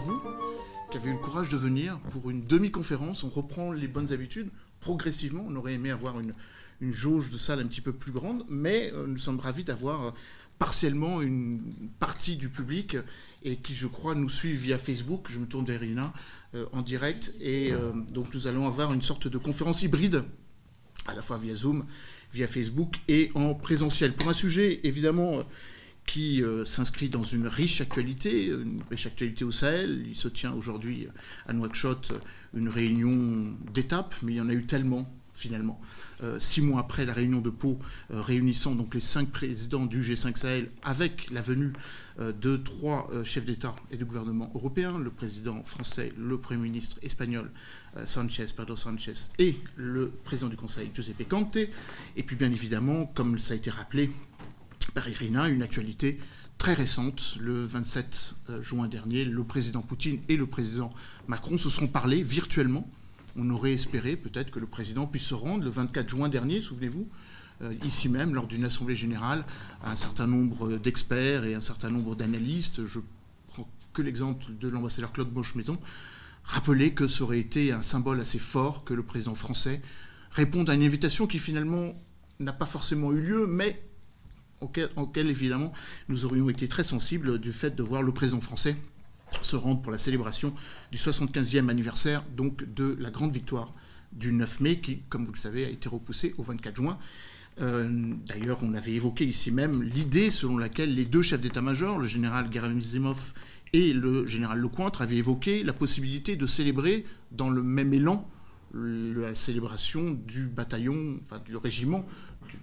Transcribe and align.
Vous 0.00 0.22
qui 0.90 0.96
avez 0.96 1.10
eu 1.10 1.12
le 1.12 1.18
courage 1.18 1.50
de 1.50 1.56
venir 1.56 1.98
pour 2.10 2.30
une 2.30 2.42
demi-conférence. 2.42 3.22
On 3.22 3.28
reprend 3.28 3.70
les 3.70 3.86
bonnes 3.86 4.12
habitudes 4.12 4.48
progressivement. 4.80 5.44
On 5.46 5.54
aurait 5.56 5.74
aimé 5.74 5.90
avoir 5.90 6.18
une, 6.18 6.32
jauge 6.80 7.30
de 7.30 7.36
salle 7.36 7.60
un 7.60 7.66
petit 7.66 7.82
peu 7.82 7.92
plus 7.92 8.10
grande, 8.10 8.44
mais 8.48 8.90
euh, 8.94 9.06
nous 9.06 9.18
sommes 9.18 9.38
ravis 9.38 9.62
d'avoir 9.62 10.06
euh, 10.06 10.10
partiellement 10.58 11.20
une 11.20 11.60
partie 11.98 12.36
du 12.36 12.48
public 12.48 12.96
et 13.42 13.58
qui, 13.58 13.74
je 13.74 13.86
crois, 13.86 14.14
nous 14.14 14.30
suivent 14.30 14.58
via 14.58 14.78
Facebook. 14.78 15.26
Je 15.28 15.38
me 15.38 15.46
tourne 15.46 15.66
vers 15.66 15.82
Irina 15.82 16.14
euh, 16.54 16.64
en 16.72 16.80
direct. 16.80 17.34
Et 17.40 17.72
donc, 18.08 18.32
nous 18.32 18.46
allons 18.46 18.66
avoir 18.66 18.92
une 18.92 19.02
sorte 19.02 19.28
de 19.28 19.38
conférence 19.38 19.82
hybride, 19.82 20.24
à 21.06 21.14
la 21.14 21.20
fois 21.20 21.36
via 21.36 21.54
Zoom, 21.54 21.84
via 22.32 22.46
Facebook 22.46 22.96
et 23.06 23.30
en 23.34 23.54
présentiel. 23.54 24.14
Pour 24.14 24.28
un 24.28 24.34
sujet, 24.34 24.80
évidemment 24.84 25.44
qui 26.06 26.42
euh, 26.42 26.64
s'inscrit 26.64 27.08
dans 27.08 27.22
une 27.22 27.46
riche 27.46 27.80
actualité, 27.80 28.46
une 28.46 28.82
riche 28.90 29.06
actualité 29.06 29.44
au 29.44 29.52
Sahel. 29.52 30.04
Il 30.06 30.16
se 30.16 30.28
tient 30.28 30.52
aujourd'hui 30.52 31.08
à 31.46 31.52
Nouakchott 31.52 32.12
une 32.54 32.68
réunion 32.68 33.56
d'étape, 33.72 34.14
mais 34.22 34.32
il 34.32 34.36
y 34.36 34.40
en 34.40 34.48
a 34.48 34.52
eu 34.52 34.66
tellement 34.66 35.08
finalement. 35.32 35.80
Euh, 36.22 36.38
six 36.40 36.60
mois 36.60 36.80
après 36.80 37.06
la 37.06 37.14
réunion 37.14 37.40
de 37.40 37.48
Pau, 37.48 37.78
euh, 38.10 38.20
réunissant 38.20 38.74
donc 38.74 38.92
les 38.94 39.00
cinq 39.00 39.30
présidents 39.30 39.86
du 39.86 40.02
G5 40.02 40.36
Sahel 40.36 40.68
avec 40.82 41.30
la 41.30 41.40
venue 41.40 41.72
de 42.18 42.56
trois 42.56 43.08
chefs 43.24 43.46
d'État 43.46 43.74
et 43.90 43.96
de 43.96 44.04
gouvernement 44.04 44.50
européens, 44.54 44.98
le 44.98 45.08
président 45.08 45.64
français, 45.64 46.10
le 46.18 46.36
Premier 46.36 46.64
ministre 46.64 46.98
espagnol 47.00 47.50
Sanchez, 48.04 48.44
Pedro 48.54 48.76
Sanchez, 48.76 49.14
et 49.38 49.56
le 49.76 50.10
président 50.22 50.50
du 50.50 50.56
Conseil, 50.58 50.90
Giuseppe 50.92 51.26
Conte. 51.26 51.56
Et 51.56 52.22
puis 52.22 52.36
bien 52.36 52.50
évidemment, 52.50 53.06
comme 53.06 53.38
ça 53.38 53.54
a 53.54 53.56
été 53.56 53.70
rappelé, 53.70 54.10
par 54.90 55.08
Irina, 55.08 55.48
une 55.48 55.62
actualité 55.62 56.18
très 56.58 56.74
récente. 56.74 57.36
Le 57.40 57.64
27 57.64 58.34
euh, 58.50 58.62
juin 58.62 58.88
dernier, 58.88 59.24
le 59.24 59.44
président 59.44 59.82
Poutine 59.82 60.20
et 60.28 60.36
le 60.36 60.46
président 60.46 60.92
Macron 61.28 61.58
se 61.58 61.70
sont 61.70 61.88
parlé 61.88 62.22
virtuellement. 62.22 62.88
On 63.36 63.48
aurait 63.50 63.72
espéré 63.72 64.16
peut-être 64.16 64.50
que 64.50 64.58
le 64.58 64.66
président 64.66 65.06
puisse 65.06 65.24
se 65.24 65.34
rendre 65.34 65.64
le 65.64 65.70
24 65.70 66.08
juin 66.08 66.28
dernier, 66.28 66.60
souvenez-vous, 66.60 67.08
euh, 67.62 67.74
ici 67.84 68.08
même, 68.08 68.34
lors 68.34 68.46
d'une 68.46 68.64
assemblée 68.64 68.96
générale, 68.96 69.44
un 69.84 69.96
certain 69.96 70.26
nombre 70.26 70.76
d'experts 70.76 71.44
et 71.44 71.54
un 71.54 71.60
certain 71.60 71.90
nombre 71.90 72.14
d'analystes, 72.14 72.86
je 72.86 73.00
prends 73.48 73.68
que 73.92 74.02
l'exemple 74.02 74.46
de 74.58 74.68
l'ambassadeur 74.68 75.12
Claude 75.12 75.30
Boche-Maison, 75.30 75.78
rappeler 76.44 76.94
que 76.94 77.06
ça 77.06 77.22
aurait 77.24 77.40
été 77.40 77.72
un 77.72 77.82
symbole 77.82 78.20
assez 78.20 78.38
fort 78.38 78.84
que 78.84 78.94
le 78.94 79.02
président 79.02 79.34
français 79.34 79.82
réponde 80.32 80.70
à 80.70 80.74
une 80.74 80.82
invitation 80.82 81.26
qui 81.26 81.38
finalement 81.38 81.94
n'a 82.38 82.52
pas 82.52 82.66
forcément 82.66 83.12
eu 83.12 83.20
lieu, 83.20 83.46
mais 83.46 83.76
auquel, 84.60 85.28
évidemment 85.28 85.72
nous 86.08 86.24
aurions 86.24 86.48
été 86.50 86.68
très 86.68 86.84
sensibles 86.84 87.38
du 87.38 87.52
fait 87.52 87.74
de 87.74 87.82
voir 87.82 88.02
le 88.02 88.12
président 88.12 88.40
français 88.40 88.76
se 89.42 89.56
rendre 89.56 89.80
pour 89.80 89.92
la 89.92 89.98
célébration 89.98 90.52
du 90.90 90.98
75e 90.98 91.68
anniversaire 91.68 92.24
donc 92.36 92.64
de 92.74 92.96
la 92.98 93.10
grande 93.10 93.32
victoire 93.32 93.72
du 94.12 94.32
9 94.32 94.60
mai 94.60 94.80
qui, 94.80 94.98
comme 95.08 95.24
vous 95.24 95.32
le 95.32 95.38
savez, 95.38 95.64
a 95.64 95.68
été 95.68 95.88
repoussée 95.88 96.34
au 96.36 96.42
24 96.42 96.76
juin. 96.76 96.98
Euh, 97.60 98.14
d'ailleurs, 98.26 98.58
on 98.62 98.74
avait 98.74 98.92
évoqué 98.92 99.24
ici 99.24 99.50
même 99.50 99.82
l'idée 99.82 100.30
selon 100.30 100.58
laquelle 100.58 100.94
les 100.94 101.04
deux 101.04 101.22
chefs 101.22 101.40
d'état-major, 101.40 101.98
le 101.98 102.06
général 102.06 102.52
Gerasimov 102.52 103.34
et 103.72 103.92
le 103.92 104.26
général 104.26 104.58
Lecointre, 104.58 105.02
avaient 105.02 105.16
évoqué 105.16 105.62
la 105.62 105.72
possibilité 105.72 106.36
de 106.36 106.46
célébrer 106.46 107.04
dans 107.32 107.50
le 107.50 107.62
même 107.62 107.92
élan 107.92 108.28
la 108.72 109.34
célébration 109.34 110.12
du 110.12 110.46
bataillon, 110.46 111.18
enfin 111.22 111.40
du 111.44 111.56
régiment 111.56 112.06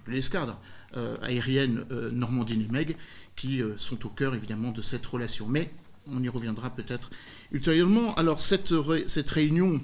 l'escadre 0.06 0.58
euh, 0.96 1.18
aérienne 1.20 1.84
euh, 1.90 2.10
Normandie-Nimeg, 2.10 2.96
qui 3.36 3.62
euh, 3.62 3.76
sont 3.76 4.06
au 4.06 4.08
cœur 4.08 4.34
évidemment 4.34 4.70
de 4.70 4.80
cette 4.80 5.04
relation. 5.04 5.46
Mais 5.46 5.70
on 6.06 6.22
y 6.22 6.28
reviendra 6.30 6.70
peut-être 6.70 7.10
ultérieurement. 7.52 8.14
Alors 8.14 8.40
cette, 8.40 8.72
cette 9.06 9.28
réunion 9.30 9.82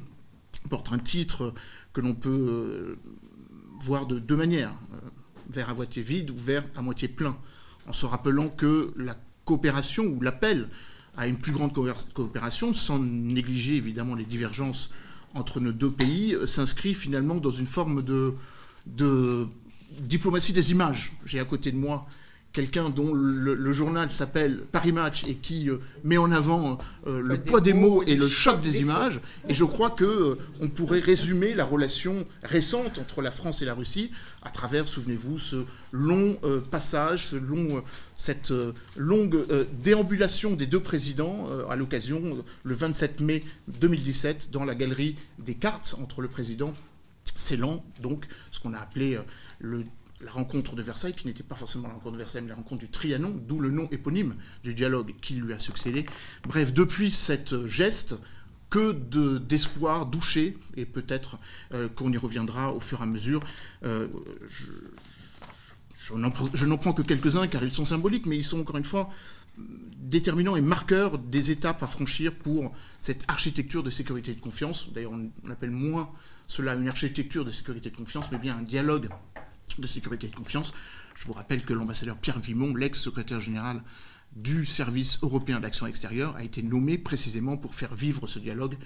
porte 0.71 0.93
un 0.93 0.99
titre 0.99 1.53
que 1.93 2.01
l'on 2.01 2.15
peut 2.15 2.97
voir 3.81 4.07
de 4.07 4.19
deux 4.19 4.37
manières, 4.37 4.75
vers 5.51 5.69
à 5.69 5.75
moitié 5.75 6.01
vide 6.01 6.31
ou 6.31 6.37
vers 6.37 6.65
à 6.75 6.81
moitié 6.81 7.07
plein, 7.07 7.37
en 7.87 7.93
se 7.93 8.07
rappelant 8.07 8.49
que 8.49 8.95
la 8.97 9.15
coopération 9.45 10.05
ou 10.05 10.23
l'appel 10.23 10.71
à 11.19 11.27
une 11.27 11.39
plus 11.39 11.53
grande 11.53 11.75
coopération, 12.15 12.73
sans 12.73 12.99
négliger 12.99 13.77
évidemment 13.77 14.15
les 14.15 14.25
divergences 14.25 14.89
entre 15.35 15.61
nos 15.61 15.73
deux 15.73 15.91
pays, 15.91 16.35
s'inscrit 16.47 16.95
finalement 16.95 17.35
dans 17.35 17.51
une 17.51 17.67
forme 17.67 18.03
de 18.03 18.35
diplomatie 20.01 20.53
des 20.53 20.71
images. 20.71 21.13
J'ai 21.25 21.41
à 21.41 21.45
côté 21.45 21.73
de 21.73 21.77
moi 21.77 22.07
quelqu'un 22.55 22.89
dont 22.89 23.13
le, 23.13 23.73
journal 23.73 24.11
s'appelle 24.13 24.61
Paris 24.71 24.93
Match 24.93 25.25
et 25.27 25.35
qui 25.35 25.69
euh, 25.69 25.79
met 26.05 26.17
en 26.17 26.31
avant 26.31 26.79
euh, 27.07 27.21
le 27.21 27.39
poids 27.39 27.61
des 27.61 27.73
mots 27.73 28.05
et 28.05 28.15
le 28.15 28.29
choc 28.29 28.61
des 28.63 28.79
images. 28.81 29.21
Et 29.49 29.55
je 29.55 29.65
crois 29.65 29.91
que 29.91 30.05
euh, 30.05 30.39
on 30.61 30.69
pourrait 30.69 31.01
résumer 31.01 31.53
la 31.53 31.65
relation 31.65 32.25
récente 32.45 33.01
entre 33.01 33.23
la 33.23 33.33
France 33.33 33.61
et 33.61 33.65
la 33.65 33.75
Russie 33.75 34.13
à 34.43 34.51
travers, 34.51 34.87
souvenez-vous, 34.87 35.39
ce 35.39 35.65
long 35.91 36.39
passage, 36.71 37.29
ce 37.29 37.37
long, 37.37 37.83
cette 38.15 38.53
longue 38.97 39.47
déambulation 39.83 40.55
des 40.55 40.67
deux 40.67 40.81
présidents 40.81 41.49
à 41.71 41.77
l'occasion 41.77 42.45
le 42.63 42.75
27 42.75 43.21
mai 43.21 43.43
2017 43.69 44.51
dans 44.51 44.65
la 44.65 44.75
galerie 44.75 45.17
des 45.39 45.55
cartes 45.55 45.97
entre 46.01 46.21
le 46.21 46.29
président 46.29 46.75
Ceylan, 47.35 47.83
donc 48.03 48.27
ce 48.51 48.61
qu'on 48.61 48.75
a 48.75 48.79
appelé 48.79 49.19
la 50.23 50.31
rencontre 50.31 50.75
de 50.77 50.83
Versailles, 50.83 51.15
qui 51.15 51.27
n'était 51.27 51.43
pas 51.43 51.55
forcément 51.55 51.89
la 51.89 51.95
rencontre 51.95 52.13
de 52.13 52.19
Versailles, 52.19 52.43
mais 52.43 52.49
la 52.49 52.55
rencontre 52.55 52.81
du 52.81 52.89
Trianon, 52.89 53.41
d'où 53.47 53.61
le 53.61 53.71
nom 53.71 53.89
éponyme 53.91 54.37
du 54.63 54.75
dialogue 54.75 55.15
qui 55.21 55.35
lui 55.35 55.53
a 55.53 55.59
succédé. 55.59 56.07
Bref, 56.47 56.73
depuis 56.73 57.11
cette 57.11 57.67
geste, 57.67 58.17
que 58.75 58.93
d'espoir 59.39 60.07
douché, 60.07 60.59
et 60.77 60.85
peut-être 60.85 61.39
euh, 61.73 61.89
qu'on 61.89 62.11
y 62.13 62.17
reviendra 62.17 62.73
au 62.73 62.81
fur 62.81 62.99
et 63.01 63.03
à 63.05 63.07
mesure. 63.07 63.41
Euh, 63.85 64.09
je, 65.99 66.15
n'en 66.67 66.77
prends 66.77 66.93
que 66.93 67.03
quelques-uns 67.03 67.47
car 67.47 67.63
ils 67.63 67.71
sont 67.71 67.85
symboliques, 67.85 68.27
mais 68.27 68.37
ils 68.37 68.45
sont 68.45 68.61
encore 68.61 68.77
une 68.77 68.85
fois 68.85 69.11
déterminants 69.57 70.57
et 70.57 70.61
marqueurs 70.61 71.19
des 71.19 71.53
étapes 71.53 71.85
à 71.85 71.87
franchir 71.87 72.35
pour 72.35 72.73
cette 72.99 73.25
architecture 73.29 73.85
de 73.85 73.91
sécurité 73.91 74.33
et 74.33 74.35
de 74.35 74.41
confiance. 74.41 74.93
D'ailleurs, 74.93 75.13
on 75.13 75.51
appelle 75.51 75.71
moins 75.71 76.11
cela 76.49 76.75
une 76.75 76.89
architecture 76.89 77.45
de 77.45 77.53
sécurité 77.53 77.91
et 77.91 77.93
de 77.93 77.97
confiance, 77.97 78.27
mais 78.33 78.39
bien 78.39 78.57
un 78.59 78.63
dialogue 78.63 79.09
de 79.79 79.87
sécurité 79.87 80.27
et 80.27 80.31
de 80.31 80.37
confiance. 80.37 80.73
Je 81.17 81.27
vous 81.27 81.33
rappelle 81.33 81.63
que 81.65 81.73
l'ambassadeur 81.73 82.17
Pierre 82.17 82.39
Vimon, 82.39 82.75
l'ex-secrétaire 82.75 83.41
général 83.41 83.83
du 84.37 84.65
service 84.65 85.19
européen 85.23 85.61
d'action 85.61 85.87
extérieure, 85.87 86.35
a 86.37 86.43
été 86.43 86.63
nommé 86.63 86.99
précisément 86.99 87.57
pour 87.57 87.75
faire 87.75 87.95
vivre 87.95 88.27
ce 88.27 88.39
dialogue. 88.39 88.77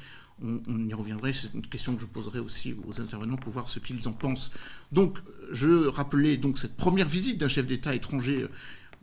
On, 0.41 0.89
y 0.89 0.95
reviendrait, 0.95 1.33
c'est 1.33 1.53
une 1.53 1.67
question 1.67 1.97
que 1.97 2.01
je 2.01 2.07
poserai 2.07 2.39
aussi 2.39 2.77
aux 2.87 3.01
intervenants 3.01 3.37
pour 3.37 3.53
voir 3.53 3.67
ce 3.67 3.81
qu'ils 3.81 4.07
en 4.07 4.13
pensent. 4.13 4.53
Donc, 4.93 5.19
je 5.51 5.89
rappelais 5.89 6.37
donc 6.37 6.59
cette 6.59 6.77
première 6.77 7.09
visite 7.09 7.39
d'un 7.39 7.49
chef 7.49 7.67
d'État 7.67 7.93
étranger 7.93 8.43
euh, 8.43 8.51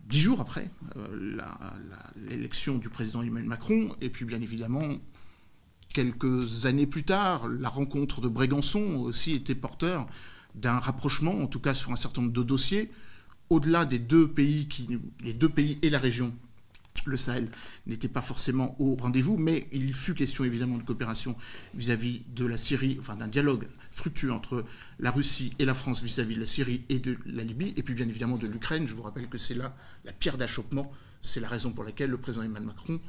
dix 0.08 0.22
jours 0.22 0.40
après 0.40 0.70
euh, 0.96 1.38
l'élection 2.16 2.78
du 2.78 2.90
président 2.90 3.22
Emmanuel 3.22 3.50
Macron, 3.50 3.94
et 4.00 4.10
puis 4.10 4.24
bien 4.24 4.40
évidemment 4.40 4.96
quelques 5.96 6.66
années 6.66 6.88
plus 6.88 7.04
tard, 7.04 7.48
la 7.48 7.70
rencontre 7.70 8.20
de 8.20 8.28
Brégançon 8.28 8.98
aussi 8.98 9.34
était 9.34 9.56
porteur 9.56 10.08
d'un 10.56 10.78
rapprochement, 10.78 11.32
en 11.42 11.48
tout 11.48 11.60
cas 11.60 11.74
sur 11.74 11.92
un 11.92 11.96
certain 11.96 12.22
nombre 12.22 12.34
de 12.34 12.44
dossiers, 12.44 12.92
au-delà 13.50 13.86
des 13.86 14.00
deux 14.00 14.28
pays, 14.28 14.68
qui, 14.68 15.00
les 15.22 15.34
deux 15.34 15.50
pays 15.50 15.78
et 15.82 15.90
la 15.90 16.00
région, 16.00 16.34
le 17.06 17.18
Sahel, 17.18 17.50
n'étaient 17.86 18.08
pas 18.08 18.22
forcément 18.22 18.76
au 18.80 18.96
rendez-vous, 18.96 19.38
mais 19.38 19.68
il 19.72 19.94
fut 19.94 20.16
question 20.16 20.44
évidemment 20.44 20.78
de 20.78 20.84
coopération 20.84 21.36
vis-à-vis 21.76 22.22
de 22.36 22.46
la 22.46 22.58
Syrie, 22.58 22.98
enfin 23.00 23.16
d'un 23.16 23.28
dialogue 23.28 23.68
fructueux 23.92 24.32
entre 24.32 24.66
la 25.00 25.12
Russie 25.12 25.52
et 25.60 25.66
la 25.66 25.74
France 25.74 26.02
vis-à-vis 26.02 26.36
de 26.36 26.40
la 26.40 26.46
Syrie 26.46 26.84
et 26.90 27.00
de 27.00 27.18
la 27.26 27.44
Libye, 27.44 27.74
et 27.78 27.84
puis 27.84 27.94
bien 27.94 28.08
évidemment 28.08 28.38
de 28.38 28.48
l'Ukraine. 28.48 28.88
Je 28.88 28.96
vous 28.96 29.04
rappelle 29.04 29.28
que 29.28 29.38
c'est 29.38 29.54
là 29.54 29.76
la 30.04 30.14
pierre 30.14 30.38
d'achoppement, 30.38 30.92
c'est 31.22 31.40
la 31.40 31.48
raison 31.48 31.72
pour 31.72 31.84
laquelle 31.84 32.10
le 32.10 32.18
président 32.18 32.44
Emmanuel 32.44 32.68
Macron 32.68 33.00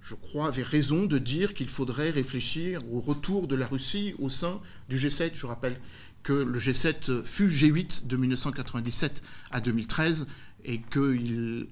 je 0.00 0.14
crois, 0.14 0.48
avait 0.48 0.62
raison 0.62 1.06
de 1.06 1.18
dire 1.18 1.54
qu'il 1.54 1.68
faudrait 1.68 2.10
réfléchir 2.10 2.80
au 2.92 3.00
retour 3.00 3.46
de 3.46 3.56
la 3.56 3.66
Russie 3.66 4.14
au 4.18 4.28
sein 4.28 4.60
du 4.88 4.96
G7. 4.96 5.32
Je 5.34 5.46
rappelle 5.46 5.78
que 6.22 6.32
le 6.32 6.58
G7 6.58 7.24
fut 7.24 7.48
G8 7.48 8.06
de 8.06 8.16
1997 8.16 9.22
à 9.50 9.60
2013 9.60 10.26
et 10.64 10.80
qu'il 10.80 11.68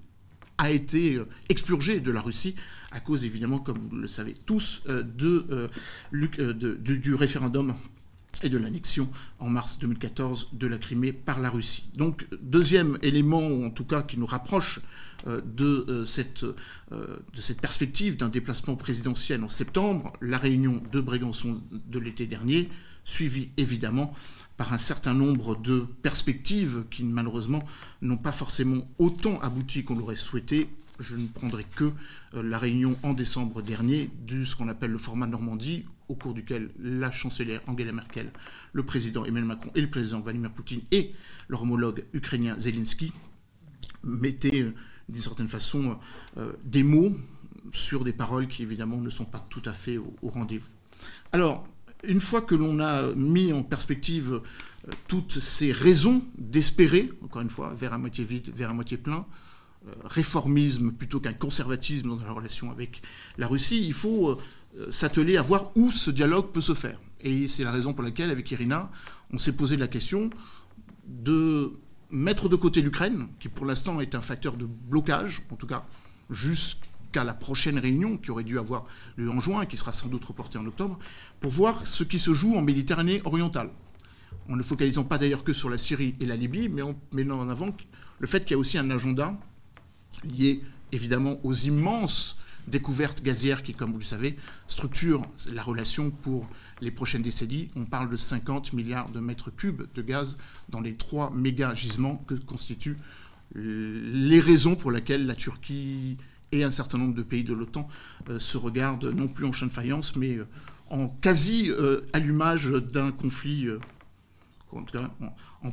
a 0.58 0.70
été 0.70 1.20
expurgé 1.48 2.00
de 2.00 2.10
la 2.10 2.20
Russie 2.20 2.54
à 2.93 3.00
cause, 3.00 3.25
évidemment, 3.25 3.58
comme 3.58 3.78
vous 3.78 3.94
le 3.94 4.06
savez 4.06 4.34
tous, 4.46 4.82
euh, 4.88 5.02
euh, 5.22 5.69
du, 6.52 7.14
référendum 7.14 7.75
et 8.43 8.48
de 8.48 8.58
l'annexion 8.58 9.10
en 9.38 9.48
mars 9.48 9.78
2014 9.78 10.50
de 10.52 10.66
la 10.66 10.78
Crimée 10.78 11.12
par 11.12 11.40
la 11.40 11.50
Russie. 11.50 11.90
Donc, 11.94 12.26
deuxième 12.40 12.99
élément, 13.02 13.64
en 13.64 13.70
tout 13.70 13.84
cas, 13.84 14.02
qui 14.02 14.19
nous 14.19 14.26
rapproche 14.26 14.81
euh, 15.26 15.40
de, 15.44 15.87
euh, 15.88 16.04
cette, 16.04 16.44
euh, 16.44 17.16
de 17.34 17.40
cette 17.40 17.60
perspective 17.60 18.16
d'un 18.16 18.28
déplacement 18.28 18.76
présidentiel 18.76 19.42
en 19.42 19.49
septembre, 19.49 20.12
la 20.20 20.38
réunion 20.38 20.82
de 20.92 21.00
Brégançon 21.00 21.60
de 21.70 21.99
l'été 21.99 22.26
dernier, 22.26 22.69
suivie 23.06 23.48
évidemment 23.56 24.12
par 24.58 24.74
un 24.74 24.78
certain 24.78 25.14
nombre 25.14 25.56
de 25.56 25.86
perspectives 26.02 26.84
qui 26.90 27.04
malheureusement 27.04 27.62
n'ont 28.02 28.18
pas 28.18 28.32
forcément 28.32 28.86
autant 28.98 29.40
abouti 29.40 29.82
qu'on 29.82 29.94
l'aurait 29.94 30.16
souhaité, 30.16 30.68
je 31.00 31.16
ne 31.16 31.26
prendrai 31.26 31.62
que 31.74 31.92
la 32.32 32.58
réunion 32.58 32.96
en 33.02 33.14
décembre 33.14 33.62
dernier 33.62 34.10
de 34.26 34.44
ce 34.44 34.56
qu'on 34.56 34.68
appelle 34.68 34.90
le 34.90 34.98
format 34.98 35.26
Normandie, 35.26 35.84
au 36.08 36.14
cours 36.14 36.34
duquel 36.34 36.70
la 36.78 37.10
chancelière 37.10 37.60
Angela 37.66 37.92
Merkel, 37.92 38.30
le 38.72 38.82
président 38.82 39.24
Emmanuel 39.24 39.48
Macron 39.48 39.70
et 39.74 39.80
le 39.80 39.90
président 39.90 40.20
Vladimir 40.20 40.52
Poutine 40.52 40.80
et 40.90 41.12
leur 41.48 41.62
homologue 41.62 42.04
ukrainien 42.12 42.58
Zelensky 42.58 43.12
mettaient 44.04 44.72
d'une 45.08 45.22
certaine 45.22 45.48
façon 45.48 45.98
des 46.64 46.82
mots 46.82 47.14
sur 47.72 48.04
des 48.04 48.12
paroles 48.12 48.48
qui 48.48 48.62
évidemment 48.62 48.98
ne 48.98 49.10
sont 49.10 49.24
pas 49.24 49.44
tout 49.50 49.62
à 49.64 49.72
fait 49.72 49.98
au, 49.98 50.14
rendez-vous. 50.22 50.68
Alors, 51.32 51.66
une 52.04 52.20
fois 52.20 52.43
que 52.43 52.54
l'on 52.54 52.81
a 52.81 53.12
mis 53.14 53.52
en 53.52 53.62
perspective 53.62 54.40
euh, 54.88 54.90
toutes 55.08 55.32
ces 55.32 55.72
raisons 55.72 56.22
d'espérer, 56.38 57.10
encore 57.22 57.43
une 57.43 57.50
fois, 57.50 57.75
vers 57.75 57.93
à 57.93 57.98
moitié 57.98 58.25
vide, 58.25 58.50
vers 58.54 58.70
à 58.70 58.72
moitié 58.72 58.96
plein, 58.96 59.26
euh, 59.87 59.93
réformisme 60.04 60.93
plutôt 60.93 61.20
qu'un 61.20 61.32
conservatisme 61.32 62.08
dans 62.08 62.25
la 62.25 62.32
relation 62.32 62.70
avec 62.70 63.02
la 63.38 63.46
Russie, 63.46 63.84
il 63.84 63.93
faut 63.93 64.31
euh, 64.31 64.90
s'atteler 64.90 65.37
à 65.37 65.43
voir 65.43 65.70
où 65.76 65.90
ce 65.90 66.10
dialogue 66.10 66.50
peut 66.52 66.60
se 66.60 66.75
faire. 66.75 67.00
Et 67.20 67.48
c'est 67.48 67.64
la 67.64 67.72
raison 67.72 67.93
pour 67.93 68.04
laquelle, 68.04 68.31
avec 68.31 68.50
Irina, 68.50 68.90
on 69.32 69.38
s'est 69.38 69.52
posé 69.52 69.76
la 69.76 69.88
question 69.88 70.31
de 71.06 71.72
mettre 72.10 72.49
de 72.49 72.56
côté 72.56 72.82
l'Ukraine, 72.82 73.28
qui 73.40 73.49
pour 73.49 73.66
l'instant 73.66 74.00
est 74.00 74.14
un 74.14 74.20
facteur 74.20 74.56
de 74.56 74.66
blocage, 74.66 75.42
en 75.50 75.56
tout 75.56 75.66
cas 75.66 75.84
jusqu'à 76.31 76.87
à 77.16 77.24
la 77.24 77.34
prochaine 77.34 77.78
réunion 77.78 78.16
qui 78.16 78.30
aurait 78.30 78.44
dû 78.44 78.58
avoir 78.58 78.84
lieu 79.16 79.30
en 79.30 79.40
juin 79.40 79.66
qui 79.66 79.76
sera 79.76 79.92
sans 79.92 80.08
doute 80.08 80.24
reportée 80.24 80.58
en 80.58 80.66
octobre, 80.66 80.98
pour 81.40 81.50
voir 81.50 81.86
ce 81.86 82.04
qui 82.04 82.18
se 82.18 82.34
joue 82.34 82.56
en 82.56 82.62
Méditerranée 82.62 83.20
orientale. 83.24 83.70
En 84.48 84.56
ne 84.56 84.62
focalisant 84.62 85.04
pas 85.04 85.18
d'ailleurs 85.18 85.44
que 85.44 85.52
sur 85.52 85.68
la 85.68 85.76
Syrie 85.76 86.14
et 86.20 86.26
la 86.26 86.36
Libye, 86.36 86.68
mais 86.68 86.82
en 86.82 86.94
mettant 87.12 87.40
en 87.40 87.48
avant 87.48 87.70
le 88.18 88.26
fait 88.26 88.40
qu'il 88.40 88.52
y 88.52 88.54
a 88.54 88.58
aussi 88.58 88.78
un 88.78 88.90
agenda 88.90 89.36
lié 90.24 90.62
évidemment 90.92 91.36
aux 91.42 91.54
immenses 91.54 92.38
découvertes 92.66 93.22
gazières 93.22 93.62
qui, 93.62 93.72
comme 93.72 93.92
vous 93.92 93.98
le 93.98 94.04
savez, 94.04 94.36
structurent 94.66 95.26
la 95.52 95.62
relation 95.62 96.10
pour 96.10 96.48
les 96.80 96.90
prochaines 96.90 97.22
décennies. 97.22 97.68
On 97.76 97.84
parle 97.84 98.10
de 98.10 98.16
50 98.16 98.72
milliards 98.72 99.10
de 99.10 99.20
mètres 99.20 99.50
cubes 99.50 99.82
de 99.94 100.02
gaz 100.02 100.36
dans 100.68 100.80
les 100.80 100.94
trois 100.94 101.30
méga 101.30 101.74
gisements 101.74 102.16
que 102.16 102.34
constituent 102.34 102.96
les 103.54 104.40
raisons 104.40 104.74
pour 104.74 104.90
lesquelles 104.90 105.26
la 105.26 105.34
Turquie 105.34 106.18
et 106.52 106.64
un 106.64 106.70
certain 106.70 106.98
nombre 106.98 107.14
de 107.14 107.22
pays 107.22 107.44
de 107.44 107.54
l'OTAN 107.54 107.88
euh, 108.28 108.38
se 108.38 108.56
regardent 108.56 109.06
non 109.06 109.28
plus 109.28 109.46
en 109.46 109.52
chaîne 109.52 109.69
de 109.69 109.72
faïence, 109.72 110.16
mais 110.16 110.37
euh, 110.37 110.46
en 110.90 111.08
quasi-allumage 111.08 112.70
d'un 112.70 113.10
conflit, 113.12 113.66
euh, 113.66 113.78
en, 114.72 115.72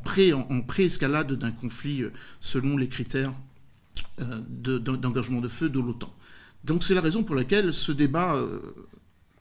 pré-escalade 0.61 1.33
d'un 1.33 1.51
conflit 1.51 2.03
selon 2.39 2.77
les 2.77 2.87
critères 2.87 3.33
d'engagement 4.17 5.41
de 5.41 5.47
feu 5.47 5.69
de 5.69 5.79
l'OTAN. 5.79 6.13
Donc 6.63 6.83
c'est 6.83 6.95
la 6.95 7.01
raison 7.01 7.23
pour 7.23 7.35
laquelle 7.35 7.73
ce 7.73 7.91
débat 7.91 8.39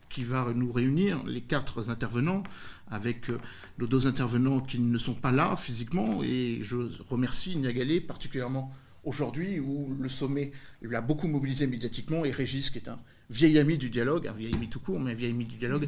qui 0.09 0.23
va 0.23 0.51
nous 0.53 0.71
réunir, 0.71 1.23
les 1.25 1.41
quatre 1.41 1.89
intervenants, 1.89 2.43
avec 2.89 3.31
nos 3.79 3.87
deux 3.87 4.05
intervenants 4.05 4.59
qui 4.59 4.79
ne 4.79 4.97
sont 4.97 5.13
pas 5.15 5.31
là 5.31 5.55
physiquement, 5.55 6.21
et 6.23 6.59
je 6.61 6.77
remercie 7.09 7.55
Niagalé 7.55 8.01
particulièrement 8.01 8.71
aujourd'hui 9.03 9.59
où 9.59 9.95
le 9.99 10.09
sommet 10.09 10.51
l'a 10.81 11.01
beaucoup 11.01 11.27
mobilisé 11.27 11.67
médiatiquement 11.67 12.25
et 12.25 12.31
Régis, 12.31 12.69
qui 12.69 12.77
est 12.77 12.89
un 12.89 12.99
vieil 13.29 13.57
ami 13.59 13.77
du 13.77 13.89
dialogue, 13.89 14.27
un 14.27 14.33
vieil 14.33 14.53
ami 14.53 14.69
tout 14.69 14.79
court, 14.79 14.99
mais 14.99 15.11
un 15.11 15.15
vieil 15.15 15.31
ami 15.31 15.45
du 15.45 15.57
dialogue, 15.57 15.87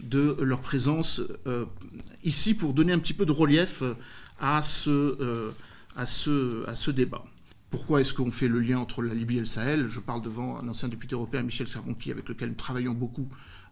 de 0.00 0.36
leur 0.42 0.60
présence 0.60 1.20
euh, 1.46 1.66
ici 2.24 2.54
pour 2.54 2.72
donner 2.72 2.92
un 2.92 2.98
petit 2.98 3.14
peu 3.14 3.26
de 3.26 3.32
relief 3.32 3.82
à 4.40 4.62
ce, 4.62 4.90
euh, 4.90 5.52
à 5.96 6.06
ce, 6.06 6.90
débat. 6.90 7.24
Pourquoi 7.70 8.00
est-ce 8.00 8.14
qu'on 8.14 8.30
fait 8.30 8.48
le 8.48 8.60
lien 8.60 8.78
entre 8.78 9.02
la 9.02 9.14
Libye 9.14 9.36
et 9.36 9.40
le 9.40 9.46
Sahel? 9.46 9.88
Je 9.88 10.00
parle 10.00 10.22
devant 10.22 10.58
un 10.58 10.68
ancien 10.68 10.88
député 10.88 11.14
européen, 11.14 11.42
Michel 11.42 11.68
Servonqui, 11.68 12.10
avec 12.10 12.28
lequel 12.28 12.50
nous 12.50 12.54
travaillons 12.54 12.94
beaucoup 12.94 13.28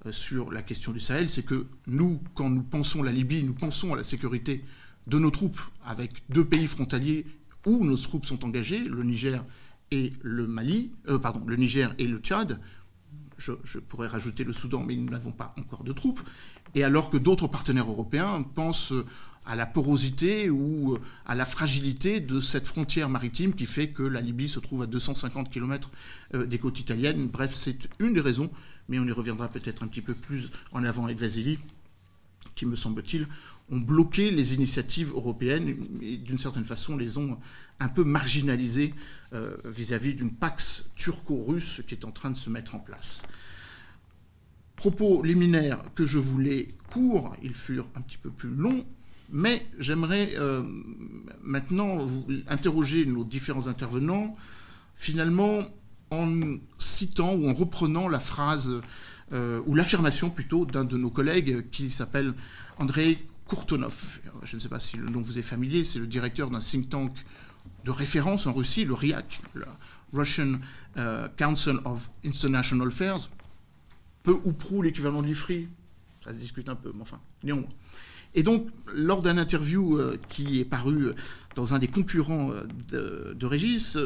euh, 0.07 0.13
sur 0.13 0.53
la 0.53 0.63
question 0.63 0.93
du 0.93 1.01
Sahel. 1.01 1.31
C'est 1.31 1.45
que 1.45 1.67
nous, 1.87 2.21
quand 2.35 2.51
nous 2.51 2.63
pensons 2.63 3.03
la 3.03 3.13
Libye, 3.13 3.45
nous 3.45 3.55
pensons 3.55 3.95
à 3.95 3.97
la 3.97 4.03
sécurité 4.03 4.65
de 5.07 5.19
nos 5.19 5.31
troupes, 5.31 5.61
avec 5.85 6.11
deux 6.31 6.45
pays 6.45 6.67
frontaliers 6.67 7.27
où 7.67 7.85
nos 7.85 7.97
troupes 7.97 8.27
sont 8.27 8.45
engagées, 8.45 8.81
le 8.81 9.03
Niger 9.03 9.45
et 9.91 10.11
le 10.23 10.47
Mali, 10.47 10.91
euh, 11.09 11.19
pardon, 11.19 11.45
le 11.47 11.57
Niger 11.57 11.95
et 11.99 12.07
le 12.07 12.19
Tchad. 12.19 12.61
Je, 13.37 13.53
pourrais 13.81 14.07
rajouter 14.07 14.45
le 14.45 14.53
Soudan, 14.53 14.85
mais 14.85 14.95
nous 14.95 15.11
n'avons 15.11 15.33
pas 15.33 15.51
encore 15.59 15.83
de 15.83 15.93
troupes. 15.93 16.21
Et 16.75 16.85
alors 16.85 17.11
que 17.11 17.17
d'autres 17.17 17.49
partenaires 17.49 17.89
européens 17.89 18.43
pensent 18.55 18.95
à 19.47 19.57
la 19.57 19.67
porosité 19.67 20.51
ou 20.51 20.99
à 21.27 21.35
la 21.35 21.45
fragilité 21.45 22.21
de 22.21 22.41
cette 22.41 22.67
frontière 22.67 23.09
maritime 23.09 23.53
qui 23.55 23.67
fait 23.67 23.89
que 23.89 24.03
la 24.03 24.21
Libye 24.21 24.49
se 24.49 24.61
trouve 24.61 24.83
à 24.83 24.87
250 24.87 25.51
km 25.51 25.91
euh, 26.35 26.47
des 26.47 26.59
côtes 26.59 26.81
italiennes. 26.81 27.29
Bref, 27.29 27.53
c'est 27.55 27.89
une 27.99 28.15
des 28.15 28.21
raisons, 28.21 28.51
mais 28.89 28.99
on 28.99 29.05
y 29.05 29.13
reviendra 29.13 29.49
peut-être 29.49 29.83
un 29.83 29.89
petit 29.89 30.01
peu 30.01 30.15
plus 30.15 30.51
en 30.73 30.85
avant 30.85 31.05
avec 31.05 31.19
Vasily, 31.19 31.59
qui 32.55 32.67
me 32.67 32.77
semble-t-il 32.77 33.27
ont 33.71 33.81
bloqué 33.81 34.31
les 34.31 34.55
initiatives 34.55 35.11
européennes 35.13 35.77
et 36.03 36.17
d'une 36.17 36.39
certaine 36.39 36.65
façon 36.65 36.97
les 36.97 37.17
ont 37.17 37.39
un 37.81 37.89
peu 37.89 38.05
marginalisées 38.05 38.95
euh, 39.33 39.57
vis-à-vis 39.65 40.15
d'une 40.15 40.33
Pax 40.33 40.85
turco-russe 40.95 41.83
qui 41.89 41.95
est 41.95 42.05
en 42.05 42.13
train 42.13 42.31
de 42.31 42.37
se 42.37 42.51
mettre 42.51 42.75
en 42.75 42.79
place. 42.79 43.23
Propos 44.77 45.23
liminaires 45.23 45.83
que 45.95 46.05
je 46.05 46.19
voulais 46.19 46.69
courts, 46.91 47.37
ils 47.43 47.55
furent 47.55 47.89
un 47.95 48.01
petit 48.01 48.19
peu 48.19 48.31
plus 48.31 48.51
longs, 48.51 48.85
mais 49.31 49.67
j'aimerais 49.79 50.33
euh, 50.35 50.63
maintenant 51.43 52.07
interroger 52.49 53.07
nos 53.07 53.25
différents 53.25 53.69
intervenants, 53.69 54.33
finalement 54.95 55.63
en 56.11 56.59
citant 56.79 57.35
ou 57.35 57.49
en 57.49 57.55
reprenant 57.55 58.09
la 58.09 58.19
phrase 58.19 58.81
euh, 59.33 59.63
ou 59.67 59.75
l'affirmation 59.75 60.31
plutôt 60.31 60.67
d'un 60.67 60.85
de 60.85 60.97
nos 60.97 61.11
collègues 61.11 61.71
qui 61.71 61.91
s'appelle 61.91 62.35
André 62.79 63.19
Kourtonov. 63.47 64.21
Je 64.45 64.57
ne 64.57 64.61
sais 64.61 64.69
pas 64.69 64.79
si 64.79 64.97
le 64.97 65.07
nom 65.07 65.21
vous 65.21 65.39
est 65.39 65.43
familier, 65.43 65.85
c'est 65.85 65.99
le 65.99 66.07
directeur 66.07 66.51
d'un 66.51 66.61
think 66.61 66.89
tank 66.89 67.13
de 67.85 67.91
référence 67.91 68.47
en 68.47 68.53
Russie, 68.53 68.85
le 68.85 68.95
RIAC, 68.95 69.41
le 69.55 69.67
Russian 70.13 70.59
euh, 70.97 71.29
Council 71.37 71.79
of 71.85 72.09
International 72.25 72.89
Affairs, 72.89 73.31
peu 74.23 74.37
ou 74.45 74.53
prou 74.53 74.83
l'équivalent 74.83 75.23
de 75.23 75.27
l'IFRI, 75.27 75.69
ça 76.23 76.33
se 76.33 76.39
discute 76.39 76.69
un 76.69 76.75
peu, 76.75 76.93
mais 76.95 77.03
enfin, 77.03 77.21
néanmoins. 77.43 77.69
Et 78.35 78.43
donc, 78.43 78.69
lors 78.93 79.23
d'un 79.23 79.39
interview 79.39 79.99
euh, 79.99 80.19
qui 80.29 80.61
est 80.61 80.65
paru 80.65 81.13
dans 81.55 81.75
un 81.75 81.79
des 81.79 81.89
concurrents 81.89 82.51
euh, 82.93 83.35
de, 83.35 83.47
Régis, 83.47 83.99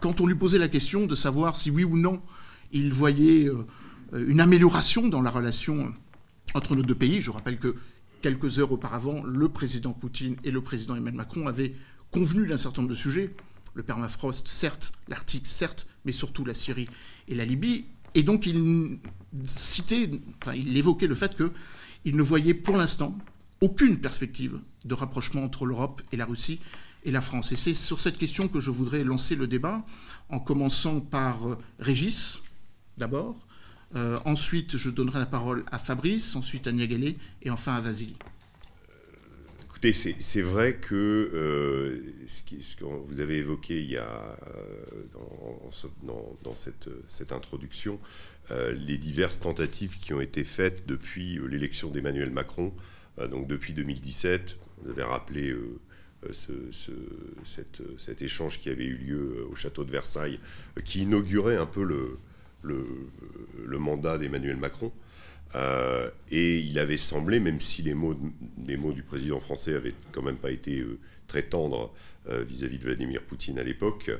quand 0.00 0.20
on 0.20 0.26
lui 0.26 0.34
posait 0.34 0.58
la 0.58 0.68
question 0.68 1.06
de 1.06 1.14
savoir 1.14 1.56
si 1.56 1.70
oui 1.70 1.84
ou 1.84 1.96
non 1.96 2.20
il 2.72 2.92
voyait 2.92 3.48
une 4.12 4.40
amélioration 4.40 5.08
dans 5.08 5.22
la 5.22 5.30
relation 5.30 5.94
entre 6.54 6.74
nos 6.74 6.82
deux 6.82 6.96
pays, 6.96 7.20
je 7.20 7.30
rappelle 7.30 7.58
que 7.58 7.76
quelques 8.22 8.58
heures 8.58 8.72
auparavant, 8.72 9.22
le 9.22 9.48
président 9.48 9.92
Poutine 9.92 10.36
et 10.44 10.50
le 10.50 10.60
président 10.60 10.94
Emmanuel 10.94 11.14
Macron 11.14 11.46
avaient 11.46 11.74
convenu 12.10 12.46
d'un 12.46 12.56
certain 12.56 12.82
nombre 12.82 12.94
de 12.94 12.98
sujets. 12.98 13.34
Le 13.74 13.82
permafrost, 13.82 14.48
certes, 14.48 14.92
l'Arctique, 15.08 15.46
certes, 15.46 15.86
mais 16.04 16.12
surtout 16.12 16.44
la 16.44 16.54
Syrie 16.54 16.88
et 17.28 17.34
la 17.34 17.44
Libye. 17.44 17.86
Et 18.14 18.22
donc 18.22 18.46
il 18.46 18.98
citait, 19.44 20.10
enfin 20.40 20.54
il 20.54 20.76
évoquait 20.76 21.06
le 21.06 21.14
fait 21.14 21.36
qu'il 21.36 22.16
ne 22.16 22.22
voyait 22.22 22.54
pour 22.54 22.76
l'instant 22.76 23.16
aucune 23.60 23.98
perspective 24.00 24.60
de 24.84 24.94
rapprochement 24.94 25.42
entre 25.42 25.66
l'Europe 25.66 26.02
et 26.12 26.16
la 26.16 26.24
Russie 26.24 26.60
et 27.04 27.10
la 27.10 27.20
France. 27.20 27.52
Et 27.52 27.56
c'est 27.56 27.74
sur 27.74 28.00
cette 28.00 28.18
question 28.18 28.48
que 28.48 28.60
je 28.60 28.70
voudrais 28.70 29.04
lancer 29.04 29.36
le 29.36 29.46
débat, 29.46 29.84
en 30.28 30.40
commençant 30.40 31.00
par 31.00 31.46
euh, 31.46 31.58
Régis, 31.78 32.40
d'abord, 32.98 33.45
euh, 33.94 34.18
ensuite, 34.24 34.76
je 34.76 34.90
donnerai 34.90 35.18
la 35.18 35.26
parole 35.26 35.64
à 35.70 35.78
Fabrice, 35.78 36.34
ensuite 36.34 36.66
à 36.66 36.72
Niagalé 36.72 37.16
et 37.42 37.50
enfin 37.50 37.74
à 37.74 37.80
Vasily. 37.80 38.16
Euh, 38.90 39.64
écoutez, 39.64 39.92
c'est 39.92 40.42
vrai 40.42 40.76
que 40.76 40.94
euh, 40.94 42.02
ce, 42.26 42.42
que 42.76 42.84
vous 42.84 43.20
avez 43.20 43.38
évoqué 43.38 43.80
il 43.80 43.90
y 43.90 43.96
a, 43.96 44.36
dans, 46.42 46.54
cette, 46.54 47.32
introduction, 47.32 48.00
les 48.50 48.98
diverses 48.98 49.38
tentatives 49.38 49.98
qui 49.98 50.12
ont 50.14 50.20
été 50.20 50.42
faites 50.42 50.86
depuis 50.86 51.38
l'élection 51.48 51.90
d'Emmanuel 51.90 52.30
Macron, 52.30 52.72
donc 53.30 53.46
depuis 53.46 53.72
2017. 53.72 54.56
Vous 54.82 54.90
avez 54.90 55.04
rappelé 55.04 55.54
ce, 56.32 56.52
cet, 57.44 57.82
cet, 57.98 58.22
échange 58.22 58.58
qui 58.58 58.68
avait 58.68 58.84
eu 58.84 58.96
lieu 58.96 59.46
au 59.50 59.54
château 59.54 59.84
de 59.84 59.92
Versailles, 59.92 60.40
qui 60.84 61.02
inaugurait 61.02 61.56
un 61.56 61.66
peu 61.66 61.82
le, 61.82 62.18
le, 62.66 63.78
mandat 63.78 64.18
d'Emmanuel 64.18 64.56
Macron. 64.56 64.92
Euh, 65.54 66.10
et 66.30 66.58
il 66.58 66.78
avait 66.78 66.96
semblé, 66.96 67.40
même 67.40 67.60
si 67.60 67.82
les 67.82 67.94
mots, 67.94 68.14
du 68.16 69.02
président 69.02 69.40
français 69.40 69.74
avaient 69.74 69.94
quand 70.12 70.22
même 70.22 70.36
pas 70.36 70.50
été 70.50 70.80
euh, 70.80 70.98
très 71.28 71.42
tendres 71.42 71.92
euh, 72.28 72.42
vis-à-vis 72.42 72.78
de 72.78 72.84
Vladimir 72.84 73.22
Poutine 73.22 73.58
à 73.58 73.62
l'époque, 73.62 74.10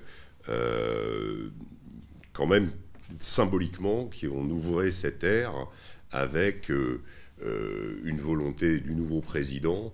quand 2.33 2.47
même 2.47 2.71
symboliquement 3.19 4.09
qu'on 4.09 4.49
ouvrait 4.49 4.93
cette 4.93 5.25
ère 5.25 5.67
avec 6.13 6.71
une 6.71 8.19
volonté 8.19 8.79
du 8.79 8.95
nouveau 8.95 9.21
président 9.21 9.93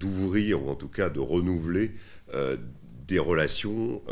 d'ouvrir, 0.00 0.64
ou 0.64 0.68
en 0.68 0.74
tout 0.74 0.88
cas 0.88 1.10
de 1.10 1.20
renouveler 1.20 1.92
des 3.06 3.18
relations 3.18 4.02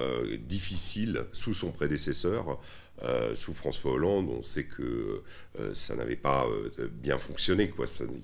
difficiles 0.47 1.27
sous 1.33 1.55
son 1.55 1.71
prédécesseur, 1.71 2.61
euh, 3.02 3.35
sous 3.35 3.54
François 3.54 3.92
Hollande, 3.92 4.28
on 4.28 4.42
sait 4.42 4.64
que 4.64 5.23
euh, 5.59 5.73
ça 5.73 5.95
n'avait 5.95 6.16
pas 6.16 6.47
euh, 6.47 6.88
bien 6.92 7.16
fonctionné. 7.16 7.73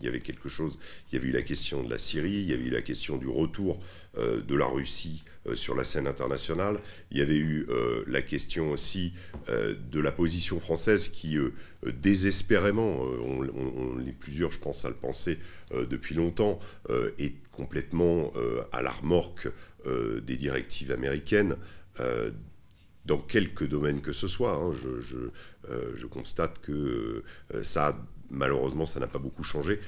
Il 0.01 0.05
y 0.05 0.09
avait 0.09 0.21
quelque 0.21 0.49
chose. 0.49 0.79
Il 1.11 1.15
y 1.15 1.19
avait 1.19 1.29
eu 1.29 1.33
la 1.33 1.43
question 1.43 1.83
de 1.83 1.91
la 1.91 1.99
Syrie, 1.99 2.31
il 2.31 2.51
y 2.51 2.53
avait 2.53 2.67
eu 2.67 2.71
la 2.71 2.83
question 2.83 3.17
du 3.17 3.29
retour 3.29 3.81
de 4.17 4.55
la 4.57 4.65
Russie 4.65 5.25
sur 5.53 5.75
la 5.75 5.85
scène 5.85 6.07
internationale. 6.07 6.79
Il 7.11 7.19
y 7.19 7.21
avait 7.21 7.37
eu 7.37 7.67
la 8.07 8.23
question 8.23 8.71
aussi 8.71 9.13
de 9.37 10.01
la 10.01 10.11
position 10.11 10.59
française 10.59 11.09
qui, 11.09 11.37
désespérément, 11.85 12.99
on, 13.03 13.47
on, 13.55 14.07
est 14.07 14.13
plusieurs, 14.13 14.53
je 14.53 14.59
pense, 14.59 14.87
à 14.87 14.89
le 14.89 14.95
penser 14.95 15.39
depuis 15.71 16.15
longtemps, 16.15 16.61
est 17.19 17.35
complètement 17.51 18.33
à 18.73 18.81
la 18.81 18.91
remorque 18.91 19.49
des 19.85 20.37
directives 20.37 20.93
américaines 20.93 21.57
dans 23.07 23.19
quelques 23.19 23.69
domaines 23.69 24.01
que 24.01 24.13
ce 24.13 24.29
soit. 24.29 24.55
Hein. 24.55 24.73
Euh, 25.71 25.93
je, 25.97 26.07
constate 26.07 26.61
que 26.61 27.23
euh, 27.55 27.63
ça, 27.63 27.97
malheureusement, 28.31 28.87
ça 28.87 29.01
n'a 29.01 29.07
pas 29.07 29.19
beaucoup 29.19 29.45
changé. 29.45 29.81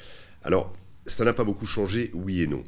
Alors, 0.42 0.74
ça 1.06 1.24
n'a 1.24 1.32
pas 1.32 1.44
beaucoup 1.44 1.66
changé, 1.66 2.10
oui 2.14 2.42
et 2.42 2.46
non. 2.46 2.64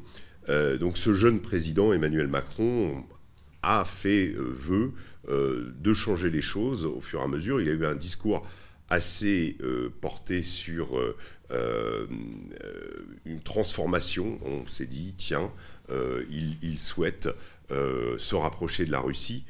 Euh, 0.49 0.77
donc, 0.77 0.97
ce 0.97 1.13
jeune 1.13 1.41
président, 1.41 1.93
Emmanuel 1.93 2.27
Macron, 2.27 3.03
a 3.63 3.85
fait 3.85 4.33
vœu 4.35 4.93
de 5.27 5.93
changer 5.93 6.31
les 6.31 6.41
choses 6.41 6.87
au 6.87 6.99
fur 6.99 7.19
et 7.19 7.23
à 7.23 7.27
mesure. 7.27 7.61
Il 7.61 7.69
a 7.69 7.73
eu 7.73 7.85
un 7.85 7.93
discours 7.93 8.43
assez 8.89 9.55
porté 10.01 10.41
sur 10.41 10.99
une 13.23 13.39
transformation. 13.43 14.39
On 14.43 14.65
s'est 14.67 14.87
dit, 14.87 15.13
tiens, 15.15 15.51
il, 15.91 16.79
souhaite 16.79 17.29
se 17.69 18.33
rapprocher 18.33 18.85
de 18.85 18.91
la 18.91 18.99
Russie. 18.99 19.45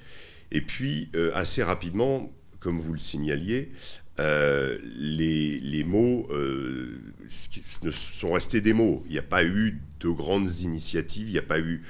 Et 0.51 0.61
puis, 0.61 1.09
euh, 1.15 1.31
assez 1.33 1.63
rapidement, 1.63 2.31
comme 2.59 2.79
vous 2.79 2.93
le 2.93 2.99
signaliez, 2.99 3.71
euh, 4.19 4.77
les, 4.83 5.83
mots 5.85 6.27
euh, 6.31 6.99
sont 7.29 8.33
restés 8.33 8.61
des 8.61 8.73
mots. 8.73 9.03
Il 9.07 9.13
n'y 9.13 9.17
a 9.17 9.23
pas 9.23 9.43
eu 9.43 9.81
de 9.99 10.09
grandes 10.09 10.59
initiatives, 10.59 11.27
il 11.29 11.31
n'y 11.31 11.39
a 11.39 11.43
pas 11.43 11.59
eu 11.59 11.81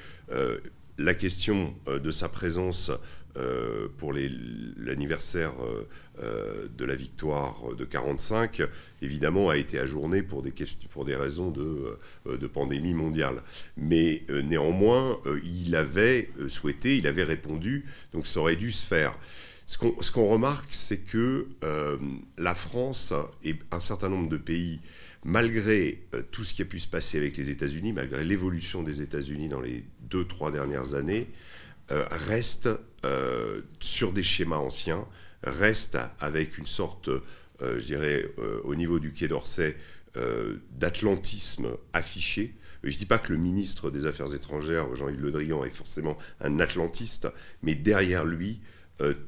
la 0.97 1.13
question 1.13 1.75
de 1.87 2.11
sa 2.11 2.29
présence 2.29 2.89
pour 3.97 4.13
l'anniversaire 4.13 5.53
de 6.21 6.85
la 6.85 6.95
victoire 6.95 7.75
de 7.77 7.85
45, 7.85 8.61
évidemment, 9.01 9.49
a 9.49 9.57
été 9.57 9.79
ajourné 9.79 10.21
pour 10.21 10.41
des, 10.41 10.53
pour 10.89 11.05
des 11.05 11.15
raisons 11.15 11.49
de, 11.49 11.97
de 12.25 12.47
pandémie 12.47 12.93
mondiale. 12.93 13.41
Mais 13.77 14.23
néanmoins, 14.29 15.19
il 15.43 15.75
avait 15.75 16.29
souhaité, 16.47 16.97
il 16.97 17.07
avait 17.07 17.23
répondu, 17.23 17.85
donc 18.13 18.27
ça 18.27 18.39
aurait 18.39 18.55
dû 18.55 18.71
se 18.71 18.85
faire. 18.85 19.17
Ce 19.65 20.11
qu'on 20.11 20.27
remarque, 20.27 20.69
c'est 20.71 20.99
que 20.99 21.47
la 22.37 22.55
France 22.55 23.13
et 23.43 23.55
un 23.71 23.79
certain 23.79 24.09
nombre 24.09 24.29
de 24.29 24.37
pays 24.37 24.79
malgré 25.23 26.03
tout 26.31 26.43
ce 26.43 26.53
qui 26.53 26.61
a 26.61 26.65
pu 26.65 26.79
se 26.79 26.87
passer 26.87 27.17
avec 27.17 27.37
les 27.37 27.49
États-Unis, 27.49 27.93
malgré 27.93 28.23
l'évolution 28.23 28.83
des 28.83 29.01
États-Unis 29.01 29.49
dans 29.49 29.61
les 29.61 29.83
deux, 30.01 30.25
trois 30.25 30.51
dernières 30.51 30.95
années, 30.95 31.27
restent 31.89 32.69
sur 33.79 34.13
des 34.13 34.23
schémas 34.23 34.57
anciens, 34.57 35.05
reste 35.43 35.97
avec 36.19 36.57
une 36.57 36.65
sorte, 36.65 37.09
euh, 37.09 37.79
je 37.79 37.85
dirais, 37.85 38.25
euh, 38.39 38.59
au 38.63 38.75
niveau 38.75 38.99
du 38.99 39.13
Quai 39.13 39.27
d'Orsay, 39.27 39.75
euh, 40.17 40.57
d'atlantisme 40.71 41.69
affiché. 41.93 42.55
Je 42.83 42.89
ne 42.89 42.97
dis 42.97 43.05
pas 43.05 43.19
que 43.19 43.31
le 43.31 43.39
ministre 43.39 43.91
des 43.91 44.05
Affaires 44.05 44.33
étrangères, 44.33 44.95
Jean-Yves 44.95 45.21
Le 45.21 45.31
Drian, 45.31 45.63
est 45.63 45.69
forcément 45.69 46.17
un 46.39 46.59
atlantiste, 46.59 47.27
mais 47.61 47.75
derrière 47.75 48.25
lui, 48.25 48.61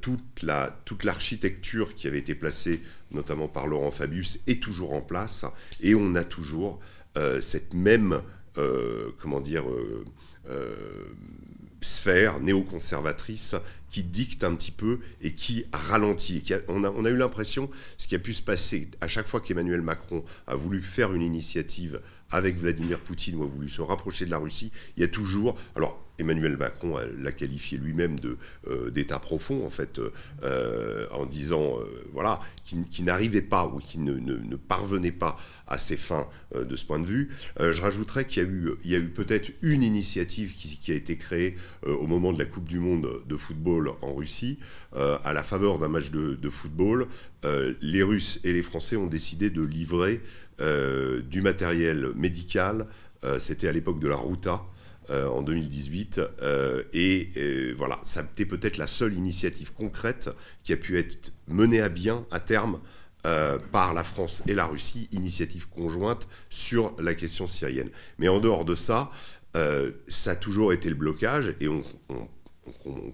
toute 0.01 0.43
la 0.43 0.79
toute 0.85 1.03
l'architecture 1.03 1.95
qui 1.95 2.07
avait 2.07 2.19
été 2.19 2.35
placée, 2.35 2.81
notamment 3.09 3.47
par 3.47 3.65
Laurent 3.65 3.89
Fabius, 3.89 4.39
est 4.45 4.61
toujours 4.61 4.93
en 4.93 5.01
place, 5.01 5.45
et 5.81 5.95
on 5.95 6.13
a 6.15 6.23
toujours 6.23 6.79
cette 7.41 7.75
même, 7.75 8.21
comment 9.19 9.39
dire, 9.39 9.65
sphère 11.83 12.39
néoconservatrice 12.39 13.55
qui 13.89 14.03
dicte 14.03 14.43
un 14.43 14.55
petit 14.55 14.71
peu 14.71 14.99
et 15.21 15.35
qui 15.35 15.65
ralentit. 15.71 16.43
on, 16.67 16.83
a, 16.83 16.89
on, 16.89 17.05
a, 17.05 17.09
eu 17.09 17.15
l'impression, 17.15 17.69
ce 17.97 18.07
qui 18.07 18.15
a 18.15 18.19
pu 18.19 18.33
se 18.33 18.41
passer 18.41 18.89
à 19.01 19.07
chaque 19.07 19.27
fois 19.27 19.39
qu'Emmanuel 19.39 19.81
Macron 19.81 20.23
a 20.47 20.55
voulu 20.55 20.81
faire 20.81 21.13
une 21.13 21.21
initiative 21.21 22.01
avec 22.31 22.57
Vladimir 22.57 22.99
Poutine 22.99 23.35
ou 23.35 23.43
a 23.43 23.47
voulu 23.47 23.69
se 23.69 23.81
rapprocher 23.81 24.25
de 24.25 24.31
la 24.31 24.39
Russie, 24.39 24.71
il 24.97 25.01
y 25.01 25.03
a 25.03 25.07
toujours, 25.07 25.55
alors 25.75 26.02
Emmanuel 26.19 26.57
Macron 26.57 26.99
l'a 27.19 27.31
qualifié 27.31 27.77
lui-même 27.77 28.17
euh, 28.67 28.91
d'état 28.91 29.19
profond, 29.19 29.65
en 29.65 29.69
fait, 29.69 29.99
euh, 30.43 31.07
en 31.11 31.25
disant, 31.25 31.79
euh, 31.79 31.85
voilà, 32.11 32.39
qui, 32.63 33.03
n'arrivait 33.03 33.41
pas 33.41 33.65
ou 33.67 33.79
qui 33.79 33.99
ne, 33.99 34.55
parvenait 34.55 35.11
pas 35.11 35.37
à 35.67 35.77
ses 35.77 35.97
fins 35.97 36.27
de 36.55 36.75
ce 36.75 36.85
point 36.85 36.99
de 36.99 37.05
vue. 37.05 37.29
je 37.59 37.81
rajouterais 37.81 38.25
qu'il 38.25 38.43
y 38.43 38.45
a 38.45 38.49
eu, 38.49 39.01
eu 39.01 39.09
peut-être 39.09 39.51
une 39.61 39.83
initiative 39.83 40.53
qui, 40.53 40.91
a 40.91 40.95
été 40.95 41.17
créée 41.17 41.55
au 41.85 42.07
moment 42.07 42.31
de 42.31 42.39
la 42.39 42.45
Coupe 42.45 42.67
du 42.67 42.79
Monde 42.79 43.21
de 43.27 43.37
football 43.37 43.91
en 44.01 44.13
Russie, 44.13 44.59
à 44.95 45.33
la 45.33 45.43
faveur 45.43 45.79
d'un 45.79 45.87
match 45.87 46.11
de, 46.11 46.35
de 46.35 46.49
football. 46.49 47.07
les 47.81 48.03
Russes 48.03 48.39
et 48.43 48.53
les 48.53 48.63
Français 48.63 48.95
ont 48.95 49.07
décidé 49.07 49.49
de 49.49 49.61
livrer 49.61 50.21
du 50.59 51.41
matériel 51.41 52.11
médical. 52.15 52.87
C'était 53.39 53.67
à 53.67 53.71
l'époque 53.71 53.99
de 53.99 54.07
la 54.07 54.15
Ruta. 54.15 54.63
Euh, 55.09 55.27
en 55.27 55.41
2018. 55.41 56.21
Euh, 56.41 56.83
et 56.93 57.29
euh, 57.35 57.73
voilà, 57.77 57.99
ça 58.03 58.21
a 58.21 58.23
été 58.23 58.45
peut-être 58.45 58.77
la 58.77 58.87
seule 58.87 59.13
initiative 59.13 59.73
concrète 59.73 60.29
qui 60.63 60.71
a 60.71 60.77
pu 60.77 60.97
être 60.97 61.33
menée 61.49 61.81
à 61.81 61.89
bien 61.89 62.25
à 62.31 62.39
terme 62.39 62.79
par 63.71 63.93
la 63.93 64.03
France 64.03 64.43
et 64.47 64.53
la 64.53 64.65
Russie, 64.65 65.07
initiative 65.13 65.69
conjointe 65.69 66.27
sur 66.49 66.93
la 66.99 67.15
question 67.15 67.47
syrienne. 67.47 67.89
Mais 68.17 68.27
en 68.27 68.41
dehors 68.41 68.65
de 68.65 68.75
ça, 68.75 69.11
ça 69.53 70.31
a 70.31 70.35
toujours 70.35 70.73
été 70.73 70.89
le 70.89 70.95
blocage 70.95 71.55
et 71.61 71.69
on, 71.69 71.85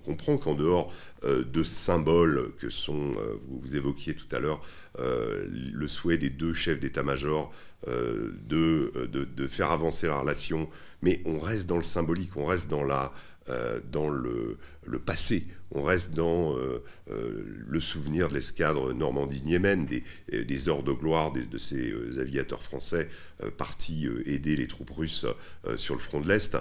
comprend 0.05 0.37
qu'en 0.37 0.53
dehors 0.53 0.93
de 1.23 1.63
symboles 1.63 2.53
que 2.59 2.69
sont, 2.69 3.13
vous, 3.47 3.75
évoquiez 3.75 4.15
tout 4.15 4.27
à 4.35 4.39
l'heure, 4.39 4.61
le 4.97 5.87
souhait 5.87 6.17
des 6.17 6.29
deux 6.29 6.53
chefs 6.53 6.79
d'état-major 6.79 7.51
de, 7.87 9.47
faire 9.47 9.71
avancer 9.71 10.07
la 10.07 10.19
relation 10.19 10.69
mais 11.01 11.21
on 11.25 11.39
reste 11.39 11.67
dans 11.67 11.77
le 11.77 11.83
symbolique, 11.83 12.35
on 12.35 12.45
reste 12.45 12.69
dans, 12.69 12.83
la, 12.83 13.11
euh, 13.49 13.79
dans 13.91 14.09
le, 14.09 14.57
passé, 15.05 15.47
on 15.71 15.83
reste 15.83 16.13
dans 16.13 16.57
euh, 16.57 16.83
euh, 17.09 17.43
le 17.67 17.79
souvenir 17.79 18.29
de 18.29 18.33
l'escadre 18.33 18.93
Normandie-Niemen, 18.93 19.85
des, 19.85 20.03
des, 20.31 20.43
de 20.43 20.91
gloire 20.91 21.31
de 21.31 21.57
ces 21.57 21.93
aviateurs 22.19 22.63
français 22.63 23.07
partis 23.57 24.07
aider 24.25 24.55
les 24.55 24.67
troupes 24.67 24.89
russes 24.89 25.25
sur 25.75 25.95
le 25.95 26.01
front 26.01 26.19
de 26.19 26.27
l'Est. 26.27 26.57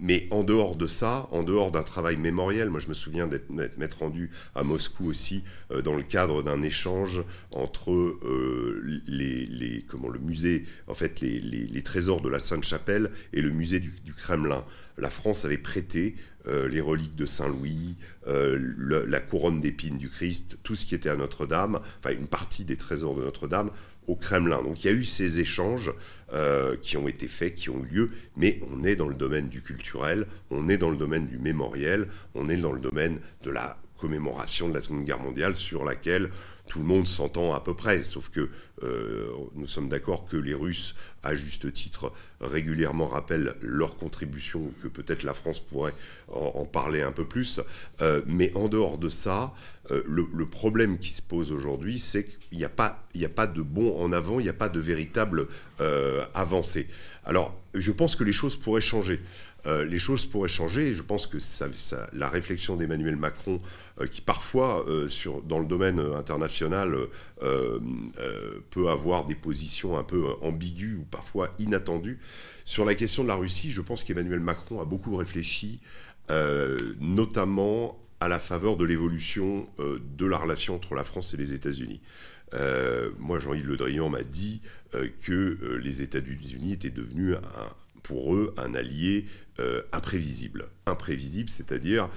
Mais 0.00 0.26
en 0.30 0.42
dehors 0.42 0.76
de 0.76 0.86
ça, 0.86 1.28
en 1.30 1.42
dehors 1.42 1.70
d'un 1.70 1.82
travail 1.82 2.16
mémoriel, 2.16 2.70
moi 2.70 2.80
je 2.80 2.88
me 2.88 2.94
souviens 2.94 3.28
d'être 3.28 3.98
rendu 3.98 4.30
à 4.54 4.64
Moscou 4.64 5.06
aussi 5.06 5.44
euh, 5.70 5.82
dans 5.82 5.94
le 5.94 6.02
cadre 6.02 6.42
d'un 6.42 6.62
échange 6.62 7.22
entre 7.52 7.92
euh, 7.92 9.02
les, 9.06 9.84
comment, 9.86 10.08
le 10.08 10.18
musée, 10.18 10.64
en 10.88 10.94
fait 10.94 11.20
les, 11.20 11.82
trésors 11.82 12.20
de 12.22 12.28
la 12.28 12.38
Sainte-Chapelle 12.38 13.10
et 13.32 13.42
le 13.42 13.50
musée 13.50 13.80
du, 13.80 13.92
Kremlin. 14.16 14.64
La 14.98 15.10
France 15.10 15.44
avait 15.44 15.58
prêté 15.58 16.14
euh, 16.46 16.68
les 16.68 16.80
reliques 16.80 17.16
de 17.16 17.26
Saint-Louis, 17.26 17.96
la 18.26 19.20
couronne 19.20 19.60
d'épines 19.60 19.98
du 19.98 20.08
Christ, 20.08 20.58
tout 20.62 20.76
ce 20.76 20.86
qui 20.86 20.94
était 20.94 21.08
à 21.08 21.16
Notre-Dame, 21.16 21.80
enfin 21.98 22.14
une 22.14 22.26
partie 22.26 22.64
des 22.64 22.76
trésors 22.76 23.14
de 23.16 23.22
Notre-Dame 23.22 23.70
Kremlin. 24.16 24.62
Donc 24.62 24.84
il 24.84 24.86
y 24.86 24.90
a 24.90 24.96
eu 24.96 25.04
ces 25.04 25.40
échanges 25.40 25.92
euh, 26.32 26.76
qui 26.80 26.96
ont 26.96 27.08
été 27.08 27.28
faits, 27.28 27.54
qui 27.54 27.70
ont 27.70 27.82
eu 27.90 27.94
lieu, 27.94 28.10
mais 28.36 28.60
on 28.70 28.84
est 28.84 28.96
dans 28.96 29.08
le 29.08 29.14
domaine 29.14 29.48
du 29.48 29.62
culturel, 29.62 30.26
on 30.50 30.68
est 30.68 30.78
dans 30.78 30.90
le 30.90 30.96
domaine 30.96 31.26
du 31.26 31.38
mémoriel, 31.38 32.08
on 32.34 32.48
est 32.48 32.56
dans 32.56 32.72
le 32.72 32.80
domaine 32.80 33.18
de 33.42 33.50
la 33.50 33.78
commémoration 33.96 34.68
de 34.68 34.74
la 34.74 34.80
Seconde 34.80 35.04
Guerre 35.04 35.20
mondiale 35.20 35.54
sur 35.54 35.84
laquelle 35.84 36.30
tout 36.70 36.78
le 36.78 36.84
monde 36.84 37.08
s'entend 37.08 37.52
à 37.52 37.60
peu 37.60 37.74
près, 37.74 38.04
sauf 38.04 38.28
que 38.28 38.48
euh, 38.84 39.28
nous 39.56 39.66
sommes 39.66 39.88
d'accord 39.88 40.24
que 40.24 40.36
les 40.36 40.54
Russes, 40.54 40.94
à 41.24 41.34
juste 41.34 41.72
titre, 41.72 42.12
régulièrement 42.40 43.08
rappellent 43.08 43.56
leur 43.60 43.96
contribution, 43.96 44.72
que 44.80 44.86
peut-être 44.86 45.24
la 45.24 45.34
France 45.34 45.58
pourrait 45.58 45.94
en, 46.28 46.64
parler 46.64 47.02
un 47.02 47.10
peu 47.10 47.24
plus. 47.24 47.60
Euh, 48.00 48.22
mais 48.24 48.52
en 48.54 48.68
dehors 48.68 48.98
de 48.98 49.08
ça, 49.08 49.52
euh, 49.90 50.04
le, 50.06 50.46
problème 50.46 50.98
qui 50.98 51.12
se 51.12 51.22
pose 51.22 51.50
aujourd'hui, 51.50 51.98
c'est 51.98 52.24
qu'il 52.24 52.58
n'y 52.58 52.64
a, 52.64 52.68
pas, 52.68 53.04
a 53.20 53.28
pas 53.28 53.48
de 53.48 53.62
bon 53.62 54.00
en 54.00 54.12
avant, 54.12 54.38
il 54.38 54.44
n'y 54.44 54.48
a 54.48 54.54
pas 54.54 54.68
de 54.68 54.80
véritable 54.80 55.48
avancée. 56.34 56.86
Alors, 57.24 57.60
je 57.74 57.90
pense 57.90 58.14
que 58.14 58.22
les 58.22 58.32
choses 58.32 58.54
pourraient 58.54 58.80
changer. 58.80 59.20
Les 59.66 59.98
choses 59.98 60.24
pourraient 60.24 60.48
changer. 60.48 60.88
Et 60.88 60.94
je 60.94 61.02
pense 61.02 61.26
que 61.26 61.38
la 62.12 62.28
réflexion 62.28 62.76
d'Emmanuel 62.76 63.16
Macron, 63.16 63.60
qui 64.06 64.20
parfois, 64.20 64.84
euh, 64.88 65.08
dans 65.46 65.58
le 65.58 65.66
domaine 65.66 66.00
international, 66.16 66.96
peut 68.70 68.88
avoir 68.88 69.26
des 69.26 69.34
positions 69.34 69.98
un 69.98 70.04
peu 70.04 70.24
ambiguës 70.42 70.98
ou 70.98 71.04
parfois 71.04 71.50
inattendues, 71.58 72.18
sur 72.64 72.84
la 72.84 72.94
question 72.94 73.22
de 73.22 73.28
la 73.28 73.34
Russie, 73.34 73.70
je 73.70 73.80
pense 73.80 74.04
qu'Emmanuel 74.04 74.40
Macron 74.40 74.80
a 74.80 74.84
beaucoup 74.84 75.16
réfléchi 75.16 75.80
notamment 77.00 77.98
à 78.20 78.28
la 78.28 78.38
faveur 78.38 78.76
de 78.76 78.84
l'évolution 78.84 79.68
de 79.78 80.26
la 80.26 80.38
relation 80.38 80.76
entre 80.76 80.94
la 80.94 81.02
France 81.02 81.34
et 81.34 81.36
les 81.36 81.52
États-Unis. 81.52 82.00
moi, 83.18 83.38
Jean-Yves 83.38 83.66
Le 83.66 83.76
Drian 83.76 84.08
m'a 84.08 84.22
dit 84.22 84.60
que 85.22 85.78
les 85.82 86.02
États-Unis 86.02 86.72
étaient 86.72 86.90
devenus 86.90 87.36
pour 88.02 88.36
eux 88.36 88.54
un 88.56 88.74
allié 88.74 89.24
imprévisible. 89.92 90.68
Imprévisible, 90.86 91.48
c'est-à-dire 91.48 92.08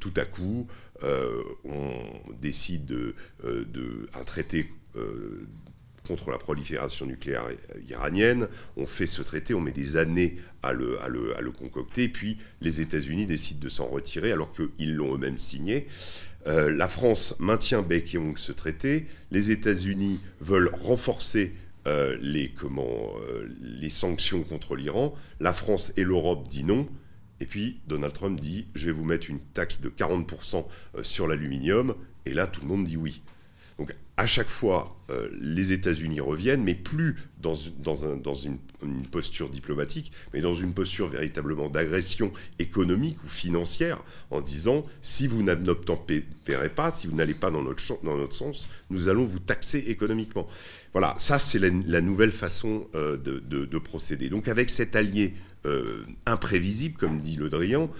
tout 0.00 0.12
à 0.16 0.24
coup, 0.24 0.66
on 1.02 1.94
décide 2.40 2.84
de, 2.86 3.14
un 4.14 4.24
traité 4.24 4.68
contre 6.06 6.30
la 6.30 6.38
prolifération 6.38 7.06
nucléaire 7.06 7.46
iranienne. 7.88 8.48
On 8.76 8.86
fait 8.86 9.06
ce 9.06 9.22
traité, 9.22 9.54
on 9.54 9.60
met 9.60 9.72
des 9.72 9.96
années 9.96 10.38
à 10.62 10.72
le, 10.72 11.52
concocter, 11.58 12.08
puis 12.08 12.38
les 12.60 12.80
États-Unis 12.80 13.26
décident 13.26 13.60
de 13.60 13.68
s'en 13.68 13.86
retirer 13.86 14.32
alors 14.32 14.52
qu'ils 14.52 14.94
l'ont 14.94 15.14
eux-mêmes 15.14 15.38
signé. 15.38 15.86
Euh, 16.46 16.72
la 16.72 16.88
France 16.88 17.36
maintient 17.38 17.82
bec 17.82 18.14
et 18.14 18.20
ce 18.36 18.52
traité. 18.52 19.06
Les 19.30 19.50
États-Unis 19.50 20.20
veulent 20.40 20.70
renforcer 20.72 21.52
euh, 21.86 22.16
euh, 22.20 23.48
les 23.60 23.90
sanctions 23.90 24.42
contre 24.42 24.74
l'Iran. 24.74 25.14
La 25.40 25.52
France 25.52 25.92
et 25.96 26.04
l'Europe 26.04 26.48
disent 26.48 26.66
non. 26.66 26.88
Et 27.42 27.46
puis 27.46 27.80
Donald 27.88 28.14
Trump 28.14 28.38
dit 28.40 28.68
je 28.76 28.86
vais 28.86 28.92
vous 28.92 29.04
mettre 29.04 29.28
une 29.28 29.40
taxe 29.40 29.80
de 29.80 29.88
40% 29.90 30.64
sur 31.02 31.26
l'aluminium. 31.26 31.96
Et 32.24 32.34
là, 32.34 32.46
tout 32.46 32.60
le 32.60 32.68
monde 32.68 32.84
dit 32.84 32.96
oui. 32.96 33.20
Donc 33.78 33.92
à 34.16 34.26
chaque 34.26 34.48
fois, 34.48 34.96
euh, 35.10 35.28
les 35.40 35.72
États-Unis 35.72 36.20
reviennent, 36.20 36.62
mais 36.62 36.76
plus 36.76 37.16
dans, 37.40 37.56
une, 37.56 38.58
posture 39.10 39.48
diplomatique, 39.48 40.12
mais 40.32 40.40
dans 40.40 40.54
une 40.54 40.72
posture 40.72 41.08
véritablement 41.08 41.68
d'agression 41.68 42.32
économique 42.60 43.16
ou 43.24 43.28
financière, 43.28 44.04
en 44.30 44.40
disant 44.40 44.84
si 45.00 45.26
vous 45.26 45.42
n'obtempérez 45.42 46.68
pas, 46.68 46.92
si 46.92 47.08
vous 47.08 47.16
n'allez 47.16 47.34
pas 47.34 47.50
dans 47.50 47.62
notre, 47.62 47.82
dans 48.04 48.16
notre 48.16 48.34
sens, 48.34 48.68
nous 48.90 49.08
allons 49.08 49.24
vous 49.24 49.40
taxer 49.40 49.78
économiquement. 49.88 50.46
Voilà, 50.92 51.16
ça 51.18 51.40
c'est 51.40 51.58
la, 51.58 52.00
nouvelle 52.00 52.30
façon 52.30 52.86
euh, 52.94 53.16
de, 53.16 53.78
procéder. 53.78 54.28
Donc 54.28 54.46
avec 54.46 54.70
cet 54.70 54.94
allié 54.94 55.34
euh, 55.66 56.02
imprévisible, 56.26 56.96
comme 56.96 57.20
dit 57.20 57.36
Le 57.36 57.48
Drian, 57.48 57.90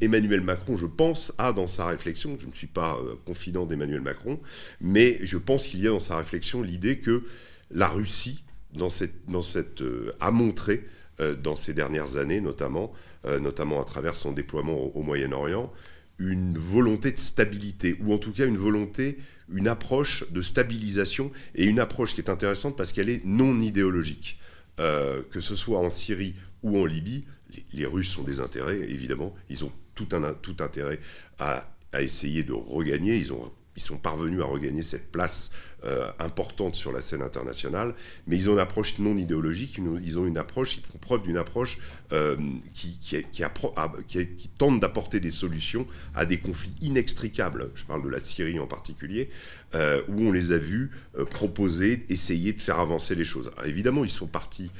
Emmanuel 0.00 0.40
Macron, 0.40 0.76
je 0.76 0.86
pense, 0.86 1.32
a 1.38 1.52
dans 1.52 1.66
sa 1.66 1.86
réflexion, 1.86 2.36
je 2.38 2.46
ne 2.46 2.52
suis 2.52 2.66
pas 2.66 2.98
euh, 2.98 3.14
confident 3.24 3.66
d'Emmanuel 3.66 4.00
Macron, 4.00 4.40
mais 4.80 5.18
je 5.22 5.38
pense 5.38 5.66
qu'il 5.66 5.80
y 5.80 5.86
a 5.86 5.90
dans 5.90 6.00
sa 6.00 6.16
réflexion 6.16 6.62
l'idée 6.62 6.98
que 6.98 7.22
la 7.70 7.88
Russie, 7.88 8.42
dans 8.72 8.88
cette, 8.88 9.26
dans 9.28 9.42
cette, 9.42 9.82
euh, 9.82 10.12
a 10.18 10.32
montré 10.32 10.84
euh, 11.20 11.36
dans 11.36 11.54
ces 11.54 11.72
dernières 11.72 12.16
années, 12.16 12.40
notamment, 12.40 12.92
notamment 13.38 13.82
à 13.82 13.84
travers 13.84 14.16
son 14.16 14.32
déploiement 14.32 14.96
au, 14.96 15.02
Moyen-Orient, 15.02 15.70
une 16.18 16.56
volonté 16.56 17.12
de 17.12 17.18
stabilité, 17.18 17.98
ou 18.00 18.14
en 18.14 18.18
tout 18.18 18.32
cas 18.32 18.46
une 18.46 18.56
volonté, 18.56 19.18
une 19.52 19.68
approche 19.68 20.24
de 20.30 20.40
stabilisation, 20.40 21.30
et 21.54 21.66
une 21.66 21.80
approche 21.80 22.14
qui 22.14 22.22
est 22.22 22.30
intéressante 22.30 22.78
parce 22.78 22.92
qu'elle 22.92 23.10
est 23.10 23.22
non 23.26 23.60
idéologique. 23.60 24.40
Que 24.76 25.40
ce 25.40 25.54
soit 25.56 25.78
en 25.78 25.90
Syrie 25.90 26.34
ou 26.62 26.78
en 26.78 26.86
Libye, 26.86 27.26
les, 27.72 27.86
Russes 27.86 28.16
ont 28.16 28.22
des 28.22 28.40
intérêts, 28.40 28.78
évidemment. 28.78 29.34
Ils 29.48 29.64
ont 29.64 29.72
tout, 29.94 30.08
un, 30.12 30.32
tout 30.34 30.56
intérêt 30.60 31.00
à, 31.38 31.68
à 31.92 32.02
essayer 32.02 32.44
de 32.44 32.52
regagner. 32.52 33.16
Ils 33.16 33.32
ont 33.32 33.52
ils 33.76 33.82
sont 33.82 33.96
parvenus 33.96 34.42
à 34.42 34.44
regagner 34.44 34.82
cette 34.82 35.10
place 35.10 35.50
euh, 35.84 36.10
importante 36.18 36.74
sur 36.74 36.92
la 36.92 37.00
scène 37.00 37.22
internationale, 37.22 37.94
mais 38.26 38.36
ils 38.36 38.50
ont 38.50 38.52
une 38.52 38.58
approche 38.58 38.98
non 38.98 39.16
idéologique, 39.16 39.80
ils 40.02 40.18
ont 40.18 40.26
une 40.26 40.36
approche, 40.36 40.76
ils 40.76 40.84
font 40.84 40.98
preuve 40.98 41.22
d'une 41.22 41.38
approche 41.38 41.78
euh, 42.12 42.36
qui, 42.74 42.98
qui, 42.98 44.48
tente 44.58 44.78
d'apporter 44.78 45.20
des 45.20 45.30
solutions 45.30 45.86
à 46.14 46.26
des 46.26 46.36
conflits 46.36 46.74
inextricables. 46.82 47.70
Je 47.74 47.84
parle 47.84 48.04
de 48.04 48.10
la 48.10 48.20
Syrie 48.20 48.60
en 48.60 48.66
particulier, 48.66 49.30
euh, 49.74 50.02
où 50.08 50.20
on 50.20 50.32
les 50.32 50.52
a 50.52 50.58
vus 50.58 50.90
proposer, 51.30 52.04
essayer 52.10 52.52
de 52.52 52.60
faire 52.60 52.78
avancer 52.78 53.14
les 53.14 53.24
choses. 53.24 53.50
évidemment, 53.64 54.04
ils 54.04 54.10
sont 54.10 54.26
partis, 54.26 54.70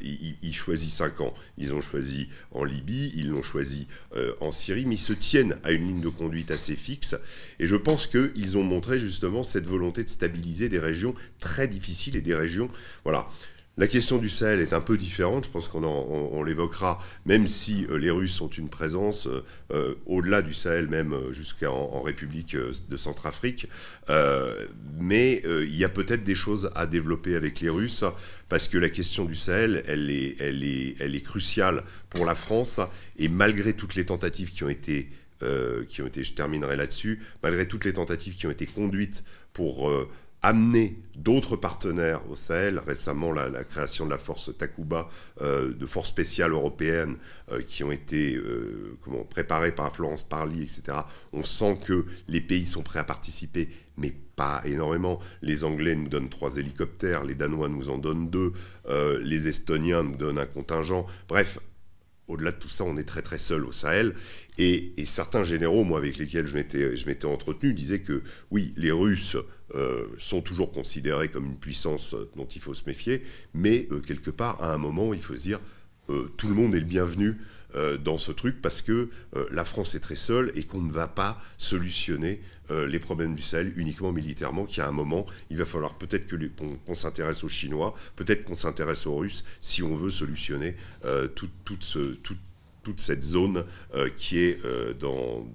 ils, 0.00 0.34
ils, 0.42 0.54
choisissent 0.54 0.94
cinq 0.94 1.20
ans. 1.20 1.32
Ils 1.58 1.72
ont 1.72 1.80
choisi 1.80 2.28
en 2.50 2.64
Libye, 2.64 3.12
ils 3.14 3.28
l'ont 3.28 3.42
choisi 3.42 3.86
en 4.40 4.50
Syrie, 4.50 4.84
mais 4.84 4.96
ils 4.96 4.98
se 4.98 5.12
tiennent 5.12 5.58
à 5.62 5.70
une 5.70 5.86
ligne 5.86 6.00
de 6.00 6.08
conduite 6.08 6.50
assez 6.50 6.74
fixe. 6.74 7.14
Et 7.60 7.66
je 7.66 7.76
pense 7.76 8.08
qu'ils 8.08 8.58
ont 8.58 8.64
montré 8.64 8.98
justement 8.98 9.42
cette 9.42 9.66
volonté 9.66 10.02
de 10.02 10.08
stabilité 10.08 10.39
des 10.40 10.78
régions 10.78 11.14
très 11.38 11.68
difficiles 11.68 12.16
et 12.16 12.20
des 12.20 12.34
régions. 12.34 12.70
Voilà. 13.04 13.28
La 13.80 13.86
question 13.86 14.18
du 14.18 14.28
Sahel 14.28 14.60
est 14.60 14.74
un 14.74 14.82
peu 14.82 14.98
différente, 14.98 15.46
je 15.46 15.50
pense 15.50 15.66
qu'on 15.68 15.84
on, 15.84 16.42
l'évoquera, 16.42 17.02
même 17.24 17.46
si 17.46 17.86
euh, 17.86 17.96
les 17.96 18.10
Russes 18.10 18.38
ont 18.42 18.48
une 18.48 18.68
présence 18.68 19.26
euh, 19.26 19.42
euh, 19.70 19.94
au-delà 20.04 20.42
du 20.42 20.52
Sahel, 20.52 20.88
même 20.88 21.16
jusqu'en 21.30 22.02
République 22.02 22.54
de 22.56 22.96
Centrafrique. 22.98 23.68
mais 24.98 25.42
il 25.46 25.74
y 25.74 25.84
a 25.84 25.88
peut-être 25.88 26.24
des 26.24 26.34
choses 26.34 26.70
à 26.74 26.86
développer 26.86 27.36
avec 27.36 27.60
les 27.60 27.70
Russes, 27.70 28.04
parce 28.50 28.68
que 28.68 28.76
la 28.76 28.90
question 28.90 29.24
du 29.24 29.34
Sahel, 29.34 29.82
elle 29.86 30.10
est, 30.10 30.36
elle 30.40 30.62
est, 30.62 30.96
elle 31.00 31.14
est 31.14 31.22
cruciale 31.22 31.84
pour 32.10 32.26
la 32.26 32.34
France, 32.34 32.80
et 33.16 33.28
malgré 33.28 33.72
toutes 33.72 33.94
les 33.94 34.04
tentatives 34.04 34.52
qui 34.52 34.62
ont 34.62 34.68
été 34.68 35.08
qui 35.88 36.02
ont 36.02 36.06
été, 36.06 36.22
je 36.22 36.34
terminerai 36.34 36.76
là-dessus, 36.76 37.22
malgré 37.42 37.66
toutes 37.66 37.86
les 37.86 37.94
tentatives 37.94 38.36
qui 38.36 38.46
ont 38.46 38.50
été 38.50 38.66
conduites 38.66 39.24
pour 39.54 39.90
amener 40.42 40.96
d'autres 41.16 41.56
partenaires 41.56 42.22
au 42.30 42.36
Sahel. 42.36 42.78
Récemment, 42.78 43.32
la, 43.32 43.64
création 43.64 44.06
de 44.06 44.10
la 44.10 44.18
force 44.18 44.56
Takuba, 44.56 45.08
euh, 45.42 45.72
de 45.72 45.86
forces 45.86 46.08
spéciales 46.08 46.52
européennes 46.52 47.16
euh, 47.52 47.60
qui 47.62 47.84
ont 47.84 47.92
été 47.92 48.34
euh, 48.36 48.98
préparées 49.28 49.72
par 49.72 49.94
Florence 49.94 50.24
Parly, 50.24 50.62
etc. 50.62 50.98
On 51.32 51.42
sent 51.42 51.78
que 51.86 52.06
les 52.28 52.40
pays 52.40 52.66
sont 52.66 52.82
prêts 52.82 52.98
à 52.98 53.04
participer, 53.04 53.68
mais 53.96 54.14
pas 54.36 54.62
énormément. 54.64 55.20
Les 55.42 55.64
Anglais 55.64 55.94
nous 55.94 56.08
donnent 56.08 56.30
trois 56.30 56.56
hélicoptères, 56.56 57.24
les 57.24 57.34
Danois 57.34 57.68
nous 57.68 57.90
en 57.90 57.98
donnent 57.98 58.30
deux, 58.30 58.52
les 59.20 59.48
Estoniens 59.48 60.02
nous 60.02 60.16
donnent 60.16 60.38
un 60.38 60.46
contingent. 60.46 61.06
Bref, 61.28 61.58
au-delà 62.30 62.52
de 62.52 62.56
tout 62.56 62.68
ça, 62.68 62.84
on 62.84 62.96
est 62.96 63.04
très 63.04 63.22
très 63.22 63.38
seul 63.38 63.64
au 63.64 63.72
Sahel. 63.72 64.14
Et, 64.58 64.92
certains 65.06 65.42
généraux, 65.42 65.84
moi 65.84 65.98
avec 65.98 66.18
lesquels 66.18 66.46
je 66.46 67.06
m'étais 67.06 67.24
entretenu, 67.24 67.72
disaient 67.72 68.00
que 68.00 68.22
oui, 68.50 68.72
les 68.76 68.92
Russes 68.92 69.36
euh, 69.74 70.06
sont 70.18 70.42
toujours 70.42 70.70
considérés 70.72 71.28
comme 71.28 71.46
une 71.46 71.58
puissance 71.58 72.14
dont 72.36 72.46
il 72.46 72.60
faut 72.60 72.74
se 72.74 72.84
méfier, 72.86 73.22
mais 73.54 73.88
euh, 73.90 74.00
quelque 74.00 74.30
part, 74.30 74.62
à 74.62 74.72
un 74.72 74.78
moment, 74.78 75.14
il 75.14 75.20
faut 75.20 75.34
se 75.34 75.42
dire, 75.42 75.60
euh, 76.10 76.28
tout 76.36 76.48
le 76.48 76.54
monde 76.54 76.74
est 76.74 76.80
le 76.80 76.86
bienvenu 76.86 77.38
dans 78.02 78.16
ce 78.16 78.32
truc 78.32 78.60
parce 78.60 78.82
que 78.82 79.10
la 79.50 79.64
France 79.64 79.94
est 79.94 80.00
très 80.00 80.16
seule 80.16 80.52
et 80.54 80.64
qu'on 80.64 80.80
ne 80.80 80.90
va 80.90 81.06
pas 81.06 81.40
solutionner 81.58 82.40
les 82.70 82.98
problèmes 82.98 83.34
du 83.34 83.42
Sahel 83.42 83.72
uniquement 83.76 84.12
militairement, 84.12 84.64
qu'à 84.64 84.88
un 84.88 84.92
moment, 84.92 85.26
il 85.50 85.56
va 85.56 85.66
falloir 85.66 85.94
peut-être 85.94 86.26
qu'on 86.84 86.94
s'intéresse 86.94 87.44
aux 87.44 87.48
Chinois, 87.48 87.94
peut-être 88.16 88.44
qu'on 88.44 88.54
s'intéresse 88.54 89.06
aux 89.06 89.16
Russes, 89.16 89.44
si 89.60 89.82
on 89.82 89.94
veut 89.94 90.10
solutionner 90.10 90.76
toute, 91.34 91.82
ce, 91.82 92.16
toute 92.82 93.00
cette 93.00 93.24
zone 93.24 93.64
qui 94.16 94.38
est 94.38 94.60
dans, 94.98 95.46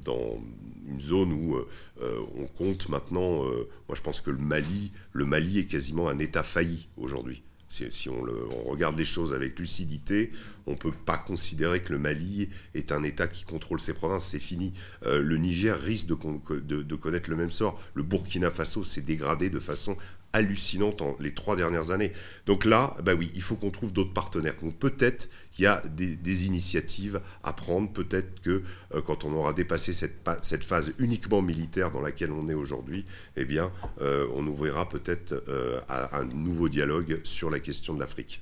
une 0.88 1.02
zone 1.02 1.34
où 1.34 1.58
euh, 2.02 2.20
on 2.36 2.46
compte 2.46 2.90
maintenant, 2.90 3.46
euh, 3.46 3.68
moi 3.88 3.96
je 3.96 4.02
pense 4.02 4.22
que 4.22 4.32
le 4.32 4.38
Mali, 4.38 4.92
le 5.14 5.26
Mali 5.26 5.60
est 5.60 5.66
quasiment 5.66 6.10
un 6.10 6.20
État 6.20 6.44
failli 6.44 6.88
aujourd'hui. 6.98 7.44
Si, 7.90 8.10
on, 8.10 8.24
regarde 8.70 8.98
les 8.98 9.06
choses 9.06 9.34
avec 9.34 9.60
lucidité, 9.60 10.32
on 10.66 10.72
ne 10.72 10.78
peut 10.78 10.94
pas 11.06 11.18
considérer 11.18 11.82
que 11.82 11.92
le 11.92 12.00
Mali 12.00 12.50
est 12.74 12.92
un 12.92 13.04
État 13.04 13.28
qui 13.28 13.44
contrôle 13.44 13.80
ses 13.80 13.94
provinces, 13.94 14.28
c'est 14.28 14.40
fini. 14.40 14.74
Euh, 15.06 15.22
le 15.22 15.38
Niger 15.38 15.80
risque 15.80 16.08
de, 16.08 16.96
connaître 16.96 17.30
le 17.30 17.36
même 17.36 17.52
sort. 17.52 17.82
Le 17.94 18.04
Burkina 18.04 18.50
Faso 18.50 18.84
s'est 18.84 19.02
dégradé 19.02 19.50
de 19.50 19.60
façon 19.60 19.98
hallucinante 20.32 21.02
en 21.02 21.16
les 21.20 21.34
trois 21.34 21.56
dernières 21.56 21.92
années. 21.92 22.12
Donc 22.46 22.66
là, 22.66 22.96
bah 23.04 23.14
oui, 23.14 23.32
il 23.36 23.42
faut 23.42 23.56
qu'on 23.56 23.72
trouve 23.72 23.92
d'autres 23.94 24.14
partenaires. 24.14 24.56
Donc 24.62 24.78
peut-être 24.78 25.30
qu'il 25.56 25.64
y 25.64 25.68
a 25.68 25.82
des, 25.88 26.46
initiatives 26.46 27.22
à 27.44 27.54
prendre. 27.54 27.90
Peut-être 27.92 28.42
que 28.42 28.62
euh, 28.94 29.02
quand 29.02 29.24
on 29.24 29.34
aura 29.34 29.54
dépassé 29.54 29.94
cette, 29.94 30.64
phase 30.64 30.92
uniquement 31.00 31.42
militaire 31.42 31.92
dans 31.92 32.02
laquelle 32.02 32.32
on 32.32 32.50
est 32.50 32.54
aujourd'hui, 32.54 33.06
eh 33.38 33.46
bien, 33.46 33.72
euh, 34.02 34.28
on 34.36 34.46
ouvrira 34.46 34.88
peut-être 34.90 35.44
euh, 35.48 35.80
un 35.90 36.26
nouveau 36.36 36.70
dialogue 36.70 37.22
sur 37.24 37.50
la 37.50 37.60
question 37.60 37.94
de 37.94 38.00
l'Afrique. 38.02 38.42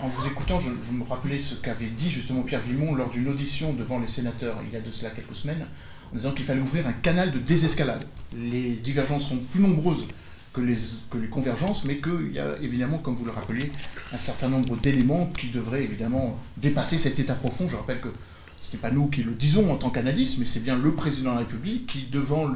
en 0.00 0.08
vous 0.08 0.26
écoutant, 0.26 0.60
je, 0.60 0.70
je 0.86 0.92
me 0.96 1.04
rappelais 1.04 1.38
ce 1.38 1.56
qu'avait 1.56 1.88
dit 1.88 2.10
justement 2.10 2.42
Pierre 2.42 2.60
Vimon 2.60 2.94
lors 2.94 3.10
d'une 3.10 3.28
audition 3.28 3.72
devant 3.72 3.98
les 3.98 4.06
sénateurs 4.06 4.60
il 4.64 4.72
y 4.72 4.76
a 4.76 4.80
de 4.80 4.90
cela 4.90 5.10
quelques 5.10 5.34
semaines, 5.34 5.66
en 6.12 6.16
disant 6.16 6.32
qu'il 6.32 6.44
fallait 6.44 6.60
ouvrir 6.60 6.86
un 6.86 6.92
canal 6.92 7.32
de 7.32 7.38
désescalade. 7.38 8.04
Les 8.36 8.74
divergences 8.76 9.28
sont 9.28 9.38
plus 9.38 9.60
nombreuses 9.60 10.06
que 10.52 10.60
les, 10.60 11.28
convergences, 11.28 11.84
mais 11.84 11.98
qu'il 11.98 12.32
y 12.32 12.38
a 12.38 12.56
évidemment, 12.60 12.98
comme 12.98 13.14
vous 13.14 13.24
le 13.24 13.30
rappelez, 13.30 13.70
un 14.12 14.18
certain 14.18 14.48
nombre 14.48 14.76
d'éléments 14.78 15.26
qui 15.26 15.48
devraient 15.48 15.84
évidemment 15.84 16.38
dépasser 16.56 16.98
cet 16.98 17.18
état 17.18 17.34
profond. 17.34 17.68
Je 17.68 17.76
rappelle 17.76 18.00
que 18.00 18.08
ce 18.60 18.72
n'est 18.72 18.80
pas 18.80 18.90
nous 18.90 19.06
qui 19.06 19.22
le 19.22 19.32
disons 19.32 19.72
en 19.72 19.76
tant 19.76 19.90
qu'analyste, 19.90 20.38
mais 20.38 20.44
c'est 20.44 20.60
bien 20.60 20.76
le 20.76 20.92
président 20.92 21.30
de 21.30 21.34
la 21.36 21.40
République 21.40 21.86
qui, 21.86 22.06
devant 22.10 22.50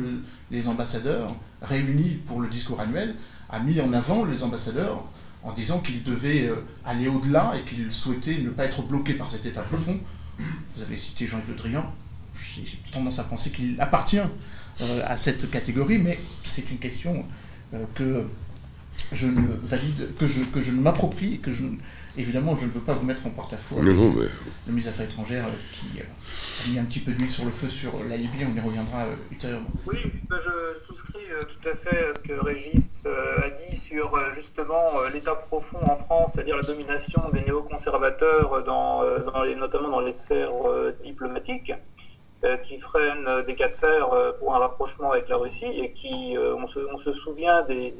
les 0.51 0.69
ambassadeurs 0.69 1.35
réunis 1.63 2.21
pour 2.27 2.41
le 2.41 2.49
discours 2.49 2.81
annuel, 2.81 3.15
a 3.49 3.61
mis 3.61 3.81
en 3.81 3.93
avant 3.93 4.25
les 4.25 4.43
ambassadeurs 4.43 5.05
en 5.43 5.53
disant 5.53 5.79
qu'ils 5.81 6.03
devaient 6.03 6.47
euh, 6.47 6.57
aller 6.87 7.07
au-delà 7.07 7.53
et 7.55 7.69
qu'ils 7.69 7.93
souhaitaient 7.93 8.39
ne 8.39 8.49
pas 8.49 8.65
être 8.65 8.83
bloqués 8.83 9.13
par 9.13 9.29
cet 9.29 9.45
état 9.45 9.61
profond 9.61 10.01
vous 10.39 10.83
avez 10.83 10.97
cité 10.97 11.27
Jean-Yves 11.27 11.51
Le 11.51 11.55
Drian, 11.55 11.93
j'ai 12.57 12.79
tendance 12.91 13.19
à 13.19 13.25
penser 13.25 13.51
qu'il 13.51 13.81
appartient 13.81 14.21
à 15.07 15.17
cette 15.17 15.51
catégorie, 15.51 15.99
mais 15.99 16.19
c'est 16.43 16.69
une 16.71 16.79
question 16.79 17.25
que 17.95 18.25
je 19.13 19.27
ne 19.27 19.41
valide, 19.63 20.15
que 20.17 20.27
je, 20.27 20.45
que 20.45 20.61
je 20.61 20.71
ne 20.71 20.81
m'approprie, 20.81 21.41
que 21.41 21.51
je, 21.51 21.65
évidemment, 22.17 22.57
je 22.57 22.67
ne 22.67 22.71
veux 22.71 22.81
pas 22.81 22.95
vous 22.95 23.05
mettre 23.05 23.27
en 23.27 23.31
porte-à-faux. 23.31 23.83
Non, 23.83 23.93
non, 23.93 24.13
mais... 24.13 24.27
Le 24.67 24.73
ministre 24.73 24.91
des 24.91 24.97
Affaires 24.97 25.07
étrangères 25.07 25.47
qui 25.73 26.01
a 26.01 26.71
mis 26.71 26.79
un 26.79 26.85
petit 26.85 27.01
peu 27.01 27.13
d'huile 27.13 27.31
sur 27.31 27.45
le 27.45 27.51
feu 27.51 27.69
sur 27.69 28.03
la 28.05 28.17
Libye, 28.17 28.45
on 28.51 28.57
y 28.57 28.61
reviendra 28.61 29.07
ultérieurement. 29.31 29.69
Oui, 29.87 29.99
je 30.31 30.87
souscris 30.87 31.27
tout 31.41 31.69
à 31.69 31.75
fait 31.75 32.07
à 32.07 32.15
ce 32.15 32.23
que 32.23 32.33
Régis 32.35 33.05
a 33.07 33.51
dit 33.51 33.77
sur 33.77 34.17
justement 34.33 34.93
l'état 35.13 35.35
profond 35.35 35.79
en 35.83 35.97
France, 35.97 36.33
c'est-à-dire 36.35 36.57
la 36.57 36.63
domination 36.63 37.23
des 37.33 37.41
néoconservateurs, 37.41 38.65
dans, 38.65 39.03
dans 39.33 39.43
les, 39.43 39.57
notamment 39.57 39.91
dans 39.91 40.01
les 40.01 40.13
sphères 40.13 40.53
diplomatiques 41.05 41.73
qui 42.65 42.79
freinent 42.79 43.43
des 43.47 43.55
cas 43.55 43.69
de 43.69 43.75
fer 43.75 44.11
pour 44.39 44.55
un 44.55 44.59
rapprochement 44.59 45.13
avec 45.13 45.29
la 45.31 45.37
Russie 45.37 45.65
et 45.65 45.93
qui, 45.93 46.37
on 46.39 46.69
se, 46.69 46.79
on, 46.93 46.99
se, 46.99 47.13
souvient 47.13 47.63
des, 47.63 47.95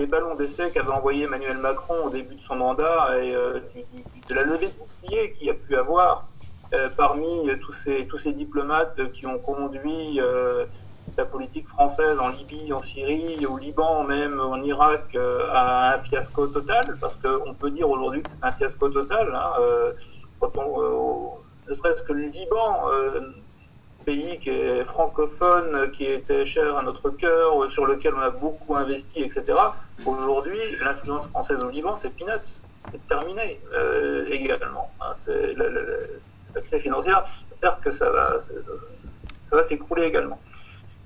des 0.00 0.06
ballons 0.06 0.34
d'essai 0.34 0.70
qu'avait 0.72 0.92
envoyé 0.92 1.24
Emmanuel 1.24 1.58
Macron 1.58 2.06
au 2.06 2.08
début 2.08 2.36
de 2.36 2.40
son 2.40 2.56
mandat 2.56 3.18
et 3.22 3.34
euh, 3.34 3.60
de 4.28 4.34
la 4.34 4.44
levée 4.44 4.68
de 4.68 4.72
bouclier 4.72 5.32
qu'il 5.32 5.50
a 5.50 5.52
pu 5.52 5.76
avoir 5.76 6.26
euh, 6.72 6.88
parmi 6.96 7.50
tous 7.60 7.74
ces, 7.74 8.06
tous 8.06 8.16
ces 8.16 8.32
diplomates 8.32 9.12
qui 9.12 9.26
ont 9.26 9.38
conduit 9.38 10.18
euh, 10.18 10.64
la 11.18 11.26
politique 11.26 11.68
française 11.68 12.18
en 12.18 12.28
Libye, 12.28 12.72
en 12.72 12.80
Syrie, 12.80 13.44
au 13.44 13.58
Liban, 13.58 14.04
même 14.04 14.40
en 14.40 14.62
Irak, 14.62 15.14
à 15.52 15.94
un 15.94 15.98
fiasco 15.98 16.46
total, 16.46 16.96
parce 16.98 17.16
qu'on 17.16 17.52
peut 17.52 17.70
dire 17.70 17.90
aujourd'hui 17.90 18.22
que 18.22 18.30
c'est 18.30 18.46
un 18.46 18.52
fiasco 18.52 18.88
total. 18.88 19.34
Hein, 19.34 19.52
quand 20.38 20.56
on, 20.56 21.32
ne 21.68 21.74
serait-ce 21.74 22.02
que 22.04 22.12
le 22.12 22.26
Liban 22.28 22.84
pays 24.04 24.38
qui 24.38 24.50
est 24.50 24.84
francophone, 24.84 25.90
qui 25.92 26.04
était 26.04 26.44
cher 26.46 26.76
à 26.76 26.82
notre 26.82 27.10
cœur, 27.10 27.70
sur 27.70 27.86
lequel 27.86 28.14
on 28.14 28.20
a 28.20 28.30
beaucoup 28.30 28.76
investi, 28.76 29.22
etc. 29.22 29.44
Aujourd'hui, 30.06 30.58
l'influence 30.80 31.26
française 31.28 31.62
au 31.62 31.70
Liban, 31.70 31.96
c'est 32.00 32.10
peanuts. 32.10 32.60
C'est 32.90 33.06
terminé 33.08 33.60
euh, 33.74 34.26
également. 34.30 34.90
Hein. 35.00 35.12
c'est 35.14 35.54
la, 35.54 36.60
crise 36.62 36.80
financière, 36.80 37.24
j'espère 37.48 37.80
que 37.80 37.90
ça 37.90 38.10
va, 38.10 38.40
ça 39.44 39.56
va 39.56 39.62
s'écrouler 39.62 40.04
également. 40.04 40.40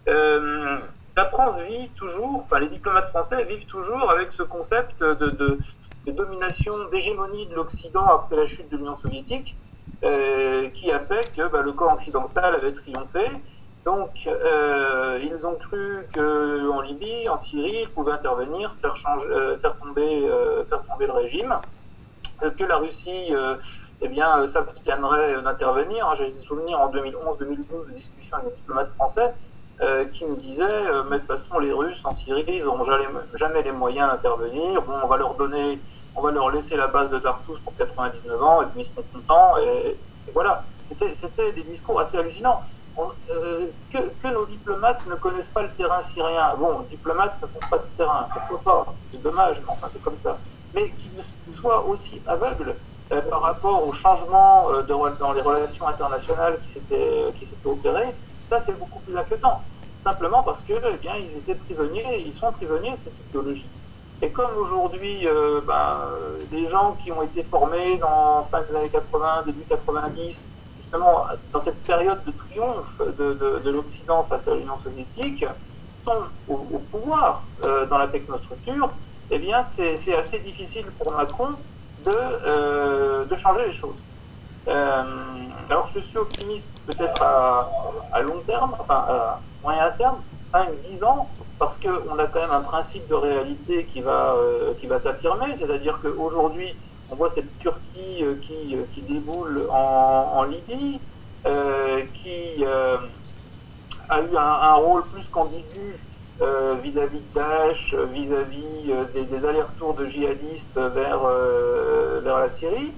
Euh, 0.08 0.78
la 1.16 1.24
France 1.26 1.60
vit 1.60 1.88
toujours, 1.90 2.42
enfin 2.44 2.58
les 2.60 2.68
diplomates 2.68 3.08
français 3.08 3.44
vivent 3.44 3.66
toujours 3.66 4.10
avec 4.10 4.30
ce 4.30 4.42
concept 4.42 5.02
de, 5.02 5.58
domination, 6.06 6.88
d'hégémonie 6.90 7.46
de 7.46 7.54
l'Occident 7.54 8.06
après 8.06 8.36
la 8.36 8.46
chute 8.46 8.68
de 8.70 8.76
l'Union 8.76 8.96
soviétique, 8.96 9.56
qui 10.74 10.90
a 10.90 11.00
fait 11.00 11.32
que 11.34 11.48
bah, 11.48 11.62
le 11.62 11.72
camp 11.72 11.94
occidental 11.94 12.54
avait 12.54 12.72
triomphé. 12.72 13.30
Donc, 13.84 14.26
euh, 14.26 15.20
ils 15.22 15.46
ont 15.46 15.56
cru 15.56 16.06
qu'en 16.14 16.80
Libye, 16.80 17.28
en 17.28 17.36
Syrie, 17.36 17.82
ils 17.82 17.88
pouvaient 17.88 18.12
intervenir, 18.12 18.74
faire, 18.80 18.94
euh, 19.28 19.56
tomber 19.58 21.06
le 21.06 21.12
régime, 21.12 21.54
que 22.40 22.64
la 22.64 22.78
Russie 22.78 23.32
eh 24.00 24.08
bien, 24.08 24.46
s'abstiendrait 24.48 25.40
d'intervenir. 25.42 26.14
J'ai 26.16 26.28
des 26.28 26.38
souvenirs 26.38 26.80
en 26.80 26.90
2011-2012 26.90 27.86
de 27.88 27.92
discussions 27.94 28.36
avec 28.38 28.50
des 28.50 28.56
diplomates 28.56 28.92
français 28.94 29.32
qui 30.12 30.24
me 30.24 30.36
disaient 30.36 30.66
Mais 31.10 31.18
de 31.18 31.24
toute 31.26 31.38
façon, 31.38 31.58
les 31.58 31.72
Russes 31.72 32.00
en 32.04 32.12
Syrie, 32.12 32.44
ils 32.48 32.64
n'auront 32.64 32.84
jamais, 32.84 33.06
jamais, 33.34 33.62
les 33.62 33.72
moyens 33.72 34.08
d'intervenir. 34.08 34.82
Bon, 34.82 34.94
on 35.02 35.06
va 35.06 35.16
leur 35.16 35.34
donner 35.34 35.78
on 36.16 36.22
va 36.22 36.30
leur 36.30 36.50
laisser 36.50 36.76
la 36.76 36.86
base 36.86 37.10
de 37.10 37.18
Tartus 37.18 37.58
pour 37.58 37.74
99 37.76 38.42
ans 38.42 38.62
et 38.62 38.66
puis 38.66 38.82
ils 38.82 38.84
seront 38.84 39.04
contents. 39.12 39.58
Et, 39.58 39.96
voilà, 40.32 40.64
c'était 40.88 41.52
des 41.52 41.62
discours 41.62 42.00
assez 42.00 42.16
hallucinants. 42.16 42.62
Euh, 43.28 43.66
que, 43.92 44.28
nos 44.28 44.46
diplomates 44.46 45.04
ne 45.06 45.16
connaissent 45.16 45.48
pas 45.48 45.62
le 45.62 45.70
terrain 45.70 46.00
syrien. 46.14 46.54
Bon, 46.56 46.86
diplomates 46.88 47.34
ne 47.42 47.48
font 47.48 47.68
pas 47.68 47.78
de 47.78 47.88
terrain, 47.96 48.28
pourquoi 48.32 48.84
pas 48.84 48.94
C'est 49.10 49.20
dommage, 49.20 49.60
mais 49.60 49.72
enfin 49.72 49.88
c'est 49.92 50.02
comme 50.02 50.16
ça. 50.22 50.38
Mais 50.74 50.90
qu'ils 50.90 51.54
soient 51.54 51.84
aussi 51.84 52.22
aveugles 52.26 52.76
euh, 53.12 53.20
par 53.22 53.42
rapport 53.42 53.86
au 53.86 53.92
changement 53.92 54.70
euh, 54.70 54.82
dans 54.82 55.32
les 55.32 55.40
relations 55.40 55.88
internationales 55.88 56.58
qui 56.64 56.74
s'étaient 56.74 57.24
opérés, 57.64 58.14
ça 58.48 58.60
c'est 58.60 58.78
beaucoup 58.78 59.00
plus 59.00 59.16
inquiétant. 59.16 59.62
Simplement 60.04 60.42
parce 60.42 60.60
que, 60.62 60.74
eh 60.74 60.96
bien, 60.98 61.16
ils 61.16 61.36
étaient 61.38 61.54
prisonniers, 61.54 62.22
ils 62.26 62.34
sont 62.34 62.52
prisonniers 62.52 62.92
de 62.92 62.96
cette 62.96 63.18
idéologie. 63.30 63.66
Et 64.22 64.30
comme 64.30 64.56
aujourd'hui, 64.56 65.26
euh, 65.26 65.60
des 66.50 66.68
gens 66.68 66.96
qui 67.02 67.10
ont 67.12 67.22
été 67.22 67.42
formés 67.42 67.98
dans 67.98 68.46
fin 68.50 68.62
des 68.62 68.76
années 68.76 68.88
80, 68.88 69.42
début 69.46 69.64
90, 69.68 70.38
justement 70.80 71.26
dans 71.52 71.60
cette 71.60 71.82
période 71.82 72.24
de 72.24 72.30
triomphe 72.30 73.00
de, 73.18 73.70
l'Occident 73.70 74.24
face 74.28 74.46
à 74.46 74.54
l'Union 74.54 74.78
soviétique, 74.82 75.44
sont 76.04 76.22
au, 76.48 76.56
pouvoir 76.90 77.42
euh, 77.64 77.86
dans 77.86 77.98
la 77.98 78.08
technostructure, 78.08 78.90
eh 79.30 79.38
bien 79.38 79.62
c'est 79.62 80.14
assez 80.14 80.38
difficile 80.38 80.86
pour 80.98 81.12
Macron 81.12 81.50
de, 82.04 82.10
euh, 82.10 83.24
de 83.24 83.36
changer 83.36 83.66
les 83.66 83.72
choses. 83.72 83.96
alors 84.66 85.86
je 85.92 86.00
suis 86.00 86.18
optimiste 86.18 86.68
peut-être 86.86 87.20
à, 87.22 87.68
à, 88.12 88.20
long 88.20 88.40
terme, 88.46 88.74
enfin 88.78 89.06
à 89.08 89.40
moyen 89.62 89.90
terme, 89.92 90.18
5-10 90.52 91.04
ans, 91.04 91.28
parce 91.58 91.76
qu'on 91.78 92.18
a 92.18 92.26
quand 92.26 92.40
même 92.40 92.50
un 92.50 92.60
principe 92.60 93.06
de 93.08 93.14
réalité 93.14 93.84
qui 93.84 94.00
va, 94.00 94.34
euh, 94.34 94.74
qui 94.80 94.86
va 94.86 94.98
s'affirmer, 94.98 95.54
c'est-à-dire 95.56 95.98
qu'aujourd'hui, 96.02 96.74
on 97.10 97.16
voit 97.16 97.30
cette 97.30 97.58
Turquie 97.58 98.22
euh, 98.22 98.34
qui, 98.42 98.74
euh, 98.74 98.82
qui, 98.94 99.02
déboule 99.02 99.66
en, 99.70 100.44
Libye, 100.44 101.00
qui 102.14 102.64
a 102.64 104.20
eu 104.20 104.36
un, 104.36 104.74
rôle 104.74 105.04
plus 105.12 105.24
qu'ambigu 105.28 105.98
vis-à-vis 106.82 107.20
de 107.20 107.34
Daesh, 107.34 107.94
vis-à-vis 108.12 108.92
des, 109.14 109.24
des 109.24 109.46
allers-retours 109.46 109.94
de 109.94 110.06
djihadistes 110.06 110.76
vers, 110.76 111.20
vers 112.22 112.38
la 112.38 112.48
Syrie, 112.48 112.92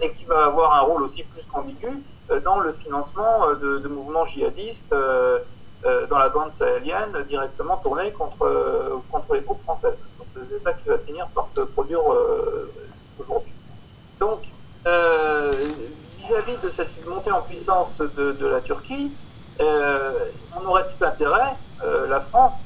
et 0.00 0.10
qui 0.12 0.24
va 0.24 0.46
avoir 0.46 0.74
un 0.74 0.80
rôle 0.80 1.02
aussi 1.02 1.24
plus 1.24 1.44
qu'ambigu 1.50 2.02
dans 2.44 2.60
le 2.60 2.72
financement 2.74 3.48
de, 3.60 3.78
de 3.78 3.88
mouvements 3.88 4.24
djihadistes 4.24 4.94
euh, 5.86 6.06
dans 6.06 6.16
la 6.16 6.30
bande 6.30 6.54
sahélienne 6.54 7.12
directement 7.28 7.76
tournée 7.76 8.10
contre, 8.12 8.42
euh, 8.42 8.96
contre 9.12 9.34
les 9.34 9.42
groupes 9.42 9.62
français. 9.64 9.92
c'est 10.48 10.58
ça 10.58 10.72
qui 10.72 10.88
va 10.88 10.96
finir 10.96 11.26
par 11.34 11.46
se 11.54 11.60
produire 11.60 12.00
euh, 12.10 12.72
aujourd'hui. 13.18 13.52
Donc, 14.18 14.44
vis-à-vis 14.86 16.56
de 16.62 16.70
cette 16.70 17.06
montée 17.06 17.30
en 17.30 17.42
puissance 17.42 17.98
de, 17.98 18.46
la 18.46 18.62
Turquie, 18.62 19.12
on 19.60 20.66
aurait 20.66 20.84
tout 20.84 21.04
intérêt, 21.04 21.54
la 22.08 22.20
France, 22.20 22.64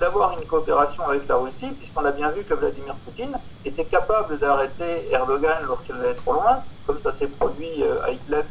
d'avoir 0.00 0.32
une 0.32 0.46
coopération 0.46 1.06
avec 1.06 1.28
la 1.28 1.36
Russie, 1.36 1.68
puisqu'on 1.78 2.06
a 2.06 2.12
bien 2.12 2.30
vu 2.30 2.42
que 2.44 2.54
Vladimir 2.54 2.94
Poutine 3.04 3.36
était 3.66 3.84
capable 3.84 4.38
d'arrêter 4.38 5.12
Erdogan 5.12 5.58
lorsqu'il 5.66 5.96
allait 5.96 6.14
trop 6.14 6.34
loin, 6.34 6.60
comme 6.86 7.00
ça 7.02 7.12
s'est 7.12 7.26
produit 7.26 7.84
à 8.02 8.10
Idlib 8.12 8.46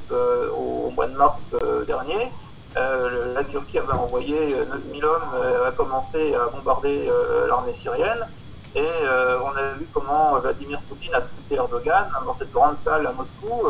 au, 0.56 0.92
mois 0.92 1.08
de 1.08 1.16
mars 1.18 1.42
dernier, 1.88 2.32
euh, 2.76 3.34
la 3.34 3.44
Turquie 3.44 3.80
avait 3.80 3.94
envoyé 3.94 4.36
9000 4.92 5.04
euh, 5.04 5.08
hommes, 5.08 5.22
euh, 5.36 5.68
a 5.68 5.72
commencé 5.72 6.36
à 6.36 6.48
bombarder 6.48 7.10
l'armée 7.48 7.74
syrienne. 7.74 8.28
Et 8.76 8.86
on 9.42 9.58
a 9.58 9.74
vu 9.80 9.88
comment 9.92 10.38
Vladimir 10.38 10.80
Poutine 10.88 11.16
a 11.16 11.22
traité 11.22 11.56
Erdogan 11.56 12.06
dans 12.26 12.36
cette 12.36 12.52
grande 12.52 12.78
salle 12.78 13.08
à 13.08 13.12
Moscou, 13.12 13.70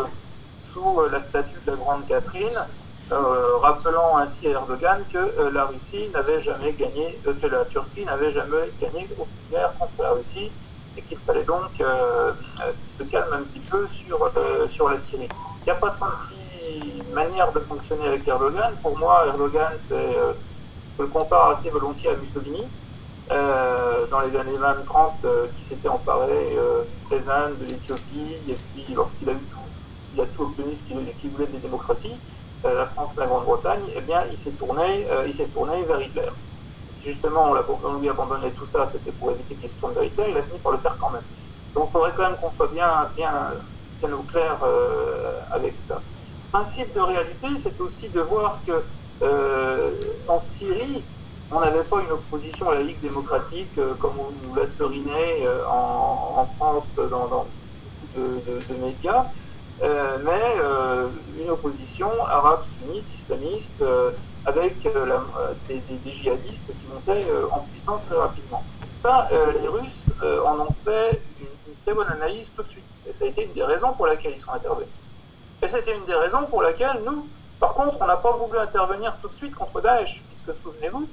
sous 0.74 1.00
la 1.10 1.22
statue 1.22 1.60
de 1.66 1.72
la 1.72 1.78
Grande 1.78 2.06
Catherine, 2.08 2.60
rappelant 3.62 4.18
ainsi 4.18 4.48
à 4.48 4.52
Erdogan 4.52 5.06
que 5.14 5.50
la 5.54 5.66
Russie 5.66 6.10
n'avait 6.14 6.42
jamais 6.42 6.74
gagné, 6.74 7.18
que 7.24 7.48
la 7.48 7.64
Turquie 7.66 8.04
n'avait 8.04 8.34
jamais 8.34 8.70
gagné 8.82 9.08
aucune 9.18 9.50
guerre 9.50 9.72
contre 9.80 9.94
la 10.00 10.12
Russie 10.12 10.52
et 10.98 11.02
qu'il 11.04 11.20
fallait 11.20 11.44
donc 11.44 11.70
se 11.78 13.04
calmer 13.04 13.38
un 13.38 13.44
petit 13.44 13.60
peu 13.60 13.88
sur, 13.88 14.30
sur 14.70 14.90
la 14.90 15.00
Syrie. 15.00 15.30
Il 15.62 15.66
n'y 15.66 15.72
a 15.72 15.76
pas 15.76 15.92
36 15.92 16.47
manière 17.14 17.52
de 17.52 17.60
fonctionner 17.60 18.08
avec 18.08 18.28
Erdogan. 18.28 18.76
Pour 18.82 18.98
moi, 18.98 19.26
Erdogan, 19.28 19.74
c'est, 19.88 19.94
euh, 19.94 20.34
je 20.98 21.04
le 21.04 21.10
compare 21.10 21.50
assez 21.52 21.70
volontiers 21.70 22.10
à 22.10 22.16
Mussolini, 22.16 22.64
euh, 23.32 24.08
dans 24.08 24.22
les 24.22 24.36
années 24.38 24.58
20-30, 24.58 25.14
euh, 25.26 25.48
qui 25.58 25.70
s'était 25.70 25.88
emparé 25.88 26.58
du 26.92 27.06
Présent, 27.06 27.50
de 27.60 27.66
l'Éthiopie, 27.66 28.38
et 28.48 28.54
puis 28.54 28.94
lorsqu'il 28.94 29.30
a 29.30 29.34
eu 29.34 29.46
tout, 29.52 29.68
il 30.14 30.22
a 30.22 30.26
tout 30.26 30.44
obtenu 30.44 30.76
ce 30.76 30.82
qu'il, 30.84 31.32
voulait 31.32 31.48
des 31.48 31.60
démocraties, 31.60 32.16
la 32.64 32.88
France, 32.88 33.12
la 33.18 33.28
Grande-Bretagne, 33.28 33.84
eh 33.96 34.02
bien, 34.02 34.24
il 34.32 34.38
s'est 34.40 34.52
tourné, 34.52 35.08
il 35.26 35.34
s'est 35.36 35.48
tourné 35.48 35.84
vers 35.84 36.02
Hitler. 36.02 36.30
justement 37.06 37.54
on, 37.84 37.94
lui 38.00 38.10
abandonnait 38.10 38.52
tout 38.52 38.66
ça, 38.66 38.90
c'était 38.92 39.12
pour 39.12 39.32
éviter 39.32 39.56
qu'il 39.56 39.70
se 39.70 39.76
tourne 39.76 39.94
vers 39.94 40.04
Hitler, 40.04 40.26
il 40.32 40.38
a 40.38 40.42
fini 40.42 40.60
par 40.60 40.74
le 40.74 40.80
faire 40.80 40.98
quand 41.00 41.12
même. 41.12 41.22
Donc 41.74 41.90
il 41.90 41.92
faudrait 41.94 42.12
quand 42.18 42.24
même 42.24 42.38
qu'on 42.42 42.52
soit 42.58 42.68
bien, 42.68 43.10
bien, 43.16 43.32
bien 44.02 44.14
au 44.14 44.24
clair 44.24 44.58
avec 45.52 45.76
ça 45.88 46.02
principe 46.52 46.94
de 46.94 47.02
réalité, 47.02 47.48
c'est 47.62 47.80
aussi 47.82 48.10
de 48.10 48.22
voir 48.22 48.60
que 48.66 48.84
euh, 49.22 49.92
en 50.28 50.42
Syrie, 50.42 51.04
on 51.52 51.60
n'avait 51.60 51.84
pas 51.84 52.02
une 52.02 52.12
opposition 52.12 52.70
à 52.70 52.76
la 52.76 52.84
Ligue 52.84 53.00
démocratique 53.02 53.72
euh, 53.78 53.94
comme 53.96 54.14
on 54.20 54.48
nous 54.48 54.56
l'a 54.56 54.68
seriné 54.68 55.46
euh, 55.46 55.66
en, 55.68 56.48
France 56.58 56.86
dans, 56.96 57.28
beaucoup 57.28 57.48
de, 58.16 58.86
médias. 58.86 59.26
mais 59.82 60.58
une 61.40 61.50
opposition 61.50 62.10
arabe, 62.26 62.64
sunnite, 62.80 63.06
islamiste, 63.20 63.84
avec 64.46 64.76
des, 65.68 65.82
des, 66.04 66.12
djihadistes 66.12 66.68
qui 66.68 66.88
montaient 66.94 67.28
en 67.52 67.60
puissance 67.72 68.02
très 68.08 68.18
rapidement. 68.18 68.64
Ça, 69.04 69.30
les 69.62 69.68
Russes 69.68 70.06
en 70.22 70.60
ont 70.62 70.76
fait 70.84 71.22
une, 71.40 71.48
une, 71.68 71.76
très 71.86 71.94
bonne 71.94 72.08
analyse 72.08 72.52
tout 72.56 72.64
de 72.64 72.70
suite. 72.70 72.84
Et 73.08 73.14
ça 73.14 73.26
a 73.26 73.28
été 73.28 73.46
une 73.46 73.54
des 73.54 73.64
raisons 73.64 73.94
pour 73.94 74.08
laquelle 74.08 74.34
ils 74.36 74.42
sont 74.42 74.52
intervenus. 74.52 74.90
Et 75.62 75.68
c'était 75.68 75.96
une 75.96 76.06
des 76.06 76.14
raisons 76.14 76.44
pour 76.46 76.62
laquelle 76.62 77.02
nous, 77.04 77.28
par 77.60 77.74
contre, 77.74 77.98
on 78.00 78.06
n'a 78.06 78.18
pas 78.18 78.32
voulu 78.34 78.60
intervenir 78.60 79.16
tout 79.22 79.28
de 79.30 79.36
suite 79.36 79.56
contre 79.56 79.82
Daesh, 79.82 80.22
puisque 80.30 80.62
souvenez-vous, 80.62 81.08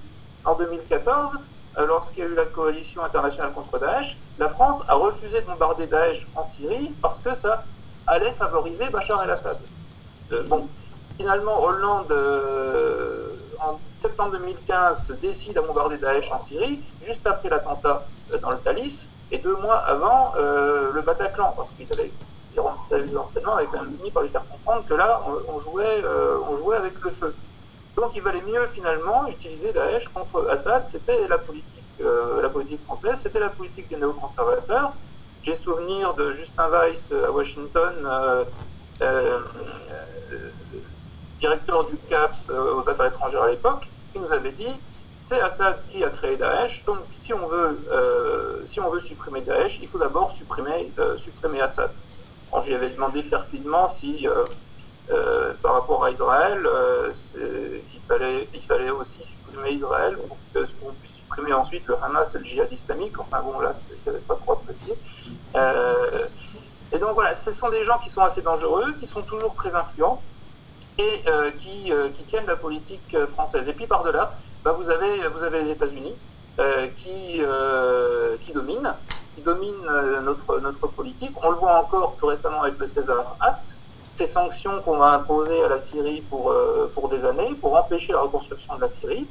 en 0.45 0.55
2014, 0.55 1.39
euh, 1.79 1.87
lorsqu'il 1.87 2.19
y 2.19 2.27
a 2.27 2.29
eu 2.29 2.35
la 2.35 2.45
coalition 2.45 3.03
internationale 3.03 3.53
contre 3.53 3.79
Daesh, 3.79 4.17
la 4.39 4.51
France 4.51 4.83
a 4.87 4.95
refusé 4.95 5.41
de 5.41 5.47
bombarder 5.47 5.87
Daesh 5.87 6.27
en 6.37 6.45
Syrie 6.51 6.93
parce 7.01 7.19
que 7.19 7.35
ça 7.35 7.65
allait 8.07 8.33
favoriser 8.33 8.89
Bachar 8.91 9.23
el-Assad. 9.25 9.59
Euh, 10.33 10.45
bon, 10.47 10.69
finalement, 11.17 11.63
Hollande, 11.63 12.13
euh, 12.13 13.31
en 13.61 13.81
septembre 13.99 14.33
2015, 14.33 15.07
se 15.07 15.13
décide 15.15 15.57
à 15.57 15.63
bombarder 15.63 15.97
Daesh 15.97 16.31
en 16.31 16.45
Syrie, 16.45 16.83
juste 17.03 17.27
après 17.27 17.49
l'attentat 17.49 18.07
dans 18.43 18.51
le 18.51 18.59
Thalys, 18.59 19.09
et 19.33 19.39
deux 19.39 19.57
mois 19.57 19.79
avant 19.79 20.35
le 20.37 21.01
Bataclan, 21.01 21.55
parce 21.57 21.71
qu'il 21.71 21.87
avait 21.99 22.13
les 22.91 23.17
renseignements 23.17 23.57
avait 23.57 23.67
quand 23.67 23.83
même 23.83 23.97
fini 23.97 24.11
par 24.11 24.23
lui 24.23 24.31
faire 24.31 24.47
comprendre 24.49 24.85
que 24.87 24.95
là, 24.95 25.21
on, 25.49 25.61
jouait, 25.61 26.03
euh, 26.05 26.39
on 26.49 26.59
jouait 26.59 26.77
avec 26.77 26.93
le 27.03 27.11
feu. 27.11 27.35
Donc 27.97 28.13
il 28.15 28.23
valait 28.23 28.43
mieux 28.43 28.67
finalement 28.73 29.27
utiliser 29.29 29.73
Daesh 29.73 30.09
contre 30.09 30.49
Assad, 30.51 30.85
c'était 30.91 31.29
la 31.29 31.39
politique, 31.39 31.65
euh, 32.01 32.43
la 32.43 32.49
politique 32.49 32.83
française, 32.85 33.19
c'était 33.23 33.41
la 33.41 33.51
politique 33.51 33.89
des 33.89 33.97
néoconservateurs. 33.97 34.93
J'ai 35.43 35.55
souvenir 35.55 36.15
de 36.15 36.33
Justin 36.33 36.69
Weiss 36.69 37.11
à 37.13 37.31
Washington, 37.31 37.93
euh, 39.03 39.41
directeur 41.39 41.85
du 41.85 41.97
CAPS 42.09 42.51
aux 42.51 42.89
affaires 42.89 43.07
étrangères 43.07 43.43
à 43.43 43.51
l'époque, 43.51 43.87
qui 44.13 44.19
nous 44.19 44.33
avait 44.33 44.53
dit 44.53 44.75
c'est 45.29 45.41
Assad 45.41 45.77
qui 45.91 46.03
a 46.03 46.11
créé 46.11 46.37
Daesh, 46.37 46.85
donc 46.85 46.99
si 47.23 47.33
on 47.33 47.47
veut, 47.47 47.79
si 48.67 48.81
on 48.81 48.91
veut 48.91 49.01
supprimer 49.01 49.43
Daesh, 49.43 49.79
il 49.81 49.89
faut 49.89 49.99
d'abord 49.99 50.33
supprimer, 50.33 50.91
supprimer 51.19 51.61
Assad. 51.61 51.91
On 52.53 52.61
lui 52.61 52.75
avait 52.75 52.91
demandé 52.91 53.23
perfidement 53.23 53.89
si, 53.89 54.27
euh, 54.29 54.45
euh, 55.11 55.53
par 55.63 55.75
rapport 55.75 56.05
à 56.05 56.11
Israël, 56.11 56.65
euh, 56.65 57.13
il, 57.37 58.01
fallait, 58.09 58.49
il 58.55 58.63
fallait 58.63 58.91
aussi 58.91 59.21
supprimer 59.23 59.73
Israël 59.73 60.17
pour 60.17 60.37
qu'on 60.81 60.93
puisse 60.93 61.15
supprimer 61.17 61.53
ensuite 61.53 61.87
le 61.87 61.97
Hamas 62.03 62.35
et 62.35 62.39
le 62.39 62.45
djihad 62.45 62.73
islamique. 62.73 63.19
Enfin 63.19 63.43
bon, 63.43 63.59
là, 63.61 63.75
c'était 63.75 64.19
pas 64.19 64.37
trop 64.37 64.53
apprécié. 64.53 64.95
et 66.93 66.99
donc 66.99 67.15
voilà, 67.15 67.35
ce 67.45 67.53
sont 67.53 67.71
des 67.71 67.85
gens 67.85 67.99
qui 67.99 68.11
sont 68.11 68.23
assez 68.23 68.43
dangereux, 68.43 68.95
qui 69.01 69.07
sont 69.07 69.23
toujours 69.23 69.55
très 69.55 69.75
influents 69.75 70.23
et 70.97 71.25
qui, 71.59 71.93
qui, 72.17 72.25
tiennent 72.25 72.47
la 72.47 72.57
politique 72.57 73.17
française. 73.33 73.67
Et 73.69 73.73
puis 73.73 73.87
par-delà, 73.87 74.35
bah, 74.63 74.73
vous, 74.79 74.89
avez, 74.89 75.27
vous 75.29 75.43
avez 75.43 75.65
les 75.65 75.71
États-Unis 75.73 76.15
qui, 76.99 77.43
qui 78.45 78.53
dominent 78.53 78.95
qui 79.35 79.43
domine 79.43 79.75
euh, 79.89 80.21
notre, 80.21 80.61
notre 80.61 80.87
politique. 80.89 81.33
On 81.43 81.51
le 81.51 81.57
voit 81.57 81.81
encore 81.81 82.13
plus 82.13 82.27
récemment 82.27 82.63
avec 82.63 82.79
le 82.79 82.87
César 82.87 83.37
Act, 83.41 83.75
ces 84.17 84.27
sanctions 84.27 84.81
qu'on 84.83 84.97
va 84.99 85.15
imposer 85.15 85.63
à 85.63 85.69
la 85.69 85.81
Syrie 85.81 86.23
pour, 86.31 86.51
euh, 86.51 86.91
pour 86.95 87.09
des 87.09 87.25
années, 87.25 87.55
pour 87.61 87.77
empêcher 87.77 88.13
la 88.13 88.21
reconstruction 88.21 88.77
de 88.77 88.83
la 88.83 88.89
Syrie, 88.89 89.27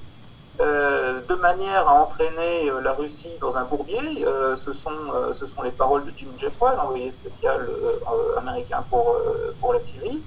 euh, 0.60 1.22
de 1.28 1.36
manière 1.36 1.88
à 1.88 1.94
entraîner 1.94 2.70
la 2.84 2.94
Russie 2.94 3.32
dans 3.40 3.56
un 3.56 3.64
bourbier. 3.64 4.26
ce, 4.64 4.74
sont, 4.74 4.92
ce 5.34 5.46
sont 5.48 5.62
les 5.64 5.72
paroles 5.72 6.06
de 6.06 6.12
Jim 6.16 6.28
Jeffrey, 6.38 6.76
l'envoyé 6.76 7.10
spécial 7.12 7.68
américain 8.38 8.84
pour, 8.90 9.18
pour 9.60 9.74
la 9.74 9.80
Syrie. 9.80 10.22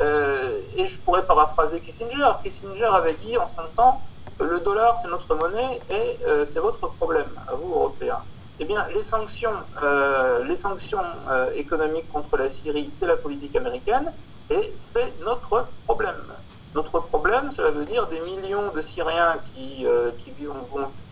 et 0.00 0.86
je 0.86 0.96
pourrais 0.98 1.24
paraphraser 1.24 1.80
Kissinger. 1.80 2.32
Kissinger 2.42 2.86
avait 2.86 3.14
dit 3.24 3.36
en 3.36 3.48
son 3.56 3.68
temps, 3.76 4.00
le 4.40 4.58
dollar 4.60 4.98
c'est 5.02 5.10
notre 5.10 5.32
monnaie 5.34 5.80
et 5.90 6.18
c'est 6.52 6.60
votre 6.60 6.88
problème, 6.88 7.28
à 7.46 7.54
vous 7.54 7.70
Européens. 7.72 8.22
Eh 8.60 8.64
bien, 8.64 8.88
les 8.88 9.04
sanctions, 9.04 9.52
euh, 9.84 10.42
les 10.44 10.56
sanctions 10.56 11.04
euh, 11.30 11.52
économiques 11.54 12.08
contre 12.08 12.36
la 12.36 12.48
Syrie, 12.48 12.90
c'est 12.90 13.06
la 13.06 13.16
politique 13.16 13.54
américaine 13.54 14.12
et 14.50 14.74
c'est 14.92 15.16
notre 15.20 15.68
problème. 15.86 16.34
Notre 16.74 16.98
problème, 16.98 17.52
cela 17.52 17.70
veut 17.70 17.84
dire 17.84 18.08
des 18.08 18.20
millions 18.20 18.72
de 18.72 18.80
Syriens 18.80 19.40
qui, 19.52 19.86
euh, 19.86 20.10
vivent, 20.26 20.50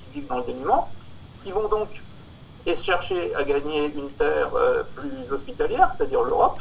qui 0.03 0.11
vivent, 0.11 0.27
dans 0.27 0.39
le 0.39 0.45
dénuement, 0.45 0.91
qui 1.45 1.53
vont 1.53 1.69
donc 1.69 2.03
chercher 2.75 3.33
à 3.37 3.45
gagner 3.45 3.93
une 3.95 4.11
terre 4.11 4.51
plus 4.97 5.31
hospitalière, 5.31 5.93
c'est-à-dire 5.97 6.25
l'Europe. 6.25 6.61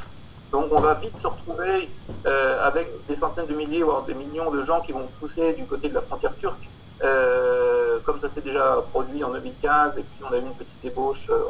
Donc 0.51 0.71
on 0.71 0.79
va 0.79 0.93
vite 0.93 1.17
se 1.17 1.25
retrouver 1.25 1.89
avec 2.25 2.91
des 3.07 3.15
centaines 3.15 3.47
de 3.47 3.55
milliers, 3.55 3.81
voire 3.81 4.03
des 4.03 4.13
millions 4.13 4.51
de 4.51 4.63
gens 4.63 4.81
qui 4.81 4.91
vont 4.91 5.07
pousser 5.19 5.53
du 5.53 5.65
côté 5.65 5.89
de 5.89 5.95
la 5.95 6.01
frontière 6.01 6.35
turque 6.37 6.69
euh, 7.03 7.99
comme 8.05 8.19
ça 8.21 8.29
s'est 8.29 8.41
déjà 8.41 8.77
produit 8.91 9.23
en 9.23 9.29
2015, 9.31 9.97
et 9.97 10.03
puis 10.03 10.23
on 10.23 10.33
a 10.33 10.37
eu 10.37 10.41
une 10.41 10.55
petite 10.55 10.85
ébauche 10.85 11.29
euh, 11.29 11.43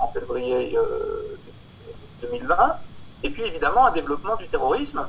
en, 0.00 0.08
février 0.12 0.76
2020. 2.22 2.54
Euh, 2.54 2.66
et 3.24 3.30
puis 3.30 3.42
évidemment 3.42 3.86
un 3.86 3.90
développement 3.90 4.36
du 4.36 4.46
terrorisme, 4.48 5.06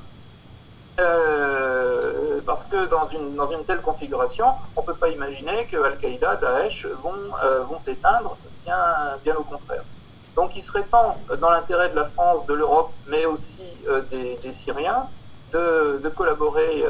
parce 2.45 2.65
que 2.65 2.87
dans 2.87 3.07
une, 3.09 3.35
dans 3.35 3.49
une 3.51 3.63
telle 3.63 3.81
configuration, 3.81 4.47
on 4.75 4.81
ne 4.81 4.85
peut 4.85 4.95
pas 4.95 5.09
imaginer 5.09 5.65
que 5.65 5.77
Al-Qaïda, 5.77 6.37
Daesh 6.37 6.87
vont, 7.03 7.13
vont 7.69 7.79
s'éteindre, 7.79 8.35
bien, 8.65 8.77
bien 9.23 9.35
au 9.35 9.43
contraire. 9.43 9.83
Donc 10.35 10.55
il 10.55 10.61
serait 10.61 10.83
temps, 10.83 11.15
dans 11.39 11.51
l'intérêt 11.51 11.89
de 11.89 11.95
la 11.95 12.05
France, 12.05 12.45
de 12.47 12.53
l'Europe, 12.53 12.91
mais 13.07 13.25
aussi 13.25 13.63
des, 14.11 14.35
des, 14.37 14.53
Syriens, 14.53 15.07
de, 15.53 16.01
de 16.03 16.09
collaborer 16.09 16.83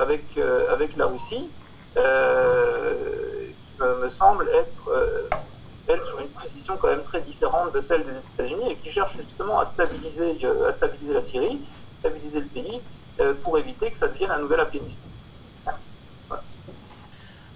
avec, 0.00 0.24
avec 0.70 0.96
la 0.96 1.06
Russie 1.06 1.50
qui 1.94 3.82
me, 3.82 4.08
semble 4.10 4.48
être 4.48 4.88
euh, 4.88 5.28
elle 5.88 6.00
sur 6.04 6.20
une 6.20 6.28
position 6.28 6.76
quand 6.80 6.88
même 6.88 7.02
très 7.02 7.20
différente 7.22 7.72
de 7.74 7.80
celle 7.80 8.04
des 8.04 8.44
États-Unis 8.44 8.72
et 8.72 8.76
qui 8.76 8.90
cherche 8.90 9.16
justement 9.16 9.60
à 9.60 9.66
stabiliser, 9.66 10.38
euh, 10.44 10.68
à 10.68 10.72
stabiliser 10.72 11.14
la 11.14 11.22
Syrie, 11.22 11.60
stabiliser 12.00 12.40
le 12.40 12.46
pays 12.46 12.80
pour 13.42 13.58
éviter 13.58 13.90
que 13.90 13.98
ça 13.98 14.08
devienne 14.08 14.30
un 14.30 14.38
nouvel 14.38 14.60
Afghanistan. 14.60 14.96
Merci. 15.66 15.84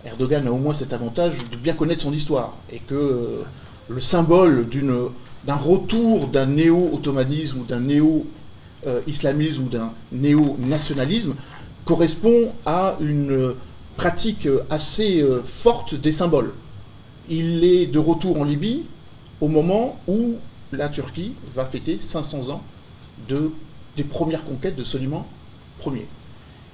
Erdogan 0.05 0.47
a 0.47 0.53
au 0.53 0.59
moins 0.59 0.75
cet 0.75 0.93
avantage 0.93 1.39
de 1.51 1.57
bien 1.57 1.73
connaître 1.73 2.03
son 2.03 2.13
histoire 2.13 2.53
et 2.71 2.81
que 2.81 3.45
le 3.89 4.01
symbole 4.01 4.67
d'un 5.45 5.57
retour 5.57 6.27
d'un 6.29 6.47
néo-ottomanisme 6.47 7.61
ou 7.61 7.65
d'un 7.65 7.81
néo-islamisme 7.81 9.65
ou 9.65 9.69
d'un 9.69 9.93
néo-nationalisme 10.13 11.35
correspond 11.85 12.53
à 12.67 12.97
une 13.01 13.55
pratique 13.97 14.49
assez 14.71 15.21
euh, 15.23 15.43
forte 15.43 15.95
des 15.95 16.13
symboles. 16.13 16.53
Il 17.29 17.65
est 17.65 17.87
de 17.87 17.99
retour 17.99 18.41
en 18.41 18.45
Libye 18.45 18.85
au 19.41 19.49
moment 19.49 19.99
où 20.07 20.35
la 20.73 20.89
Turquie 20.89 21.35
va 21.55 21.65
fêter 21.65 21.99
500 21.99 22.51
ans 22.51 22.63
de, 23.29 23.53
des 23.97 24.05
premières 24.05 24.45
conquêtes 24.45 24.77
de 24.77 24.85
Soliman 24.85 25.25
Ier. 25.87 26.07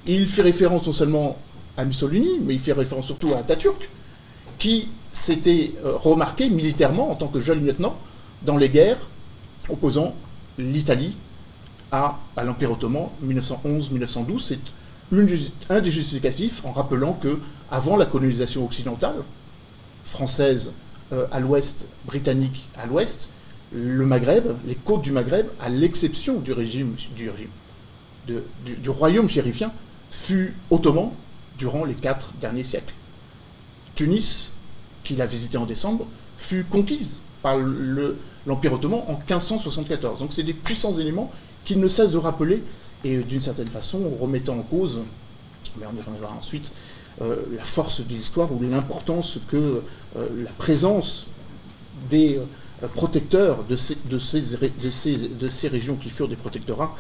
Il 0.07 0.27
fait 0.27 0.43
référence 0.43 0.87
non 0.87 0.93
seulement 0.93 1.37
à 1.77 1.85
Mussolini, 1.85 2.39
mais 2.41 2.55
il 2.55 2.61
fait 2.61 2.73
référence 2.73 3.07
surtout 3.07 3.35
à 3.35 3.39
Atatürk, 3.39 3.89
qui 4.59 4.89
s'était 5.13 5.75
euh, 5.85 5.97
remarqué 5.97 6.49
militairement 6.51 7.11
en 7.11 7.15
tant 7.15 7.29
que 7.29 7.41
jeune 7.41 7.65
lieutenant 7.65 7.97
dans 8.43 8.57
les 8.57 8.69
guerres 8.69 9.11
opposant 9.69 10.15
l'Italie 10.59 11.17
à, 11.93 12.19
l'Empire 12.43 12.73
ottoman 12.73 13.09
1911-1912. 13.25 14.39
C'est 14.39 14.59
un 15.13 15.81
des 15.81 15.91
justificatifs 15.91 16.65
en 16.65 16.73
rappelant 16.73 17.15
que 17.15 17.39
avant 17.71 17.97
la 17.97 18.07
colonisation 18.07 18.65
occidentale, 18.65 19.17
française 20.05 20.73
euh, 21.13 21.27
à 21.31 21.41
l'ouest, 21.41 21.87
britannique 22.07 22.69
à 22.77 22.87
l'ouest, 22.87 23.31
le 23.73 24.05
Maghreb, 24.05 24.57
les 24.67 24.75
côtes 24.75 25.03
du 25.03 25.13
Maghreb, 25.13 25.47
à 25.61 25.69
l'exception 25.69 26.41
du 26.41 26.53
régime, 26.53 26.95
du, 27.15 27.31
du, 28.65 28.91
royaume 28.91 29.29
chérifien, 29.29 29.73
fut 30.11 30.55
ottoman 30.71 31.13
durant 31.57 31.85
les 31.85 31.95
quatre 31.95 32.33
derniers 32.41 32.65
siècles. 32.65 32.95
Tunis, 33.95 34.55
qu'il 35.05 35.21
a 35.23 35.27
visité 35.27 35.57
en 35.57 35.67
décembre, 35.67 36.07
fut 36.37 36.65
conquise 36.65 37.21
par 37.43 37.59
l'Empire 38.47 38.73
ottoman 38.73 39.03
en 39.07 39.15
1574. 39.15 40.19
Donc 40.19 40.33
c'est 40.33 40.43
des 40.43 40.55
puissants 40.55 40.97
éléments 40.99 41.31
qu'il 41.65 41.79
ne 41.81 41.89
cesse 41.89 42.13
de 42.13 42.19
rappeler 42.19 42.65
et 43.05 43.19
d'une 43.19 43.41
certaine 43.41 43.71
façon 43.71 44.11
remettant 44.21 44.59
en 44.59 44.63
cause, 44.63 45.01
mais 45.79 45.87
on 45.87 45.97
y 45.97 46.03
reviendra 46.03 46.35
ensuite, 46.35 46.71
euh, 47.23 47.37
la 47.55 47.65
force 47.65 48.01
de 48.01 48.15
l'histoire 48.15 48.51
ou 48.51 48.61
l'importance 48.63 49.39
que 49.49 49.83
euh, 50.17 50.29
la 50.43 50.51
présence 50.53 51.27
des 52.09 52.39
euh, 52.39 52.89
protecteurs 52.95 53.65
de 53.65 53.77
ces, 53.77 55.69
régions 55.69 55.97
qui 55.97 56.09
furent 56.09 56.29
des 56.29 56.37
protectorats, 56.37 56.95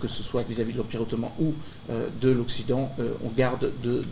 que 0.00 0.08
ce 0.08 0.20
soit 0.22 0.42
vis-à-vis 0.42 0.72
de 0.72 0.78
l'Empire 0.78 1.02
ottoman 1.02 1.30
ou 1.40 1.54
de 1.88 2.30
l'Occident, 2.30 2.92
on 2.98 3.28
garde, 3.28 3.70
de, 3.84 4.02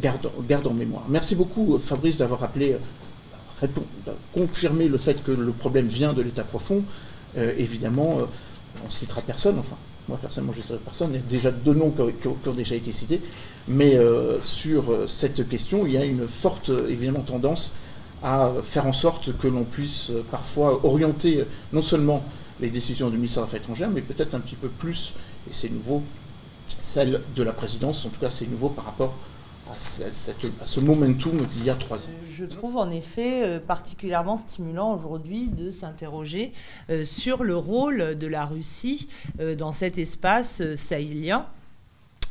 garde, 0.00 0.30
garde, 0.48 0.66
en 0.68 0.74
mémoire. 0.74 1.04
Merci 1.08 1.34
beaucoup 1.34 1.76
Fabrice 1.78 2.18
d'avoir 2.18 2.38
rappelé, 2.38 2.76
confirmé 4.32 4.86
le 4.86 4.96
fait 4.96 5.24
que 5.24 5.32
le 5.32 5.50
problème 5.50 5.86
vient 5.86 6.12
de 6.12 6.22
l'état 6.22 6.44
profond. 6.44 6.84
évidemment, 7.36 8.28
on 8.84 8.90
citera 8.90 9.22
personne, 9.22 9.58
enfin, 9.58 9.76
moi 10.08 10.18
personnellement 10.20 10.52
je 10.52 10.58
ne 10.58 10.62
citerai 10.62 10.78
personne, 10.78 11.10
il 11.10 11.16
y 11.16 11.18
a 11.18 11.22
déjà 11.22 11.50
deux 11.50 11.74
noms 11.74 11.90
qui 11.90 12.28
ont, 12.28 12.52
déjà 12.52 12.74
été 12.74 12.92
cités, 12.92 13.20
mais 13.68 13.98
sur 14.40 15.08
cette 15.08 15.48
question, 15.48 15.86
il 15.86 15.92
y 15.92 15.96
a 15.96 16.04
une 16.04 16.26
forte, 16.26 16.70
évidemment, 16.88 17.20
tendance 17.20 17.72
à 18.22 18.50
faire 18.62 18.86
en 18.86 18.92
sorte 18.92 19.36
que 19.38 19.48
l'on 19.48 19.64
puisse 19.64 20.12
parfois 20.30 20.84
orienter 20.84 21.44
non 21.72 21.82
seulement 21.82 22.22
les 22.60 22.70
décisions 22.70 23.08
du 23.08 23.16
ministère 23.16 23.44
des 23.44 23.48
Affaires 23.48 23.60
étrangères, 23.60 23.90
mais 23.90 24.02
peut-être 24.02 24.34
un 24.34 24.40
petit 24.40 24.56
peu 24.56 24.68
plus, 24.68 25.14
et 25.50 25.54
c'est 25.54 25.70
nouveau, 25.70 26.02
celle 26.78 27.22
de 27.34 27.42
la 27.42 27.52
présidence, 27.52 28.04
en 28.06 28.10
tout 28.10 28.20
cas 28.20 28.30
c'est 28.30 28.48
nouveau 28.48 28.68
par 28.68 28.84
rapport 28.84 29.14
à, 29.70 30.66
ce 30.66 30.80
momentum 30.80 31.46
d'il 31.46 31.64
y 31.64 31.70
a 31.70 31.74
trois 31.74 31.98
ans. 31.98 32.10
Je 32.30 32.44
trouve 32.44 32.76
en 32.76 32.90
effet 32.90 33.44
euh, 33.44 33.60
particulièrement 33.60 34.36
stimulant 34.36 34.94
aujourd'hui 34.94 35.48
de 35.48 35.70
s'interroger 35.70 36.52
euh, 36.90 37.04
sur 37.04 37.44
le 37.44 37.56
rôle 37.56 38.16
de 38.16 38.26
la 38.26 38.46
Russie 38.46 39.08
euh, 39.40 39.54
dans 39.54 39.72
cet 39.72 39.98
espace 39.98 40.62
sahélien 40.74 41.46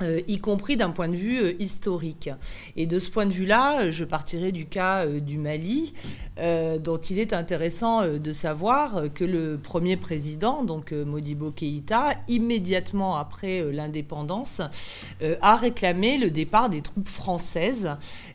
euh, 0.02 0.22
y 0.30 0.40
compris 0.40 0.78
d'un 0.78 0.92
point 0.92 1.10
de 1.10 1.16
vue 1.18 1.40
euh, 1.40 1.62
historique. 1.62 2.30
Et 2.78 2.86
de 2.86 3.00
ce 3.00 3.10
point 3.10 3.26
de 3.26 3.34
vue-là, 3.34 3.82
euh, 3.82 3.92
je 3.92 4.06
partirai 4.06 4.54
du 4.54 4.66
cas 4.66 5.06
du 5.06 5.38
Mali, 5.38 5.94
dont 6.82 6.98
il 6.98 7.20
est 7.20 7.34
intéressant 7.34 8.08
de 8.08 8.32
savoir 8.32 9.04
que 9.14 9.26
le 9.26 9.60
premier 9.62 9.98
président, 9.98 10.64
donc 10.64 10.94
Modibo 10.94 11.52
Keïta, 11.52 12.14
immédiatement 12.30 13.18
après 13.18 13.62
l'indépendance, 13.74 14.62
a 15.42 15.56
réclamé 15.58 16.18
le 16.18 16.32
départ 16.32 16.70
des 16.70 16.82
troupes 16.82 17.10
françaises 17.10 17.92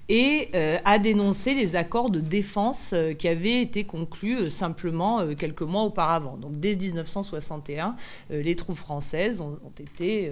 et 0.08 0.48
a 0.84 0.98
dénoncé 0.98 1.54
les 1.54 1.76
accords 1.76 2.10
de 2.10 2.20
défense 2.20 2.94
qui 3.18 3.28
avaient 3.28 3.60
été 3.60 3.84
conclus 3.84 4.50
simplement 4.50 5.26
quelques 5.34 5.62
mois 5.62 5.82
auparavant. 5.82 6.36
Donc 6.36 6.58
dès 6.58 6.76
1961, 6.76 7.96
les 8.30 8.56
troupes 8.56 8.76
françaises 8.76 9.40
ont, 9.40 9.58
été 9.78 10.30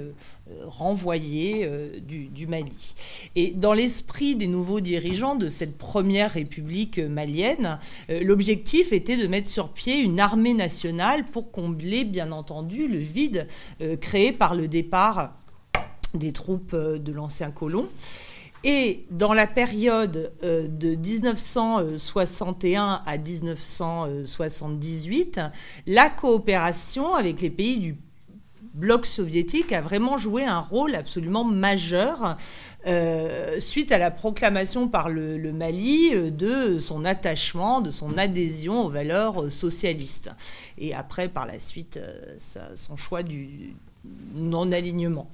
renvoyé 0.66 1.62
euh, 1.64 1.98
du, 2.00 2.46
Mali. 2.46 2.94
Et 3.36 3.52
dans 3.52 3.72
l'esprit 3.72 4.36
des 4.36 4.46
nouveaux 4.46 4.80
dirigeants 4.80 5.36
de 5.36 5.48
cette 5.48 5.78
première 5.78 6.32
république 6.32 6.98
malienne, 6.98 7.78
euh, 8.10 8.20
l'objectif 8.22 8.92
était 8.92 9.16
de 9.16 9.26
mettre 9.26 9.48
sur 9.48 9.70
pied 9.70 10.00
une 10.00 10.20
armée 10.20 10.54
nationale 10.54 11.24
pour 11.24 11.50
combler, 11.50 12.04
bien 12.04 12.32
entendu, 12.32 12.88
le 12.88 12.98
vide 12.98 13.46
euh, 13.80 13.96
créé 13.96 14.32
par 14.32 14.54
le 14.54 14.68
départ 14.68 15.34
des 16.14 16.32
troupes 16.32 16.74
de 16.74 17.12
l'ancien 17.12 17.50
colon. 17.50 17.88
Et 18.64 19.04
dans 19.10 19.34
la 19.34 19.46
période 19.46 20.32
de 20.42 20.94
1961 20.94 23.02
à 23.04 23.18
1978, 23.18 25.40
la 25.86 26.08
coopération 26.08 27.14
avec 27.14 27.40
les 27.40 27.50
pays 27.50 27.78
du 27.78 27.96
bloc 28.74 29.06
soviétique 29.06 29.72
a 29.72 29.80
vraiment 29.80 30.18
joué 30.18 30.44
un 30.44 30.60
rôle 30.60 30.94
absolument 30.94 31.44
majeur 31.44 32.36
euh, 32.86 33.60
suite 33.60 33.92
à 33.92 33.98
la 33.98 34.10
proclamation 34.10 34.88
par 34.88 35.08
le, 35.08 35.52
Mali 35.52 36.10
euh, 36.14 36.30
de 36.30 36.78
son 36.78 37.04
attachement, 37.04 37.80
de 37.80 37.90
son 37.90 38.16
adhésion 38.16 38.84
aux 38.84 38.90
valeurs 38.90 39.44
euh, 39.44 39.50
socialistes. 39.50 40.30
Et 40.78 40.94
après, 40.94 41.28
par 41.28 41.46
la 41.46 41.58
suite, 41.58 42.00
son 42.74 42.96
choix 42.96 43.22
du 43.22 43.74
non-alignement. 44.34 45.30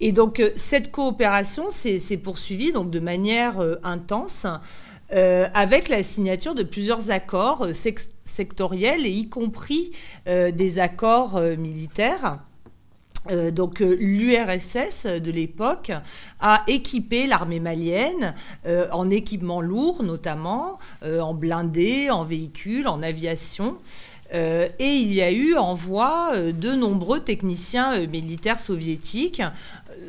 Et 0.00 0.12
donc, 0.12 0.42
cette 0.56 0.90
coopération 0.90 1.70
s'est 1.70 2.16
poursuivie 2.16 2.72
donc, 2.72 2.90
de 2.90 3.00
manière 3.00 3.60
intense. 3.82 4.46
avec 5.10 5.88
la 5.88 6.02
signature 6.02 6.54
de 6.54 6.62
plusieurs 6.62 7.10
accords 7.10 7.66
sectoriels 8.24 9.04
et 9.04 9.10
y 9.10 9.28
compris 9.28 9.90
des 10.26 10.78
accords 10.78 11.38
militaires. 11.58 12.38
Euh, 13.28 13.50
donc 13.50 13.82
euh, 13.82 13.96
l'URSS 14.00 15.04
de 15.04 15.30
l'époque 15.30 15.92
a 16.40 16.64
équipé 16.68 17.26
l'armée 17.26 17.60
malienne 17.60 18.34
euh, 18.64 18.88
en 18.92 19.10
équipement 19.10 19.60
lourd 19.60 20.02
notamment, 20.02 20.78
en 21.02 21.34
blindés, 21.34 22.10
en 22.10 22.24
véhicules, 22.24 22.88
en 22.88 23.02
aviation. 23.02 23.76
Et 24.32 24.70
il 24.78 25.12
y 25.12 25.22
a 25.22 25.32
eu 25.32 25.56
en 25.56 25.74
voie 25.74 26.52
de 26.52 26.74
nombreux 26.74 27.20
techniciens 27.20 28.06
militaires 28.06 28.60
soviétiques, 28.60 29.42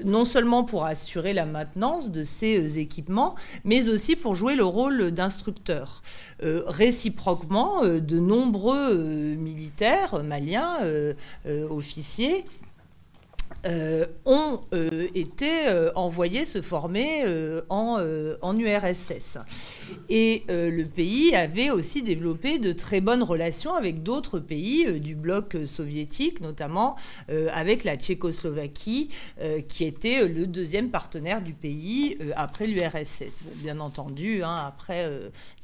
non 0.05 0.25
seulement 0.25 0.63
pour 0.63 0.85
assurer 0.85 1.33
la 1.33 1.45
maintenance 1.45 2.11
de 2.11 2.23
ces 2.23 2.79
équipements, 2.79 3.35
mais 3.63 3.89
aussi 3.89 4.15
pour 4.15 4.35
jouer 4.35 4.55
le 4.55 4.65
rôle 4.65 5.11
d'instructeurs. 5.11 6.03
réciproquement, 6.41 7.83
de 7.83 8.19
nombreux 8.19 8.95
militaires 9.35 10.23
maliens, 10.23 10.77
officiers, 11.69 12.45
euh, 13.67 14.07
ont 14.25 14.59
euh, 14.73 15.07
été 15.13 15.67
euh, 15.67 15.91
envoyés 15.93 16.45
se 16.45 16.63
former 16.63 17.25
en, 17.69 17.99
en, 18.41 18.57
URSS. 18.57 19.37
Et 20.09 20.43
le 20.49 20.83
pays 20.83 21.35
avait 21.35 21.69
aussi 21.69 22.01
développé 22.01 22.59
de 22.59 22.73
très 22.73 23.01
bonnes 23.01 23.23
relations 23.23 23.73
avec 23.73 24.03
d'autres 24.03 24.39
pays 24.39 24.99
du 24.99 25.15
bloc 25.15 25.57
soviétique, 25.65 26.41
notamment 26.41 26.95
avec 27.29 27.83
la 27.83 27.95
Tchécoslovaquie, 27.95 29.09
qui 29.67 29.85
était 29.85 30.27
le 30.27 30.47
deuxième 30.47 30.89
partenaire 30.89 31.41
du 31.41 31.53
pays 31.53 32.17
après 32.35 32.67
l'URSS. 32.67 33.41
bien 33.55 33.79
entendu, 33.79 34.43
hein, 34.43 34.65
après 34.67 35.09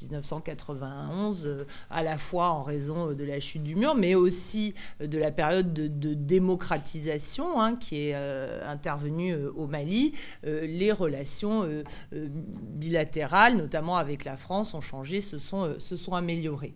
1991, 0.02 1.66
à 1.90 2.02
la 2.02 2.18
fois 2.18 2.50
en 2.50 2.62
raison 2.62 3.12
de 3.12 3.24
la 3.24 3.40
chute 3.40 3.62
du 3.62 3.76
mur, 3.76 3.94
mais 3.94 4.14
aussi 4.14 4.74
de 5.00 5.18
la 5.18 5.30
période 5.30 5.72
de, 5.72 6.14
démocratisation 6.14 7.60
hein, 7.60 7.76
qui 7.76 8.08
est 8.08 8.14
euh, 8.14 8.60
intervenu 8.68 9.32
euh, 9.32 9.50
au 9.54 9.66
Mali, 9.66 10.12
euh, 10.46 10.66
les 10.66 10.92
relations 10.92 11.66
bilatérales, 12.12 13.56
notamment 13.56 13.96
avec 13.96 14.17
la 14.24 14.36
France, 14.36 14.74
ont 14.74 14.80
changé, 14.80 15.20
se 15.20 15.38
sont, 15.38 15.76
se 15.78 15.96
sont 15.96 16.12
améliorées. 16.12 16.72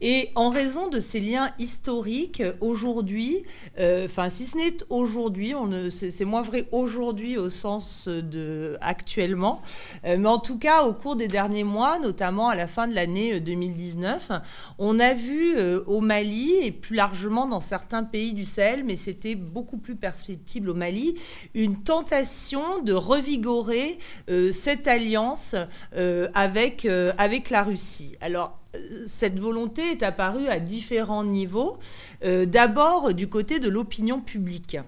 Et 0.00 0.30
en 0.34 0.50
raison 0.50 0.88
de 0.88 1.00
ces 1.00 1.20
liens 1.20 1.50
historiques, 1.58 2.42
aujourd'hui, 2.60 3.44
enfin, 3.78 4.30
si 4.30 4.46
ce 4.46 4.56
n'est 4.56 4.76
aujourd'hui, 4.90 5.54
c'est 5.90 6.24
moins 6.24 6.42
vrai 6.42 6.68
aujourd'hui 6.72 7.38
au 7.38 7.50
sens 7.50 8.08
de 8.08 8.76
actuellement, 8.80 9.60
mais 10.04 10.26
en 10.26 10.38
tout 10.38 10.58
cas, 10.58 10.84
au 10.84 10.94
cours 10.94 11.16
des 11.16 11.28
derniers 11.28 11.64
mois, 11.64 11.98
notamment 11.98 12.48
à 12.48 12.56
la 12.56 12.66
fin 12.66 12.88
de 12.88 12.94
l'année 12.94 13.40
2019, 13.40 14.30
on 14.78 14.98
a 14.98 15.14
vu 15.14 15.58
au 15.86 16.00
Mali 16.00 16.52
et 16.62 16.72
plus 16.72 16.96
largement 16.96 17.46
dans 17.46 17.60
certains 17.60 18.04
pays 18.04 18.32
du 18.32 18.44
Sahel, 18.44 18.84
mais 18.84 18.96
c'était 18.96 19.34
beaucoup 19.34 19.78
plus 19.78 19.96
perspective 19.96 20.68
au 20.68 20.74
Mali, 20.74 21.14
une 21.54 21.82
tentation 21.82 22.82
de 22.82 22.92
revigorer 22.92 23.98
euh, 24.30 24.52
cette 24.52 24.86
alliance 24.86 25.54
euh, 25.96 26.28
avec, 26.34 26.73
euh, 26.84 27.12
avec 27.18 27.50
la 27.50 27.62
Russie. 27.62 28.16
Alors, 28.20 28.58
cette 29.06 29.38
volonté 29.38 29.82
est 29.82 30.02
apparue 30.02 30.48
à 30.48 30.58
différents 30.58 31.22
niveaux. 31.22 31.78
D'abord 32.22 33.14
du 33.14 33.28
côté 33.28 33.60
de 33.60 33.68
l'opinion 33.68 34.20
publique. 34.20 34.78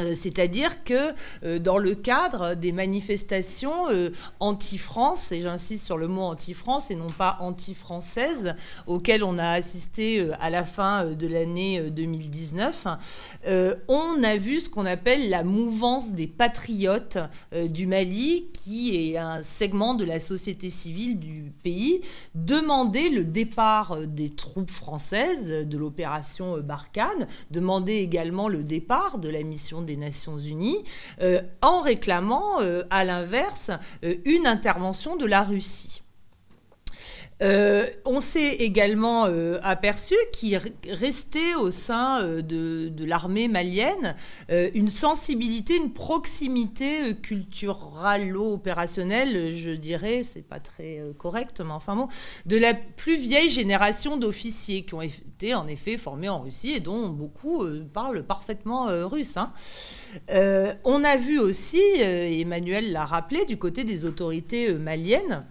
Euh, 0.00 0.14
c'est-à-dire 0.18 0.84
que 0.84 1.12
euh, 1.44 1.58
dans 1.58 1.76
le 1.76 1.94
cadre 1.94 2.54
des 2.54 2.72
manifestations 2.72 3.90
euh, 3.90 4.10
anti-France, 4.40 5.32
et 5.32 5.42
j'insiste 5.42 5.84
sur 5.84 5.98
le 5.98 6.08
mot 6.08 6.22
anti-France 6.22 6.90
et 6.90 6.94
non 6.94 7.08
pas 7.08 7.36
anti-française, 7.40 8.54
auxquelles 8.86 9.22
on 9.22 9.38
a 9.38 9.50
assisté 9.50 10.26
à 10.40 10.50
la 10.50 10.64
fin 10.64 11.12
de 11.12 11.26
l'année 11.26 11.90
2019, 11.90 12.86
on 13.88 14.22
a 14.22 14.36
vu 14.36 14.60
ce 14.60 14.68
qu'on 14.68 14.86
appelle 14.86 15.28
la 15.28 15.44
mouvance 15.44 16.12
des 16.12 16.26
patriotes 16.26 17.18
du 17.52 17.86
Mali, 17.86 18.48
qui 18.52 18.96
est 18.96 19.18
un 19.18 19.42
segment 19.42 19.94
de 19.94 20.04
la 20.04 20.20
société 20.20 20.70
civile 20.70 21.18
du 21.18 21.52
pays, 21.62 22.00
demander 22.34 23.10
le 23.10 23.24
départ 23.24 24.06
des 24.06 24.30
troupes 24.30 24.70
françaises 24.70 25.66
de 25.66 25.78
l'opération 25.78 26.58
Barkhane, 26.58 27.26
demander 27.50 27.96
également 27.96 28.48
le 28.48 28.62
départ 28.62 29.18
de 29.18 29.28
la 29.28 29.42
mission 29.42 29.81
des 29.82 29.96
Nations 29.96 30.38
Unies, 30.38 30.84
euh, 31.20 31.40
en 31.60 31.80
réclamant 31.80 32.60
euh, 32.60 32.84
à 32.90 33.04
l'inverse 33.04 33.70
euh, 34.04 34.16
une 34.24 34.46
intervention 34.46 35.16
de 35.16 35.26
la 35.26 35.42
Russie. 35.42 36.01
Euh, 37.42 37.86
on 38.04 38.20
s'est 38.20 38.54
également 38.54 39.26
euh, 39.26 39.58
aperçu 39.62 40.14
qu'il 40.32 40.56
restait 40.88 41.56
au 41.56 41.72
sein 41.72 42.22
euh, 42.22 42.42
de, 42.42 42.92
l'armée 43.04 43.48
malienne 43.48 44.14
une 44.48 44.88
sensibilité, 44.88 45.76
une 45.76 45.92
proximité 45.92 47.16
culturalo-opérationnelle, 47.20 49.52
je 49.56 49.70
dirais, 49.70 50.24
c'est 50.24 50.46
pas 50.46 50.60
très 50.60 51.02
correct, 51.18 51.60
mais 51.64 51.72
enfin 51.72 51.96
bon, 51.96 52.06
de 52.46 52.56
la 52.56 52.74
plus 52.74 53.16
vieille 53.16 53.50
génération 53.50 54.16
d'officiers 54.16 54.84
qui 54.84 54.94
ont 54.94 55.02
été 55.02 55.54
en 55.54 55.66
effet 55.66 55.98
formés 55.98 56.28
en 56.28 56.38
Russie 56.40 56.70
et 56.72 56.78
dont 56.80 57.08
beaucoup 57.08 57.64
parlent 57.92 58.22
parfaitement 58.22 58.86
russe. 59.08 59.36
Hein. 59.36 59.52
on 60.84 61.02
a 61.02 61.16
vu 61.16 61.40
aussi, 61.40 61.82
Emmanuel 62.00 62.92
l'a 62.92 63.04
rappelé, 63.04 63.44
du 63.46 63.58
côté 63.58 63.82
des 63.82 64.04
autorités 64.04 64.72
maliennes, 64.74 65.44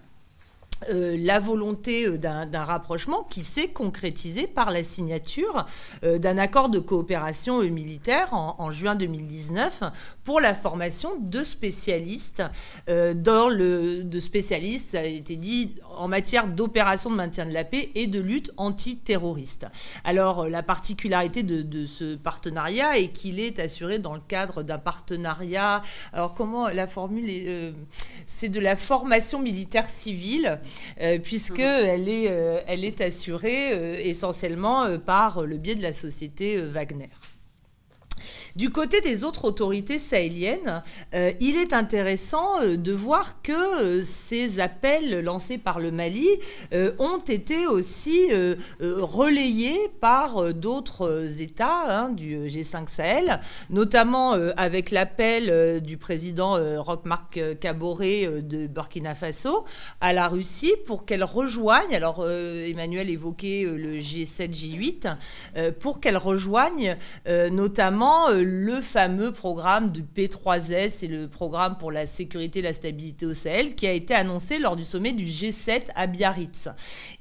euh, 0.90 1.16
la 1.18 1.40
volonté 1.40 2.06
euh, 2.06 2.18
d'un 2.18 2.64
rapprochement 2.64 3.22
qui 3.24 3.44
s'est 3.44 3.68
concrétisé 3.68 4.46
par 4.46 4.70
la 4.70 4.82
signature 4.82 5.66
euh, 6.04 6.18
d'un 6.18 6.38
accord 6.38 6.68
de 6.68 6.78
coopération 6.78 7.62
militaire 7.62 8.32
en, 8.32 8.70
juin 8.70 8.94
2019 8.94 9.82
pour 10.24 10.40
la 10.40 10.54
formation 10.54 11.10
de 11.20 11.42
spécialistes 11.42 12.42
dans 12.86 13.48
le 13.48 14.02
de 14.02 14.20
spécialistes 14.20 14.90
ça 14.90 15.00
a 15.00 15.04
été 15.04 15.36
dit 15.36 15.74
en 15.96 16.08
matière 16.08 16.46
d'opération 16.46 17.10
de 17.10 17.16
maintien 17.16 17.44
de 17.44 17.52
la 17.52 17.64
paix 17.64 17.90
et 17.94 18.06
de 18.06 18.20
lutte 18.20 18.50
antiterroriste. 18.56 19.66
Alors 20.04 20.48
la 20.48 20.62
particularité 20.62 21.42
de, 21.42 21.86
ce 21.86 22.14
partenariat 22.14 22.98
est 22.98 23.08
qu'il 23.08 23.40
est 23.40 23.58
assuré 23.58 23.98
dans 23.98 24.14
le 24.14 24.20
cadre 24.20 24.62
d'un 24.62 24.78
partenariat. 24.78 25.82
Alors 26.12 26.34
comment 26.34 26.68
la 26.68 26.86
formule 26.86 27.28
est 27.28 27.72
C'est 28.26 28.48
de 28.48 28.60
la 28.60 28.76
formation 28.76 29.40
militaire 29.40 29.88
civile 29.88 30.60
euh, 31.00 31.18
puisqu'elle 31.18 32.08
est, 32.08 32.30
euh, 32.30 32.60
elle 32.66 32.84
est 32.84 33.00
assurée 33.00 33.72
euh, 33.72 33.96
essentiellement 33.98 34.98
par 34.98 35.44
le 35.46 35.56
biais 35.56 35.74
de 35.74 35.82
la 35.82 35.92
société 35.92 36.60
Wagner. 36.60 37.08
Du 38.54 38.68
côté 38.68 39.00
des 39.00 39.24
autres 39.24 39.46
autorités 39.46 39.98
sahéliennes, 39.98 40.82
euh, 41.14 41.32
il 41.40 41.56
est 41.56 41.72
intéressant 41.72 42.60
euh, 42.60 42.76
de 42.76 42.92
voir 42.92 43.40
que 43.40 43.52
euh, 43.52 44.02
ces 44.04 44.60
appels 44.60 45.20
lancés 45.20 45.56
par 45.56 45.80
le 45.80 45.90
Mali 45.90 46.28
ont 46.98 47.18
été 47.18 47.66
aussi 47.66 48.28
relayés 48.80 49.78
par 50.00 50.52
d'autres 50.54 51.40
États 51.40 52.04
hein, 52.04 52.08
du 52.10 52.36
G5 52.46 52.88
Sahel, 52.88 53.40
notamment 53.70 54.32
avec 54.56 54.90
l'appel 54.90 55.80
du 55.80 55.96
président 55.96 56.56
Roch-Marc 56.82 57.58
Kaboré 57.60 58.26
de 58.42 58.66
Burkina 58.66 59.14
Faso 59.14 59.64
à 60.00 60.12
la 60.12 60.28
Russie 60.28 60.74
pour 60.86 61.04
qu'elle 61.04 61.24
rejoigne, 61.24 61.94
alors 61.94 62.26
Emmanuel 62.26 63.10
évoquait 63.10 63.64
le 63.64 63.98
G7-J8, 63.98 65.72
pour 65.80 66.00
qu'elle 66.00 66.16
rejoigne 66.16 66.96
notamment 67.50 68.28
le 68.44 68.80
fameux 68.80 69.32
programme 69.32 69.90
du 69.90 70.02
P3S 70.02 71.04
et 71.04 71.08
le 71.08 71.28
programme 71.28 71.76
pour 71.78 71.92
la 71.92 72.06
sécurité 72.06 72.58
et 72.58 72.62
la 72.62 72.72
stabilité 72.72 73.26
au 73.26 73.34
Sahel 73.34 73.74
qui 73.74 73.86
a 73.86 73.92
été 73.92 74.14
annoncé 74.14 74.58
lors 74.58 74.76
du 74.76 74.84
sommet 74.84 75.12
du 75.12 75.24
G7 75.24 75.86
à 75.94 76.06
Biarritz. 76.06 76.68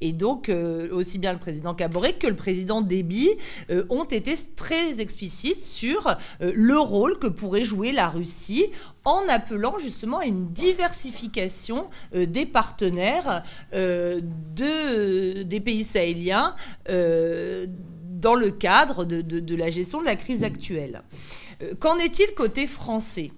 Et 0.01 0.13
donc, 0.13 0.49
euh, 0.49 0.89
aussi 0.91 1.17
bien 1.17 1.34
le 1.34 1.39
président 1.39 1.74
Caboret 1.74 2.13
que 2.13 2.28
le 2.28 2.36
président 2.36 2.82
Déby 2.82 3.30
euh, 3.69 3.86
ont 3.89 4.03
été 4.03 4.36
très 4.55 4.99
explicites 4.99 5.65
sur 5.65 6.07
euh, 6.41 6.51
le 6.55 6.78
rôle 6.78 7.19
que 7.19 7.28
pourrait 7.28 7.63
jouer 7.63 7.91
la 7.91 8.09
Russie 8.09 8.65
en 9.03 9.22
appelant 9.28 9.78
justement 9.80 10.19
à 10.19 10.26
une 10.26 10.51
diversification 10.51 11.89
des 12.13 12.45
partenaires 12.45 13.41
de, 13.74 15.41
des 15.41 15.59
pays 15.59 15.84
sahéliens 15.84 16.55
dans 18.22 18.36
le 18.36 18.51
cadre 18.51 19.03
de, 19.03 19.55
la 19.55 19.69
gestion 19.69 19.99
de 19.99 20.05
la 20.05 20.15
crise 20.15 20.43
actuelle. 20.43 21.01
Euh, 21.61 21.74
qu'en 21.80 21.97
est-il 21.97 22.34
côté 22.36 22.67
français? 22.67 23.32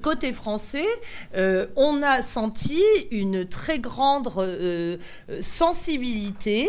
Côté 0.00 0.32
français, 0.32 0.86
euh, 1.34 1.66
on 1.76 2.02
a 2.02 2.22
senti 2.22 2.80
une 3.10 3.44
très 3.44 3.80
grande 3.80 4.28
sensibilité, 5.40 6.68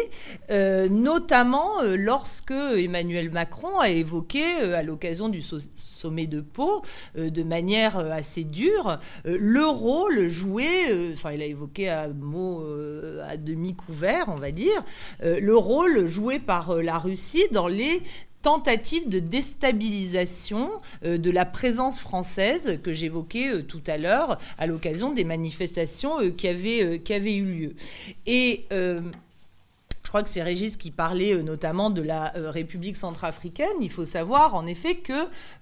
notamment 0.50 1.82
lorsque 1.96 2.52
Emmanuel 2.52 3.32
Macron 3.32 3.80
a 3.80 3.90
évoqué, 3.90 4.44
à 4.44 4.82
l'occasion 4.84 5.30
du 5.30 5.42
sommet 5.76 6.28
de 6.28 6.42
Pau, 6.42 6.82
de 7.16 7.44
manière 7.44 7.98
assez 7.98 8.44
dure, 8.44 9.00
le 9.26 9.66
rôle 9.66 10.28
joué, 10.28 11.12
enfin 11.14 11.32
il 11.32 11.42
a 11.42 11.46
évoqué 11.46 11.90
un 11.90 12.10
mot 12.10 12.64
à 13.24 13.38
demi 13.38 13.76
couvert, 13.76 14.26
on 14.30 14.38
va 14.38 14.52
dire, 14.52 14.84
le 15.22 15.56
rôle 15.56 16.08
joué 16.08 16.40
par 16.40 16.76
la 16.82 16.98
Russie 16.98 17.46
dans 17.52 17.68
les 17.68 18.02
tentative 18.44 19.10
de 19.10 19.20
déstabilisation 19.20 20.70
euh, 21.04 21.18
de 21.18 21.32
la 21.32 21.46
présence 21.46 22.00
française 22.00 22.80
que 22.84 22.94
j'évoquais 22.94 23.50
euh, 23.50 23.64
tout 23.64 23.82
à 23.88 23.98
l'heure 23.98 24.38
à 24.60 24.68
l'occasion 24.68 25.12
des 25.12 25.24
manifestations 25.24 26.20
euh, 26.20 26.30
qui, 26.30 26.48
avaient, 26.48 27.00
qui 27.00 27.14
avaient 27.14 27.36
eu 27.36 27.46
lieu. 27.46 27.76
Et 28.28 28.66
crois 30.14 30.22
que 30.22 30.30
c'est 30.30 30.44
Régis 30.44 30.78
qui 30.78 30.92
parlait 30.92 31.34
euh, 31.34 31.42
notamment 31.42 31.90
de 31.90 32.04
la 32.04 32.38
euh, 32.38 32.52
République 32.52 32.98
centrafricaine. 32.98 33.74
Il 33.82 33.90
faut 33.90 34.06
savoir 34.06 34.54
en 34.54 34.68
effet 34.68 34.98
que 34.98 35.12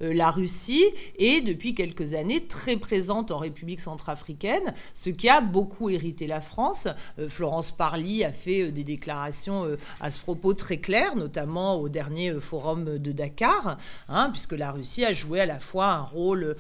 euh, 0.01 0.13
la 0.13 0.29
Russie 0.29 0.83
est 1.17 1.39
depuis 1.39 1.73
quelques 1.73 2.15
années 2.15 2.45
très 2.47 2.75
présente 2.75 3.31
en 3.31 3.37
République 3.37 3.79
centrafricaine, 3.79 4.73
ce 4.93 5.09
qui 5.09 5.29
a 5.29 5.39
beaucoup 5.39 5.89
hérité 5.89 6.27
la 6.27 6.41
France. 6.41 6.89
Florence 7.29 7.71
Parly 7.71 8.25
a 8.25 8.33
fait 8.33 8.73
des 8.73 8.83
déclarations 8.83 9.65
à 10.01 10.11
ce 10.11 10.19
propos 10.19 10.53
très 10.53 10.77
claires, 10.77 11.15
notamment 11.15 11.75
au 11.75 11.87
dernier 11.87 12.33
forum 12.41 12.97
de 12.97 13.11
Dakar, 13.13 13.77
hein, 14.09 14.29
puisque 14.31 14.53
la 14.53 14.71
Russie 14.71 15.05
a 15.05 15.13
joué 15.13 15.39
à 15.39 15.45
la 15.45 15.59
fois 15.59 15.91
un 15.91 16.01
rôle 16.01 16.55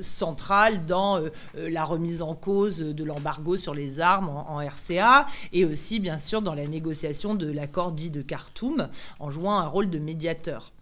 central 0.00 0.86
dans 0.86 1.20
la 1.54 1.84
remise 1.84 2.22
en 2.22 2.34
cause 2.34 2.78
de 2.78 3.04
l'embargo 3.04 3.56
sur 3.56 3.74
les 3.74 4.00
armes 4.00 4.28
en 4.28 4.60
RCA 4.60 5.26
et 5.52 5.64
aussi 5.64 5.98
bien 5.98 6.18
sûr 6.18 6.42
dans 6.42 6.54
la 6.54 6.66
négociation 6.66 7.15
de 7.24 7.50
l'accord 7.50 7.92
dit 7.92 8.10
de 8.10 8.22
Khartoum 8.22 8.88
en 9.18 9.30
jouant 9.30 9.58
un 9.58 9.66
rôle 9.66 9.88
de 9.88 9.98
médiateur. 9.98 10.72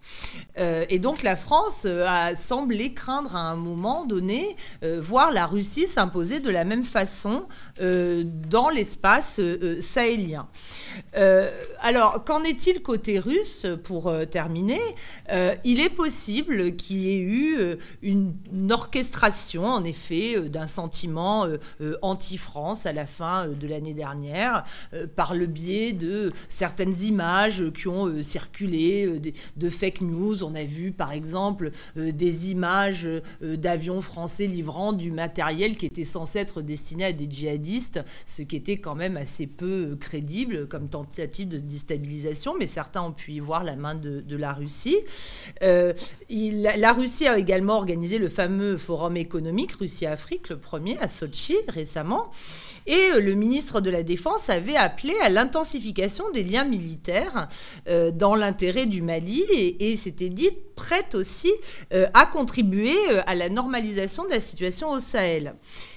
Euh, 0.58 0.84
et 0.88 0.98
donc 0.98 1.22
la 1.22 1.36
France 1.36 1.82
euh, 1.86 2.04
a 2.06 2.34
semblé 2.34 2.94
craindre 2.94 3.34
à 3.34 3.40
un 3.40 3.56
moment 3.56 4.04
donné 4.04 4.56
euh, 4.82 5.00
voir 5.00 5.32
la 5.32 5.46
Russie 5.46 5.86
s'imposer 5.86 6.40
de 6.40 6.50
la 6.50 6.64
même 6.64 6.84
façon 6.84 7.46
dans 7.80 8.68
l'espace 8.68 9.40
sahélien. 9.80 10.46
alors 11.80 12.24
qu'en 12.24 12.42
est-il 12.44 12.82
côté 12.82 13.18
russe 13.18 13.66
pour 13.84 14.12
terminer? 14.30 14.80
Il 15.64 15.80
est 15.80 15.90
possible 15.90 16.76
qu'il 16.76 16.98
y 16.98 17.10
ait 17.10 17.20
eu 17.20 17.56
une, 18.02 18.34
orchestration 18.70 19.66
en 19.66 19.84
effet 19.84 20.40
d'un 20.48 20.66
sentiment 20.66 21.46
anti-France 22.02 22.86
à 22.86 22.92
la 22.92 23.06
fin 23.06 23.48
de 23.48 23.66
l'année 23.66 23.94
dernière 23.94 24.64
par 25.16 25.34
le 25.34 25.46
biais 25.46 25.92
de 25.92 26.32
certaines 26.48 27.02
images 27.02 27.64
qui 27.76 27.88
ont 27.88 28.22
circulé 28.22 29.20
de 29.56 29.70
fake 29.70 29.93
news. 30.00 30.42
On 30.42 30.54
a 30.54 30.64
vu 30.64 30.92
par 30.92 31.12
exemple 31.12 31.70
euh, 31.96 32.12
des 32.12 32.50
images 32.50 33.06
euh, 33.06 33.56
d'avions 33.56 34.00
français 34.00 34.46
livrant 34.46 34.92
du 34.92 35.10
matériel 35.10 35.76
qui 35.76 35.86
était 35.86 36.04
censé 36.04 36.38
être 36.38 36.62
destiné 36.62 37.04
à 37.04 37.12
des 37.12 37.26
djihadistes, 37.30 38.00
ce 38.26 38.42
qui 38.42 38.56
était 38.56 38.78
quand 38.78 38.94
même 38.94 39.16
assez 39.16 39.46
peu 39.46 39.92
euh, 39.92 39.96
crédible 39.96 40.66
comme 40.68 40.88
tentative 40.88 41.48
de 41.48 41.58
déstabilisation, 41.58 42.54
mais 42.58 42.66
certains 42.66 43.02
ont 43.02 43.12
pu 43.12 43.32
y 43.32 43.40
voir 43.40 43.64
la 43.64 43.76
main 43.76 43.94
de, 43.94 44.22
la 44.36 44.52
Russie. 44.52 44.96
la 45.60 46.92
Russie 46.92 47.26
a 47.28 47.38
également 47.38 47.76
organisé 47.76 48.18
le 48.18 48.28
fameux 48.28 48.76
forum 48.76 49.16
économique 49.16 49.72
Russie-Afrique, 49.72 50.48
le 50.48 50.58
premier 50.58 50.98
à 50.98 51.08
Sochi 51.08 51.56
récemment. 51.68 52.30
Et 52.86 53.10
euh, 53.14 53.20
le 53.20 53.34
ministre 53.34 53.80
de 53.80 53.90
la 53.90 54.02
Défense 54.02 54.50
avait 54.50 54.76
appelé 54.76 55.14
à 55.22 55.28
l'intensification 55.28 56.30
des 56.32 56.44
liens 56.44 56.64
militaires 56.64 57.48
euh, 57.88 58.10
dans 58.10 58.34
l'intérêt 58.34 58.86
du 58.86 59.00
Mali 59.00 59.42
et, 59.50 59.96
s'était 59.96 60.28
dit 60.28 60.50
prête 60.76 61.14
aussi 61.14 61.52
euh, 61.92 62.06
à 62.14 62.26
contribuer 62.26 62.96
à 63.26 63.34
la 63.34 63.48
normalisation 63.48 64.24
de 64.24 64.30
la 64.30 64.40
situation 64.40 64.90
au 64.90 65.00
Sahel. 65.00 65.54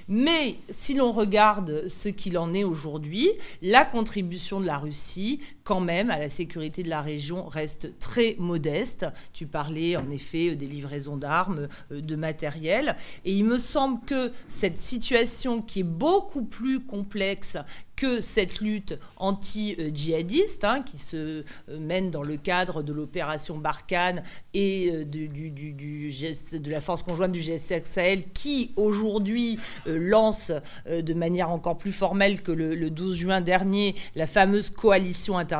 Mais 0.07 0.55
si 0.69 0.93
l'on 0.93 1.11
regarde 1.11 1.88
ce 1.89 2.07
qu'il 2.07 2.38
en 2.38 2.53
est 2.53 2.63
aujourd'hui, 2.63 3.29
la 3.61 3.83
contribution 3.83 4.61
de 4.61 4.65
la 4.65 4.77
Russie, 4.77 5.39
quand 5.68 5.82
même, 5.82 6.09
à 6.09 6.18
la 6.18 6.30
sécurité 6.30 6.82
de 6.82 6.88
la 6.88 7.01
région 7.01 7.45
reste 7.45 7.99
très 7.99 8.38
modeste. 8.39 9.05
Tu 9.34 9.47
parlais 9.47 9.97
en 9.97 10.09
effet 10.11 10.55
des 10.55 10.65
livraisons 10.65 11.18
d'armes, 11.18 11.68
euh, 11.91 11.99
de 11.99 12.15
matériel. 12.15 12.95
Et 13.26 13.34
il 13.34 13.43
me 13.43 13.57
semble 13.57 13.99
que 14.05 14.32
cette 14.47 14.78
situation 14.78 15.61
qui 15.61 15.82
est 15.82 15.84
beaucoup 15.84 16.45
plus 16.45 16.80
complexe, 16.80 17.57
que 17.97 18.22
cette 18.22 18.61
lutte 18.61 18.97
anti-djihadiste 19.18 20.63
hein, 20.63 20.84
qui 20.84 20.97
se 20.99 21.43
euh, 21.70 21.80
mène 21.80 22.11
dans 22.11 22.22
le 22.22 22.38
cadre 22.38 22.84
de 22.84 22.93
l'opération 22.93 23.57
Barkhane 23.57 24.24
et 24.53 24.91
euh, 24.91 25.03
du, 25.03 25.28
de 25.28 26.70
la 26.72 26.80
force 26.80 27.03
conjointe 27.03 27.32
du 27.32 27.41
GSX 27.41 27.82
Sahel 27.86 28.30
qui 28.34 28.72
aujourd'hui 28.78 29.57
euh, 29.88 29.97
lance 29.97 30.51
de 30.88 31.13
manière 31.15 31.49
encore 31.49 31.78
plus 31.78 31.91
formelle 31.91 32.43
que 32.43 32.51
le, 32.51 32.76
le, 32.76 32.91
12 32.91 33.15
juin 33.15 33.41
dernier 33.41 33.95
la 34.15 34.28
fameuse 34.28 34.70
coalition 34.70 35.38
internationale 35.38 35.56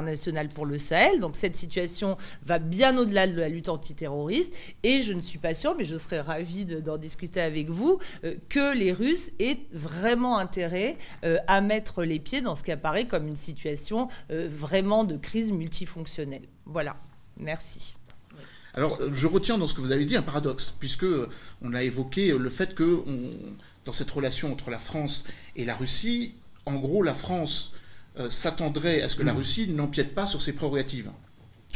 pour 0.54 0.66
le 0.66 0.78
Sahel. 0.78 1.20
Donc 1.20 1.36
cette 1.36 1.56
situation 1.56 2.18
va 2.46 2.60
bien 2.60 2.98
au-delà 2.98 3.28
de 3.28 3.36
la 3.36 3.50
lutte 3.50 3.70
antiterroriste 3.70 4.54
et 4.84 5.02
je 5.02 5.14
ne 5.14 5.22
suis 5.22 5.40
pas 5.40 5.54
sûre, 5.54 5.76
mais 5.78 5.86
je 5.86 5.98
serais 5.98 6.22
ravie 6.22 6.66
d'en 6.66 6.98
discuter 6.98 7.42
avec 7.42 7.70
vous, 7.70 8.00
que 8.50 8.78
les 8.78 8.92
Russes 8.92 9.32
aient 9.40 9.60
vraiment 9.72 10.38
intérêt 10.38 10.98
à 11.48 11.62
mettre 11.62 12.04
les 12.04 12.20
dans 12.44 12.56
ce 12.56 12.64
qui 12.64 12.72
apparaît 12.72 13.08
comme 13.08 13.28
une 13.28 13.36
situation 13.36 14.08
euh, 14.32 14.48
vraiment 14.52 15.04
de 15.04 15.16
crise 15.16 15.52
multifonctionnelle. 15.52 16.44
Voilà, 16.66 16.98
merci. 17.38 17.96
Alors, 18.74 19.00
je 19.12 19.28
retiens 19.28 19.58
dans 19.58 19.66
ce 19.66 19.74
que 19.74 19.82
vous 19.82 19.92
avez 19.92 20.06
dit 20.06 20.16
un 20.16 20.22
paradoxe, 20.22 20.74
puisque 20.78 21.06
on 21.62 21.74
a 21.74 21.84
évoqué 21.84 22.38
le 22.38 22.50
fait 22.50 22.76
que 22.76 23.04
dans 23.86 23.92
cette 23.92 24.12
relation 24.12 24.52
entre 24.52 24.70
la 24.70 24.78
France 24.78 25.24
et 25.56 25.66
la 25.66 25.76
Russie, 25.76 26.36
en 26.66 26.76
gros, 26.76 27.02
la 27.02 27.16
France 27.16 27.74
s'attendrait 28.30 29.02
à 29.02 29.08
ce 29.08 29.16
que 29.16 29.24
la 29.24 29.34
Russie 29.34 29.68
n'empiète 29.68 30.16
pas 30.16 30.26
sur 30.26 30.42
ses 30.42 30.54
prérogatives 30.54 31.12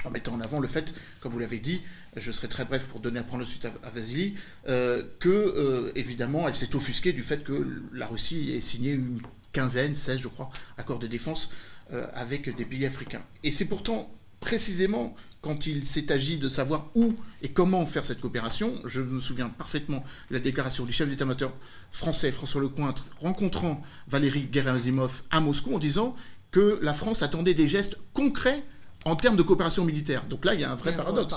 en 0.06 0.10
mettant 0.10 0.34
en 0.34 0.42
avant 0.42 0.60
le 0.60 0.68
fait, 0.68 0.94
comme 1.20 1.32
vous 1.32 1.40
l'avez 1.40 1.60
dit, 1.60 1.82
je 2.16 2.32
serai 2.32 2.48
très 2.48 2.66
bref 2.66 2.88
pour 2.88 3.00
donner 3.00 3.20
à 3.20 3.24
prendre 3.24 3.46
suite 3.46 3.66
à, 3.66 3.90
Vasily, 3.90 4.36
euh, 4.68 5.04
que, 5.20 5.30
euh, 5.30 5.92
évidemment, 5.96 6.48
elle 6.48 6.56
s'est 6.56 6.76
offusquée 6.76 7.14
du 7.14 7.24
fait 7.24 7.44
que 7.44 7.82
la 7.94 8.08
Russie 8.08 8.52
ait 8.52 8.62
signé 8.62 8.94
une 8.94 9.22
quinzaine, 9.52 9.96
16, 9.96 10.22
je 10.22 10.28
crois, 10.28 10.50
accords 10.78 11.00
de 11.00 11.08
défense 11.08 11.52
euh, 11.94 12.08
avec 12.14 12.54
des 12.56 12.66
pays 12.66 12.86
africains. 12.86 13.24
Et 13.44 13.52
c'est 13.52 13.66
pourtant 13.66 14.12
précisément 14.40 15.16
quand 15.42 15.66
il 15.66 15.86
s'est 15.86 16.12
agi 16.12 16.38
de 16.38 16.48
savoir 16.48 16.90
où 16.94 17.14
et 17.42 17.50
comment 17.50 17.86
faire 17.86 18.06
cette 18.06 18.22
coopération, 18.22 18.76
je 18.86 19.02
me 19.02 19.20
souviens 19.20 19.50
parfaitement 19.50 20.04
de 20.30 20.36
la 20.36 20.40
déclaration 20.40 20.86
du 20.86 20.94
chef 20.94 21.10
d'état-major 21.10 21.52
français 21.92 22.32
François 22.32 22.62
Lecointre 22.62 23.06
rencontrant 23.20 23.82
Valéry 24.08 24.48
Gerasimov 24.52 25.24
à 25.32 25.42
Moscou 25.42 25.76
en 25.76 25.80
disant 25.80 26.16
que 26.52 26.80
la 26.82 26.94
France 26.94 27.24
attendait 27.24 27.56
des 27.56 27.68
gestes 27.68 27.98
concrets 28.14 28.64
en 29.06 29.16
termes 29.16 29.36
de 29.36 29.42
coopération 29.42 29.84
militaire. 29.84 30.26
Donc 30.28 30.46
là, 30.46 30.54
il 30.54 30.62
y 30.62 30.64
a 30.64 30.72
un 30.72 30.76
vrai 30.76 30.96
paradoxe. 30.96 31.36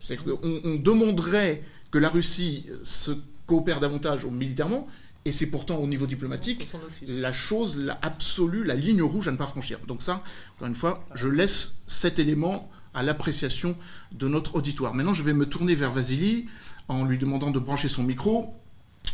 C'est 0.00 0.16
qu'on 0.16 0.38
on 0.42 0.76
demanderait 0.76 1.62
que 1.90 1.98
la 1.98 2.08
Russie 2.08 2.64
se 2.84 3.10
coopère 3.46 3.80
davantage 3.80 4.24
militairement, 4.24 4.86
et 5.24 5.30
c'est 5.30 5.46
pourtant 5.46 5.76
au 5.76 5.86
niveau 5.86 6.06
diplomatique 6.06 6.66
la 7.06 7.32
chose 7.32 7.76
la 7.76 7.98
absolue, 8.02 8.64
la 8.64 8.74
ligne 8.74 9.02
rouge 9.02 9.28
à 9.28 9.30
ne 9.30 9.36
pas 9.36 9.46
franchir. 9.46 9.78
Donc 9.86 10.00
ça, 10.00 10.22
encore 10.56 10.68
une 10.68 10.74
fois, 10.74 11.04
je 11.14 11.28
laisse 11.28 11.76
cet 11.86 12.18
élément 12.18 12.70
à 12.94 13.02
l'appréciation 13.02 13.76
de 14.14 14.28
notre 14.28 14.56
auditoire. 14.56 14.94
Maintenant, 14.94 15.14
je 15.14 15.22
vais 15.22 15.32
me 15.32 15.46
tourner 15.46 15.74
vers 15.74 15.90
Vasily 15.90 16.46
en 16.88 17.04
lui 17.04 17.18
demandant 17.18 17.50
de 17.50 17.58
brancher 17.58 17.88
son 17.88 18.02
micro. 18.02 18.54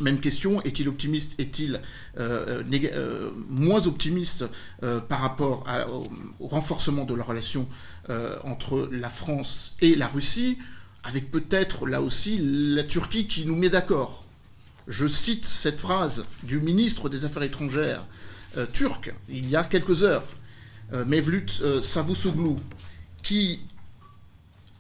Même 0.01 0.21
question, 0.21 0.63
est-il 0.63 0.89
optimiste, 0.89 1.41
est-il 1.41 1.81
euh, 2.19 2.63
euh, 2.73 3.31
moins 3.49 3.87
optimiste 3.89 4.45
euh, 4.85 5.01
par 5.01 5.21
rapport 5.21 5.67
au, 6.41 6.47
renforcement 6.47 7.05
de 7.05 7.15
la 7.15 7.25
relation 7.25 7.69
entre 8.43 8.89
la 8.91 9.11
France 9.11 9.75
et 9.83 9.95
la 9.95 10.09
Russie, 10.09 10.57
avec 11.05 11.31
peut-être 11.31 11.87
là 11.87 12.01
aussi 12.01 12.39
la 12.41 12.83
Turquie 12.83 13.27
qui 13.27 13.45
nous 13.45 13.55
met 13.55 13.69
d'accord 13.69 14.25
Je 14.87 15.07
cite 15.07 15.45
cette 15.45 15.79
phrase 15.79 16.25
du 16.43 16.59
ministre 16.63 17.11
des 17.11 17.27
Affaires 17.27 17.43
étrangères 17.43 18.07
turc, 18.73 19.13
il 19.29 19.47
y 19.51 19.57
a 19.57 19.65
quelques 19.65 20.05
heures, 20.05 20.25
Mevlut 20.91 21.51
Savusoglu, 21.83 22.57
qui 23.23 23.61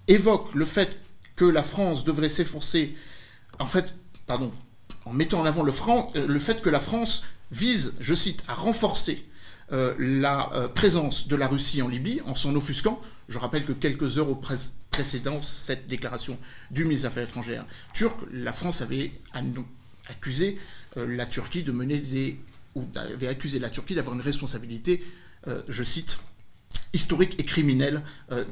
évoque 0.08 0.54
le 0.54 0.64
fait 0.64 0.98
que 1.36 1.44
la 1.44 1.62
France 1.62 2.04
devrait 2.04 2.28
s'efforcer, 2.28 2.96
en 3.58 3.66
fait, 3.66 3.94
pardon, 4.26 4.52
en 5.04 5.12
mettant 5.12 5.40
en 5.40 5.46
avant 5.46 5.64
euh, 5.64 6.26
le, 6.26 6.38
fait 6.38 6.60
que 6.60 6.70
la 6.70 6.80
France 6.80 7.24
vise, 7.52 7.94
je 8.00 8.14
cite, 8.14 8.42
à 8.48 8.54
renforcer 8.54 9.24
euh, 9.72 9.94
la 9.98 10.52
euh, 10.54 10.68
présence 10.68 11.28
de 11.28 11.36
la 11.36 11.46
Russie 11.46 11.82
en 11.82 11.88
Libye 11.88 12.20
en 12.26 12.34
s'en 12.34 12.54
offusquant. 12.56 13.00
Je 13.28 13.38
rappelle 13.38 13.64
que 13.64 13.72
quelques 13.72 14.18
heures 14.18 14.38
précédant 14.90 15.42
cette 15.42 15.86
déclaration 15.86 16.38
du 16.70 16.84
ministre 16.84 17.02
des 17.02 17.12
Affaires 17.12 17.28
étrangères 17.28 17.66
turc, 17.92 18.16
la 18.32 18.52
France 18.52 18.80
avait 18.80 19.12
accusé 20.08 20.58
la 20.96 21.26
Turquie 21.26 21.62
de 21.62 21.70
mener 21.70 21.98
des 21.98 22.40
ou 22.74 22.84
avait 22.96 23.28
accusé 23.28 23.58
la 23.58 23.68
Turquie 23.68 23.94
d'avoir 23.94 24.14
une 24.16 24.22
responsabilité, 24.22 25.04
je 25.68 25.82
cite, 25.82 26.20
historique 26.92 27.38
et 27.38 27.44
criminelle 27.44 28.02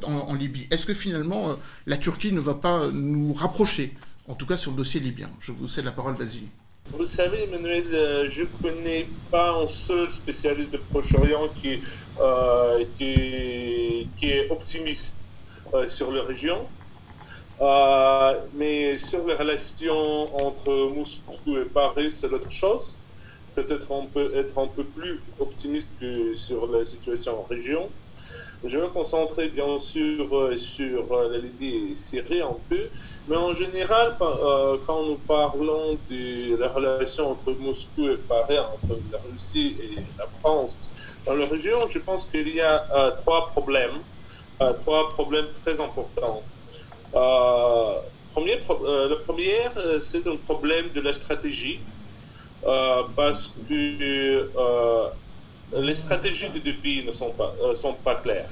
en, 0.05 0.35
Libye. 0.35 0.67
Est-ce 0.71 0.87
que 0.87 0.95
finalement 0.95 1.57
la 1.87 1.97
Turquie 1.97 2.33
ne 2.33 2.41
va 2.41 2.55
pas 2.55 2.89
nous 2.93 3.33
rapprocher 3.33 3.95
en 4.29 4.35
tout 4.35 4.47
cas 4.47 4.57
sur 4.57 4.73
le 4.73 4.77
dossier 4.77 5.01
libyen? 5.01 5.31
Je 5.41 5.53
vous 5.53 5.67
cède 5.67 5.85
la 5.85 5.93
parole, 5.93 6.15
Vasily. 6.15 6.49
Vous 6.93 7.05
savez, 7.05 7.43
Emmanuel, 7.43 7.93
euh, 7.93 8.31
je 8.31 8.43
ne 8.43 8.47
connais 8.63 9.09
pas 9.31 9.51
un 9.51 9.67
seul 9.67 10.09
spécialiste 10.09 10.71
de 10.71 10.77
Proche-Orient 10.77 11.49
qui, 11.61 11.81
euh, 12.21 12.85
est 13.01 14.51
optimiste 14.51 15.19
euh, 15.75 15.89
sur 15.89 16.13
la 16.13 16.23
région. 16.23 16.67
mais 18.55 18.99
sur 18.99 19.27
les 19.27 19.35
relations 19.35 20.25
entre 20.47 20.93
Moscou 20.95 21.59
et 21.59 21.65
Paris, 21.65 22.13
c'est 22.13 22.33
autre 22.33 22.53
chose. 22.53 22.95
Peut-être 23.57 23.91
on 23.91 24.07
peut 24.07 24.31
être 24.37 24.57
un 24.59 24.69
peu 24.69 24.85
plus 24.85 25.21
optimiste 25.41 25.91
que 26.01 26.37
sur 26.37 26.71
la 26.71 26.85
situation 26.85 27.41
en 27.41 27.47
région. 27.51 27.91
Je 28.65 28.79
vais 28.79 28.85
me 28.85 28.89
concentrer 28.89 29.49
bien 29.49 29.79
sûr 29.79 30.35
euh, 30.35 30.57
sur 30.57 31.13
euh, 31.13 31.29
la 31.29 31.39
et 31.39 31.95
Syrie 31.95 32.41
un 32.41 32.57
peu, 32.69 32.89
mais 33.29 33.37
en 33.37 33.53
général, 33.53 34.17
euh, 34.21 34.79
quand 34.87 35.05
nous 35.05 35.19
parlons 35.19 35.99
de 36.09 36.57
la 36.57 36.69
relation 36.69 37.31
entre 37.31 37.53
Moscou 37.53 38.09
et 38.09 38.17
Paris, 38.17 38.59
entre 38.59 38.99
la 39.13 39.19
Russie 39.31 39.77
et 39.81 39.97
la 40.19 40.27
France 40.41 40.91
dans 41.27 41.35
la 41.35 41.47
région, 41.47 41.87
je 41.89 41.99
pense 41.99 42.25
qu'il 42.25 42.49
y 42.49 42.61
a 42.61 43.13
trois 43.19 43.49
problèmes, 43.49 43.99
trois 44.79 45.09
problèmes 45.11 45.49
très 45.63 45.81
importants. 45.81 46.43
Le 47.13 49.15
premier, 49.25 49.69
c'est 50.01 50.27
un 50.27 50.37
problème 50.37 50.91
de 50.95 51.01
la 51.01 51.13
stratégie, 51.13 51.81
parce 52.63 53.53
que 53.69 54.51
les 55.75 55.95
stratégies 55.95 56.51
des 56.51 56.61
deux 56.61 56.77
pays 56.77 57.05
ne 57.05 57.13
sont 57.13 57.31
pas, 57.31 57.55
euh, 57.63 57.75
sont 57.75 57.95
pas 57.95 58.17
claires. 58.17 58.49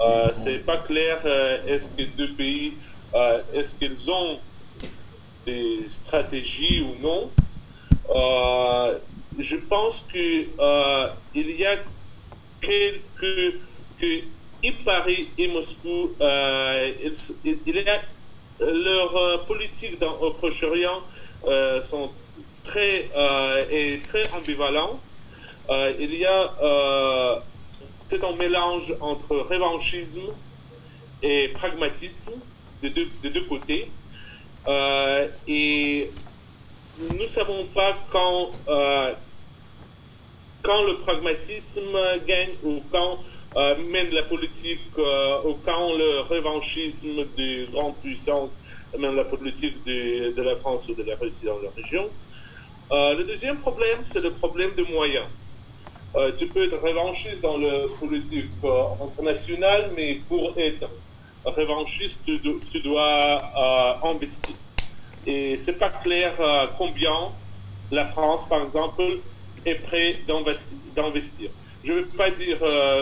Euh, 0.00 0.30
c'est 0.34 0.58
pas 0.58 0.78
clair 0.78 1.20
euh, 1.24 1.62
est-ce 1.66 1.88
que 1.90 2.02
deux 2.02 2.32
pays, 2.32 2.74
euh, 3.14 3.40
est-ce 3.52 3.74
qu'ils 3.74 4.10
ont 4.10 4.38
des 5.44 5.84
stratégies 5.88 6.82
ou 6.82 7.02
non. 7.02 7.30
je 9.38 9.56
pense 9.56 10.06
que 10.12 10.46
il 11.34 11.50
y 11.56 11.66
a 11.66 11.76
quelques 12.60 13.54
que 14.00 14.22
Paris 14.84 15.28
et 15.36 15.48
Moscou, 15.48 16.12
il, 16.20 17.14
il, 17.44 17.76
y 17.76 17.88
a 17.88 18.00
leur 18.60 19.44
politique 19.46 19.98
dans, 19.98 20.14
au 20.20 20.30
Proche-Orient 20.30 21.00
sont 21.80 22.10
très 22.62 23.10
et 23.70 23.98
très 23.98 24.22
ambivalents. 24.32 25.00
Euh, 25.70 25.94
il 25.98 26.14
y 26.14 26.26
a 26.26 26.52
euh, 26.62 27.36
c'est 28.08 28.24
un 28.24 28.32
mélange 28.32 28.94
entre 29.00 29.36
revanchisme 29.36 30.32
et 31.22 31.48
pragmatisme 31.54 32.32
des 32.82 32.90
deux, 32.90 33.44
côtés. 33.48 33.88
Euh, 34.66 35.28
et 35.46 36.10
nous 36.98 37.16
ne 37.16 37.28
savons 37.28 37.64
pas 37.66 37.96
quand, 38.10 38.50
quand 40.62 40.82
le 40.82 40.98
pragmatisme 40.98 41.96
gagne 42.26 42.54
ou 42.64 42.82
quand 42.90 43.18
mène 43.56 44.12
la 44.12 44.24
politique 44.24 44.80
ou 44.98 45.54
quand 45.64 45.96
le 45.96 46.20
revanchisme 46.22 47.24
de 47.36 47.70
grande 47.70 47.94
puissance 47.98 48.58
mène 48.98 49.14
la 49.14 49.24
politique 49.24 49.84
de, 49.84 50.32
de, 50.32 50.42
la 50.42 50.56
France 50.56 50.88
ou 50.88 50.94
de 50.94 51.04
la 51.04 51.14
Russie 51.14 51.46
dans 51.46 51.60
la 51.60 51.70
région. 51.76 52.10
le 52.90 53.22
deuxième 53.22 53.58
problème, 53.58 54.00
c'est 54.02 54.20
le 54.20 54.32
problème 54.32 54.74
de 54.74 54.82
moyens. 54.82 55.26
Euh, 56.14 56.30
tu 56.36 56.46
peux 56.46 56.64
être 56.64 56.76
revanchiste 56.76 57.40
dans 57.40 57.56
le 57.56 57.86
politique 57.98 58.50
euh, 58.64 58.84
international, 59.02 59.92
mais 59.96 60.20
pour 60.28 60.52
être 60.58 60.86
revanchiste, 61.44 62.20
tu, 62.26 62.80
dois 62.80 63.42
euh, 63.56 64.10
investir. 64.10 64.54
Et 65.26 65.56
c'est 65.56 65.78
pas 65.78 65.88
clair 65.88 66.34
combien 66.76 67.30
la 67.90 68.06
France, 68.06 68.46
par 68.46 68.62
exemple, 68.62 69.18
est 69.64 69.76
prête 69.76 70.26
d'investir. 70.26 71.50
Je 71.84 71.92
ne 71.92 71.98
veux 71.98 72.08
pas 72.08 72.30
dire 72.30 72.58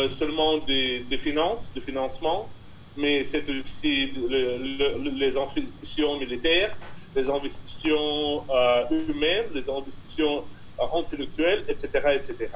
seulement 0.08 0.58
des, 0.58 1.04
finances, 1.18 1.72
du 1.74 1.80
financement, 1.80 2.48
mais 2.96 3.24
c'est 3.24 3.48
aussi 3.48 4.12
les 4.28 5.36
investitions 5.38 6.18
militaires, 6.18 6.76
les 7.16 7.28
investitions 7.30 8.44
humaines, 8.90 9.46
les 9.54 9.68
investitions 9.70 10.44
intellectuelles, 10.92 11.64
etc., 11.68 11.88
etc 12.14 12.48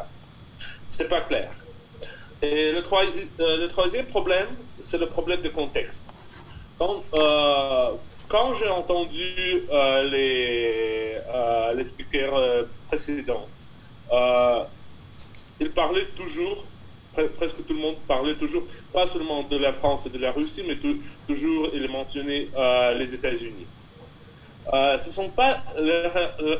c'est 0.86 1.08
pas 1.08 1.20
clair. 1.22 1.50
Et 2.42 2.72
le, 2.72 2.82
euh, 3.40 3.56
le 3.56 3.68
troisième 3.68 4.06
problème, 4.06 4.48
c'est 4.82 4.98
le 4.98 5.06
problème 5.06 5.40
de 5.40 5.48
contexte. 5.48 6.04
Quand, 6.78 7.02
euh, 7.18 7.92
quand 8.28 8.54
j'ai 8.54 8.68
entendu 8.68 9.62
euh, 9.70 10.02
les, 10.10 11.76
les 11.76 11.84
speakers 11.84 12.66
précédents, 12.88 13.48
ils 15.60 15.70
parlaient 15.70 16.08
toujours, 16.16 16.64
presque 17.36 17.64
tout 17.66 17.72
le 17.72 17.80
monde 17.80 17.96
parlait 18.06 18.34
toujours, 18.34 18.64
pas 18.92 19.06
seulement 19.06 19.44
de 19.44 19.56
la 19.56 19.72
France 19.72 20.06
et 20.06 20.10
de 20.10 20.18
la 20.18 20.32
Russie, 20.32 20.64
mais 20.66 20.76
toujours 21.26 21.70
ils 21.72 21.88
mentionnaient 21.88 22.48
les 22.98 23.14
États-Unis. 23.14 23.66
ce 24.72 25.06
ne 25.06 25.12
sont 25.12 25.30
pas 25.30 25.62
les, 25.78 26.08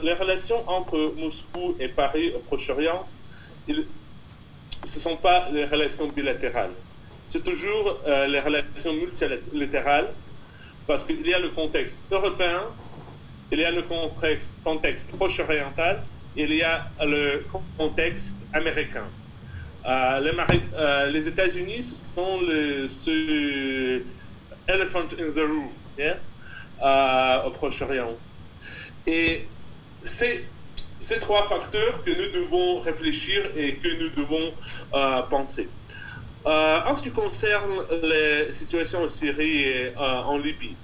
les, 0.03 0.15
relations 0.15 0.63
entre 0.69 1.13
Moscou 1.17 1.75
et 1.81 1.89
Paris 1.89 2.33
au 2.37 2.39
Proche-Orient 2.39 3.07
ce 4.85 4.99
ne 4.99 5.03
sont 5.03 5.17
pas 5.17 5.49
les 5.53 5.65
relations 5.65 6.09
bilatérales. 6.09 6.71
C'est 7.29 7.43
toujours 7.43 7.99
euh, 8.07 8.27
les 8.27 8.41
relations 8.41 8.93
multilatérales 8.93 10.09
parce 10.87 11.03
qu'il 11.05 11.27
y 11.27 11.33
a 11.35 11.39
le 11.39 11.51
contexte 11.51 11.99
européen, 12.11 12.63
il 13.51 13.59
y 13.61 13.65
a 13.65 13.71
le 13.71 13.83
contexte, 13.83 15.07
proche-oriental 15.17 16.03
il 16.37 16.53
y 16.53 16.63
a 16.63 16.87
le 17.03 17.45
contexte 17.79 18.35
américain. 18.53 19.05
les 21.13 21.29
États-Unis, 21.29 21.83
ce 21.85 22.15
sont 22.15 22.41
le, 22.41 22.89
ce 22.89 24.03
elephant 24.67 25.07
in 25.19 25.31
the 25.31 25.45
room 25.47 25.71
au 27.47 27.51
Proche-Orient. 27.51 28.17
Et 29.07 29.47
c'est 30.03 30.45
ces 31.05 31.21
trois 31.21 31.47
facteurs 31.49 32.03
que 32.03 32.11
nous 32.11 32.31
devons 32.33 32.81
réfléchir 32.81 33.51
et 33.57 33.79
que 33.79 33.89
nous 33.89 34.11
devons 34.11 34.55
penser. 35.31 35.69
Euh, 36.47 36.81
en 36.85 36.95
ce 36.95 37.03
qui 37.03 37.11
concerne 37.11 37.87
les 38.03 38.53
situations 38.53 39.05
en 39.05 39.09
Syrie 39.09 39.63
et 39.63 39.87
euh, 39.97 39.99
en 39.99 40.37
Libye 40.37 40.77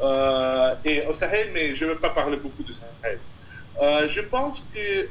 euh, 0.00 0.74
et 0.86 1.06
au 1.06 1.12
Sahel, 1.12 1.50
mais 1.52 1.74
je 1.74 1.84
ne 1.84 1.90
veux 1.90 1.98
pas 2.00 2.08
parler 2.08 2.38
beaucoup 2.38 2.62
du 2.62 2.72
Sahel. 2.72 3.20
je 4.08 4.20
pense 4.22 4.60
que 4.72 5.10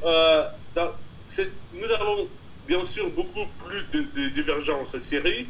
nous 1.72 1.92
avons 1.92 2.30
bien 2.66 2.84
sûr 2.84 3.12
beaucoup 3.12 3.46
plus 3.64 3.84
de 3.92 4.30
divergences 4.30 4.96
en 4.96 5.00
Syrie, 5.00 5.50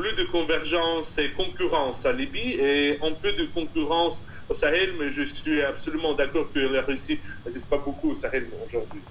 plus 0.00 0.14
de 0.14 0.24
convergence 0.24 1.18
et 1.18 1.30
concurrence 1.32 2.06
en 2.06 2.12
Libye 2.12 2.54
et 2.54 2.98
un 3.02 3.12
peu 3.12 3.32
de 3.34 3.44
concurrence 3.44 4.22
au 4.48 4.54
Sahel, 4.54 4.94
mais 4.98 5.10
je 5.10 5.22
suis 5.22 5.60
absolument 5.62 6.14
d'accord 6.14 6.50
que 6.52 6.58
la 6.58 6.80
Russie 6.80 7.20
n'assiste 7.44 7.68
pas 7.68 7.76
beaucoup 7.78 8.12
au 8.12 8.14
Sahel 8.14 8.50
aujourd'hui. 8.64 9.02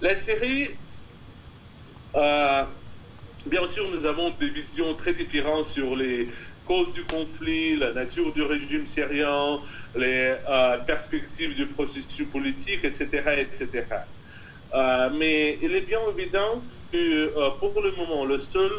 La 0.00 0.14
Syrie, 0.14 0.70
Bien 3.44 3.66
sûr, 3.66 3.90
nous 3.90 4.06
avons 4.06 4.30
des 4.38 4.50
visions 4.50 4.94
très 4.94 5.14
différentes 5.14 5.64
sur 5.64 5.96
les 5.96 6.28
causes 6.64 6.92
du 6.92 7.04
conflit, 7.04 7.76
la 7.76 7.92
nature 7.92 8.32
du 8.32 8.42
régime 8.42 8.86
syrien, 8.86 9.60
les 9.96 10.36
euh, 10.48 10.78
perspectives 10.86 11.56
du 11.56 11.66
processus 11.66 12.28
politique, 12.30 12.84
etc. 12.84 13.08
etc. 13.38 13.86
Euh, 14.74 15.10
mais 15.10 15.58
il 15.60 15.74
est 15.74 15.80
bien 15.80 15.98
évident 16.16 16.62
euh, 16.98 17.50
pour 17.58 17.80
le 17.80 17.92
moment, 17.92 18.24
le 18.24 18.38
seul 18.38 18.70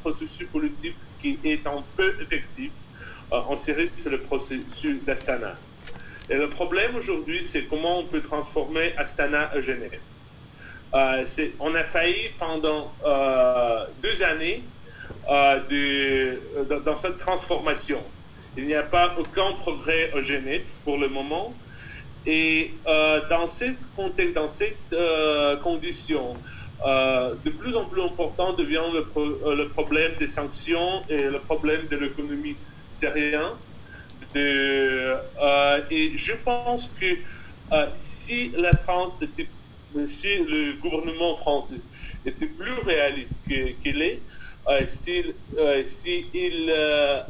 processus 0.00 0.46
politique 0.48 0.96
qui 1.20 1.38
est 1.44 1.66
un 1.66 1.82
peu 1.96 2.14
effectif 2.20 2.70
en 3.30 3.56
Syrie, 3.56 3.90
c'est 3.96 4.10
le 4.10 4.18
processus 4.18 5.04
d'Astana. 5.04 5.54
Et 6.30 6.36
le 6.36 6.48
problème 6.48 6.94
aujourd'hui, 6.96 7.46
c'est 7.46 7.64
comment 7.64 8.00
on 8.00 8.04
peut 8.04 8.20
transformer 8.20 8.94
Astana 8.96 9.50
en 9.56 9.60
Genève. 9.60 9.98
Euh, 10.94 11.24
on 11.60 11.74
a 11.74 11.84
failli 11.84 12.30
pendant 12.38 12.92
euh, 13.04 13.84
deux 14.02 14.22
années 14.22 14.62
euh, 15.30 16.36
dans 16.84 16.96
cette 16.96 17.18
transformation. 17.18 18.02
Il 18.56 18.66
n'y 18.66 18.74
a 18.74 18.82
pas 18.82 19.14
aucun 19.18 19.52
progrès 19.52 20.10
au 20.14 20.20
Genève 20.20 20.64
pour 20.84 20.98
le 20.98 21.08
moment. 21.08 21.54
Et 22.26 22.72
dans 22.84 23.46
cette 23.46 23.76
dans 24.34 24.48
cette 24.48 24.94
condition, 25.62 26.36
de 26.84 27.50
plus 27.50 27.76
en 27.76 27.84
plus 27.86 28.02
important 28.02 28.52
devient 28.52 28.84
le, 28.92 29.04
le, 29.54 29.68
problème 29.68 30.12
des 30.18 30.26
sanctions 30.26 31.02
et 31.08 31.22
le 31.22 31.40
problème 31.40 31.88
de 31.88 31.96
l'économie 31.96 32.56
syrienne. 32.88 33.56
et 34.34 36.12
je 36.16 36.32
pense 36.44 36.88
que 37.00 37.16
si 37.96 38.52
la 38.56 38.72
France 38.72 39.24
si 40.06 40.38
le 40.38 40.74
gouvernement 40.80 41.36
français 41.36 41.80
était 42.24 42.46
plus 42.46 42.78
réaliste 42.84 43.34
qu'il 43.46 44.02
est, 44.02 44.20
euh, 44.68 44.86
s'il 44.86 45.34
euh, 45.56 45.82
euh, 46.34 47.22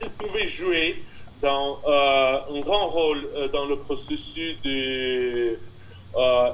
il 0.00 0.10
pouvait 0.10 0.48
jouer 0.48 1.02
dans, 1.40 1.80
un 1.86 2.60
grand 2.60 2.88
rôle 2.88 3.28
dans 3.52 3.66
le 3.66 3.76
processus 3.76 4.56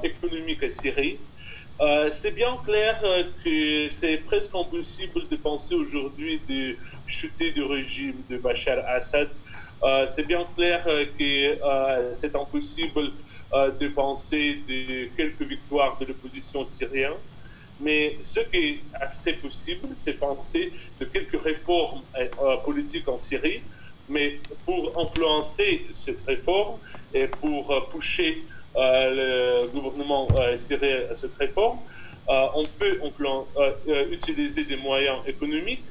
économique 0.02 0.62
à 0.62 0.70
Syrie, 0.70 1.18
c'est 2.10 2.34
bien 2.34 2.56
clair 2.64 3.00
que 3.44 3.88
c'est 3.88 4.18
presque 4.18 4.54
impossible 4.54 5.28
de 5.28 5.36
penser 5.36 5.74
aujourd'hui 5.74 6.40
de 6.48 6.76
chuter 7.06 7.52
du 7.52 7.62
régime 7.62 8.16
de 8.28 8.36
Bachar 8.36 8.78
Assad. 8.88 9.28
c'est 10.08 10.26
bien 10.26 10.44
clair 10.56 10.84
que 11.18 12.12
c'est 12.12 12.34
impossible 12.34 13.12
euh, 13.54 13.70
de 13.70 13.88
penser 13.88 14.58
de 14.68 15.08
quelques 15.16 15.40
victoires 15.40 15.96
de 15.98 16.04
l'opposition 16.04 16.66
syrienne. 16.66 17.16
Mais 17.80 18.18
ce 18.20 18.40
qui 18.40 18.80
est 19.26 19.32
possible, 19.40 19.88
c'est 19.94 20.12
penser 20.12 20.70
de 21.00 21.06
quelques 21.06 21.40
réformes 21.40 22.02
euh, 22.18 22.56
politiques 22.58 23.08
en 23.08 23.18
Syrie. 23.18 23.62
Mais 24.06 24.38
pour 24.66 24.92
influencer 25.00 25.86
cette 25.92 26.26
réforme 26.26 26.76
et 27.14 27.26
pour 27.26 27.70
euh, 27.70 27.80
pousser 27.90 28.40
le 28.78 29.66
gouvernement 29.68 30.28
syrien 30.56 31.00
à 31.10 31.16
cette 31.16 31.36
réforme, 31.36 31.78
on 32.28 32.64
peut 32.78 33.00
utiliser 34.10 34.64
des 34.64 34.76
moyens 34.76 35.18
économiques, 35.26 35.84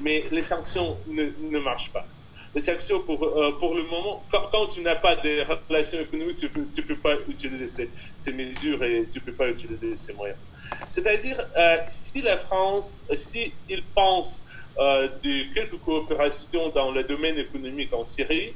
mais 0.00 0.24
les 0.30 0.42
sanctions 0.42 0.96
ne, 1.06 1.58
marchent 1.58 1.92
pas 1.92 2.06
les 2.54 2.62
sanctions 2.62 3.00
pour, 3.00 3.24
euh, 3.24 3.52
pour 3.58 3.74
le 3.74 3.84
moment, 3.84 4.22
quand, 4.30 4.66
tu 4.66 4.80
n'as 4.82 4.96
pas 4.96 5.16
de 5.16 5.44
relations 5.68 6.00
économiques, 6.00 6.36
tu 6.36 6.46
ne 6.46 6.50
peux, 6.50 6.66
tu 6.72 6.82
peux, 6.82 6.96
pas 6.96 7.14
utiliser 7.28 7.66
ces, 7.66 7.90
ces, 8.16 8.32
mesures 8.32 8.82
et 8.84 9.06
tu 9.10 9.18
ne 9.18 9.24
peux 9.24 9.32
pas 9.32 9.48
utiliser 9.48 9.94
ces 9.96 10.12
moyens. 10.12 10.38
C'est-à-dire, 10.90 11.40
euh, 11.56 11.78
si 11.88 12.20
la 12.20 12.36
France, 12.36 13.04
si 13.16 13.52
il 13.68 13.82
pense 13.94 14.44
euh, 14.78 15.08
de 15.22 15.52
quelques 15.54 15.78
coopérations 15.78 16.68
dans 16.70 16.90
le 16.90 17.04
domaine 17.04 17.38
économique 17.38 17.92
en 17.92 18.04
Syrie, 18.04 18.54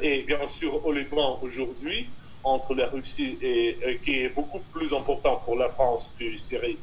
et 0.00 0.22
bien 0.22 0.46
sûr 0.46 0.86
au 0.86 0.92
Liban 0.92 1.40
aujourd'hui, 1.42 2.08
entre 2.44 2.74
la 2.74 2.86
Russie 2.86 3.38
et 3.40 4.00
qui 4.04 4.20
est 4.20 4.28
beaucoup 4.28 4.60
plus 4.72 4.92
important 4.92 5.36
pour 5.44 5.56
la 5.56 5.68
France 5.68 6.10
que 6.18 6.24
la 6.24 6.38
Syrie, 6.38 6.78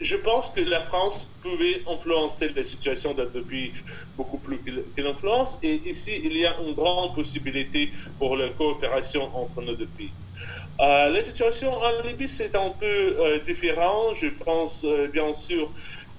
je 0.00 0.16
pense 0.16 0.48
que 0.48 0.60
la 0.60 0.80
France 0.82 1.30
pouvait 1.42 1.82
influencer 1.86 2.48
la 2.56 2.64
situation 2.64 3.14
depuis 3.14 3.72
beaucoup 4.16 4.38
plus 4.38 4.58
qu'elle 4.94 5.06
influence. 5.06 5.58
Et 5.62 5.74
ici, 5.88 6.12
il 6.24 6.36
y 6.36 6.46
a 6.46 6.58
une 6.60 6.74
grande 6.74 7.14
possibilité 7.14 7.90
pour 8.18 8.36
la 8.36 8.48
coopération 8.50 9.24
entre 9.36 9.60
nos 9.60 9.74
deux 9.76 9.88
pays. 9.88 10.12
Euh, 10.80 11.10
la 11.10 11.20
situation 11.20 11.74
en 11.74 12.02
Libye, 12.02 12.28
c'est 12.28 12.54
un 12.54 12.70
peu 12.70 12.86
euh, 12.86 13.40
différent. 13.40 14.14
Je 14.14 14.28
pense 14.28 14.84
euh, 14.84 15.08
bien 15.08 15.34
sûr 15.34 15.70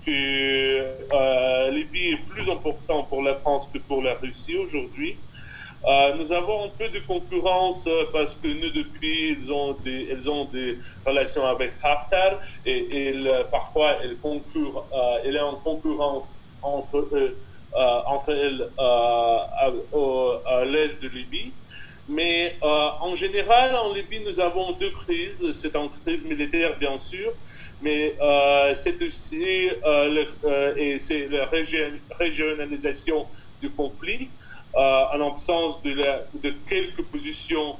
que 0.05 0.11
euh, 0.11 1.71
Libye 1.71 2.09
est 2.13 2.25
plus 2.29 2.47
important 2.49 3.03
pour 3.03 3.23
la 3.23 3.35
France 3.35 3.67
que 3.73 3.79
pour 3.79 4.03
la 4.03 4.13
Russie 4.13 4.57
aujourd'hui. 4.57 5.17
Euh, 5.87 6.13
nous 6.15 6.31
avons 6.31 6.65
un 6.65 6.69
peu 6.69 6.89
de 6.89 6.99
concurrence 6.99 7.87
euh, 7.87 8.03
parce 8.13 8.35
que 8.35 8.47
nous, 8.47 8.69
depuis, 8.69 9.31
ils 9.31 9.51
ont 9.51 9.73
des, 9.73 10.09
elles 10.11 10.29
ont 10.29 10.45
des 10.45 10.77
relations 11.05 11.45
avec 11.45 11.73
Haftar 11.81 12.39
et, 12.65 13.15
parfois 13.51 13.97
elles, 14.03 14.19
concurrent, 14.19 14.87
euh, 14.93 15.17
elle 15.25 15.37
est 15.37 15.41
en 15.41 15.55
concurrence 15.55 16.39
entre 16.61 16.97
eux, 16.97 17.41
elles 18.27 18.69
à, 18.77 19.71
l'est 20.65 21.01
de 21.01 21.07
Libye. 21.07 21.53
Mais 22.07 22.57
en 22.61 23.15
général, 23.15 23.75
en 23.75 23.93
Libye, 23.93 24.19
nous 24.25 24.39
avons 24.39 24.73
deux 24.73 24.91
crises. 24.91 25.51
C'est 25.53 25.75
une 25.75 25.89
crise 25.89 26.25
militaire, 26.25 26.77
bien 26.77 26.99
sûr, 26.99 27.31
mais 27.79 28.17
c'est 28.75 29.01
aussi 29.01 29.43
et 29.43 30.97
la 31.29 31.45
régionalisation 32.19 33.27
du 33.61 33.71
conflit. 33.71 34.29
Euh, 34.73 35.03
en 35.13 35.27
absence 35.33 35.81
de, 35.81 35.93
de 36.41 36.53
quelques 36.69 37.01
positions 37.03 37.75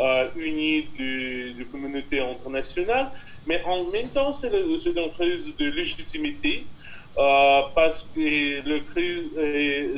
euh, 0.00 0.28
unies 0.36 0.86
de, 0.96 1.58
la 1.58 1.64
communauté 1.64 2.20
internationale, 2.20 3.10
mais 3.48 3.60
en 3.64 3.82
même 3.90 4.08
temps, 4.08 4.30
c'est 4.30 4.52
une 4.52 5.10
crise 5.10 5.52
de 5.56 5.64
légitimité. 5.70 6.64
Euh, 7.18 7.62
parce 7.74 8.06
que 8.14 8.20
le 8.68 8.80
crise, 8.80 9.24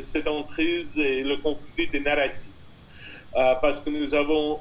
c'est 0.00 0.26
une 0.26 0.44
crise 0.46 0.98
et 0.98 1.22
le 1.22 1.36
conflit 1.38 1.88
des 1.88 2.00
narratifs. 2.00 2.46
parce 3.34 3.80
que 3.80 3.90
nous 3.90 4.14
avons, 4.14 4.60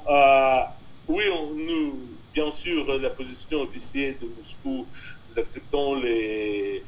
oui, 1.06 1.24
nous, 1.54 1.98
bien 2.34 2.50
sûr, 2.52 2.98
la 2.98 3.10
position 3.10 3.62
officielle 3.62 4.16
de 4.20 4.26
Moscou, 4.36 4.86
nous 5.30 5.38
acceptons 5.38 5.94
les, 5.94 6.82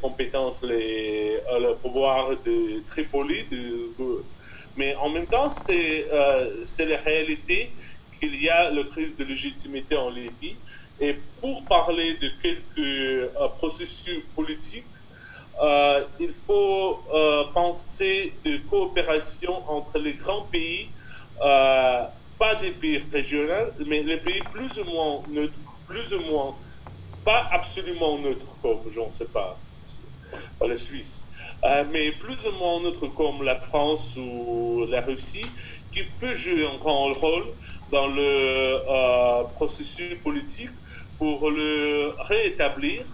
compétences, 0.00 0.62
les, 0.62 1.38
le 1.58 1.74
pouvoir 1.76 2.30
de 2.44 2.80
Tripoli, 2.86 3.44
de, 3.50 3.90
mais 4.76 4.94
en 4.96 5.08
même 5.10 5.26
temps, 5.28 5.48
c'est 5.48 6.08
euh, 6.12 6.64
la 6.78 6.96
réalité 6.98 7.76
qu'il 8.20 8.40
y 8.42 8.48
a 8.48 8.70
la 8.70 8.84
crise 8.84 9.16
de 9.16 9.24
légitimité 9.24 9.96
en 9.96 10.10
Libye. 10.10 10.62
Et 10.98 11.14
pour 11.40 11.66
parler 11.68 12.16
de 12.18 12.28
quelques 12.42 12.78
euh, 12.78 13.48
processus 13.58 14.24
politiques, 14.34 14.92
euh, 15.62 16.06
il 16.18 16.32
faut 16.32 17.06
euh, 17.14 17.44
penser 17.54 18.40
de 18.44 18.58
coopération 18.58 19.68
entre 19.70 19.98
les 19.98 20.14
grands 20.16 20.46
pays, 20.46 20.94
pas 21.40 22.54
des 22.60 22.72
pays 22.72 22.98
régionaux, 22.98 23.72
mais 23.86 24.02
les 24.02 24.18
pays 24.18 24.42
plus 24.52 24.78
ou 24.78 24.84
moins 24.84 25.24
neutres, 25.28 25.60
plus 25.86 26.12
ou 26.14 26.20
moins, 26.20 26.58
pas 27.24 27.48
absolument 27.50 28.18
neutres 28.18 28.58
comme, 28.60 28.88
je 28.90 29.00
ne 29.00 29.10
sais 29.10 29.30
pas, 29.32 29.64
la 30.60 30.76
Suisse, 30.76 31.25
euh, 31.64 31.84
mais 31.92 32.10
plus 32.10 32.38
ou 32.46 32.52
moins 32.58 32.82
neutre 32.82 33.06
comme 33.08 33.42
la 33.42 33.56
France 33.56 34.16
ou 34.16 34.86
la 34.88 35.00
Russie, 35.00 35.46
qui 35.92 36.02
peut 36.20 36.36
jouer 36.36 36.66
un 36.66 36.78
grand 36.78 37.12
rôle 37.12 37.46
dans 37.90 38.08
le 38.08 39.44
processus 39.54 40.14
politique 40.22 40.70
pour 41.18 41.50
le 41.50 42.12
réétablir. 42.20 43.04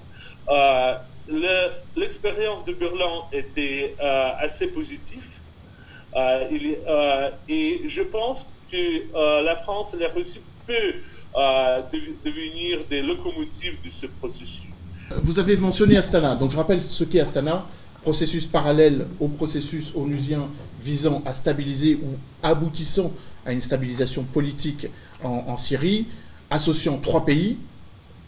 L'expérience 1.97 2.64
de 2.64 2.72
Berlin 2.72 3.22
était 3.32 3.95
assez 4.01 4.68
positive. 4.68 5.28
et 7.49 7.82
je 7.86 8.03
pense 8.03 8.47
que 8.70 9.43
la 9.45 9.57
France 9.57 9.95
et 9.95 9.99
la 9.99 10.09
Russie 10.09 10.40
peuvent 10.66 12.14
devenir 12.24 12.84
des 12.90 13.03
locomotives 13.03 13.78
de 13.84 13.90
ce 13.90 14.07
processus. 14.07 14.68
Vous 15.22 15.38
avez 15.38 15.57
mentionné 15.57 15.97
Astana, 15.97 16.36
donc 16.36 16.51
je 16.51 16.57
rappelle 16.57 16.82
ce 16.82 17.05
qu'est 17.05 17.20
Astana, 17.20 17.66
processus 18.03 18.46
parallèle 18.46 19.07
au 19.20 19.28
processus 19.28 19.92
onusien 19.94 20.50
visant 20.80 21.22
à 21.24 21.34
stabiliser 21.34 21.94
ou 21.94 22.16
aboutissant 22.42 23.12
à 23.46 23.53
une 23.53 23.62
stabilisation 23.62 24.24
politique 24.24 24.88
en, 25.22 25.57
Syrie, 25.57 26.07
associant 26.50 26.98
trois 26.98 27.24
pays, 27.24 27.59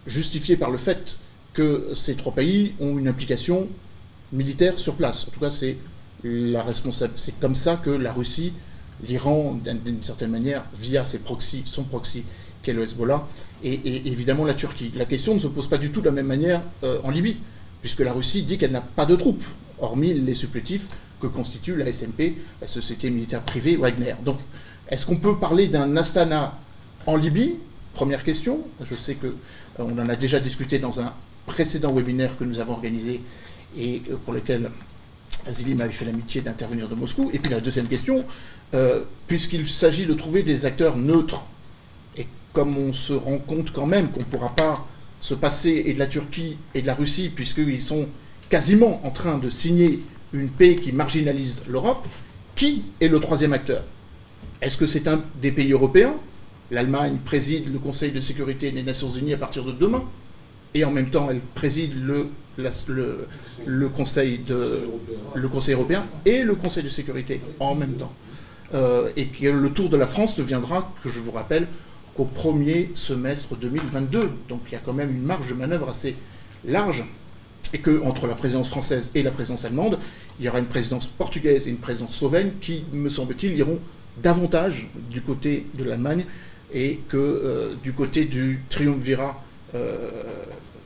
justifié 0.07 0.57
par 0.57 0.71
le 0.71 0.79
fait 0.79 1.17
que 1.53 1.91
ces 1.95 2.15
trois 2.15 2.33
pays 2.33 2.75
ont 2.81 2.99
une 2.99 3.09
implication 3.09 3.69
militaire 4.33 4.79
sur 4.79 4.95
place. 4.95 5.27
En 5.29 5.31
tout 5.31 5.41
cas, 5.41 5.51
c'est. 5.51 5.77
C'est 7.17 7.39
comme 7.39 7.55
ça 7.55 7.77
que 7.77 7.91
la 7.91 8.11
Russie, 8.11 8.55
l'Iran, 9.07 9.59
d'une 9.63 10.03
certaine 10.03 10.31
manière, 10.31 10.65
via 10.75 11.05
ses 11.05 11.19
proxys, 11.19 11.65
son 11.67 11.85
proxy 11.85 12.25
qu'est 12.63 12.73
le 12.73 12.83
Hezbollah, 12.83 13.27
et, 13.63 14.09
évidemment 14.09 14.47
la 14.47 14.55
Turquie. 14.55 14.91
La 14.97 15.05
question 15.05 15.35
ne 15.35 15.39
se 15.39 15.49
pose 15.49 15.67
pas 15.69 15.77
du 15.77 15.91
tout 15.91 16.01
de 16.01 16.07
la 16.07 16.13
même 16.13 16.27
manière 16.27 16.63
euh, 16.83 16.99
en 17.05 17.11
Libye, 17.11 17.37
puisque 17.83 18.01
la 18.01 18.15
Russie 18.15 18.43
dit 18.43 18.57
qu'elle 18.57 18.73
n'a 18.73 18.81
pas 18.81 19.05
de 19.05 19.15
troupes, 19.17 19.45
hormis 19.81 20.15
les 20.15 20.35
supplétifs 20.35 20.89
que 21.21 21.27
constitue 21.27 21.77
la 21.77 21.93
SMP, 21.93 22.35
la 22.61 22.67
société 22.67 23.11
militaire 23.11 23.43
privée 23.43 23.77
Wagner. 23.77 24.15
Donc, 24.25 24.39
est-ce 24.89 25.07
qu'on 25.07 25.17
peut 25.17 25.39
parler 25.39 25.69
d'un 25.69 25.97
Astana 25.97 26.59
en 27.07 27.17
Libye? 27.17 27.57
Première 27.93 28.25
question. 28.25 28.61
Je 28.81 28.95
sais 28.95 29.15
qu'on 29.15 29.29
euh, 29.81 30.03
en 30.03 30.09
a 30.09 30.17
déjà 30.17 30.41
discuté 30.41 30.79
dans 30.79 31.01
un 31.01 31.13
précédent 31.47 31.93
webinaire 31.93 32.37
que 32.37 32.45
nous 32.45 32.59
avons 32.59 32.73
organisé 32.73 33.21
et 33.77 34.03
euh, 34.11 34.17
pour 34.25 34.35
lequel 34.35 34.71
Vasily 35.45 35.75
m'avait 35.75 35.93
fait 35.93 36.05
l'amitié 36.05 36.41
d'intervenir 36.41 36.89
de 36.89 36.95
Moscou. 36.95 37.31
Et 37.33 37.39
puis 37.39 37.51
la 37.51 37.61
deuxième 37.61 37.89
question, 37.89 38.25
puisqu'il 39.27 39.67
s'agit 39.67 40.07
de 40.07 40.15
trouver 40.15 40.43
des 40.43 40.65
acteurs 40.65 40.97
neutres 40.97 41.45
comme 42.55 42.79
on 42.79 42.93
se 42.93 43.13
rend 43.13 43.39
compte 43.39 43.73
quand 43.73 43.87
même 43.87 44.11
qu'on 44.11 44.21
ne 44.21 44.25
pourra 44.25 44.55
pas 44.55 44.87
se 45.21 45.35
passer 45.35 45.83
et 45.87 45.93
de 45.93 45.99
la 45.99 46.07
Turquie 46.07 46.57
et 46.75 46.81
de 46.81 46.87
la 46.87 46.95
Russie, 46.95 47.29
puisqu'ils 47.29 47.83
sont 47.83 48.09
quasiment 48.49 49.05
en 49.07 49.11
train 49.11 49.39
de 49.39 49.49
signer 49.51 50.01
une 50.33 50.51
paix 50.51 50.75
qui 50.75 50.93
marginalise 50.93 51.63
l'Europe, 51.69 52.07
qui 52.57 52.85
est 53.01 53.09
le 53.09 53.21
troisième 53.21 53.53
acteur? 53.53 53.85
Est-ce 54.61 54.77
que 54.77 54.87
c'est 54.87 55.09
un 55.09 55.23
des 55.41 55.53
pays 55.53 55.73
européens? 55.73 56.15
L'Allemagne 56.71 57.19
préside 57.25 57.73
le 57.73 57.79
Conseil 57.79 58.11
de 58.13 58.21
sécurité 58.21 58.71
des 58.71 58.83
Nations 58.83 59.09
Unies 59.09 59.35
à 59.35 59.37
partir 59.37 59.65
de 59.65 59.73
demain, 59.73 60.05
et 60.73 60.85
en 60.85 60.91
même 60.91 61.11
temps 61.11 61.29
elle 61.31 61.41
préside 61.55 61.93
le, 62.03 62.29
conseil, 63.95 64.41
européen 65.69 66.07
et 66.25 66.43
le 66.43 66.55
Conseil 66.55 66.83
de 66.83 66.89
sécurité 66.89 67.41
en 67.61 67.75
même 67.75 67.95
temps. 67.95 68.13
Euh, 68.73 69.13
et 69.17 69.29
que 69.29 69.47
le 69.47 69.71
tour 69.71 69.89
de 69.89 69.97
la 69.97 70.07
France 70.07 70.37
deviendra, 70.37 70.93
que 71.03 71.09
je 71.09 71.21
vous 71.21 71.31
rappelle, 71.31 71.69
qu'au 72.17 72.25
premier 72.25 72.91
semestre 72.95 73.57
2022. 73.57 74.31
Donc 74.49 74.61
il 74.69 74.73
y 74.73 74.77
a 74.77 74.81
quand 74.81 74.93
même 74.93 75.11
une 75.11 75.23
marge 75.23 75.49
de 75.49 75.55
manœuvre 75.55 75.89
assez 75.91 76.17
large 76.65 77.05
et 77.73 77.79
que 77.79 78.03
entre 78.03 78.27
la 78.27 78.35
présidence 78.35 78.69
française 78.69 79.11
et 79.15 79.23
la 79.23 79.31
présidence 79.31 79.65
allemande, 79.65 79.99
il 80.39 80.45
y 80.45 80.49
aura 80.49 80.59
une 80.59 80.67
présidence 80.67 81.07
portugaise 81.07 81.67
et 81.67 81.71
une 81.71 81.79
présidence 81.79 82.17
slovène 82.17 82.53
qui, 82.61 82.85
me 82.93 83.09
semble-t-il, 83.09 83.57
iront 83.57 83.79
davantage 84.23 84.89
du 85.11 85.23
côté 85.23 85.67
de 85.75 85.85
l'Allemagne 85.85 86.25
et 86.73 87.01
que 87.09 87.17
euh, 87.17 87.75
du 87.83 87.93
côté 87.93 88.25
du 88.25 88.63
triumvirat 88.69 89.43
euh, 89.75 90.23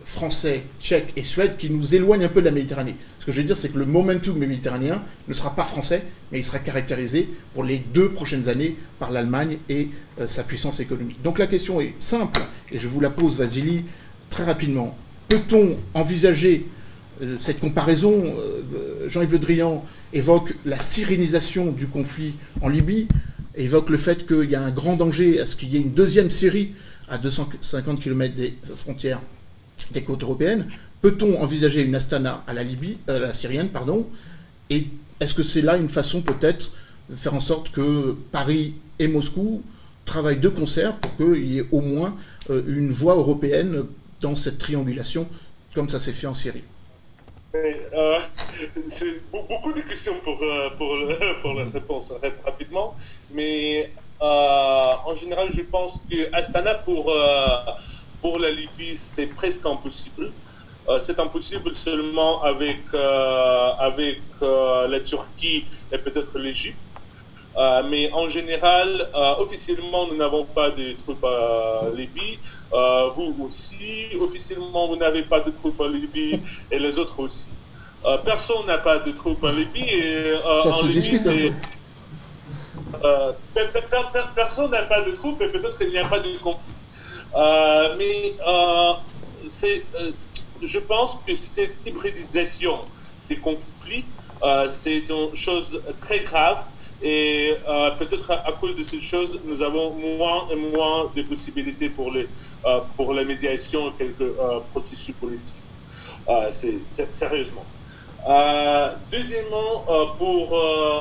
français, 0.05 0.62
tchèque 0.81 1.12
et 1.16 1.22
suède 1.22 1.59
qui 1.59 1.68
nous 1.68 1.95
éloignent 1.95 2.24
un 2.24 2.31
peu 2.31 2.41
de 2.41 2.47
la 2.47 2.51
Méditerranée. 2.51 2.97
Ce 3.18 3.26
que 3.26 3.33
je 3.33 3.39
veux 3.39 3.47
dire, 3.47 3.59
c'est 3.59 3.68
que 3.68 3.79
le 3.79 3.85
momentum 3.85 4.39
méditerranéen 4.39 5.03
ne 5.29 5.35
sera 5.35 5.55
pas 5.55 5.64
français, 5.64 6.03
mais 6.33 6.39
il 6.39 6.45
sera 6.45 6.59
caractérisé 6.59 7.29
pour 7.53 7.62
les 7.62 7.79
deux 7.79 8.11
prochaines 8.11 8.49
années 8.49 8.76
par 8.99 9.11
l'Allemagne 9.11 9.59
et 9.68 9.91
euh, 10.18 10.26
sa 10.26 10.45
puissance 10.45 10.81
économique. 10.81 11.20
Donc 11.22 11.39
la 11.39 11.47
question 11.47 11.81
est 11.81 11.93
simple, 11.99 12.41
et 12.72 12.79
je 12.79 12.89
vous 12.89 13.01
la 13.01 13.11
pose, 13.11 13.37
Vasily, 13.37 13.85
très 14.31 14.45
rapidement. 14.45 14.97
Peut-on 15.29 15.76
envisager 15.93 16.66
euh, 17.20 17.37
cette 17.39 17.61
comparaison 17.61 18.22
euh, 18.24 19.09
Jean-Yves 19.09 19.33
Le 19.33 19.39
Drian 19.39 19.85
évoque 20.12 20.55
la 20.64 20.79
syrianisation 20.79 21.70
du 21.70 21.87
conflit 21.87 22.35
en 22.62 22.68
Libye, 22.68 23.09
évoque 23.55 23.91
le 23.91 23.99
fait 23.99 24.26
qu'il 24.26 24.51
y 24.51 24.55
a 24.55 24.62
un 24.62 24.70
grand 24.70 24.97
danger 24.97 25.39
à 25.41 25.47
ce 25.47 25.55
qu'il 25.57 25.68
y 25.70 25.76
ait 25.76 25.81
une 25.81 25.93
deuxième 25.93 26.31
Syrie 26.31 26.72
à 27.11 27.18
250 27.18 28.01
km 28.01 28.35
des 28.35 28.55
frontières 28.74 29.20
des 29.93 30.03
côtes 30.03 30.22
européennes? 30.22 30.66
Peut-on 31.03 31.41
envisager 31.41 31.83
une 31.83 31.95
Astana 31.95 32.43
à 32.47 32.55
la 32.55 32.62
Libye, 32.62 32.97
euh, 33.11 33.18
la 33.18 33.33
syrienne, 33.35 33.68
pardon? 33.68 34.07
Et 34.70 34.87
est-ce 35.20 35.35
que 35.35 35.43
c'est 35.43 35.62
là 35.62 35.76
une 35.76 35.91
façon 35.91 36.22
peut-être 36.22 36.72
de 37.11 37.14
faire 37.14 37.35
en 37.35 37.41
sorte 37.41 37.70
que 37.70 38.16
Paris 38.33 38.74
et 38.99 39.09
Moscou 39.09 39.62
travaillent 40.07 40.41
de 40.41 40.49
concert 40.49 40.97
pour 40.97 41.16
qu'il 41.16 41.47
y 41.53 41.59
ait 41.59 41.66
au 41.70 41.81
moins 41.81 42.16
une 42.51 42.91
voix 42.91 43.14
européenne 43.14 43.85
dans 44.20 44.34
cette 44.34 44.58
triangulation, 44.58 45.28
comme 45.74 45.88
ça 45.88 46.00
s'est 46.00 46.12
fait 46.12 46.26
en 46.26 46.34
Syrie 46.34 46.64
euh, 47.54 48.18
c'est 48.88 49.22
beaucoup 49.32 49.72
de 49.72 49.80
questions 49.80 50.16
pour, 50.22 50.36
pour, 50.76 50.96
pour, 51.42 51.54
la 51.54 51.64
réponse 51.64 52.12
rapidement, 52.44 52.94
mais 53.32 53.90
en 54.20 55.14
général, 55.14 55.48
je 55.50 55.62
pense 55.62 55.98
que 56.10 56.32
Astana 56.34 56.74
pour 56.74 57.10
pour 58.20 58.38
la 58.38 58.50
Libye, 58.50 58.96
c'est 58.96 59.26
presque 59.26 59.64
impossible. 59.64 60.32
Euh, 60.88 61.00
c'est 61.00 61.20
impossible 61.20 61.74
seulement 61.74 62.42
avec, 62.42 62.80
euh, 62.94 63.72
avec 63.78 64.20
euh, 64.42 64.88
la 64.88 65.00
Turquie 65.00 65.62
et 65.92 65.98
peut-être 65.98 66.38
l'Égypte. 66.38 66.78
Mais 67.90 68.11
en 68.12 68.28
général, 68.28 69.09
officiellement, 69.38 70.06
nous 70.06 70.16
n'avons 70.16 70.44
pas 70.44 70.70
de 70.70 70.92
troupes 70.92 71.24
à 71.24 71.88
Libye. 71.94 72.38
vous 72.70 73.46
aussi, 73.46 74.06
officiellement, 74.20 74.88
vous 74.88 74.96
n'avez 74.96 75.22
pas 75.22 75.40
de 75.40 75.50
troupes 75.50 75.80
en 75.80 75.88
Libye 75.88 76.40
et 76.70 76.78
les 76.78 76.98
autres 76.98 77.20
aussi. 77.20 77.48
personne 78.24 78.66
n'a 78.66 78.78
pas 78.78 78.98
de 78.98 79.11
troupes 79.12 79.42
en 79.42 79.50
Libye. 79.50 79.82
Et, 79.82 80.34
Ça 80.62 80.72
se 80.72 80.86
discute 80.86 81.28
personne 84.34 84.70
n'a 84.70 84.82
pas 84.82 85.02
de 85.02 85.12
troupes 85.12 85.40
et 85.42 85.48
peut-être 85.48 85.78
qu'il 85.78 85.90
n'y 85.90 85.98
a 85.98 86.09
pas 86.09 86.20
de 86.20 86.36
conflit. 86.38 86.74
Euh, 87.36 87.94
mais 87.98 88.34
euh, 88.46 88.92
c'est, 89.48 89.84
euh, 90.00 90.12
je 90.62 90.78
pense 90.78 91.16
que 91.26 91.34
cette 91.34 91.76
hybridisation 91.84 92.80
des 93.28 93.36
conflits, 93.36 94.06
c'est 94.70 94.98
une 95.09 95.34
chose 95.34 95.82
très 96.00 96.20
grave. 96.20 96.59
Et 97.03 97.55
peut-être 97.99 98.30
à, 98.32 98.53
cause 98.61 98.74
de 98.74 98.82
cette 98.82 99.03
chose, 99.03 99.38
nous 99.44 99.62
avons 99.62 99.92
moins 99.92 100.49
et 100.51 100.57
moins 100.57 101.11
de 101.14 101.22
possibilités 101.22 101.88
pour, 101.88 102.11
les, 102.11 102.26
pour 102.96 103.14
la 103.14 103.22
médiation 103.22 103.90
et 103.90 103.92
quelques 103.99 104.32
processus 104.72 105.14
politiques. 105.14 105.55
c'est, 106.51 106.82
sérieusement. 107.12 107.64
deuxièmement, 109.12 109.84
pour, 110.18 110.53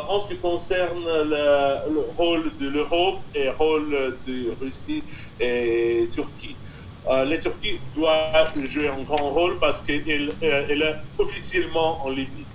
en 0.08 0.20
ce 0.20 0.28
qui 0.28 0.38
concerne 0.38 1.04
le, 1.04 1.92
le 1.92 2.04
rôle 2.16 2.52
de 2.60 2.68
l'Europe 2.70 3.20
et 3.34 3.46
le 3.46 3.52
rôle 3.52 4.18
de 4.28 4.54
Russie 4.62 5.02
et 5.40 6.08
Turquie. 6.12 6.56
Euh, 7.10 7.24
la 7.24 7.38
Turquie 7.38 7.80
doit 7.96 8.32
jouer 8.70 8.90
un 8.90 9.02
grand 9.04 9.30
rôle 9.32 9.58
parce 9.60 9.80
qu'elle 9.82 10.30
euh, 10.44 10.66
elle 10.70 10.82
est 10.82 10.96
officiellement 11.18 12.06
en 12.06 12.10
Libye. 12.10 12.46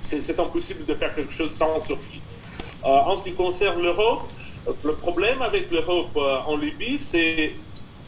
C'est 0.00 0.38
impossible 0.38 0.84
de 0.84 0.94
faire 0.94 1.14
quelque 1.14 1.32
chose 1.32 1.52
sans 1.52 1.80
Turquie. 1.80 2.20
Euh, 2.88 3.10
en 3.10 3.16
ce 3.16 3.22
qui 3.22 3.34
concerne 3.34 3.82
l'Europe, 3.82 4.22
le 4.82 4.96
problème 4.96 5.42
avec 5.42 5.70
l'Europe 5.70 6.16
en 6.16 6.56
Libye, 6.56 6.98
c'est 6.98 7.54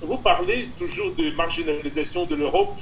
vous 0.02 0.18
parlez 0.18 0.68
toujours 0.78 1.14
de 1.14 1.30
marginalisation 1.36 2.24
de 2.24 2.34
l'Europe 2.34 2.76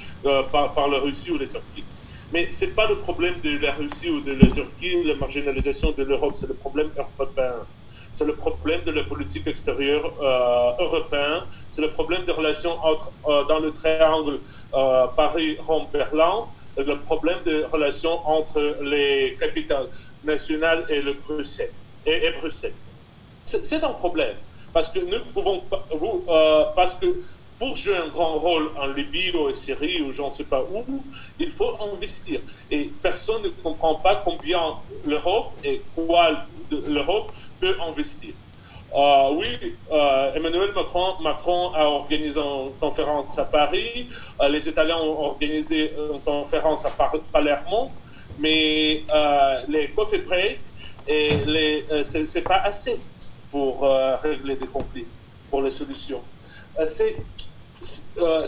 par, 0.53 0.89
la 0.89 0.99
Russie 1.01 1.33
ou 1.33 1.39
la 1.39 1.47
Turquie. 1.47 1.85
Mais 2.33 2.51
ce 2.51 2.65
n'est 2.65 2.73
pas 2.73 2.87
le 2.87 2.97
problème 2.99 3.41
de 3.43 3.59
la 3.59 3.73
Russie 3.73 4.11
ou 4.11 4.21
de 4.21 4.33
la 4.33 4.47
Turquie, 4.51 5.03
la 5.05 5.17
marginalisation 5.17 5.93
de 5.93 6.05
l'Europe, 6.05 6.35
c'est 6.37 6.49
le 6.49 6.55
problème 6.55 6.91
européen. 6.97 7.67
C'est 8.13 8.25
le 8.25 8.37
problème 8.37 8.83
de 8.85 8.91
la 8.91 9.05
politique 9.05 9.47
extérieure 9.47 10.13
euh, 10.23 10.85
européenne, 10.85 11.43
c'est 11.69 11.83
le 11.83 11.93
problème 11.93 12.25
des 12.25 12.33
relations 12.33 12.73
entre, 12.83 13.13
euh, 13.27 13.45
dans 13.45 13.61
le 13.61 13.73
triangle 13.73 14.41
euh, 14.75 15.07
Paris-Rome-Berlin, 15.17 16.47
le 16.77 17.01
problème 17.01 17.39
des 17.45 17.65
relations 17.65 18.27
entre 18.27 18.79
les 18.83 19.37
capitales 19.39 19.89
nationales 20.25 20.85
et, 20.89 21.01
le 21.01 21.15
Bruxelles, 21.15 21.73
et, 22.09 22.31
Bruxelles. 22.41 22.75
C'est 23.45 23.83
un 23.83 23.93
problème, 23.93 24.37
parce 24.73 24.89
que 24.89 24.99
nous 24.99 25.25
pouvons 25.33 25.61
pas, 25.61 25.85
parce 26.77 26.95
que 26.95 27.23
pour 27.59 27.77
jouer 27.77 27.97
un 27.97 28.09
grand 28.09 28.39
rôle 28.39 28.71
en 28.79 28.87
Libye 28.87 29.33
ou 29.35 29.49
en 29.49 29.55
Syrie 29.55 30.01
ou 30.03 30.13
je 30.13 30.23
ne 30.23 30.31
sais 30.31 30.45
pas 30.45 30.63
où, 30.63 31.03
il 31.39 31.51
faut 31.51 31.77
investir. 31.93 32.41
Et 32.71 32.91
personne 33.03 33.43
ne 33.43 33.49
comprend 33.49 33.97
pas 33.97 34.23
combien 34.25 34.75
l'Europe 35.05 35.53
et 35.65 35.83
quoi 35.95 36.45
l'Europe 36.71 37.33
peut 37.59 37.77
investir. 37.81 38.35
oui, 39.33 39.75
Emmanuel 40.37 40.71
Macron, 41.21 41.73
a 41.75 41.85
organisé 41.85 42.39
une 42.39 42.71
conférence 42.79 43.39
à 43.39 43.45
Paris. 43.45 44.09
les 44.49 44.69
Italiens 44.69 44.99
ont 44.99 45.21
organisé 45.31 45.93
une 46.13 46.21
conférence 46.21 46.85
à 46.85 46.91
Palermo. 47.33 47.91
Mais 48.39 49.03
les 49.67 49.89
coffres 49.89 50.15
et 51.09 51.31
les, 51.47 51.85
c'est 52.05 52.43
pas 52.43 52.61
assez 52.65 52.97
pour 53.51 53.83
régler 54.23 54.57
des 54.57 54.67
conflits, 54.67 55.07
pour 55.51 55.63
les 55.63 55.71
solutions. 55.71 56.21
c'est 56.87 57.17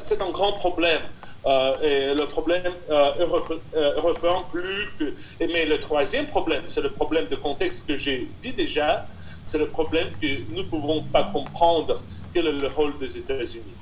c'est 0.02 0.20
un 0.20 0.30
grand 0.30 0.52
problème. 0.52 1.02
Euh, 1.46 2.14
le 2.14 2.26
problème 2.26 2.72
euh, 2.90 3.94
européen 3.96 4.36
plus 4.52 4.90
que... 4.98 5.14
Mais 5.40 5.64
le 5.64 5.80
troisième 5.80 6.26
problème, 6.26 6.64
c'est 6.66 6.82
le 6.82 6.90
problème 6.90 7.28
de 7.28 7.36
contexte 7.36 7.86
que 7.86 7.96
j'ai 7.96 8.28
dit 8.40 8.52
déjà, 8.52 9.06
c'est 9.42 9.56
le 9.56 9.66
problème 9.68 10.08
que 10.20 10.26
nous 10.50 10.62
ne 10.62 10.68
pouvons 10.68 11.02
pas 11.04 11.24
comprendre 11.32 12.02
quel 12.34 12.46
est 12.46 12.52
le 12.52 12.68
rôle 12.68 12.98
des 12.98 13.16
États-Unis. 13.16 13.74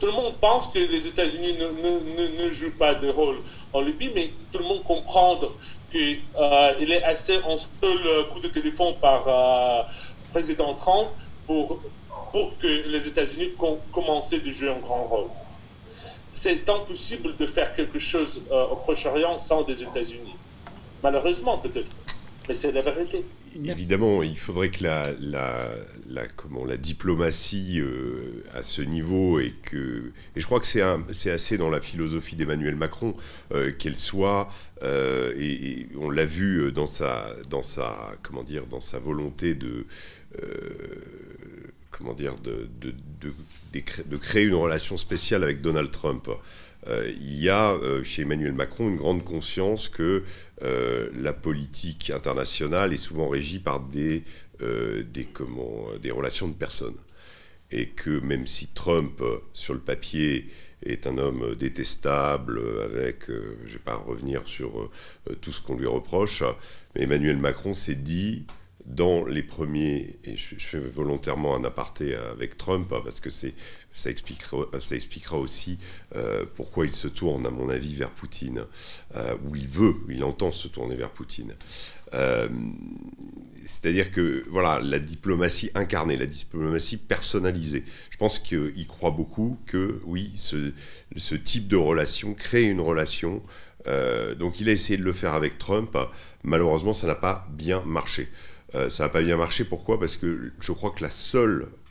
Tout 0.00 0.06
le 0.06 0.12
monde 0.12 0.34
pense 0.40 0.66
que 0.68 0.78
les 0.78 1.06
États-Unis 1.06 1.56
ne, 1.56 2.44
ne, 2.44 2.50
jouent 2.50 2.76
pas 2.76 2.94
de 2.94 3.08
rôle 3.08 3.38
en 3.72 3.80
Libye, 3.80 4.10
mais 4.14 4.30
tout 4.52 4.58
le 4.58 4.64
monde 4.64 4.82
comprend 4.84 5.38
qu'il 5.90 6.20
euh, 6.36 6.78
est 6.80 7.02
assez 7.02 7.36
un 7.36 7.56
seul 7.56 8.26
coup 8.32 8.40
de 8.40 8.48
téléphone 8.48 8.94
par 9.00 9.88
président 10.32 10.74
Trump 10.74 11.08
pour, 11.46 11.80
pour 12.32 12.58
que 12.58 12.66
les 12.66 13.08
États-Unis 13.08 13.52
commencent 13.92 14.32
à 14.32 14.50
jouer 14.50 14.70
un 14.70 14.78
grand 14.78 15.04
rôle 15.04 15.28
c'est 16.38 16.68
impossible 16.68 17.36
de 17.36 17.46
faire 17.46 17.74
quelque 17.74 17.98
chose 17.98 18.40
euh, 18.50 18.66
au 18.66 18.76
Proche-Orient 18.76 19.38
sans 19.38 19.62
des 19.62 19.82
États-Unis. 19.82 20.36
Malheureusement, 21.02 21.58
peut-être. 21.58 21.94
C'est 22.54 22.72
la 22.72 22.82
vérité. 22.82 23.24
Évidemment, 23.64 24.22
il 24.22 24.36
faudrait 24.36 24.70
que 24.70 24.84
la, 24.84 25.12
la, 25.20 26.26
comment, 26.36 26.64
la 26.64 26.76
diplomatie 26.76 27.80
euh, 27.80 28.44
à 28.54 28.62
ce 28.62 28.82
niveau 28.82 29.40
et 29.40 29.52
que 29.62 30.12
et 30.36 30.40
je 30.40 30.46
crois 30.46 30.60
que 30.60 30.66
c'est 30.66 31.30
assez 31.30 31.58
dans 31.58 31.70
la 31.70 31.80
philosophie 31.80 32.36
d'Emmanuel 32.36 32.76
Macron 32.76 33.14
euh, 33.52 33.72
qu'elle 33.72 33.96
soit 33.96 34.48
et, 34.82 35.86
on 35.98 36.08
l'a 36.08 36.24
vu 36.24 36.70
dans 36.70 36.86
sa 36.86 37.26
dans 37.50 37.62
sa 37.62 38.14
comment 38.22 38.44
dire 38.44 38.66
dans 38.66 38.80
sa 38.80 38.98
volonté 38.98 39.54
de 39.54 39.86
comment 41.98 42.14
dire, 42.14 42.36
de, 42.36 42.68
de, 42.80 44.16
créer 44.16 44.44
une 44.44 44.54
relation 44.54 44.96
spéciale 44.96 45.42
avec 45.42 45.60
Donald 45.60 45.90
Trump. 45.90 46.28
Euh, 46.86 47.12
il 47.20 47.42
y 47.42 47.48
a 47.48 47.72
euh, 47.72 48.04
chez 48.04 48.22
Emmanuel 48.22 48.52
Macron 48.52 48.88
une 48.88 48.96
grande 48.96 49.24
conscience 49.24 49.88
que 49.88 50.22
euh, 50.62 51.10
la 51.14 51.32
politique 51.32 52.10
internationale 52.10 52.92
est 52.92 52.98
souvent 52.98 53.28
régie 53.28 53.58
par 53.58 53.80
des, 53.80 54.24
comment, 55.32 55.86
des 56.00 56.10
relations 56.10 56.48
de 56.48 56.54
personnes. 56.54 56.96
Et 57.70 57.88
que 57.88 58.18
même 58.20 58.46
si 58.46 58.68
Trump, 58.68 59.22
sur 59.52 59.74
le 59.74 59.80
papier, 59.80 60.48
est 60.84 61.06
un 61.06 61.18
homme 61.18 61.54
détestable, 61.54 62.62
avec, 62.82 63.26
je 63.26 63.32
ne 63.32 63.72
vais 63.72 63.78
pas 63.84 63.96
revenir 63.96 64.46
sur 64.46 64.90
tout 65.42 65.52
ce 65.52 65.60
qu'on 65.60 65.76
lui 65.76 65.86
reproche, 65.86 66.42
mais 66.94 67.02
Emmanuel 67.02 67.36
Macron 67.36 67.74
s'est 67.74 67.94
dit, 67.94 68.46
dans 68.88 69.26
les 69.26 69.42
premiers, 69.42 70.18
et 70.24 70.36
je, 70.38 70.54
fais 70.56 70.78
volontairement 70.78 71.54
un 71.54 71.62
aparté 71.64 72.14
avec 72.14 72.56
Trump, 72.56 72.90
hein, 72.92 73.00
parce 73.04 73.20
que 73.20 73.28
ça, 73.28 74.10
expliquera, 74.10 75.36
aussi 75.38 75.78
euh, 76.16 76.46
pourquoi 76.56 76.86
il 76.86 76.94
se 76.94 77.06
tourne, 77.06 77.46
à 77.46 77.50
mon 77.50 77.68
avis, 77.68 77.94
vers 77.94 78.10
Poutine, 78.10 78.64
euh, 79.14 79.34
ou 79.44 79.56
il 79.56 79.68
veut, 79.68 79.94
il 80.08 80.24
entend 80.24 80.52
se 80.52 80.68
tourner 80.68 80.96
vers 80.96 81.10
Poutine. 81.10 81.54
Euh, 82.14 82.48
c'est-à-dire 83.66 84.10
que 84.10 84.44
voilà, 84.48 84.80
la 84.82 84.98
diplomatie 84.98 85.70
incarnée, 85.74 86.16
la 86.16 86.24
diplomatie 86.24 86.96
personnalisée. 86.96 87.84
Je 88.08 88.16
pense 88.16 88.38
qu'il 88.38 88.86
croit 88.86 89.10
beaucoup 89.10 89.58
que 89.66 90.00
oui, 90.04 90.32
ce, 90.36 90.72
ce, 91.16 91.34
type 91.34 91.68
de 91.68 91.76
relation 91.76 92.32
crée 92.32 92.64
une 92.64 92.80
relation. 92.80 93.42
donc 94.38 94.60
il 94.60 94.68
a 94.70 94.72
essayé 94.72 94.96
de 94.96 95.04
le 95.04 95.12
faire 95.12 95.34
avec 95.34 95.58
Trump. 95.58 95.94
Malheureusement, 96.42 96.94
ça 96.94 97.06
n'a 97.06 97.14
pas 97.14 97.46
bien 97.50 97.82
marché. 97.84 98.28
Euh, 98.74 98.90
ça 98.90 99.04
n'a 99.04 99.08
pas 99.08 99.22
bien 99.22 99.36
marché. 99.36 99.64
Pourquoi? 99.64 99.98
Parce 99.98 100.16
que 100.16 100.52
je 100.60 100.72
crois 100.72 100.90
que 100.90 101.04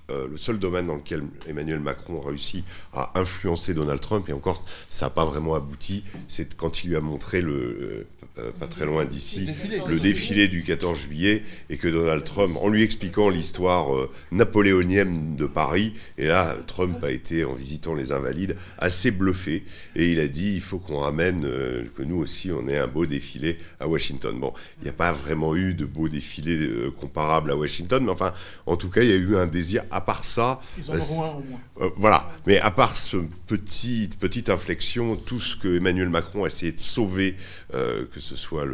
euh, 0.09 0.28
le 0.28 0.38
seul 0.38 0.59
domaine 0.59 0.88
dans 0.88 0.95
lequel 0.95 1.23
Emmanuel 1.47 1.80
Macron 1.80 2.21
a 2.21 2.28
réussi 2.28 2.63
à 2.93 3.11
influencer 3.19 3.73
Donald 3.73 3.99
Trump, 3.99 4.30
et 4.30 4.34
encore 4.34 4.63
ça 4.89 5.07
n'a 5.07 5.09
pas 5.09 5.25
vraiment 5.25 5.55
abouti, 5.55 6.03
c'est 6.28 6.55
quand 6.55 6.84
il 6.84 6.91
lui 6.91 6.95
a 6.95 7.01
montré, 7.01 7.41
le, 7.41 8.07
euh, 8.38 8.47
euh, 8.47 8.51
pas 8.51 8.67
très 8.67 8.85
loin 8.85 9.05
d'ici, 9.05 9.47
le 9.88 9.99
défilé 9.99 10.47
du 10.47 10.63
14 10.63 10.99
juillet, 10.99 11.43
et 11.69 11.77
que 11.77 11.88
Donald 11.88 12.23
Trump, 12.23 12.57
en 12.61 12.69
lui 12.69 12.83
expliquant 12.83 13.29
l'histoire 13.29 13.88
napoléonienne 14.31 15.35
de 15.35 15.45
Paris, 15.45 15.93
et 16.17 16.27
là 16.27 16.55
Trump 16.67 17.03
a 17.03 17.11
été, 17.11 17.45
en 17.45 17.53
visitant 17.53 17.93
les 17.93 18.11
Invalides, 18.11 18.55
assez 18.77 19.11
bluffé, 19.11 19.63
et 19.95 20.11
il 20.11 20.19
a 20.19 20.27
dit 20.27 20.53
il 20.55 20.61
faut 20.61 20.79
qu'on 20.79 20.99
ramène, 20.99 21.41
que 21.41 22.03
nous 22.03 22.17
aussi 22.17 22.51
on 22.51 22.67
ait 22.67 22.77
un 22.77 22.88
beau 22.88 23.05
défilé 23.05 23.57
à 23.79 23.88
Washington. 23.88 24.39
Bon, 24.39 24.53
il 24.79 24.83
n'y 24.83 24.89
a 24.89 24.93
pas 24.93 25.11
vraiment 25.11 25.55
eu 25.55 25.73
de 25.73 25.85
beau 25.85 26.09
défilé 26.09 26.69
comparable 26.99 27.51
à 27.51 27.55
Washington, 27.55 28.03
mais 28.03 28.11
enfin, 28.11 28.33
en 28.65 28.75
tout 28.75 28.89
cas, 28.89 29.01
il 29.01 29.09
y 29.09 29.13
a 29.13 29.17
eu 29.17 29.35
un 29.35 29.47
désir 29.47 29.83
à 29.91 30.01
part 30.01 30.23
ça, 30.23 30.61
Ils 30.77 30.91
en 30.91 30.95
auront 30.95 31.23
un 31.23 31.35
au 31.38 31.43
moins. 31.43 31.59
Euh, 31.82 31.89
voilà. 31.97 32.28
Mais 32.45 32.59
à 32.59 32.71
part 32.71 32.97
ce 32.97 33.17
petit, 33.47 34.09
petite 34.19 34.49
inflexion, 34.49 35.15
tout 35.15 35.39
ce 35.39 35.55
que 35.55 35.78
Emmanuel 35.78 36.09
Macron 36.09 36.43
a 36.43 36.47
essayé 36.47 36.71
de 36.71 36.80
sauver, 36.80 37.36
euh, 37.73 38.05
que 38.13 38.19
ce 38.19 38.36
soit 38.36 38.65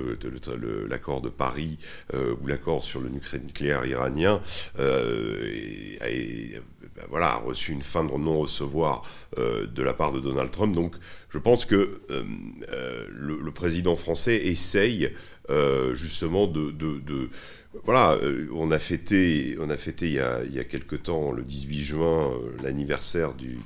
l'accord 0.90 1.22
de 1.22 1.30
Paris 1.30 1.78
euh, 2.14 2.36
ou 2.42 2.48
l'accord 2.48 2.84
sur 2.84 3.02
le 3.02 3.10
nucléaire 3.10 3.86
iranien, 3.86 4.42
ben 6.96 7.06
voilà, 7.10 7.34
a 7.34 7.38
reçu 7.38 7.72
une 7.72 7.82
fin 7.82 8.04
de 8.04 8.12
non-recevoir 8.12 9.02
de 9.36 9.82
la 9.82 9.94
part 9.94 10.12
de 10.12 10.20
Donald 10.20 10.52
Trump. 10.52 10.76
Donc 10.76 10.96
je 11.30 11.40
pense 11.40 11.66
que 11.66 12.02
le, 12.10 13.52
président 13.52 13.96
français 13.96 14.38
essaye 14.46 15.10
justement 15.94 16.46
de 16.46 16.72
voilà, 17.84 18.14
euh, 18.22 18.48
on 18.54 18.72
a 18.72 18.80
fêté, 18.80 19.58
on 19.60 19.70
a 19.70 19.78
fêté 19.78 20.08
il 20.08 20.14
y 20.14 20.20
a, 20.20 20.44
il 20.44 20.54
y 20.54 20.60
a 20.60 20.64
quelque 20.64 20.96
temps, 20.96 21.32
le 21.32 21.44
18 21.44 21.84
juin, 21.84 22.32
euh, 22.32 22.56
l'anniversaire 22.62 23.34
du, 23.34 23.58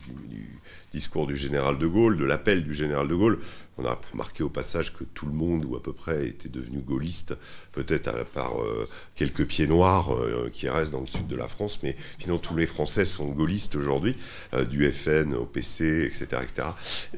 discours 0.91 1.27
du 1.27 1.35
général 1.35 1.77
de 1.77 1.87
Gaulle, 1.87 2.17
de 2.17 2.23
l'appel 2.23 2.63
du 2.63 2.73
général 2.73 3.07
de 3.07 3.15
Gaulle. 3.15 3.39
On 3.80 3.86
a 3.86 3.99
remarqué 4.11 4.41
au 4.43 4.49
passage 4.49 4.91
que 4.91 5.03
tout 5.03 5.28
le 5.28 5.34
monde, 5.34 5.63
ou 5.65 5.75
à 5.75 5.84
peu 5.84 5.93
près, 5.93 6.28
était 6.28 6.49
devenu 6.49 6.80
gaulliste, 6.80 7.36
peut-être 7.73 8.07
à 8.07 8.25
part 8.25 8.59
euh, 8.59 8.89
quelques 9.15 9.45
pieds 9.45 9.67
noirs 9.67 10.15
euh, 10.15 10.49
qui 10.51 10.67
restent 10.67 10.91
dans 10.91 11.01
le 11.01 11.07
sud 11.07 11.28
de 11.28 11.36
la 11.36 11.47
France, 11.47 11.80
mais 11.84 11.95
finalement 12.17 12.39
tous 12.39 12.55
les 12.55 12.65
Français 12.65 13.05
sont 13.05 13.28
gaullistes 13.28 13.75
aujourd'hui, 13.75 14.15
euh, 14.55 14.65
du 14.65 14.91
FN 14.91 15.36
au 15.36 15.45
PC, 15.45 16.05
etc. 16.05 16.41
etc. 16.41 16.67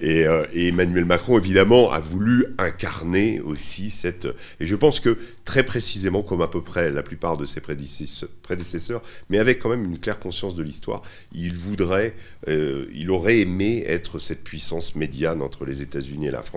Et, 0.02 0.26
et, 0.54 0.68
Emmanuel 0.68 1.06
Macron, 1.06 1.38
évidemment, 1.38 1.92
a 1.92 2.00
voulu 2.00 2.46
incarner 2.58 3.40
aussi 3.40 3.90
cette... 3.90 4.28
Et 4.60 4.66
je 4.66 4.76
pense 4.76 5.00
que 5.00 5.18
très 5.46 5.64
précisément, 5.64 6.24
comme 6.24 6.42
à 6.42 6.48
peu 6.48 6.62
près 6.62 6.90
la 6.92 7.04
plupart 7.04 7.38
de 7.38 7.46
ses 7.46 7.62
prédécesseurs, 7.62 9.02
mais 9.30 9.40
avec 9.40 9.60
quand 9.60 9.70
même 9.70 9.86
une 9.86 9.98
claire 9.98 10.20
conscience 10.20 10.56
de 10.56 10.64
l'histoire, 10.64 11.02
il 11.32 11.56
voudrait, 11.56 12.16
il 12.48 13.10
aurait 13.10 13.40
aimé 13.40 13.84
être 13.88 14.20
cette 14.20 14.44
puissance 14.44 14.96
médiane 14.96 15.42
entre 15.42 15.66
les 15.66 15.82
États-Unis 15.82 16.28
et 16.28 16.32
la 16.32 16.44
France, 16.44 16.49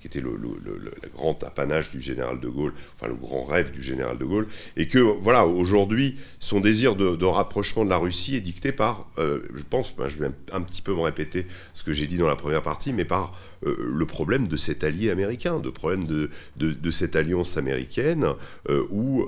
qui 0.00 0.06
était 0.06 0.20
le, 0.20 0.36
grand 1.14 1.42
apanage 1.44 1.90
du 1.90 2.00
général 2.00 2.40
de 2.40 2.48
Gaulle, 2.48 2.72
enfin 2.94 3.08
le 3.08 3.14
grand 3.14 3.44
rêve 3.44 3.72
du 3.72 3.82
général 3.82 4.18
de 4.18 4.24
Gaulle, 4.24 4.46
et 4.76 4.88
que 4.88 4.98
voilà, 4.98 5.46
aujourd'hui, 5.46 6.16
son 6.40 6.60
désir 6.60 6.96
de, 6.96 7.24
rapprochement 7.24 7.84
de 7.84 7.90
la 7.90 7.96
Russie 7.96 8.36
est 8.36 8.40
dicté 8.40 8.72
par, 8.72 9.08
euh, 9.18 9.40
je 9.54 9.62
pense, 9.68 9.94
je 10.08 10.18
vais 10.18 10.30
un, 10.52 10.60
petit 10.60 10.82
peu 10.82 10.94
me 10.94 11.00
répéter 11.00 11.46
ce 11.72 11.82
que 11.82 11.92
j'ai 11.92 12.06
dit 12.06 12.16
dans 12.16 12.28
la 12.28 12.36
première 12.36 12.62
partie, 12.62 12.92
mais 12.92 13.04
par 13.04 13.38
euh, 13.66 13.76
le 13.78 14.06
problème 14.06 14.48
de 14.48 14.56
cet 14.56 14.84
allié 14.84 15.10
américain, 15.10 15.58
de 15.58 15.70
problème 15.70 16.04
de, 16.04 16.90
cette 16.90 17.16
alliance 17.16 17.56
américaine, 17.56 18.26
euh, 18.68 18.86
où 18.90 19.26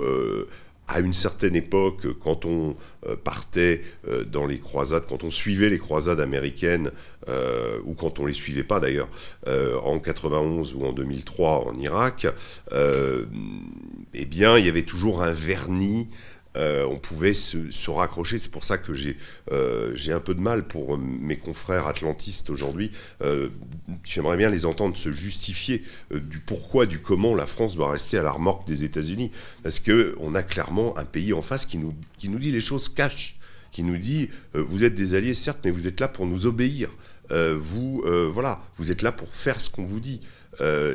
à 0.90 1.00
une 1.00 1.12
certaine 1.12 1.54
époque, 1.54 2.06
quand 2.18 2.46
on 2.46 2.74
partait 3.22 3.82
dans 4.32 4.46
les 4.46 4.58
croisades, 4.58 5.04
quand 5.06 5.22
on 5.22 5.30
suivait 5.30 5.68
les 5.68 5.78
croisades 5.78 6.18
américaines, 6.18 6.90
euh, 7.28 7.78
ou 7.84 7.94
quand 7.94 8.18
on 8.18 8.26
les 8.26 8.34
suivait 8.34 8.64
pas 8.64 8.80
d'ailleurs, 8.80 9.08
en 9.46 9.98
91 9.98 10.74
ou 10.74 10.84
en 10.84 10.92
2003 10.92 11.68
en 11.68 11.74
Irak, 11.78 12.26
eh 12.72 14.24
bien, 14.24 14.58
il 14.58 14.66
y 14.66 14.68
avait 14.68 14.82
toujours 14.82 15.22
un 15.22 15.32
vernis 15.32 16.08
euh, 16.58 16.84
on 16.86 16.98
pouvait 16.98 17.34
se, 17.34 17.90
raccrocher. 17.90 18.38
C'est 18.38 18.50
pour 18.50 18.64
ça 18.64 18.78
que 18.78 18.92
j'ai 18.92 19.16
euh, 19.52 19.94
un 20.08 20.20
peu 20.20 20.34
de 20.34 20.40
mal 20.40 20.66
pour 20.66 20.98
mes 20.98 21.36
confrères 21.36 21.86
atlantistes 21.86 22.50
aujourd'hui. 22.50 22.90
Euh, 23.22 23.48
j'aimerais 24.04 24.36
bien 24.36 24.50
les 24.50 24.66
entendre 24.66 24.96
se 24.96 25.12
justifier 25.12 25.82
du 26.10 26.40
pourquoi, 26.40 26.86
du 26.86 26.98
comment 26.98 27.34
la 27.34 27.46
France 27.46 27.76
doit 27.76 27.92
rester 27.92 28.18
à 28.18 28.22
la 28.22 28.32
remorque 28.32 28.66
des 28.66 28.84
États-Unis. 28.84 29.30
Parce 29.62 29.80
qu'on 29.80 30.34
a 30.34 30.42
clairement 30.42 30.96
un 30.98 31.04
pays 31.04 31.32
en 31.32 31.42
face 31.42 31.64
qui 31.64 31.78
nous, 31.78 31.94
qui 32.18 32.28
nous 32.28 32.38
dit 32.38 32.50
les 32.50 32.60
choses 32.60 32.88
cash, 32.88 33.38
qui 33.70 33.82
nous 33.84 33.98
dit 33.98 34.30
vous 34.54 34.84
êtes 34.84 34.94
des 34.94 35.14
alliés, 35.14 35.34
certes, 35.34 35.60
mais 35.64 35.70
vous 35.70 35.86
êtes 35.86 36.00
là 36.00 36.08
pour 36.08 36.26
nous 36.26 36.46
obéir. 36.46 36.90
Vous, 37.30 38.02
voilà, 38.32 38.60
vous 38.76 38.90
êtes 38.90 39.02
là 39.02 39.12
pour 39.12 39.34
faire 39.34 39.60
ce 39.60 39.70
qu'on 39.70 39.84
vous 39.84 40.00
dit. 40.00 40.20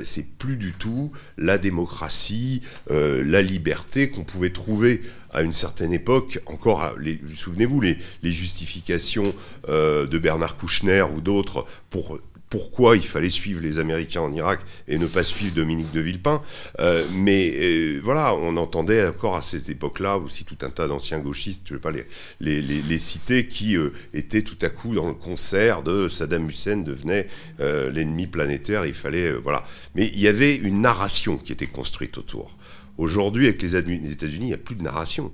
c'est 0.04 0.28
plus 0.38 0.56
du 0.56 0.74
tout 0.74 1.12
la 1.38 1.58
démocratie, 1.58 2.62
la 2.90 3.42
liberté 3.42 4.10
qu'on 4.10 4.24
pouvait 4.24 4.52
trouver 4.52 5.02
à 5.32 5.42
une 5.42 5.54
certaine 5.54 5.94
époque, 5.94 6.40
encore, 6.46 6.96
souvenez-vous, 7.34 7.82
les, 7.82 7.98
les, 8.22 8.32
justifications 8.32 9.34
de 9.68 10.18
Bernard 10.18 10.58
Kouchner 10.58 11.06
ou 11.16 11.22
d'autres 11.22 11.66
pour 11.90 12.20
pourquoi 12.54 12.95
il 12.95 13.04
fallait 13.04 13.32
suivre 13.32 13.62
les 13.62 13.80
Américains 13.80 14.22
en 14.22 14.32
Irak 14.32 14.60
et 14.88 14.99
ne 14.99 15.08
pas 15.08 15.24
suivre 15.24 15.56
Dominique 15.56 15.91
de 15.91 16.01
Villepin. 16.01 16.39
Euh, 16.80 17.04
mais 17.12 17.51
euh, 17.56 17.99
voilà, 18.04 18.36
on 18.36 18.58
entendait 18.58 19.08
encore 19.08 19.36
à 19.36 19.41
ces 19.41 19.72
époques-là 19.72 20.20
aussi 20.20 20.45
tout 20.45 20.60
un 20.62 20.70
tas 20.70 20.88
d'anciens 20.88 21.18
gauchistes, 21.18 21.64
je 21.66 21.74
ne 21.74 21.80
vais 21.80 21.82
pas 21.82 21.89
les, 22.39 22.62
les, 22.62 22.99
citer, 22.99 23.47
qui 23.47 23.76
euh, 23.76 23.89
étaient 24.14 24.43
tout 24.43 24.60
à 24.62 24.70
coup 24.70 24.93
dans 24.93 25.08
le 25.08 25.16
concert 25.16 25.82
de 25.82 26.08
Saddam 26.08 26.47
Hussein 26.47 26.78
devenait 26.78 27.28
l'ennemi 27.58 28.28
planétaire. 28.28 28.86
Il 28.86 28.93
fallait 28.93 29.32
voilà. 29.32 29.66
Mais 29.95 30.12
il 30.14 30.20
y 30.20 30.28
avait 30.28 30.56
une 30.56 30.82
narration 30.82 31.38
qui 31.38 31.54
était 31.54 31.66
construite 31.66 32.20
autour. 32.20 32.56
Aujourd'hui, 32.98 33.46
avec 33.46 33.62
les 33.62 33.76
États-Unis, 33.76 34.46
il 34.46 34.50
n'y 34.50 34.54
a 34.54 34.58
plus 34.58 34.76
de 34.76 34.84
narration 34.84 35.32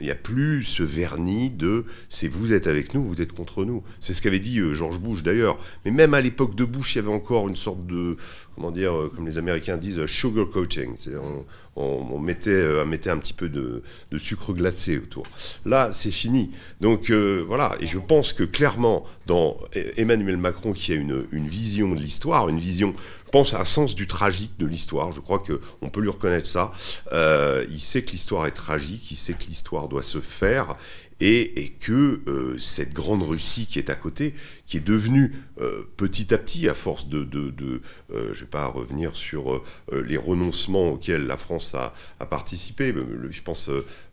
il 0.00 0.04
n'y 0.04 0.10
a 0.10 0.14
plus 0.14 0.64
ce 0.64 0.82
vernis 0.82 1.48
de 1.48 1.86
c'est 2.10 2.28
vous 2.28 2.52
êtes 2.52 2.66
avec 2.66 2.92
nous, 2.92 3.02
vous 3.04 3.22
êtes 3.22 3.32
contre 3.32 3.64
nous. 3.64 3.82
C'est 4.00 4.12
ce 4.12 4.20
qu'avait 4.20 4.38
dit 4.38 4.60
euh, 4.60 4.74
George 4.74 4.98
Bush 4.98 5.22
d'ailleurs. 5.22 5.58
Mais 5.84 5.90
même 5.90 6.12
à 6.12 6.20
l'époque 6.20 6.54
de 6.54 6.64
Bush, 6.64 6.94
il 6.94 6.96
y 6.96 6.98
avait 6.98 7.12
encore 7.12 7.48
une 7.48 7.56
sorte 7.56 7.86
de, 7.86 8.16
comment 8.54 8.70
dire, 8.70 8.94
euh, 8.94 9.10
comme 9.14 9.24
les 9.24 9.38
Américains 9.38 9.78
disent, 9.78 9.98
euh, 9.98 10.06
sugar 10.06 10.50
coating. 10.50 10.94
On, 11.16 11.44
on, 11.74 12.18
mettait, 12.18 12.84
mettait 12.84 13.08
un 13.08 13.16
petit 13.16 13.32
peu 13.32 13.48
de, 13.48 13.82
sucre 14.18 14.52
glacé 14.52 14.98
autour. 14.98 15.24
Là, 15.64 15.90
c'est 15.94 16.10
fini. 16.10 16.50
Donc 16.82 17.10
voilà, 17.10 17.74
et 17.80 17.86
je 17.86 17.98
pense 17.98 18.34
que 18.34 18.44
clairement, 18.44 19.06
dans 19.26 19.56
Emmanuel 19.96 20.36
Macron, 20.36 20.74
qui 20.74 20.92
a 20.92 20.96
une 20.96 21.48
vision 21.48 21.94
de 21.94 21.98
l'histoire, 21.98 22.50
une 22.50 22.58
vision 22.58 22.94
pense 23.32 23.54
à 23.54 23.60
un 23.60 23.64
sens 23.64 23.96
du 23.96 24.06
tragique 24.06 24.52
de 24.58 24.66
l'histoire. 24.66 25.10
Je 25.10 25.20
crois 25.20 25.42
qu'on 25.42 25.88
peut 25.88 26.00
lui 26.00 26.10
reconnaître 26.10 26.46
ça. 26.46 26.72
Euh, 27.12 27.64
il 27.70 27.80
sait 27.80 28.02
que 28.02 28.12
l'histoire 28.12 28.46
est 28.46 28.52
tragique, 28.52 29.10
il 29.10 29.16
sait 29.16 29.32
que 29.32 29.44
l'histoire 29.44 29.88
doit 29.88 30.04
se 30.04 30.20
faire 30.20 30.76
et, 31.18 31.72
que 31.80 32.20
euh, 32.26 32.58
cette 32.58 32.92
grande 32.92 33.22
Russie 33.22 33.66
qui 33.66 33.78
est 33.78 33.90
à 33.90 33.94
côté, 33.94 34.34
qui 34.72 34.78
est 34.78 34.80
devenue 34.80 35.32
euh, 35.60 35.82
petit 35.98 36.32
à 36.32 36.38
petit, 36.38 36.66
à 36.66 36.72
force 36.72 37.06
de, 37.06 37.24
de, 37.24 37.82
je 38.08 38.16
ne 38.16 38.32
vais 38.32 38.46
pas 38.46 38.66
revenir 38.66 39.14
sur 39.14 39.62
les 39.92 40.16
renoncements 40.16 40.92
auxquels 40.92 41.26
la 41.26 41.36
France 41.36 41.74
a, 41.74 41.92
participé, 42.24 42.94
je 43.30 43.42
pense 43.42 43.68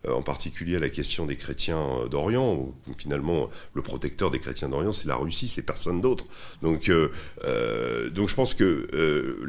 en 0.06 0.20
particulier 0.20 0.76
à 0.76 0.80
la 0.80 0.90
question 0.90 1.24
des 1.24 1.36
chrétiens 1.36 2.06
d'Orient, 2.10 2.54
où 2.54 2.74
finalement 2.98 3.48
le 3.72 3.80
protecteur 3.80 4.30
des 4.30 4.38
chrétiens 4.38 4.68
d'Orient 4.68 4.92
c'est 4.92 5.08
la 5.08 5.16
Russie, 5.16 5.48
c'est 5.48 5.62
personne 5.62 6.02
d'autre. 6.02 6.26
Donc, 6.60 6.90
donc 6.90 8.28
je 8.28 8.34
pense 8.34 8.52
que 8.54 8.86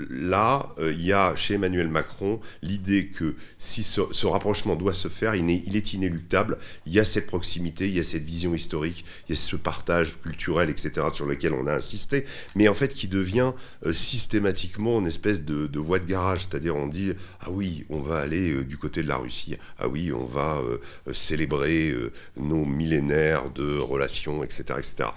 là, 0.09 0.73
il 0.79 1.01
y 1.01 1.11
a 1.11 1.35
chez 1.35 1.55
Emmanuel 1.55 1.89
Macron 1.89 2.39
l'idée 2.61 3.07
que 3.07 3.35
si 3.57 3.83
ce, 3.83 4.25
rapprochement 4.25 4.75
doit 4.75 4.93
se 4.93 5.09
faire, 5.09 5.35
il 5.35 5.49
il 5.49 5.75
est 5.75 5.93
inéluctable, 5.93 6.57
il 6.85 6.93
y 6.93 6.99
a 6.99 7.03
cette 7.03 7.27
proximité 7.27 7.87
il 7.87 7.95
y 7.95 7.99
a 7.99 8.03
cette 8.03 8.23
vision 8.23 8.53
historique, 8.53 9.03
il 9.27 9.35
y 9.35 9.37
a 9.37 9.41
ce 9.41 9.55
partage 9.55 10.19
culturel, 10.21 10.69
etc., 10.69 11.00
sur 11.11 11.25
lequel 11.25 11.53
on 11.53 11.67
a 11.67 11.73
insisté, 11.73 12.25
mais 12.55 12.67
en 12.67 12.73
fait 12.73 12.93
qui 12.93 13.07
devient 13.07 13.53
euh, 13.85 13.93
systématiquement 13.93 14.99
une 14.99 15.07
espèce 15.07 15.43
de, 15.43 15.79
voie 15.79 15.99
de 15.99 16.05
garage, 16.05 16.41
c'est-à-dire 16.41 16.75
on 16.75 16.87
dit, 16.87 17.13
ah 17.39 17.49
oui, 17.49 17.85
on 17.89 18.01
va 18.01 18.17
aller 18.17 18.51
euh, 18.51 18.63
du 18.63 18.77
côté 18.77 19.03
de 19.03 19.07
la 19.07 19.17
Russie, 19.17 19.57
ah 19.79 19.87
oui, 19.87 20.11
on 20.13 20.23
va 20.23 20.61
euh, 20.61 20.77
célébrer 21.13 21.95
nos 22.37 22.65
millénaires 22.65 23.49
de 23.51 23.77
relations, 23.77 24.43
etc., 24.43 24.63
etc. 24.77 25.09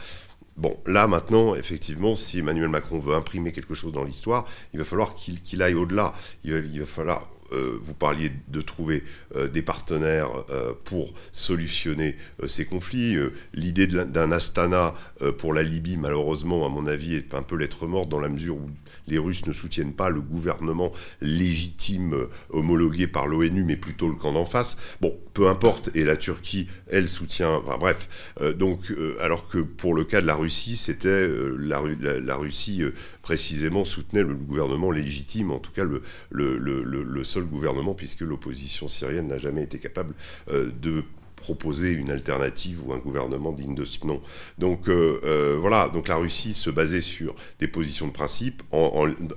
Bon, 0.56 0.78
là 0.86 1.08
maintenant, 1.08 1.54
effectivement, 1.54 2.14
si 2.14 2.38
Emmanuel 2.38 2.68
Macron 2.68 2.98
veut 2.98 3.14
imprimer 3.14 3.52
quelque 3.52 3.74
chose 3.74 3.92
dans 3.92 4.04
l'histoire, 4.04 4.46
il 4.72 4.78
va 4.78 4.84
falloir 4.84 5.14
qu'il 5.16 5.62
aille 5.62 5.74
au-delà. 5.74 6.14
il, 6.44 6.78
va 6.78 6.86
falloir 6.86 7.28
euh, 7.52 7.78
vous 7.82 7.94
parliez 7.94 8.32
de 8.48 8.60
trouver 8.60 9.04
euh, 9.36 9.48
des 9.48 9.62
partenaires 9.62 10.30
euh, 10.50 10.72
pour 10.84 11.12
solutionner 11.32 12.16
ces 12.46 12.64
conflits. 12.64 13.16
L'idée 13.52 13.86
d'un 13.86 14.32
Astana 14.32 14.94
pour 15.38 15.52
la 15.52 15.62
Libye, 15.62 15.96
malheureusement, 15.96 16.66
à 16.66 16.68
mon 16.68 16.86
avis, 16.86 17.14
est 17.14 17.34
un 17.34 17.42
peu 17.42 17.56
lettre 17.56 17.86
morte 17.86 18.08
dans 18.08 18.18
la 18.18 18.28
mesure 18.28 18.56
où 18.56 18.70
les 19.06 19.18
Russes 19.18 19.46
ne 19.46 19.52
soutiennent 19.52 19.92
pas 19.92 20.10
le 20.10 20.20
gouvernement 20.20 20.92
légitime 21.20 22.14
homologué 22.50 23.06
par 23.06 23.26
l'ONU, 23.26 23.64
mais 23.64 23.76
plutôt 23.76 24.08
le 24.08 24.14
camp 24.14 24.32
d'en 24.32 24.44
face. 24.44 24.76
Bon, 25.00 25.16
peu 25.32 25.48
importe, 25.48 25.90
et 25.94 26.04
la 26.04 26.16
Turquie, 26.16 26.68
elle 26.90 27.08
soutient, 27.08 27.54
enfin 27.54 27.76
bref. 27.78 28.08
donc, 28.56 28.92
alors 29.20 29.48
que 29.48 29.58
pour 29.58 29.94
le 29.94 30.04
cas 30.04 30.20
de 30.20 30.26
la 30.26 30.36
Russie, 30.36 30.76
c'était 30.76 31.28
la, 31.58 32.36
Russie 32.36 32.82
précisément 33.22 33.84
soutenait 33.84 34.22
le 34.22 34.34
gouvernement 34.34 34.90
légitime, 34.90 35.50
en 35.50 35.58
tout 35.58 35.72
cas 35.72 35.84
le, 35.84 37.24
seul 37.24 37.44
gouvernement, 37.44 37.94
puisque 37.94 38.20
l'opposition 38.20 38.88
syrienne 38.88 39.28
n'a 39.28 39.38
jamais 39.38 39.62
été 39.62 39.78
capable 39.78 40.14
euh, 40.50 40.70
de 40.80 41.04
proposer 41.44 41.92
une 41.92 42.10
alternative 42.10 42.80
ou 42.86 42.94
un 42.94 42.98
gouvernement 42.98 43.52
digne 43.52 43.74
de 43.74 43.84
ce 43.84 44.06
nom. 44.06 44.22
Donc 44.56 44.88
euh, 44.88 45.20
euh, 45.24 45.58
voilà, 45.60 45.90
donc 45.90 46.08
la 46.08 46.16
Russie 46.16 46.54
se 46.54 46.70
basait 46.70 47.02
sur 47.02 47.34
des 47.58 47.68
positions 47.68 48.06
de 48.06 48.12
principe 48.12 48.62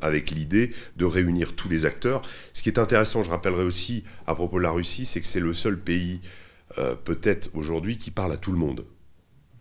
avec 0.01 0.31
l'idée 0.31 0.71
de 0.95 1.03
réunir 1.03 1.53
tous 1.57 1.67
les 1.67 1.83
acteurs. 1.83 2.21
Ce 2.53 2.63
qui 2.63 2.69
est 2.69 2.79
intéressant, 2.79 3.23
je 3.23 3.29
rappellerai 3.29 3.65
aussi 3.65 4.05
à 4.25 4.35
propos 4.35 4.57
de 4.57 4.63
la 4.63 4.71
Russie, 4.71 5.05
c'est 5.05 5.19
que 5.19 5.27
c'est 5.27 5.41
le 5.41 5.53
seul 5.53 5.77
pays 5.77 6.21
peut-être 7.03 7.49
aujourd'hui 7.53 7.97
qui 7.97 8.11
parle 8.11 8.31
à 8.31 8.37
tout 8.37 8.53
le 8.53 8.57
monde. 8.57 8.85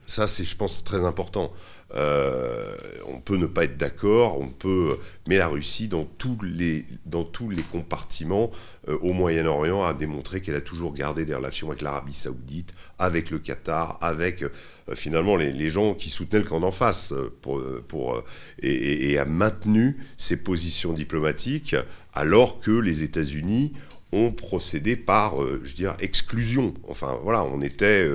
Ça, 0.07 0.29
c'est, 0.29 0.45
je 0.45 0.57
pense, 0.57 0.85
très 0.85 1.05
important. 1.05 1.53
Euh, 1.95 2.75
on 3.07 3.21
peut 3.21 3.37
ne 3.37 3.47
pas 3.47 3.65
être 3.65 3.77
d'accord, 3.77 4.41
on 4.41 4.49
peut, 4.49 4.99
mais 5.29 5.37
la 5.37 5.47
Russie, 5.47 5.87
dans 5.87 6.05
tous 6.05 6.37
les, 6.43 6.85
compartiments 7.71 8.51
euh, 8.89 8.99
au 9.03 9.13
Moyen-Orient, 9.13 9.85
a 9.85 9.95
démontré 9.95 10.41
qu'elle 10.41 10.57
a 10.57 10.61
toujours 10.61 10.95
gardé 10.95 11.25
des 11.25 11.35
relations 11.35 11.69
avec 11.69 11.83
l'Arabie 11.83 12.13
Saoudite, 12.13 12.75
avec 12.99 13.31
le 13.31 13.39
Qatar, 13.39 13.99
avec 14.01 14.43
euh, 14.43 14.51
finalement 14.95 15.37
les, 15.37 15.71
gens 15.71 15.95
qui 15.95 16.11
soutenaient 16.11 16.43
le 16.43 16.49
camp 16.49 16.61
d'en 16.61 16.73
face, 16.73 17.15
pour, 17.41 18.25
et, 18.61 19.19
a 19.19 19.25
maintenu 19.25 19.97
ses 20.17 20.37
positions 20.37 20.93
diplomatiques, 20.93 21.77
alors 22.13 22.61
que 22.61 22.73
les 22.73 23.03
États-Unis 23.05 23.73
ont 24.17 24.33
procédé 24.33 24.97
par, 24.97 25.35
je 25.63 25.75
dirais, 25.75 25.97
exclusion. 26.01 26.75
Enfin, 26.89 27.19
voilà, 27.23 27.45
on 27.45 27.61
était, 27.61 28.09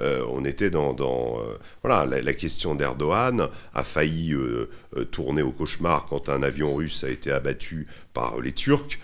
euh, 0.00 0.24
on 0.28 0.44
était 0.44 0.70
dans, 0.70 0.96
euh, 1.00 1.58
voilà, 1.82 2.06
la, 2.20 2.32
question 2.32 2.74
d'Erdogan 2.74 3.48
a 3.74 3.84
failli 3.84 4.34
euh, 4.34 4.68
tourner 5.10 5.42
au 5.42 5.52
cauchemar 5.52 6.06
quand 6.06 6.28
un 6.28 6.42
avion 6.42 6.74
russe 6.74 7.04
a 7.04 7.08
été 7.08 7.30
abattu 7.30 7.86
par 8.14 8.40
les 8.40 8.52
Turcs. 8.52 8.98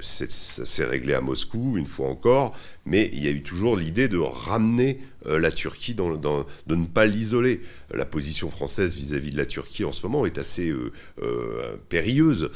ça 0.00 0.26
s'est 0.28 0.84
réglé 0.84 1.14
à 1.14 1.20
Moscou 1.20 1.76
une 1.76 1.86
fois 1.86 2.08
encore, 2.08 2.56
mais 2.86 3.10
il 3.12 3.24
y 3.24 3.28
a 3.28 3.30
eu 3.30 3.42
toujours 3.42 3.76
l'idée 3.76 4.08
de 4.08 4.18
ramener 4.18 4.98
euh, 5.26 5.38
la 5.38 5.50
Turquie, 5.50 5.94
dans, 5.94 6.10
de 6.10 6.74
ne 6.74 6.86
pas 6.86 7.06
l'isoler. 7.06 7.60
La 7.92 8.04
position 8.04 8.50
française 8.50 8.94
vis-à-vis 8.94 9.30
de 9.30 9.36
la 9.36 9.46
Turquie 9.46 9.84
en 9.84 9.92
ce 9.92 10.04
moment 10.04 10.26
est 10.26 10.38
assez 10.38 10.68
euh, 10.68 10.92
euh, 11.22 11.76
périlleuse. 11.88 12.50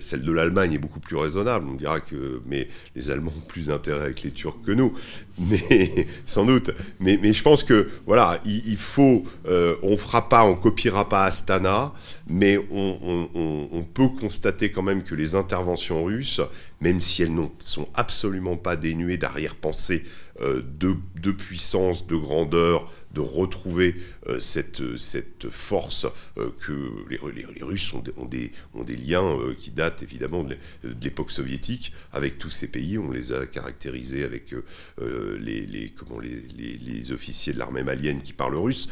celle 0.00 0.22
de 0.22 0.32
l'Allemagne 0.32 0.74
est 0.74 0.78
beaucoup 0.78 1.00
plus 1.00 1.16
raisonnable. 1.16 1.66
On 1.68 1.74
dira 1.74 2.00
que 2.00 2.40
mais 2.46 2.68
les 2.96 3.10
Allemands 3.10 3.32
ont 3.36 3.46
plus 3.46 3.66
d'intérêt 3.66 4.04
avec 4.04 4.22
les 4.22 4.30
Turcs 4.30 4.62
que 4.64 4.72
nous, 4.72 4.94
mais 5.38 6.06
sans 6.26 6.46
doute. 6.46 6.70
Mais, 7.00 7.18
je 7.32 7.42
pense 7.42 7.64
que 7.64 7.88
voilà, 8.06 8.40
il, 8.44 8.76
faut, 8.76 9.24
on 9.44 9.96
fera 9.96 10.28
pas, 10.28 10.44
on 10.44 10.54
copiera 10.54 11.08
pas 11.08 11.24
Astana, 11.24 11.92
mais 12.28 12.58
on 12.70 13.84
peut 13.94 14.08
constater 14.08 14.70
quand 14.70 14.82
même 14.82 15.02
que 15.02 15.14
les 15.14 15.34
interventions 15.34 16.04
russes, 16.04 16.40
même 16.82 17.00
si 17.00 17.22
elles 17.22 17.32
ne 17.34 17.46
sont 17.62 17.88
absolument 17.94 18.56
pas 18.56 18.74
dénuées 18.74 19.16
d'arrière-pensée 19.16 20.02
euh, 20.40 20.62
de, 20.62 21.30
puissance, 21.30 22.08
de 22.08 22.16
grandeur, 22.16 22.90
de 23.14 23.20
retrouver 23.20 23.96
euh, 24.28 24.40
cette, 24.40 24.96
cette 24.96 25.48
force 25.50 26.06
euh, 26.38 26.50
que 26.60 26.72
les, 27.10 27.18
les, 27.54 27.62
Russes 27.62 27.92
ont 27.92 28.00
des, 28.00 28.12
ont 28.16 28.24
des, 28.24 28.52
ont 28.74 28.84
des 28.84 28.96
liens 28.96 29.38
qui 29.58 29.70
datent 29.70 30.02
évidemment 30.02 30.44
de 30.44 30.56
l'époque 31.02 31.30
soviétique 31.30 31.92
avec 32.12 32.38
tous 32.38 32.50
ces 32.50 32.68
pays. 32.68 32.98
On 32.98 33.10
les 33.10 33.32
a 33.32 33.46
caractérisés 33.46 34.24
avec 34.24 34.54
les, 35.00 35.66
les, 35.66 35.90
comment, 35.90 36.18
les, 36.20 37.12
officiers 37.12 37.52
de 37.52 37.58
l'armée 37.58 37.82
malienne 37.82 38.22
qui 38.22 38.32
parlent 38.32 38.56
russe. 38.56 38.88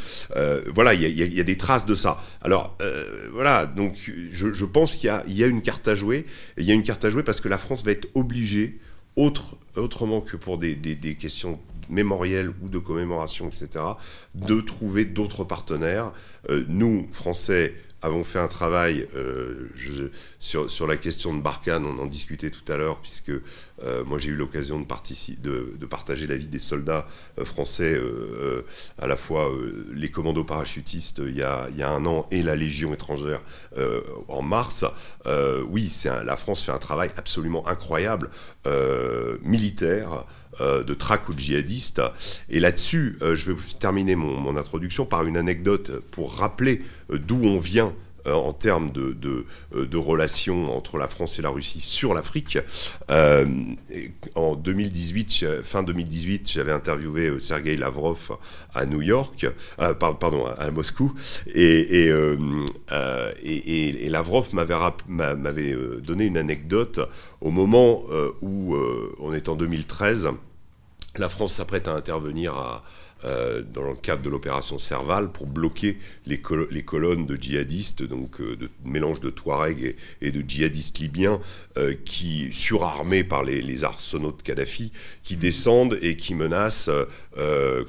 voilà, 0.74 0.94
il 0.94 1.02
y, 1.02 1.40
a 1.40 1.44
des 1.44 1.56
traces 1.56 1.86
de 1.86 1.94
ça. 1.94 2.22
Alors 2.42 2.76
voilà, 3.32 3.66
donc 3.66 3.96
je, 4.30 4.52
je 4.52 4.64
pense 4.64 4.96
qu'il 4.96 5.10
y, 5.28 5.34
y, 5.34 5.44
a 5.44 5.46
une 5.46 5.62
carte 5.62 5.88
à 5.88 5.94
jouer. 5.94 6.26
Il 6.58 6.64
y 6.64 6.70
a 6.70 6.74
une 6.74 6.82
carte 6.82 7.04
à 7.04 7.10
jouer 7.10 7.22
parce 7.22 7.40
que 7.40 7.48
la 7.48 7.58
France 7.58 7.84
va 7.84 7.92
être 7.92 8.08
obligée 8.14 8.78
autre, 9.16 9.56
autrement 9.76 10.20
que 10.20 10.36
pour 10.36 10.58
des, 10.58 10.76
questions 11.18 11.60
mémorielles 11.90 12.52
ou 12.62 12.68
de 12.68 12.78
commémoration, 12.78 13.48
etc., 13.48 13.84
de 14.34 14.60
trouver 14.60 15.04
d'autres 15.04 15.44
partenaires. 15.44 16.12
Euh, 16.48 16.64
nous, 16.68 17.06
Français, 17.12 17.74
avons 18.02 18.24
fait 18.24 18.38
un 18.38 18.48
travail 18.48 19.06
sur, 20.38 20.70
sur, 20.70 20.86
la 20.86 20.96
question 20.96 21.34
de 21.34 21.42
Barkhane, 21.42 21.84
on 21.84 21.98
en 21.98 22.06
discutait 22.06 22.48
tout 22.48 22.72
à 22.72 22.78
l'heure, 22.78 22.98
puisque 23.02 23.32
moi 24.06 24.18
j'ai 24.18 24.30
eu 24.30 24.36
l'occasion 24.36 24.80
de, 24.80 24.86
de, 25.42 25.76
de, 25.78 25.86
partager 25.86 26.26
la 26.26 26.36
vie 26.36 26.46
des 26.46 26.58
soldats 26.58 27.06
français, 27.44 28.00
à 28.98 29.06
la 29.06 29.18
fois 29.18 29.50
les 29.92 30.10
commandos 30.10 30.44
parachutistes 30.44 31.20
il 31.26 31.36
y, 31.36 31.42
a, 31.42 31.68
il 31.70 31.76
y, 31.76 31.82
a, 31.82 31.90
un 31.90 32.06
an 32.06 32.26
et 32.30 32.42
la 32.42 32.56
Légion 32.56 32.94
étrangère 32.94 33.42
en 34.28 34.40
mars. 34.40 34.86
oui, 35.68 35.92
la 36.24 36.36
France 36.38 36.64
fait 36.64 36.72
un 36.72 36.78
travail 36.78 37.10
absolument 37.18 37.68
incroyable, 37.68 38.30
militaire. 39.42 40.24
Euh, 40.60 40.82
de 40.82 40.94
traque 40.94 41.28
ou 41.28 41.34
de 41.34 41.38
djihadistes. 41.38 42.02
Et 42.50 42.60
là-dessus, 42.60 43.16
euh, 43.22 43.34
je 43.34 43.50
vais 43.50 43.56
terminer 43.78 44.14
mon, 44.14 44.56
introduction 44.56 45.06
par 45.06 45.24
une 45.24 45.36
anecdote 45.36 46.02
pour 46.10 46.34
rappeler 46.34 46.82
euh, 47.10 47.18
d'où 47.18 47.40
on 47.44 47.58
vient 47.58 47.94
en 48.26 48.52
termes 48.52 48.92
de, 48.92 49.16
de, 49.72 49.96
relations 49.96 50.76
entre 50.76 50.98
la 50.98 51.08
France 51.08 51.38
et 51.38 51.42
la 51.42 51.48
Russie 51.48 51.80
sur 51.80 52.12
l'Afrique. 52.12 52.58
en 54.34 54.56
2018, 54.56 55.62
fin 55.62 55.82
2018, 55.82 56.50
j'avais 56.52 56.72
interviewé 56.72 57.32
Sergei 57.38 57.78
Lavrov 57.78 58.36
à 58.74 58.84
New 58.84 59.00
York, 59.00 59.46
pardon, 59.98 60.44
à 60.44 60.70
Moscou, 60.70 61.14
et, 61.46 62.08
et, 62.08 62.14
et, 63.42 64.04
et 64.04 64.08
Lavrov 64.10 64.48
m'avait 64.52 65.76
donné 66.02 66.26
une 66.26 66.36
anecdote 66.36 67.00
au 67.40 67.50
moment 67.50 68.02
où 68.42 68.76
on 69.18 69.32
est 69.32 69.48
en 69.48 69.56
2013 69.56 70.28
la 71.20 71.28
France 71.28 71.54
s'apprête 71.54 71.86
à 71.86 71.92
intervenir 71.92 72.82
euh, 73.26 73.62
dans 73.62 73.82
le 73.82 73.94
cadre 73.94 74.22
de 74.22 74.30
l'opération 74.30 74.78
Serval 74.78 75.30
pour 75.30 75.46
bloquer 75.46 75.98
les, 76.24 76.40
colonnes 76.40 77.26
de 77.26 77.36
djihadistes, 77.36 78.02
donc 78.02 78.40
euh, 78.40 78.56
de 78.56 78.70
mélange 78.82 79.20
de 79.20 79.28
Touaregs 79.28 79.94
et, 80.22 80.30
de 80.30 80.40
djihadistes 80.40 80.98
libyens, 80.98 81.38
euh, 81.76 81.94
qui 82.06 82.48
surarmés 82.52 83.22
par 83.22 83.44
les, 83.44 83.84
arsenaux 83.84 84.32
de 84.32 84.40
Kadhafi, 84.40 84.90
qui 85.22 85.36
descendent 85.36 85.98
et 86.00 86.16
qui 86.16 86.34
menacent 86.34 86.90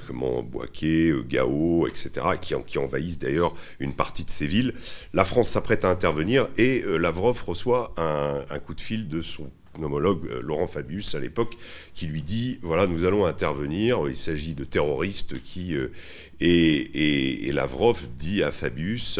comment 0.07 0.43
Bouaké, 0.43 1.13
Gao, 1.27 1.87
etc., 1.87 2.11
qui, 2.41 2.53
qui 2.67 2.77
envahissent 2.77 3.19
d'ailleurs 3.19 3.53
une 3.79 3.93
partie 3.93 4.25
de 4.25 4.29
ces 4.29 4.47
villes. 4.47 4.73
La 5.13 5.23
France 5.23 5.49
s'apprête 5.49 5.85
à 5.85 5.89
intervenir 5.89 6.49
et 6.57 6.83
Lavrov 6.85 7.41
reçoit 7.45 7.93
un 7.97 8.59
coup 8.59 8.73
de 8.73 8.81
fil 8.81 9.07
de 9.07 9.21
son 9.21 9.49
homologue 9.79 10.27
euh, 10.27 10.41
Laurent 10.41 10.67
Fabius 10.67 11.15
à 11.15 11.19
l'époque, 11.19 11.57
qui 11.93 12.07
lui 12.07 12.21
dit 12.21 12.59
voilà, 12.61 12.87
nous 12.87 13.05
allons 13.05 13.25
intervenir. 13.25 14.07
Il 14.07 14.15
s'agit 14.15 14.53
de 14.53 14.63
terroristes 14.63 15.41
qui. 15.43 15.75
Euh, 15.75 15.91
et, 16.39 17.51
Lavrov 17.51 18.07
dit 18.17 18.43
à 18.43 18.51
Fabius 18.51 19.19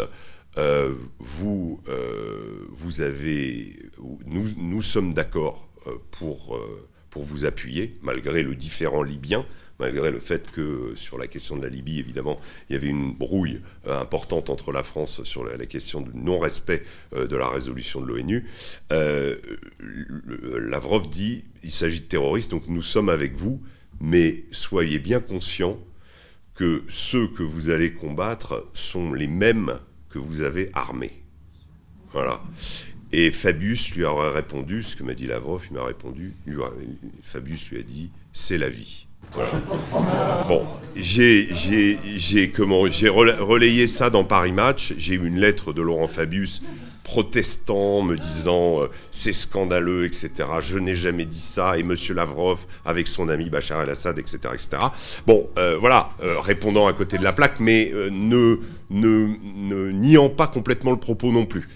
euh, 0.57 0.93
vous, 1.19 1.79
vous 2.69 3.01
avez. 3.01 3.75
Nous, 4.25 4.81
sommes 4.81 5.13
d'accord 5.13 5.67
pour, 6.11 6.59
pour 7.09 7.23
vous 7.23 7.45
appuyer, 7.45 7.97
malgré 8.01 8.41
le 8.41 8.55
différent 8.55 9.03
libyen 9.03 9.45
malgré 9.81 10.11
le 10.11 10.19
fait 10.19 10.51
que 10.51 10.93
sur 10.95 11.17
la 11.17 11.27
question 11.27 11.57
de 11.57 11.63
la 11.63 11.69
Libye, 11.69 11.99
évidemment, 11.99 12.39
il 12.69 12.73
y 12.73 12.75
avait 12.75 12.87
une 12.87 13.11
brouille 13.11 13.61
euh, 13.87 13.99
importante 13.99 14.49
entre 14.49 14.71
la 14.71 14.83
France 14.83 15.23
sur 15.23 15.43
la, 15.43 15.65
question 15.65 16.01
du 16.01 16.11
non-respect 16.13 16.83
euh, 17.13 17.27
de 17.27 17.35
la 17.35 17.49
résolution 17.49 17.99
de 17.99 18.05
l'ONU. 18.05 18.45
Euh, 18.93 19.37
Lavrov 19.79 21.09
dit, 21.09 21.43
il 21.63 21.71
s'agit 21.71 22.01
de 22.01 22.05
terroristes, 22.05 22.51
donc 22.51 22.67
nous 22.67 22.83
sommes 22.83 23.09
avec 23.09 23.33
vous, 23.33 23.61
mais 23.99 24.45
soyez 24.51 24.99
bien 24.99 25.19
conscients 25.19 25.79
que 26.53 26.83
ceux 26.87 27.27
que 27.27 27.43
vous 27.43 27.71
allez 27.71 27.91
combattre 27.91 28.69
sont 28.73 29.13
les 29.13 29.27
mêmes 29.27 29.79
que 30.09 30.19
vous 30.19 30.41
avez 30.41 30.69
armés. 30.73 31.23
Voilà. 32.13 32.41
Et 33.13 33.31
Fabius 33.31 33.93
lui 33.95 34.03
aurait 34.05 34.31
répondu, 34.31 34.83
ce 34.83 34.95
que 34.95 35.03
m'a 35.03 35.13
dit 35.13 35.27
Lavrov, 35.27 35.63
il 35.69 35.75
m'a 35.75 35.83
répondu, 35.83 36.33
Fabius 37.23 37.69
lui 37.69 37.79
a 37.79 37.83
dit, 37.83 38.09
c'est 38.31 38.57
la 38.57 38.69
vie. 38.69 39.07
Bon, 40.47 40.65
j'ai 40.95 41.49
relayé 43.09 43.87
ça 43.87 44.09
dans 44.09 44.23
Paris 44.23 44.51
Match. 44.51 44.93
J'ai 44.97 45.15
eu 45.15 45.25
une 45.25 45.39
lettre 45.39 45.73
de 45.73 45.81
Laurent 45.81 46.07
Fabius 46.07 46.61
protestant, 47.03 48.01
me 48.03 48.15
disant 48.15 48.83
euh, 48.83 48.87
c'est 49.11 49.33
scandaleux, 49.33 50.05
etc. 50.05 50.31
Je 50.61 50.77
n'ai 50.77 50.95
jamais 50.95 51.25
dit 51.25 51.39
ça. 51.39 51.77
Et 51.77 51.83
Monsieur 51.83 52.13
Lavrov 52.13 52.65
avec 52.85 53.07
son 53.07 53.27
ami 53.27 53.49
Bachar 53.49 53.81
el-Assad, 53.81 54.17
etc., 54.19 54.37
etc. 54.53 54.69
Bon, 55.27 55.49
euh, 55.57 55.77
voilà, 55.77 56.11
euh, 56.23 56.39
répondant 56.39 56.87
à 56.87 56.93
côté 56.93 57.17
de 57.17 57.23
la 57.23 57.33
plaque, 57.33 57.59
mais 57.59 57.91
ne, 58.11 58.57
niant 58.89 60.29
pas 60.29 60.47
complètement 60.47 60.91
le 60.91 60.99
propos 60.99 61.31
non 61.31 61.45
plus. 61.45 61.67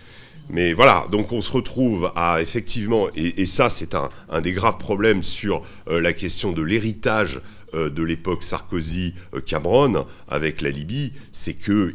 Mais 0.49 0.73
voilà, 0.73 1.07
donc 1.11 1.31
on 1.31 1.41
se 1.41 1.51
retrouve 1.51 2.11
à 2.15 2.41
effectivement, 2.41 3.07
et, 3.15 3.45
ça 3.45 3.69
c'est 3.69 3.95
un, 3.95 4.41
des 4.41 4.53
graves 4.53 4.77
problèmes 4.77 5.23
sur 5.23 5.61
euh, 5.87 5.99
la 5.99 6.13
question 6.13 6.51
de 6.51 6.61
l'héritage 6.61 7.41
euh, 7.73 7.89
de 7.89 8.03
l'époque 8.03 8.43
Sarkozy-Cameron 8.43 10.05
avec 10.27 10.61
la 10.61 10.69
Libye, 10.69 11.13
c'est 11.31 11.55
qu'il 11.55 11.93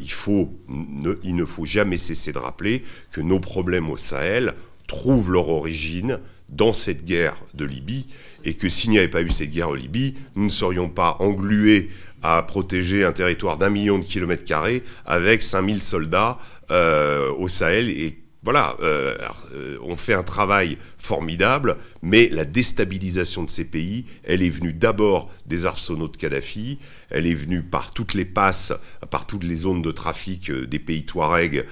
ne, 0.69 1.15
il 1.23 1.37
ne 1.37 1.45
faut 1.45 1.65
jamais 1.65 1.97
cesser 1.97 2.33
de 2.33 2.39
rappeler 2.39 2.83
que 3.13 3.21
nos 3.21 3.39
problèmes 3.39 3.89
au 3.89 3.97
Sahel 3.97 4.55
trouvent 4.89 5.31
leur 5.31 5.49
origine 5.49 6.19
dans 6.49 6.73
cette 6.73 7.05
guerre 7.05 7.37
de 7.55 7.65
Libye, 7.65 8.09
et 8.45 8.55
que 8.55 8.69
s'il 8.69 8.91
n'y 8.91 8.99
avait 8.99 9.07
pas 9.07 9.23
eu 9.23 9.31
cette 9.31 9.51
guerre 9.51 9.69
en 9.69 9.75
Libye, 9.75 10.17
nous 10.35 10.45
ne 10.45 10.51
serions 10.51 10.89
pas 10.89 11.17
englués 11.21 11.89
à 12.23 12.43
protéger 12.43 13.05
un 13.05 13.13
territoire 13.13 13.57
d'un 13.57 13.71
million 13.71 13.99
de 13.99 14.05
kilomètres 14.05 14.45
carrés 14.45 14.83
avec 15.07 15.43
5000 15.43 15.81
soldats 15.81 16.39
euh, 16.73 17.31
au 17.33 17.49
Sahel 17.49 17.89
et 17.89 18.19
voilà, 18.51 18.77
euh, 18.83 19.17
euh, 19.55 19.79
on 19.81 19.97
fait 19.97 20.13
un 20.13 20.25
travail 20.25 20.77
formidable, 20.99 21.77
mais 22.03 22.29
la 22.33 22.45
déstabilisation 22.45 23.45
de 23.45 23.49
ces 23.49 23.65
pays, 23.65 24.07
elle 24.25 24.43
est 24.43 24.51
venue 24.51 24.73
d'abord 24.73 25.31
des 25.47 25.67
arsenaux 25.67 26.09
de 26.09 26.17
Kadhafi, 26.17 26.81
elle 27.11 27.29
est 27.29 27.35
venue 27.35 27.63
par 27.63 27.93
toutes 27.93 28.13
les 28.15 28.25
passes, 28.25 28.73
par 29.09 29.29
toutes 29.29 29.45
les 29.45 29.55
zones 29.55 29.83
de 29.83 29.93
trafic 29.93 30.51
euh, 30.51 30.67
des 30.67 30.81
pays 30.81 31.05
Touareg, 31.05 31.65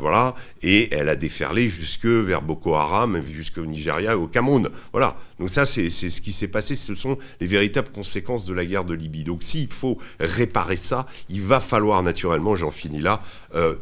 voilà, 0.00 0.34
et 0.62 0.92
elle 0.92 1.08
a 1.08 1.16
déferlé 1.16 1.68
jusque 1.68 2.04
vers 2.04 2.42
Boko 2.42 2.74
Haram, 2.74 3.22
jusqu'au 3.24 3.64
Nigeria 3.64 4.12
et 4.12 4.14
au 4.14 4.26
Cameroun. 4.26 4.68
Voilà, 4.92 5.16
donc 5.38 5.48
ça 5.48 5.64
c'est 5.64 5.88
ce 5.88 6.20
qui 6.20 6.32
s'est 6.32 6.48
passé, 6.48 6.74
ce 6.74 6.94
sont 6.94 7.16
les 7.40 7.46
véritables 7.46 7.88
conséquences 7.88 8.46
de 8.46 8.52
la 8.52 8.66
guerre 8.66 8.84
de 8.84 8.92
Libye. 8.92 9.24
Donc 9.24 9.42
s'il 9.42 9.72
faut 9.72 9.96
réparer 10.18 10.76
ça, 10.76 11.06
il 11.28 11.40
va 11.40 11.60
falloir 11.60 12.02
naturellement, 12.02 12.56
j'en 12.56 12.72
finis 12.72 13.00
là, 13.00 13.22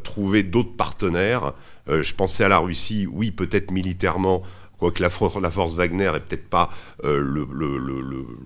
trouver 0.03 0.43
d'autres 0.43 0.75
partenaires. 0.77 1.53
Euh, 1.89 2.03
je 2.03 2.13
pensais 2.13 2.43
à 2.43 2.49
la 2.49 2.59
Russie, 2.59 3.07
oui, 3.11 3.31
peut-être 3.31 3.71
militairement, 3.71 4.43
quoique 4.77 5.01
la, 5.01 5.09
force 5.09 5.75
Wagner 5.75 6.11
est 6.15 6.19
peut-être 6.21 6.49
pas 6.49 6.69
euh, 7.03 7.45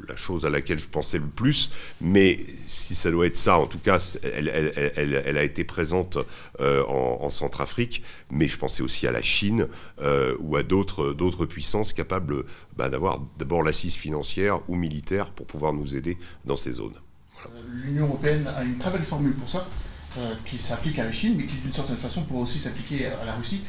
la 0.08 0.16
chose 0.16 0.46
à 0.46 0.50
laquelle 0.50 0.80
je 0.80 0.88
pensais 0.88 1.20
le 1.20 1.28
plus, 1.28 1.72
mais 2.02 2.40
si 2.66 2.96
ça 2.96 3.12
doit 3.12 3.28
être 3.28 3.38
ça, 3.38 3.60
en 3.60 3.68
tout 3.68 3.78
cas, 3.78 4.00
elle, 4.24 5.38
a 5.38 5.44
été 5.44 5.64
présente 5.64 6.18
euh, 6.60 6.84
en, 6.86 7.30
Centrafrique, 7.30 8.04
mais 8.32 8.48
je 8.48 8.58
pensais 8.58 8.82
aussi 8.82 9.08
à 9.08 9.12
la 9.12 9.22
Chine 9.22 9.68
ou 10.40 10.56
à 10.56 10.64
d'autres 10.64 11.46
puissances 11.46 11.94
capables 11.94 12.46
bah, 12.78 12.90
d'avoir 12.90 13.20
d'abord 13.38 13.64
l'assise 13.64 13.96
financière 13.96 14.60
ou 14.68 14.76
militaire 14.76 15.32
pour 15.32 15.46
pouvoir 15.46 15.74
nous 15.74 15.96
aider 15.96 16.18
dans 16.46 16.56
ces 16.56 16.72
zones. 16.72 16.96
L'Union 17.74 18.06
européenne 18.06 18.48
a 18.56 18.64
une 18.64 18.78
très 18.78 18.92
belle 18.92 19.04
formule 19.04 19.34
pour 19.34 19.50
ça. 19.50 19.68
Euh, 20.20 20.36
qui 20.46 20.60
s'applique 20.60 21.00
à 21.00 21.06
la 21.06 21.12
Chine, 21.12 21.34
mais 21.36 21.46
qui 21.46 21.56
d'une 21.56 21.74
certaine 21.74 21.98
façon 21.98 22.22
pourrait 22.22 22.44
aussi 22.44 22.60
s'appliquer 22.60 23.08
à 23.08 23.26
la 23.26 23.34
Russie. 23.34 23.62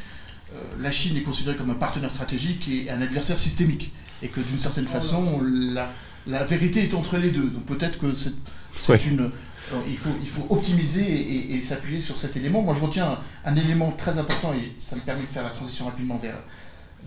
Euh, 0.53 0.63
la 0.79 0.93
Chine 0.93 1.17
est 1.17 1.23
considérée 1.23 1.57
comme 1.57 1.71
un 1.71 1.77
partenaire 1.77 2.11
stratégique 2.11 2.69
et 2.69 2.91
un 2.91 3.01
adversaire 3.01 3.39
systémique, 3.39 3.93
et 4.23 4.29
que 4.29 4.41
d'une 4.41 4.59
certaine 4.59 4.87
façon, 4.87 5.41
la, 5.43 5.91
la, 6.27 6.45
vérité 6.45 6.85
est 6.85 6.93
entre 6.93 7.17
les 7.17 7.31
deux. 7.31 7.49
Donc 7.49 7.65
peut-être 7.65 7.99
que 7.99 8.13
c'est 8.13 9.07
une... 9.07 9.21
Euh, 9.23 9.79
il, 9.89 9.97
faut, 9.97 10.15
il 10.21 10.29
faut 10.29 10.47
optimiser 10.51 11.55
et, 11.57 11.63
s'appuyer 11.63 11.99
sur 11.99 12.19
cet 12.19 12.37
élément. 12.37 12.61
Moi, 12.61 12.75
je 12.79 12.85
retiens 12.85 13.19
un, 13.47 13.57
élément 13.57 13.93
très 13.93 14.19
important, 14.19 14.53
et 14.53 14.75
ça 14.79 14.97
me 14.97 15.01
permet 15.01 15.23
de 15.23 15.29
faire 15.29 15.45
la 15.45 15.51
transition 15.51 15.87
rapidement 15.87 16.19
vers, 16.19 16.37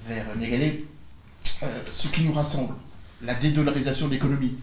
vers 0.08 0.26
ce 1.92 2.08
qui 2.08 2.24
nous 2.24 2.34
rassemble, 2.34 2.74
la 3.22 3.36
dédollarisation 3.36 4.08
de 4.08 4.14
l'économie, 4.14 4.56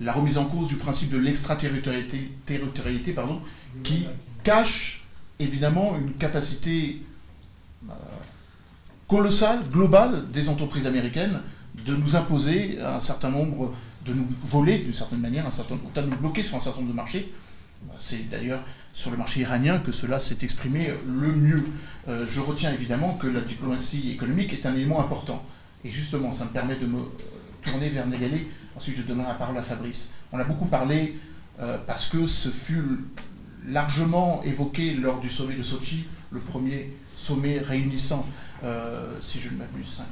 la 0.00 0.12
remise 0.12 0.36
en 0.38 0.46
cause 0.46 0.66
du 0.66 0.74
principe 0.74 1.10
de 1.10 1.18
l'extraterritorialité, 1.18 3.12
pardon, 3.12 3.40
qui 3.82 4.06
cache 4.42 5.04
évidemment 5.38 5.96
une 5.96 6.12
capacité 6.12 7.02
euh, 7.88 7.92
colossale, 9.08 9.60
globale 9.70 10.30
des 10.30 10.48
entreprises 10.48 10.86
américaines 10.86 11.40
de 11.86 11.96
nous 11.96 12.16
imposer 12.16 12.80
un 12.80 13.00
certain 13.00 13.30
nombre, 13.30 13.74
de 14.06 14.12
nous 14.14 14.26
voler 14.44 14.78
d'une 14.78 14.92
certaine 14.92 15.20
manière, 15.20 15.46
un 15.46 15.50
certain, 15.50 15.76
de 15.76 16.00
nous 16.02 16.16
bloquer 16.16 16.42
sur 16.42 16.56
un 16.56 16.60
certain 16.60 16.80
nombre 16.80 16.92
de 16.92 16.96
marchés. 16.96 17.32
C'est 17.98 18.28
d'ailleurs 18.30 18.62
sur 18.94 19.10
le 19.10 19.16
marché 19.16 19.40
iranien 19.40 19.78
que 19.78 19.92
cela 19.92 20.18
s'est 20.18 20.38
exprimé 20.42 20.94
le 21.06 21.32
mieux. 21.32 21.66
Euh, 22.08 22.24
je 22.26 22.40
retiens 22.40 22.72
évidemment 22.72 23.14
que 23.14 23.26
la 23.26 23.40
diplomatie 23.40 24.12
économique 24.12 24.52
est 24.52 24.64
un 24.64 24.74
élément 24.74 25.00
important. 25.00 25.44
Et 25.84 25.90
justement, 25.90 26.32
ça 26.32 26.44
me 26.44 26.50
permet 26.50 26.76
de 26.76 26.86
me 26.86 27.00
euh, 27.00 27.04
tourner 27.60 27.90
vers 27.90 28.06
Négalé. 28.06 28.48
Ensuite, 28.74 28.96
je 28.96 29.02
donnerai 29.02 29.28
la 29.28 29.34
parole 29.34 29.58
à 29.58 29.62
Fabrice. 29.62 30.12
On 30.32 30.38
a 30.38 30.44
beaucoup 30.44 30.66
parlé, 30.66 31.18
parce 31.86 32.08
que 32.08 32.26
ce 32.26 32.48
fut 32.48 32.98
largement 33.66 34.42
évoqué 34.42 34.94
lors 34.94 35.20
du 35.20 35.30
sommet 35.30 35.54
de 35.54 35.62
Sochi 35.62 36.06
le 36.30 36.40
premier 36.40 36.92
sommet 37.14 37.58
réunissant, 37.58 38.26
si 39.20 39.40
je 39.40 39.50
ne 39.50 39.58
m'abuse, 39.58 40.02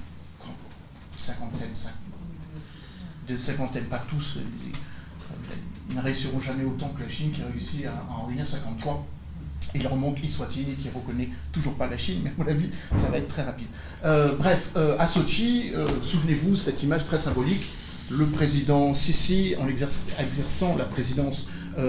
cinquantaine, 1.19 1.75
cinquantaine, 3.37 3.85
pas 3.87 4.03
tous, 4.09 4.39
ils 5.91 5.97
ne 5.97 6.01
réussiront 6.01 6.41
jamais 6.41 6.65
autant 6.65 6.89
que 6.89 7.03
la 7.03 7.09
Chine 7.09 7.33
qui 7.33 7.43
a 7.43 7.47
réussi 7.47 7.85
à 7.87 8.05
en 8.11 8.27
réunir 8.27 8.47
53. 8.47 9.07
Et 9.75 9.79
leur 9.79 9.93
remonte 9.93 10.19
Iswatini 10.23 10.75
qui 10.75 10.89
reconnaît 10.95 11.31
toujours 11.51 11.77
pas 11.77 11.87
la 11.87 11.97
Chine, 11.97 12.21
mais 12.23 12.31
à 12.31 12.33
mon 12.37 12.47
avis, 12.47 12.69
ça 12.91 13.09
va 13.11 13.19
être 13.19 13.29
très 13.29 13.43
rapide. 13.43 13.69
Euh, 14.05 14.37
bref, 14.37 14.71
euh, 14.77 14.97
à 14.99 15.07
Sochi, 15.07 15.71
euh, 15.75 15.87
souvenez-vous, 16.03 16.57
cette 16.57 16.83
image 16.83 17.07
très 17.07 17.17
symbolique, 17.17 17.65
le 18.11 18.27
président 18.27 18.93
Sisi, 18.93 19.55
en 19.59 19.69
exerçant 19.69 20.77
la 20.77 20.85
présidence 20.85 21.47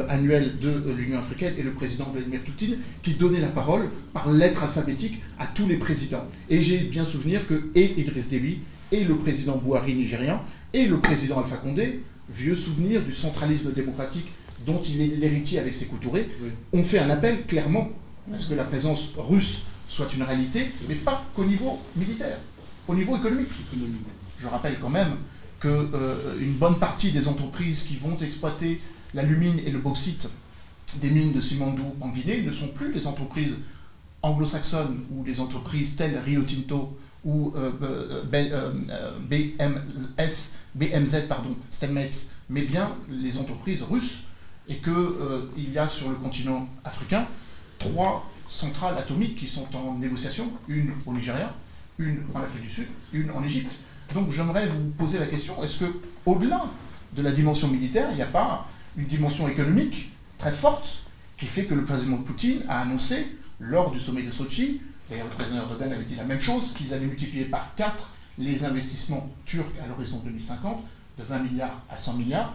annuelle 0.10 0.58
de 0.60 0.92
l'Union 0.92 1.18
africaine, 1.18 1.54
et 1.58 1.64
le 1.64 1.72
président 1.72 2.10
Vladimir 2.12 2.42
Poutine, 2.42 2.78
qui 3.02 3.14
donnait 3.16 3.42
la 3.42 3.48
parole 3.48 3.90
par 4.14 4.32
lettre 4.32 4.64
alphabétique 4.64 5.22
à 5.40 5.48
tous 5.48 5.68
les 5.68 5.78
présidents. 5.78 6.26
Et 6.50 6.62
j'ai 6.62 6.80
bien 6.80 7.06
souvenir 7.06 7.46
que 7.48 7.70
et 7.76 8.00
Idriss 8.00 8.30
Déby, 8.30 8.60
et 8.92 9.04
le 9.04 9.16
président 9.16 9.58
Bouhari 9.58 9.94
nigérian, 9.96 10.42
et 10.74 10.86
le 10.86 11.00
président 11.00 11.40
Alpha 11.40 11.58
Condé, 11.58 12.02
vieux 12.30 12.56
souvenir 12.56 13.02
du 13.02 13.14
centralisme 13.14 13.72
démocratique 13.72 14.32
dont 14.66 14.82
il 14.82 15.02
est 15.02 15.08
l'héritier 15.08 15.60
avec 15.60 15.74
ses 15.74 15.86
couturés, 15.86 16.30
ont 16.72 16.84
fait 16.84 17.00
un 17.00 17.10
appel 17.10 17.46
clairement 17.46 17.90
à 18.34 18.38
ce 18.38 18.50
que 18.50 18.56
la 18.56 18.64
présence 18.64 19.14
russe 19.18 19.66
soit 19.88 20.14
une 20.16 20.24
réalité, 20.24 20.68
mais 20.88 20.96
pas 20.96 21.24
qu'au 21.36 21.44
niveau 21.46 21.80
militaire, 21.96 22.38
au 22.88 22.96
niveau 22.96 23.18
économique. 23.18 23.50
Je 24.40 24.48
rappelle 24.48 24.76
quand 24.82 24.90
même 24.90 25.16
qu'une 25.60 25.90
euh, 25.94 26.54
bonne 26.60 26.80
partie 26.80 27.12
des 27.12 27.28
entreprises 27.28 27.84
qui 27.84 27.98
vont 27.98 28.18
exploiter 28.18 28.82
l'alumine 29.14 29.60
et 29.66 29.72
le 29.72 29.80
bauxite 29.80 30.30
des 30.96 31.10
mines 31.10 31.34
de 31.34 31.42
Simandou 31.42 31.96
en 32.02 32.10
Guinée 32.10 32.42
ne 32.42 32.52
sont 32.52 32.68
plus 32.68 32.94
les 32.94 33.08
entreprises 33.08 33.58
anglo-saxonnes 34.22 35.06
ou 35.12 35.24
les 35.24 35.40
entreprises 35.40 35.96
telles 35.96 36.18
Rio 36.18 36.44
Tinto 36.44 36.98
ou 37.26 37.54
euh, 37.56 37.72
euh, 37.82 39.12
BMS, 39.30 40.54
BMZ, 40.76 41.28
pardon, 41.28 41.56
mais 42.50 42.62
bien 42.64 42.92
les 43.10 43.38
entreprises 43.38 43.84
russes 43.84 44.26
et 44.68 44.78
qu'il 44.78 44.94
euh, 44.94 45.42
y 45.58 45.78
a 45.78 45.88
sur 45.88 46.10
le 46.10 46.16
continent 46.16 46.68
africain 46.84 47.28
trois 47.80 48.30
centrales 48.48 48.98
atomiques 48.98 49.38
qui 49.38 49.48
sont 49.48 49.68
en 49.76 49.98
négociation, 49.98 50.52
une 50.68 50.92
au 51.06 51.14
Nigeria, 51.14 51.54
une 51.98 52.24
en 52.34 52.42
Afrique 52.42 52.64
du 52.64 52.70
Sud, 52.70 52.88
une 53.14 53.32
en 53.32 53.44
Égypte. 53.44 53.72
Donc 54.14 54.32
j'aimerais 54.32 54.68
vous 54.68 54.90
poser 54.98 55.20
la 55.20 55.28
question, 55.28 55.62
est-ce 55.64 55.80
que 55.80 55.92
au-delà 56.26 56.66
de 57.16 57.22
la 57.22 57.32
dimension 57.32 57.68
militaire, 57.70 58.10
il 58.12 58.16
n'y 58.16 58.22
a 58.22 58.28
pas 58.28 58.68
une 58.98 59.06
dimension 59.06 59.48
économique 59.48 60.12
très 60.38 60.52
forte 60.52 61.04
qui 61.38 61.46
fait 61.46 61.66
que 61.66 61.74
le 61.74 61.84
président 61.84 62.18
Poutine 62.18 62.64
a 62.70 62.82
annoncé 62.82 63.28
lors 63.60 63.92
du 63.92 64.00
sommet 64.00 64.24
de 64.24 64.32
Sochi, 64.32 64.82
d'ailleurs 65.10 65.28
le 65.28 65.36
président 65.36 65.62
Erdogan 65.62 65.92
avait 65.92 66.04
dit 66.04 66.16
la 66.16 66.24
même 66.24 66.40
chose, 66.40 66.74
qu'ils 66.74 66.94
allaient 66.94 67.06
multiplier 67.06 67.46
par 67.46 67.74
4 67.76 68.14
les 68.40 68.64
investissements 68.66 69.30
turcs 69.46 69.66
à 69.84 69.88
l'horizon 69.88 70.22
2050, 70.24 70.84
de 71.18 71.24
20 71.24 71.40
milliards 71.40 71.82
à 71.90 71.98
100 71.98 72.14
milliards, 72.16 72.54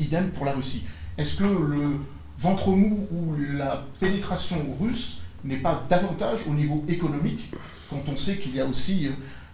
idem 0.00 0.30
pour 0.30 0.44
la 0.44 0.52
Russie. 0.52 0.84
Est-ce 1.18 1.36
que 1.36 1.44
le 1.44 1.98
ventre 2.38 2.70
mou 2.70 3.06
ou 3.12 3.34
la 3.54 3.84
pénétration 4.00 4.56
russe 4.80 5.20
n'est 5.44 5.58
pas 5.58 5.84
davantage 5.88 6.40
au 6.48 6.54
niveau 6.54 6.84
économique 6.88 7.50
quand 7.90 8.02
on 8.08 8.16
sait 8.16 8.38
qu'il 8.38 8.54
y 8.54 8.60
a 8.60 8.66
aussi, 8.66 9.08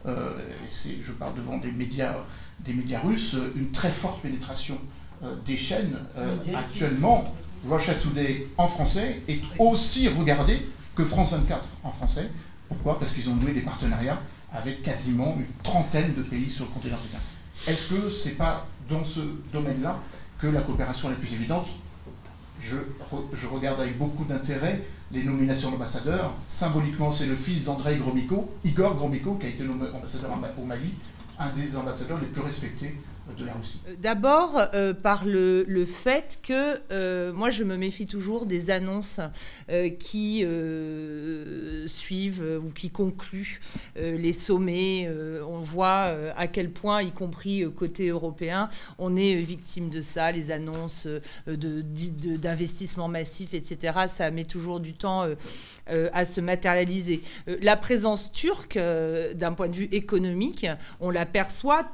euh, 0.06 0.32
je 0.68 1.12
parle 1.12 1.34
devant 1.34 1.58
des 1.58 1.72
médias, 1.72 2.14
des 2.60 2.72
médias 2.72 3.00
russes, 3.00 3.36
une 3.56 3.70
très 3.70 3.90
forte 3.90 4.22
pénétration 4.22 4.78
des 5.44 5.56
chaînes 5.56 5.98
euh, 6.16 6.36
actuellement. 6.54 7.34
Russia 7.68 7.94
Today 7.94 8.46
en 8.56 8.66
français 8.66 9.20
est 9.28 9.40
aussi 9.58 10.08
regardé 10.08 10.66
que 10.94 11.04
France 11.04 11.32
24 11.32 11.68
en 11.84 11.90
français. 11.90 12.30
Pourquoi? 12.68 12.98
Parce 12.98 13.12
qu'ils 13.12 13.28
ont 13.28 13.34
noué 13.36 13.52
des 13.52 13.60
partenariats 13.60 14.18
avec 14.52 14.82
quasiment 14.82 15.36
une 15.36 15.44
trentaine 15.62 16.14
de 16.14 16.22
pays 16.22 16.48
sur 16.48 16.64
le 16.64 16.70
continent 16.70 16.94
africain. 16.96 17.18
Est-ce 17.66 17.94
que 17.94 18.08
ce 18.08 18.28
n'est 18.28 18.34
pas 18.34 18.66
dans 18.88 19.04
ce 19.04 19.20
domaine-là 19.52 19.98
que 20.38 20.46
la 20.46 20.62
coopération 20.62 21.08
est 21.08 21.12
la 21.12 21.18
plus 21.18 21.34
évidente? 21.34 21.66
Je, 22.62 22.76
je 23.34 23.46
regarde 23.46 23.80
avec 23.80 23.98
beaucoup 23.98 24.24
d'intérêt 24.24 24.82
les 25.12 25.22
nominations 25.22 25.70
d'ambassadeurs. 25.70 26.32
Symboliquement, 26.48 27.10
c'est 27.10 27.26
le 27.26 27.34
fils 27.34 27.64
d'André 27.64 27.96
Gromyko, 27.96 28.48
Igor 28.64 28.94
Gromyko, 28.96 29.34
qui 29.34 29.46
a 29.46 29.48
été 29.50 29.64
nommé 29.64 29.86
ambassadeur 29.94 30.30
au 30.58 30.64
Mali, 30.64 30.94
un 31.38 31.50
des 31.50 31.76
ambassadeurs 31.76 32.18
les 32.20 32.26
plus 32.26 32.42
respectés 32.42 32.94
euh, 32.94 33.09
d'abord, 33.98 34.60
euh, 34.74 34.94
par 34.94 35.24
le, 35.24 35.84
fait 35.84 36.38
que 36.42 36.80
euh, 36.92 37.32
moi, 37.32 37.50
je 37.50 37.64
me 37.64 37.76
méfie 37.76 38.06
toujours 38.06 38.46
des 38.46 38.70
annonces 38.70 39.20
qui 39.98 40.44
suivent 41.86 42.60
ou 42.64 42.70
qui 42.70 42.90
concluent 42.90 43.60
les 43.96 44.32
sommets. 44.32 45.08
on 45.46 45.60
voit 45.60 46.14
à 46.36 46.46
quel 46.46 46.70
point, 46.70 47.02
y 47.02 47.10
compris 47.10 47.64
côté 47.74 48.08
européen, 48.08 48.68
on 48.98 49.16
est 49.16 49.34
victime 49.36 49.90
de 49.90 50.00
ça, 50.00 50.32
les 50.32 50.50
annonces 50.50 51.06
d'investissements 51.46 53.08
de, 53.08 53.12
massifs, 53.12 53.54
etc. 53.54 54.00
Ça 54.08 54.30
met 54.30 54.44
toujours 54.44 54.80
du 54.80 54.94
temps 54.94 55.24
à 55.86 56.24
se 56.24 56.40
matérialiser. 56.40 57.22
la 57.46 57.76
présence 57.76 58.32
turque, 58.32 58.78
d'un 59.34 59.52
point 59.52 59.68
de 59.68 59.76
vue 59.76 59.88
économique, 59.92 60.66
on 61.00 61.10
l'aperçoit 61.10 61.90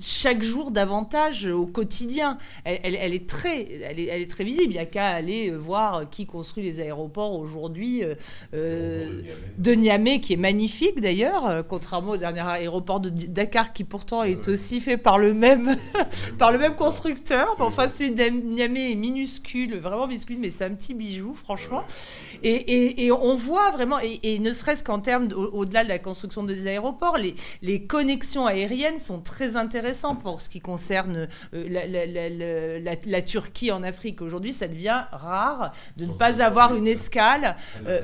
chaque 0.00 0.42
jour 0.42 0.70
davantage 0.70 1.46
au 1.46 1.66
quotidien. 1.66 2.38
Elle, 2.64 3.14
est, 3.14 3.28
très, 3.28 3.66
elle, 3.82 3.98
est, 3.98 4.30
très 4.30 4.44
visible. 4.44 4.66
Il 4.66 4.72
n'y 4.72 4.78
a 4.78 4.86
qu'à 4.86 5.08
aller 5.08 5.50
euh, 5.50 5.56
voir 5.56 6.08
qui 6.10 6.26
construit 6.26 6.64
les 6.64 6.80
aéroports 6.80 7.38
aujourd'hui 7.38 8.02
euh, 8.02 8.14
euh, 8.54 9.22
de 9.58 9.72
Niamey, 9.72 10.20
qui 10.20 10.32
est 10.32 10.38
magnifique 10.38 11.00
d'ailleurs, 11.00 11.66
contrairement 11.66 12.12
au 12.12 12.16
dernier 12.16 12.40
aéroport 12.40 13.00
de 13.00 13.10
Dakar, 13.10 13.72
qui 13.72 13.84
pourtant 13.84 14.22
est 14.22 14.48
aussi 14.48 14.80
fait 14.80 14.96
par 14.96 15.18
le 15.18 15.34
même, 15.34 15.76
par 16.38 16.52
le 16.52 16.58
même 16.58 16.74
constructeur. 16.74 17.48
enfin, 17.60 17.88
celui 17.88 18.12
de 18.12 18.24
Niamey 18.24 18.92
est 18.92 18.96
minuscule, 18.96 19.78
vraiment 19.78 20.06
minuscule, 20.06 20.38
mais 20.38 20.50
c'est 20.50 20.64
un 20.64 20.74
petit 20.74 20.94
bijou, 20.94 21.34
franchement. 21.34 21.84
Et, 22.42 23.10
on 23.12 23.36
voit 23.36 23.70
vraiment, 23.70 23.98
et, 24.00 24.38
ne 24.38 24.52
serait-ce 24.52 24.82
qu'en 24.84 25.00
termes, 25.00 25.28
au-delà 25.34 25.84
de 25.84 25.88
la 25.88 25.98
construction 25.98 26.42
des 26.42 26.66
aéroports, 26.66 27.16
les, 27.16 27.34
les 27.62 27.84
connexions 27.84 28.46
aériennes 28.46 28.98
sont 28.98 29.20
très 29.20 29.56
intéressantes 29.56 29.83
intéressant 29.84 30.14
pour 30.14 30.40
ce 30.40 30.48
qui 30.48 30.60
concerne 30.60 31.28
euh, 31.52 32.80
la, 33.06 33.22
Turquie 33.22 33.70
en 33.70 33.82
Afrique. 33.82 34.22
Aujourd'hui, 34.22 34.52
ça 34.52 34.66
devient 34.66 35.04
rare 35.12 35.74
de 35.98 36.06
ne 36.06 36.12
pas 36.12 36.42
avoir 36.42 36.74
une 36.74 36.86
escale. 36.86 37.54
Euh, 37.86 38.00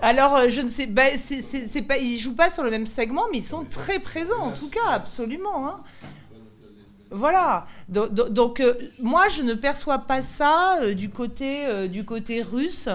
alors, 0.00 0.36
euh, 0.36 0.48
je 0.48 0.62
ne 0.62 0.70
sais, 0.70 0.86
bah, 0.86 1.02
c'est 1.16 1.82
pas, 1.82 1.98
ils 1.98 2.18
jouent 2.18 2.34
pas 2.34 2.48
sur 2.48 2.62
le 2.64 2.70
même 2.70 2.86
segment, 2.86 3.24
mais 3.30 3.38
ils 3.38 3.44
sont 3.44 3.64
très 3.64 3.98
présents, 3.98 4.40
en 4.40 4.52
tout 4.52 4.70
cas, 4.70 4.90
absolument. 4.90 5.68
Hein. 5.68 5.82
Voilà. 7.12 7.66
Donc, 7.88 8.60
euh, 8.60 8.74
moi, 9.00 9.28
je 9.28 9.42
ne 9.42 9.54
perçois 9.54 9.98
pas 9.98 10.22
ça 10.22 10.78
euh, 10.82 10.94
du, 10.94 11.10
côté, 11.10 11.66
euh, 11.66 11.86
du 11.86 12.04
côté 12.04 12.42
russe 12.42 12.88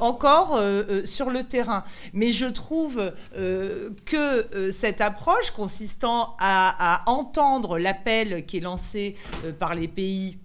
encore 0.00 0.60
sur 1.04 1.30
le 1.30 1.42
terrain. 1.42 1.84
Mais 2.12 2.30
je 2.30 2.46
trouve 2.46 3.12
que 3.34 4.70
cette 4.70 5.00
approche 5.00 5.50
consistant 5.50 6.36
à 6.38 7.02
entendre 7.06 7.78
l'appel 7.78 8.46
qui 8.46 8.58
est 8.58 8.60
lancé 8.60 9.16
par 9.58 9.74
les 9.74 9.88
pays 9.88 10.38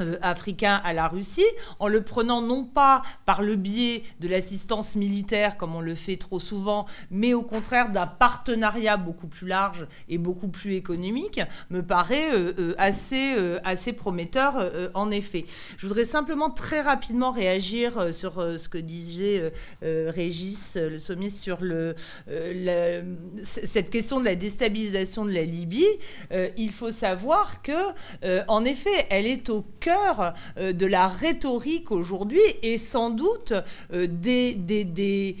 euh, 0.00 0.16
africain 0.22 0.80
à 0.84 0.92
la 0.92 1.08
Russie, 1.08 1.44
en 1.80 1.88
le 1.88 2.02
prenant 2.02 2.40
non 2.40 2.62
pas 2.64 3.02
par 3.26 3.42
le 3.42 3.56
biais 3.56 4.04
de 4.20 4.28
l'assistance 4.28 4.94
militaire 4.94 5.56
comme 5.56 5.74
on 5.74 5.80
le 5.80 5.96
fait 5.96 6.16
trop 6.16 6.38
souvent, 6.38 6.86
mais 7.10 7.34
au 7.34 7.42
contraire 7.42 7.90
d'un 7.90 8.06
partenariat 8.06 8.96
beaucoup 8.96 9.26
plus 9.26 9.48
large 9.48 9.88
et 10.08 10.18
beaucoup 10.18 10.46
plus 10.46 10.74
économique, 10.74 11.40
me 11.70 11.82
paraît 11.82 12.32
euh, 12.32 12.52
euh, 12.58 12.74
assez, 12.78 13.34
assez 13.64 13.92
prometteur 13.92 14.70
en 14.94 15.10
effet. 15.10 15.44
Je 15.76 15.86
voudrais 15.86 16.04
simplement 16.04 16.50
très 16.50 16.80
rapidement 16.80 17.32
réagir 17.32 18.14
sur 18.14 18.34
ce 18.34 18.68
que 18.68 18.78
disait 18.78 19.52
Régis 19.82 20.76
Le 20.76 20.98
Sommier 20.98 21.30
sur 21.30 21.62
le, 21.62 21.94
cette 23.42 23.90
question 23.90 24.20
de 24.20 24.24
la 24.24 24.34
déstabilisation 24.34 25.24
de 25.24 25.32
la 25.32 25.42
Libye. 25.42 25.86
il 26.56 26.70
faut 26.70 26.92
savoir 26.92 27.62
que, 27.62 28.46
en 28.48 28.64
effet, 28.64 29.06
elle 29.10 29.26
est 29.26 29.48
au 29.50 29.62
cœur 29.80 29.87
euh, 29.88 30.72
de 30.72 30.86
la 30.86 31.08
rhétorique 31.08 31.90
aujourd'hui 31.90 32.40
et 32.62 32.78
sans 32.78 33.10
doute 33.10 33.52
euh, 33.92 34.06
des, 34.08 35.36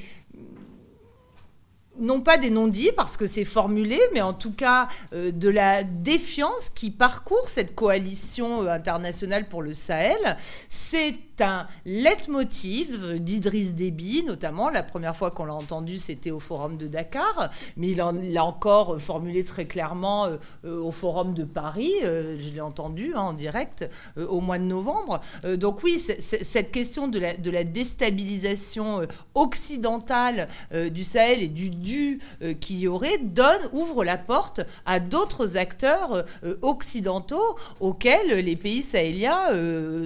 non 1.98 2.20
pas 2.20 2.38
des 2.38 2.50
non-dits 2.50 2.92
parce 2.96 3.16
que 3.16 3.26
c'est 3.26 3.44
formulé, 3.44 3.98
mais 4.12 4.20
en 4.20 4.34
tout 4.34 4.52
cas 4.52 4.88
euh, 5.12 5.30
de 5.30 5.48
la 5.48 5.82
défiance 5.84 6.70
qui 6.70 6.90
parcourt 6.90 7.48
cette 7.48 7.74
coalition 7.74 8.68
internationale 8.68 9.48
pour 9.48 9.62
le 9.62 9.72
Sahel. 9.72 10.36
C'est 10.68 11.14
un 11.40 11.66
leitmotiv 11.84 13.14
d'Idriss 13.18 13.74
Déby, 13.74 14.24
notamment. 14.24 14.70
La 14.70 14.82
première 14.82 15.16
fois 15.16 15.30
qu'on 15.30 15.44
l'a 15.44 15.54
entendu, 15.54 15.98
c'était 15.98 16.30
au 16.30 16.40
Forum 16.40 16.76
de 16.76 16.86
Dakar, 16.86 17.50
mais 17.76 17.88
il 17.90 17.96
l'a 17.96 18.44
encore 18.44 19.00
formulé 19.00 19.44
très 19.44 19.66
clairement 19.66 20.26
euh, 20.26 20.36
euh, 20.64 20.80
au 20.80 20.90
Forum 20.90 21.34
de 21.34 21.44
Paris. 21.44 21.92
Euh, 22.02 22.36
je 22.38 22.52
l'ai 22.52 22.60
entendu 22.60 23.12
hein, 23.14 23.20
en 23.20 23.32
direct 23.32 23.88
au 24.16 24.40
mois 24.40 24.58
de 24.58 24.64
novembre. 24.64 25.20
donc 25.56 25.82
oui, 25.82 25.98
cette 25.98 26.70
question 26.70 27.08
de 27.08 27.18
la, 27.18 27.64
déstabilisation 27.64 29.06
occidentale 29.34 30.48
du 30.72 31.04
Sahel 31.04 31.42
et 31.42 31.48
du 31.48 31.70
dû 31.70 32.20
qu'il 32.60 32.78
y 32.78 32.88
aurait 32.88 33.18
donne, 33.18 33.60
ouvre 33.72 34.04
la 34.04 34.16
porte 34.16 34.60
à 34.86 35.00
d'autres 35.00 35.56
acteurs 35.56 36.24
occidentaux 36.62 37.56
auxquels 37.80 38.44
les 38.44 38.56
pays 38.56 38.82
sahéliens 38.82 39.48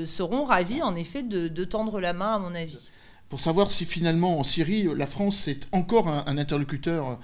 seront 0.07 0.45
ravis 0.45 0.83
en 0.83 0.97
effet 0.97 1.22
de, 1.23 1.65
tendre 1.65 2.01
la 2.01 2.13
main, 2.13 2.35
à 2.35 2.39
mon 2.39 2.55
avis. 2.55 2.89
Pour 3.29 3.41
savoir 3.41 3.71
si 3.71 3.85
finalement 3.85 4.39
en 4.39 4.43
Syrie, 4.43 4.89
la 4.95 5.07
France 5.07 5.49
est 5.49 5.69
encore 5.73 6.09
un, 6.09 6.37
interlocuteur 6.37 7.19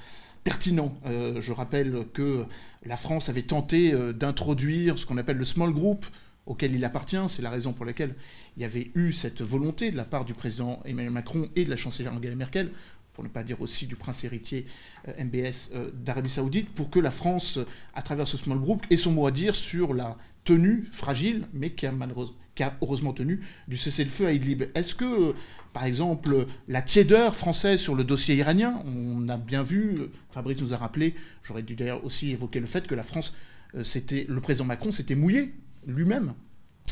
pertinent. 0.45 0.95
Euh, 1.05 1.41
je 1.41 1.53
rappelle 1.53 2.07
que 2.15 2.47
la 2.87 2.97
France 2.97 3.29
avait 3.29 3.43
tenté 3.43 3.93
euh, 3.93 4.13
d'introduire 4.13 4.99
ce 4.99 5.05
qu'on 5.05 5.19
appelle 5.19 5.37
le 5.37 5.45
small 5.45 5.73
group 5.73 6.07
auquel 6.47 6.75
il 6.75 6.85
appartient. 6.85 7.21
C'est 7.29 7.43
la 7.43 7.51
raison 7.51 7.75
pour 7.75 7.85
laquelle 7.85 8.15
il 8.57 8.63
y 8.63 8.65
avait 8.65 8.91
eu 8.95 9.13
cette 9.13 9.43
volonté 9.43 9.91
de 9.91 9.97
la 9.97 10.05
part 10.05 10.25
du 10.25 10.33
président 10.33 10.81
Emmanuel 10.87 11.13
Macron 11.13 11.49
et 11.55 11.65
de 11.65 11.71
la 11.71 11.77
chancelière 11.77 12.15
Angela 12.15 12.35
Merkel, 12.35 12.71
pour 13.13 13.23
ne 13.25 13.29
pas 13.29 13.43
dire 13.43 13.61
aussi 13.61 13.87
du 13.87 13.97
prince 13.97 14.25
héritier 14.25 14.65
euh, 15.09 15.25
MBS 15.25 15.71
d'Arabie 15.93 16.31
Saoudite, 16.31 16.71
pour 16.71 16.89
que 16.89 17.01
la 17.01 17.11
France, 17.11 17.59
à 17.95 18.01
travers 18.01 18.27
ce 18.27 18.39
small 18.39 18.59
group, 18.59 18.87
ait 18.91 18.97
son 18.97 19.13
mot 19.13 19.27
à 19.27 19.31
dire 19.31 19.55
sur 19.55 19.93
la 19.93 20.17
tenue 20.45 20.83
fragile, 20.83 21.47
mais 21.53 21.73
qui 21.73 21.85
a 21.85 21.93
malheureusement 21.93 22.39
qui 22.59 22.65
a 22.65 22.77
heureusement 22.83 23.13
tenu, 23.13 23.41
du 23.69 23.77
cessez-le-feu 23.77 24.27
à 24.27 24.33
Idlib. 24.33 24.65
Est-ce 24.75 24.97
que, 24.97 25.33
par 25.73 25.85
exemple, 25.85 26.45
la 26.67 26.83
tiédeur 26.83 27.37
française 27.37 27.81
sur 27.81 27.95
le 27.95 28.03
dossier 28.03 28.35
iranien, 28.35 28.83
on 28.85 29.29
a 29.29 29.37
bien 29.37 29.63
vu, 29.63 30.09
Fabrice 30.33 30.61
nous 30.61 30.75
a 30.75 30.77
rappelé, 30.77 31.15
j'aurais 31.45 31.63
dû 31.63 31.77
d'ailleurs 31.77 32.05
aussi 32.05 32.33
évoquer 32.33 32.59
le 32.59 32.67
fait 32.67 32.89
que 32.89 32.97
la 32.97 33.05
France, 33.05 33.37
euh, 33.77 33.85
c'était, 33.85 34.27
le 34.29 34.41
président 34.41 34.65
Macron 34.65 34.91
s'était 34.91 35.15
mouillé 35.15 35.55
lui-même, 35.87 36.35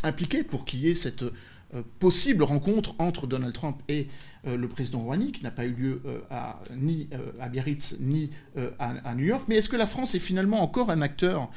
impliqué 0.05 0.45
pour 0.45 0.67
qu'il 0.67 0.79
y 0.79 0.89
ait 0.89 0.95
cette 0.95 1.25
euh, 1.25 1.83
possible 1.99 2.45
rencontre 2.45 2.95
entre 3.01 3.27
Donald 3.27 3.53
Trump 3.53 3.83
et 3.89 4.07
euh, 4.47 4.57
le 4.57 4.69
président 4.69 5.01
Rouhani, 5.01 5.33
qui 5.33 5.43
n'a 5.43 5.51
pas 5.51 5.65
eu 5.65 5.73
lieu 5.73 6.03
à, 6.31 6.63
ni 6.77 7.11
à 7.41 7.49
Biarritz 7.49 7.97
ni 7.99 8.31
à, 8.79 9.15
New 9.17 9.25
York. 9.25 9.47
Mais 9.49 9.57
est-ce 9.57 9.69
que 9.69 9.75
la 9.75 9.87
France 9.87 10.15
est 10.15 10.21
finalement 10.21 10.63
encore 10.63 10.93
un 10.93 11.03
acteur 11.03 11.51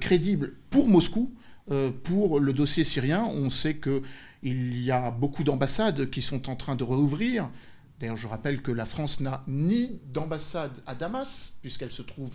crédible 0.00 0.52
pour 0.68 0.86
Moscou? 0.86 1.32
Euh, 1.70 1.90
pour 1.90 2.40
le 2.40 2.52
dossier 2.52 2.84
syrien. 2.84 3.24
On 3.24 3.48
sait 3.50 3.76
qu'il 3.76 4.82
y 4.82 4.90
a 4.90 5.10
beaucoup 5.10 5.44
d'ambassades 5.44 6.10
qui 6.10 6.22
sont 6.22 6.50
en 6.50 6.56
train 6.56 6.76
de 6.76 6.84
rouvrir. 6.84 7.50
D'ailleurs, 7.98 8.16
je 8.16 8.26
rappelle 8.26 8.60
que 8.60 8.72
la 8.72 8.84
France 8.84 9.20
n'a 9.20 9.44
ni 9.46 10.00
d'ambassade 10.12 10.82
à 10.86 10.94
Damas, 10.94 11.54
puisqu'elle 11.62 11.90
se 11.90 12.02
trouve 12.02 12.30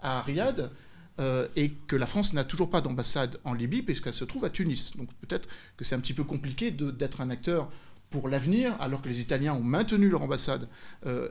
à 0.00 0.22
Riyad, 0.22 0.72
euh, 1.20 1.48
et 1.56 1.70
que 1.70 1.96
la 1.96 2.06
France 2.06 2.32
n'a 2.32 2.44
toujours 2.44 2.70
pas 2.70 2.80
d'ambassade 2.80 3.38
en 3.44 3.52
Libye, 3.52 3.82
puisqu'elle 3.82 4.14
se 4.14 4.24
trouve 4.24 4.44
à 4.44 4.50
Tunis. 4.50 4.96
Donc 4.96 5.12
peut-être 5.20 5.48
que 5.76 5.84
c'est 5.84 5.94
un 5.94 6.00
petit 6.00 6.14
peu 6.14 6.24
compliqué 6.24 6.70
d'être 6.70 7.20
un 7.20 7.30
acteur 7.30 7.70
pour 8.10 8.28
l'avenir, 8.28 8.80
alors 8.80 9.02
que 9.02 9.08
les 9.08 9.20
Italiens 9.20 9.54
ont 9.54 9.62
maintenu 9.62 10.08
leur 10.08 10.22
ambassade, 10.22 10.68
euh, 11.06 11.28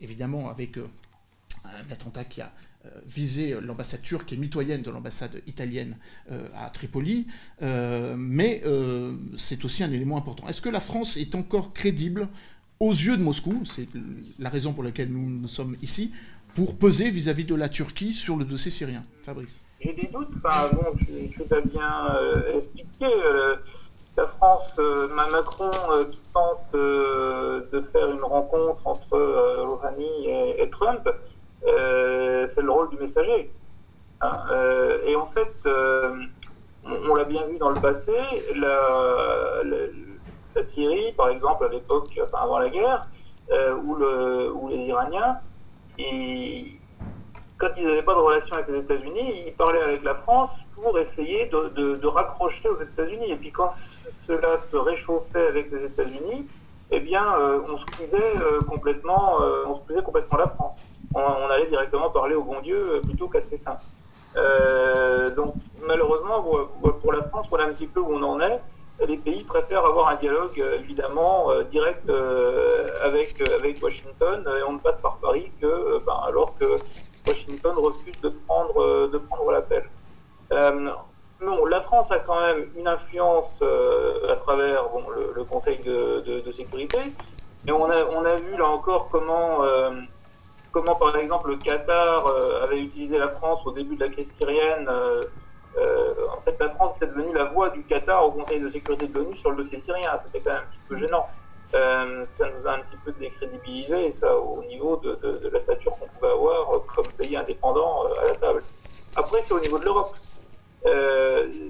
évidemment 0.00 0.48
avec 0.48 0.78
un 1.64 1.90
attentat 1.92 2.24
qui 2.24 2.40
a 2.40 2.46
euh, 2.46 2.69
viser 3.04 3.56
l'ambassade 3.60 4.02
turque 4.02 4.32
est 4.32 4.36
mitoyenne 4.36 4.82
de 4.82 4.90
l'ambassade 4.90 5.42
italienne 5.46 5.96
euh, 6.30 6.48
à 6.54 6.70
Tripoli, 6.70 7.26
euh, 7.62 8.14
mais 8.16 8.62
c'est 9.36 9.64
aussi 9.64 9.82
un 9.82 9.92
élément 9.92 10.16
important. 10.16 10.48
Est-ce 10.48 10.62
que 10.62 10.68
la 10.68 10.80
France 10.80 11.16
est 11.16 11.34
encore 11.34 11.72
crédible 11.72 12.28
aux 12.78 12.92
yeux 12.92 13.16
de 13.16 13.22
Moscou 13.22 13.62
C'est 13.64 13.86
la 14.38 14.48
raison 14.48 14.72
pour 14.72 14.82
laquelle 14.82 15.10
nous, 15.10 15.46
sommes 15.48 15.76
ici, 15.82 16.12
pour 16.54 16.76
peser 16.76 17.10
vis-à-vis 17.10 17.44
de 17.44 17.54
la 17.54 17.68
Turquie 17.68 18.14
sur 18.14 18.36
le 18.36 18.44
dossier 18.44 18.70
syrien? 18.70 19.02
Fabrice 19.22 19.62
J'ai 19.80 19.92
des 19.92 20.08
doutes. 20.12 20.30
Enfin, 20.42 20.70
bon, 20.72 20.96
tu, 20.98 21.42
bien 21.68 22.06
expliqué. 22.54 23.06
la 24.16 24.26
France, 24.26 24.78
Macron 25.32 25.70
qui 26.10 26.18
tente 26.32 26.72
de 26.72 27.84
faire 27.92 28.10
une 28.10 28.22
rencontre 28.22 28.86
entre 28.86 29.18
Rouhani 29.64 30.28
et 30.58 30.70
Trump, 30.70 31.06
euh, 31.06 31.12
c'est 31.62 32.62
le 32.62 32.70
rôle 32.70 32.90
du 32.90 32.96
messager. 32.96 33.50
Hein. 34.20 34.44
Euh, 34.50 34.98
et 35.06 35.16
en 35.16 35.26
fait, 35.26 35.52
euh, 35.66 36.14
on, 36.84 37.14
l'a 37.14 37.24
bien 37.24 37.46
vu 37.46 37.58
dans 37.58 37.70
le 37.70 37.80
passé, 37.80 38.12
la, 38.54 39.62
Syrie, 40.62 41.12
par 41.16 41.30
exemple, 41.30 41.64
à 41.64 41.68
l'époque, 41.68 42.08
enfin 42.22 42.38
avant 42.42 42.58
la 42.58 42.68
guerre, 42.68 43.06
où, 43.84 43.94
le, 43.94 44.52
où, 44.52 44.68
les 44.68 44.84
Iraniens, 44.86 45.38
quand 47.58 47.68
ils 47.76 47.86
n'avaient 47.86 48.02
pas 48.02 48.14
de 48.14 48.20
relation 48.20 48.56
avec 48.56 48.68
les 48.68 48.80
États-Unis, 48.80 49.44
ils 49.46 49.52
parlaient 49.54 49.82
avec 49.82 50.02
la 50.04 50.14
France 50.16 50.50
pour 50.76 50.98
essayer 50.98 51.46
de, 51.46 52.06
raccrocher 52.06 52.68
aux 52.68 52.80
États-Unis. 52.80 53.30
Et 53.30 53.36
puis 53.36 53.52
quand 53.52 53.70
cela 54.26 54.58
se 54.58 54.76
réchauffait 54.76 55.46
avec 55.46 55.70
les 55.70 55.84
États-Unis, 55.84 56.46
eh 56.90 57.00
bien, 57.00 57.24
on 57.68 57.78
squeezait 57.78 58.34
complètement, 58.68 59.38
on 59.66 59.76
squeezait 59.76 60.02
complètement 60.02 60.38
la 60.38 60.48
France 60.48 60.76
on, 61.14 61.50
allait 61.50 61.66
directement 61.66 62.10
parler 62.10 62.34
au 62.34 62.42
bon 62.42 62.60
Dieu 62.60 62.76
euh, 62.76 63.00
plutôt 63.00 63.28
qu'à 63.28 63.40
ses 63.40 63.56
saints. 63.56 63.78
Euh, 64.36 65.30
donc 65.34 65.54
malheureusement, 65.86 66.42
pour 67.00 67.12
la 67.12 67.22
France, 67.24 67.46
voilà 67.48 67.64
un 67.64 67.72
petit 67.72 67.86
peu 67.86 68.00
où 68.00 68.14
on 68.14 68.22
en 68.22 68.40
est. 68.40 68.60
Les 69.06 69.16
pays 69.16 69.42
préfèrent 69.44 69.86
avoir 69.86 70.08
un 70.08 70.16
dialogue 70.16 70.60
euh, 70.60 70.78
évidemment 70.78 71.48
direct 71.70 72.08
avec, 73.02 73.42
avec 73.52 73.82
Washington 73.82 74.44
et 74.46 74.62
on 74.62 74.74
ne 74.74 74.78
passe 74.78 75.00
par 75.00 75.16
Paris 75.16 75.50
que 75.60 75.98
ben, 76.06 76.20
alors 76.26 76.54
que 76.58 76.76
Washington 77.26 77.72
refuse 77.76 78.20
de 78.20 78.28
prendre, 78.46 79.08
de 79.08 79.18
prendre 79.18 79.50
l'appel. 79.50 79.84
non, 80.50 81.64
la 81.66 81.80
France 81.80 82.12
a 82.12 82.18
quand 82.18 82.40
même 82.40 82.66
une 82.76 82.86
influence 82.86 83.62
à 84.28 84.36
travers 84.36 84.88
bon, 84.90 85.04
le, 85.34 85.44
Conseil 85.44 85.78
de, 85.78 86.20
de, 86.20 86.52
sécurité, 86.52 86.98
et 87.66 87.72
on 87.72 87.90
a, 87.90 88.04
on 88.04 88.24
a 88.24 88.36
vu 88.36 88.56
là 88.56 88.68
encore 88.68 89.08
comment 89.10 89.64
comment 90.72 90.94
par 90.94 91.16
exemple 91.16 91.50
le 91.50 91.56
Qatar 91.56 92.26
euh, 92.26 92.64
avait 92.64 92.80
utilisé 92.80 93.18
la 93.18 93.28
France 93.28 93.66
au 93.66 93.72
début 93.72 93.96
de 93.96 94.04
la 94.04 94.10
crise 94.10 94.32
syrienne. 94.32 94.86
Euh, 94.88 95.22
euh, 95.78 96.14
en 96.36 96.40
fait, 96.40 96.56
la 96.58 96.70
France 96.70 96.94
était 96.96 97.06
devenue 97.06 97.32
la 97.32 97.44
voix 97.44 97.70
du 97.70 97.82
Qatar 97.84 98.26
au 98.26 98.32
Conseil 98.32 98.60
de 98.60 98.68
sécurité 98.70 99.06
de 99.06 99.18
l'ONU 99.18 99.36
sur 99.36 99.50
le 99.50 99.62
dossier 99.62 99.78
syrien. 99.78 100.10
C'était 100.24 100.40
quand 100.40 100.54
même 100.54 100.62
un 100.62 100.72
petit 100.72 100.80
peu 100.88 100.96
gênant. 100.96 101.26
ça 101.72 102.46
nous 102.56 102.66
a 102.66 102.72
un 102.72 102.80
petit 102.80 102.96
peu 103.04 103.12
décrédibilisé, 103.12 104.10
ça 104.12 104.36
au 104.36 104.64
niveau 104.64 104.96
de, 104.96 105.14
de, 105.22 105.48
la 105.48 105.60
stature 105.60 105.92
qu'on 105.92 106.06
pouvait 106.06 106.32
avoir 106.32 106.82
comme 106.94 107.06
pays 107.16 107.36
indépendant 107.36 108.04
à 108.20 108.28
la 108.28 108.34
table. 108.34 108.60
Après, 109.16 109.42
c'est 109.42 109.54
au 109.54 109.60
niveau 109.60 109.78
de 109.78 109.84
l'Europe. 109.84 110.14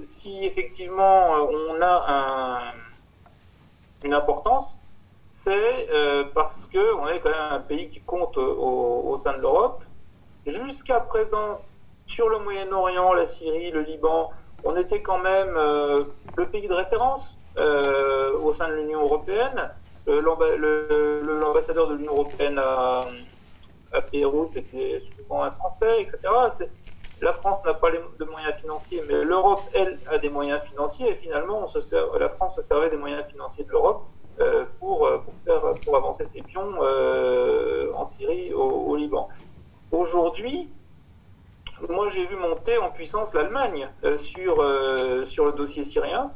si 0.05 0.45
effectivement 0.45 1.33
on 1.33 1.81
a 1.81 2.05
un, 2.07 2.73
une 4.03 4.13
importance, 4.13 4.77
c'est 5.43 5.89
euh, 5.89 6.25
parce 6.33 6.67
qu'on 6.71 7.07
est 7.07 7.19
quand 7.19 7.29
même 7.29 7.51
un 7.51 7.59
pays 7.59 7.89
qui 7.89 8.01
compte 8.01 8.37
au, 8.37 9.19
sein 9.23 9.33
de 9.33 9.41
l'Europe. 9.41 9.83
Jusqu'à 10.45 10.99
présent, 10.99 11.59
sur 12.07 12.29
le 12.29 12.39
Moyen-Orient, 12.39 13.13
la 13.13 13.27
Syrie, 13.27 13.71
le 13.71 13.81
Liban, 13.81 14.31
on 14.63 14.75
était 14.75 15.01
quand 15.01 15.19
même 15.19 15.53
euh, 15.55 16.03
le 16.37 16.45
pays 16.45 16.67
de 16.67 16.73
référence 16.73 17.37
euh, 17.59 18.37
au 18.39 18.53
sein 18.53 18.69
de 18.69 18.75
l'Union 18.75 19.01
européenne. 19.01 19.69
L'ambassadeur 20.07 21.87
de 21.87 21.95
l'Union 21.95 22.13
européenne 22.13 22.59
à, 22.59 23.01
à 23.93 23.99
Beyrouth 24.11 24.55
était 24.55 24.97
souvent 24.99 25.43
un 25.43 25.51
Français, 25.51 26.01
etc. 26.01 26.17
La 27.21 27.33
France 27.33 27.63
n'a 27.63 27.75
pas 27.75 27.91
de 27.91 28.25
moyens 28.25 28.55
financiers, 28.59 29.01
mais 29.07 29.23
l'Europe, 29.23 29.61
elle, 29.75 29.97
a 30.09 30.17
des 30.17 30.29
moyens 30.29 30.61
financiers. 30.63 31.11
Et 31.11 31.15
finalement, 31.15 31.67
la 32.19 32.29
France 32.29 32.55
se 32.55 32.63
servait 32.63 32.89
des 32.89 32.97
moyens 32.97 33.25
financiers 33.27 33.63
de 33.63 33.69
l'Europe 33.69 34.05
pour, 34.79 35.05
euh, 35.05 35.17
pour, 35.19 35.33
faire, 35.45 35.61
pour 35.83 35.95
avancer 35.95 36.25
ses 36.27 36.41
pions 36.41 36.73
euh, 36.81 37.91
en 37.95 38.05
Syrie, 38.05 38.53
au, 38.53 38.95
Liban. 38.95 39.29
Aujourd'hui, 39.91 40.69
moi 41.89 42.09
j'ai 42.09 42.25
vu 42.25 42.35
monter 42.35 42.77
en 42.77 42.91
puissance 42.91 43.33
l'Allemagne 43.33 43.89
sur, 44.17 44.63
sur 45.27 45.45
le 45.45 45.51
dossier 45.53 45.83
syrien, 45.83 46.31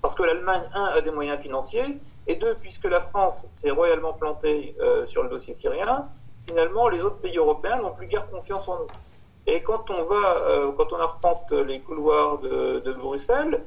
parce 0.00 0.14
que 0.14 0.22
l'Allemagne, 0.22 0.62
un, 0.74 0.84
a 0.84 1.00
des 1.00 1.10
moyens 1.10 1.40
financiers, 1.40 1.98
et 2.26 2.36
deux, 2.36 2.54
puisque 2.54 2.84
la 2.84 3.00
France 3.00 3.46
s'est 3.52 3.70
royalement 3.70 4.12
plantée 4.12 4.76
sur 5.06 5.22
le 5.22 5.28
dossier 5.28 5.54
syrien, 5.54 6.06
finalement 6.46 6.88
les 6.88 7.00
autres 7.00 7.18
pays 7.18 7.36
européens 7.36 7.78
n'ont 7.78 7.92
plus 7.92 8.06
guère 8.06 8.30
confiance 8.30 8.66
en 8.68 8.78
nous. 8.78 8.86
Et 9.46 9.62
quand 9.62 9.90
on 9.90 10.04
va, 10.04 10.72
quand 10.76 10.92
on 10.92 11.00
arpente 11.00 11.50
les 11.50 11.80
couloirs 11.80 12.38
de 12.38 12.92
Bruxelles, 12.92 13.62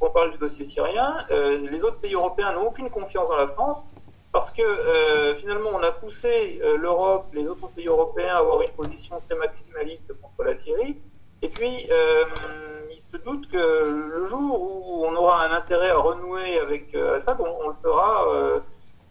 on, 0.00 0.10
parle 0.10 0.32
du 0.32 0.38
dossier 0.38 0.64
syrien, 0.64 1.26
euh, 1.30 1.68
les 1.70 1.82
autres 1.82 1.98
pays 1.98 2.14
européens 2.14 2.52
n'ont 2.52 2.68
aucune 2.68 2.90
confiance 2.90 3.28
dans 3.28 3.36
la 3.36 3.48
France 3.48 3.86
parce 4.32 4.50
que 4.50 4.62
euh, 4.62 5.34
finalement 5.36 5.70
on 5.74 5.82
a 5.82 5.90
poussé 5.90 6.60
euh, 6.62 6.76
l'Europe, 6.76 7.26
les 7.32 7.46
autres 7.46 7.68
pays 7.68 7.86
européens 7.86 8.34
à 8.34 8.38
avoir 8.38 8.62
une 8.62 8.70
position 8.70 9.20
très 9.28 9.38
maximaliste 9.38 10.12
contre 10.20 10.44
la 10.44 10.54
Syrie, 10.56 10.96
et 11.42 11.48
puis 11.48 11.88
ils 11.88 12.98
je 13.10 13.16
doute 13.18 13.50
que 13.50 13.56
le 13.56 14.26
jour 14.26 14.60
où 14.60 15.06
on 15.06 15.14
aura 15.16 15.46
un 15.46 15.52
intérêt 15.52 15.88
à 15.88 15.96
renouer 15.96 16.58
avec 16.58 16.94
Assad, 16.94 17.40
on, 17.40 17.68
le 17.68 17.74
fera, 17.82 18.26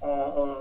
on, 0.03 0.55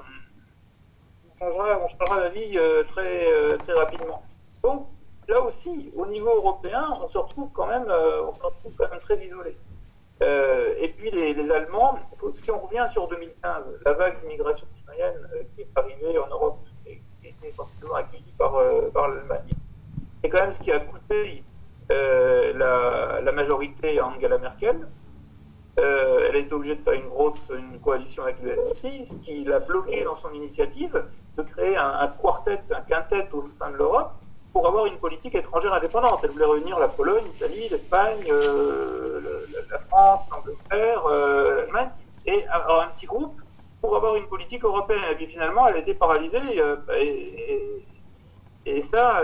changera, 1.38 1.78
on 1.84 1.88
changera 1.88 2.20
la 2.20 2.28
vie 2.30 2.58
très, 2.92 3.58
très 3.58 3.72
rapidement. 3.74 4.22
Donc, 4.62 4.86
là 5.28 5.40
aussi, 5.42 5.92
au 5.96 6.06
niveau 6.06 6.30
européen, 6.30 6.86
on 7.02 7.08
se 7.08 7.18
retrouve 7.18 7.50
quand 7.52 7.66
même, 7.66 7.86
on 7.88 8.34
se 8.34 8.42
retrouve 8.42 8.72
quand 8.76 8.90
même 8.90 9.00
très 9.00 9.24
isolé. 9.24 9.56
Euh, 10.22 10.74
et 10.78 10.88
puis 10.88 11.10
les, 11.10 11.50
Allemands, 11.50 11.98
si 12.32 12.50
on 12.50 12.58
revient 12.58 12.86
sur 12.90 13.06
2015, 13.08 13.70
la 13.84 13.92
vague 13.92 14.18
d'immigration 14.20 14.66
syrienne 14.70 15.28
euh, 15.34 15.42
qui 15.54 15.62
est 15.62 15.68
arrivée 15.76 16.18
en 16.18 16.28
Europe 16.28 16.60
et 16.86 17.02
qui 17.20 17.28
été 17.28 17.48
essentiellement 17.48 17.96
accueillie 17.96 18.32
par, 18.38 18.54
euh, 18.56 18.88
l'Allemagne, 18.94 19.50
c'est 20.22 20.30
quand 20.30 20.40
même 20.40 20.52
ce 20.54 20.60
qui 20.60 20.72
a 20.72 20.80
coûté 20.80 21.44
la, 21.90 23.32
majorité 23.32 23.98
à 23.98 24.06
Angela 24.06 24.38
Merkel. 24.38 24.88
elle 25.76 26.34
a 26.34 26.38
été 26.38 26.54
obligée 26.54 26.76
de 26.76 26.80
faire 26.82 26.94
une 26.94 27.08
grosse 27.08 27.52
une 27.54 27.78
coalition 27.80 28.22
avec 28.22 28.40
l'USDP, 28.40 29.04
ce 29.04 29.16
qui 29.18 29.44
l'a 29.44 29.60
bloqué 29.60 30.02
dans 30.04 30.16
son 30.16 30.32
initiative 30.32 31.04
de 31.36 31.42
créer 31.42 31.76
un 31.76 32.08
quartet, 32.22 32.60
un 32.70 32.80
quintet 32.80 33.28
au 33.34 33.42
sein 33.42 33.70
de 33.70 33.76
l'Europe 33.76 34.14
pour 34.56 34.66
avoir 34.66 34.86
une 34.86 34.96
politique 34.96 35.34
étrangère 35.34 35.74
indépendante. 35.74 36.20
Elle 36.22 36.30
voulait 36.30 36.46
réunir 36.46 36.78
la 36.78 36.88
Pologne, 36.88 37.22
l'Italie, 37.24 37.68
l'Espagne, 37.70 38.24
euh, 38.30 39.20
la 39.70 39.78
France, 39.80 40.30
l'Angleterre, 40.30 41.04
euh, 41.04 41.56
l'Allemagne, 41.56 41.90
et 42.24 42.46
avoir 42.48 42.80
un 42.80 42.88
petit 42.88 43.04
groupe 43.04 43.38
pour 43.82 43.94
avoir 43.94 44.16
une 44.16 44.24
politique 44.24 44.64
européenne. 44.64 45.02
Et 45.12 45.14
puis 45.14 45.26
finalement, 45.26 45.68
elle 45.68 45.76
a 45.76 45.78
été 45.80 45.92
paralysée. 45.92 46.40
Euh, 46.58 46.76
et, 48.64 48.80
ça, 48.80 49.20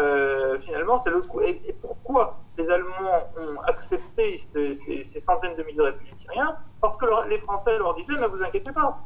finalement, 0.61 0.99
c'est 0.99 1.09
le 1.09 1.23
coup. 1.23 1.41
Et, 1.41 1.75
pourquoi 1.81 2.37
les 2.59 2.69
Allemands 2.71 3.33
ont 3.39 3.59
accepté 3.63 4.37
ces, 4.37 4.75
centaines 5.19 5.57
de 5.57 5.63
milliers 5.63 5.79
de 5.79 5.83
réfugiés 5.85 6.15
syriens? 6.15 6.57
Parce 6.83 6.99
que 6.99 7.07
les 7.31 7.39
Français 7.39 7.79
leur 7.79 7.95
disaient, 7.95 8.21
ne 8.21 8.27
vous 8.27 8.43
inquiétez 8.43 8.73
pas, 8.73 8.99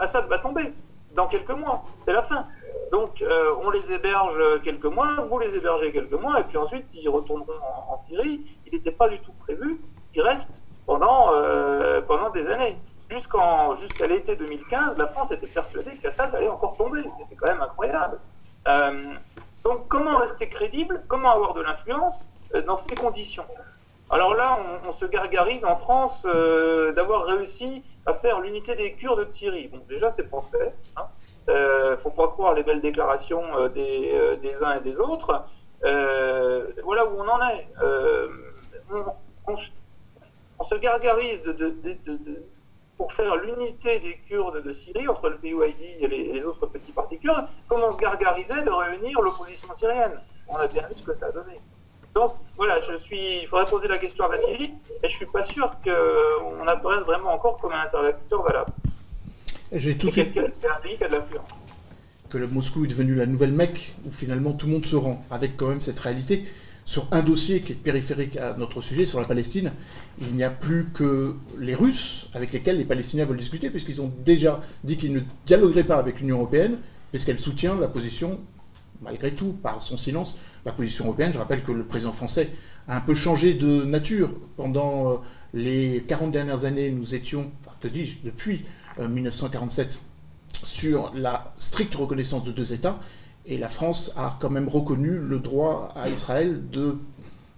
Assad 0.00 0.26
va 0.28 0.38
tomber 0.38 0.72
dans 1.14 1.26
quelques 1.26 1.50
mois, 1.50 1.84
c'est 2.04 2.12
la 2.12 2.22
fin. 2.22 2.46
Donc 2.90 3.22
euh, 3.22 3.54
on 3.62 3.70
les 3.70 3.92
héberge 3.92 4.60
quelques 4.62 4.84
mois, 4.84 5.14
vous 5.28 5.38
les 5.38 5.54
hébergez 5.54 5.92
quelques 5.92 6.12
mois, 6.12 6.40
et 6.40 6.44
puis 6.44 6.56
ensuite 6.56 6.86
ils 6.92 7.08
retourneront 7.08 7.52
en, 7.88 7.96
Syrie. 7.98 8.40
Il 8.66 8.72
n'était 8.72 8.90
pas 8.90 9.08
du 9.08 9.18
tout 9.20 9.32
prévu 9.32 9.80
qu'ils 10.12 10.22
restent 10.22 10.62
pendant, 10.86 11.32
euh, 11.32 12.00
des 12.34 12.46
années. 12.48 12.76
Jusqu'en, 13.08 13.76
jusqu'à 13.76 14.06
l'été 14.06 14.36
2015, 14.36 14.96
la 14.98 15.06
France 15.08 15.30
était 15.32 15.46
persuadée 15.46 15.96
qu'Assad 15.98 16.34
allait 16.34 16.48
encore 16.48 16.76
tomber. 16.76 17.02
C'était 17.18 17.34
quand 17.34 17.48
même 17.48 17.60
incroyable. 17.60 18.18
Euh, 18.68 18.92
donc 19.64 19.88
comment 19.88 20.18
rester 20.18 20.48
crédible? 20.48 21.02
Comment 21.08 21.32
avoir 21.32 21.54
de 21.54 21.62
l'influence 21.62 22.28
dans 22.66 22.76
ces 22.76 22.94
conditions? 22.94 23.44
Alors 24.10 24.34
là, 24.34 24.58
on, 24.86 24.92
se 24.92 25.04
gargarise 25.06 25.64
en 25.64 25.76
France 25.76 26.24
d'avoir 26.94 27.24
réussi 27.26 27.84
à 28.06 28.14
faire 28.14 28.40
l'unité 28.40 28.74
des 28.74 28.94
Kurdes 28.94 29.26
de 29.26 29.30
Syrie. 29.30 29.68
Bon, 29.68 29.80
déjà, 29.88 30.10
c'est 30.10 30.28
pas 30.28 30.42
fait. 30.50 30.74
Hein. 30.96 31.04
Euh, 31.50 31.96
faut 31.98 32.10
pas 32.10 32.28
croire 32.28 32.54
les 32.54 32.62
belles 32.62 32.80
déclarations 32.80 33.42
euh, 33.56 33.68
des, 33.68 34.10
euh, 34.14 34.36
des, 34.36 34.62
uns 34.62 34.78
et 34.78 34.80
des 34.80 34.98
autres. 35.00 35.44
Voilà 35.82 37.04
où 37.06 37.18
on 37.18 37.28
en 37.28 37.48
est. 37.48 37.66
On, 40.58 40.64
se 40.64 40.74
gargarise 40.76 41.42
pour 42.96 43.12
faire 43.12 43.34
l'unité 43.36 43.98
des 43.98 44.18
Kurdes 44.28 44.62
de 44.62 44.72
Syrie 44.72 45.08
entre 45.08 45.30
le 45.30 45.38
PYD 45.38 45.96
et 46.00 46.06
les, 46.06 46.32
les, 46.32 46.44
autres 46.44 46.66
petits 46.66 46.92
partis 46.92 47.18
kurdes, 47.18 47.46
comme 47.66 47.82
on 47.82 47.90
se 47.90 47.96
gargarisait 47.96 48.62
de 48.62 48.70
réunir 48.70 49.20
l'opposition 49.22 49.72
syrienne. 49.74 50.20
On 50.48 50.56
a 50.56 50.66
bien 50.66 50.86
vu 50.86 50.94
ce 50.94 51.02
que 51.02 51.14
ça 51.14 51.26
a 51.26 51.32
donné. 51.32 51.58
Donc 52.14 52.34
voilà, 52.56 52.78
je 52.80 52.96
suis. 52.98 53.40
Il 53.42 53.46
faudrait 53.46 53.66
poser 53.66 53.88
la 53.88 53.98
question 53.98 54.24
à 54.24 54.28
Vassili, 54.28 54.74
et 55.02 55.08
je 55.08 55.16
suis 55.16 55.26
pas 55.26 55.42
sûr 55.42 55.70
qu'on 55.82 56.66
apparaisse 56.68 57.04
vraiment 57.04 57.32
encore 57.32 57.56
comme 57.56 57.72
un 57.72 57.84
interlocuteur 57.84 58.42
valable. 58.42 58.72
J'ai 59.72 59.96
tout 59.96 60.08
de 60.08 60.12
suite. 60.12 60.38
Que 62.28 62.38
le 62.38 62.46
Moscou 62.46 62.84
est 62.84 62.88
devenu 62.88 63.14
la 63.14 63.26
nouvelle 63.26 63.52
Mecque, 63.52 63.94
où 64.06 64.10
finalement 64.10 64.52
tout 64.52 64.66
le 64.66 64.72
monde 64.72 64.84
se 64.84 64.96
rend, 64.96 65.24
avec 65.30 65.56
quand 65.56 65.68
même 65.68 65.80
cette 65.80 65.98
réalité. 66.00 66.44
Sur 66.84 67.06
un 67.12 67.22
dossier 67.22 67.60
qui 67.60 67.72
est 67.72 67.76
périphérique 67.76 68.36
à 68.36 68.54
notre 68.54 68.80
sujet, 68.80 69.06
sur 69.06 69.20
la 69.20 69.26
Palestine, 69.26 69.72
il 70.20 70.34
n'y 70.34 70.42
a 70.42 70.50
plus 70.50 70.86
que 70.92 71.36
les 71.58 71.74
Russes 71.74 72.28
avec 72.34 72.52
lesquels 72.52 72.78
les 72.78 72.84
Palestiniens 72.84 73.24
veulent 73.24 73.36
discuter, 73.36 73.70
puisqu'ils 73.70 74.00
ont 74.00 74.12
déjà 74.24 74.60
dit 74.82 74.96
qu'ils 74.96 75.12
ne 75.12 75.20
dialogueraient 75.46 75.84
pas 75.84 75.98
avec 75.98 76.20
l'Union 76.20 76.36
européenne, 76.36 76.78
puisqu'elle 77.10 77.38
soutient 77.38 77.76
la 77.78 77.86
position, 77.86 78.40
malgré 79.02 79.32
tout, 79.32 79.52
par 79.52 79.80
son 79.80 79.96
silence, 79.96 80.36
la 80.64 80.72
position 80.72 81.04
européenne. 81.04 81.32
Je 81.32 81.38
rappelle 81.38 81.62
que 81.62 81.72
le 81.72 81.84
président 81.84 82.12
français 82.12 82.50
a 82.88 82.96
un 82.96 83.00
peu 83.00 83.14
changé 83.14 83.54
de 83.54 83.84
nature. 83.84 84.30
Pendant 84.56 85.12
euh, 85.12 85.16
les 85.54 86.04
40 86.08 86.32
dernières 86.32 86.64
années, 86.64 86.90
nous 86.90 87.14
étions, 87.14 87.52
enfin, 87.60 87.76
que 87.80 87.88
dis-je, 87.88 88.18
depuis 88.24 88.64
1947 89.08 89.94
euh, 89.94 90.56
sur 90.62 91.12
la 91.14 91.52
stricte 91.58 91.94
reconnaissance 91.94 92.44
de 92.44 92.52
deux 92.52 92.72
États, 92.72 92.98
et 93.46 93.56
la 93.56 93.68
France 93.68 94.12
a 94.16 94.36
quand 94.40 94.50
même 94.50 94.68
reconnu 94.68 95.16
le 95.16 95.38
droit 95.38 95.92
à 95.96 96.08
Israël 96.08 96.62
de 96.70 96.96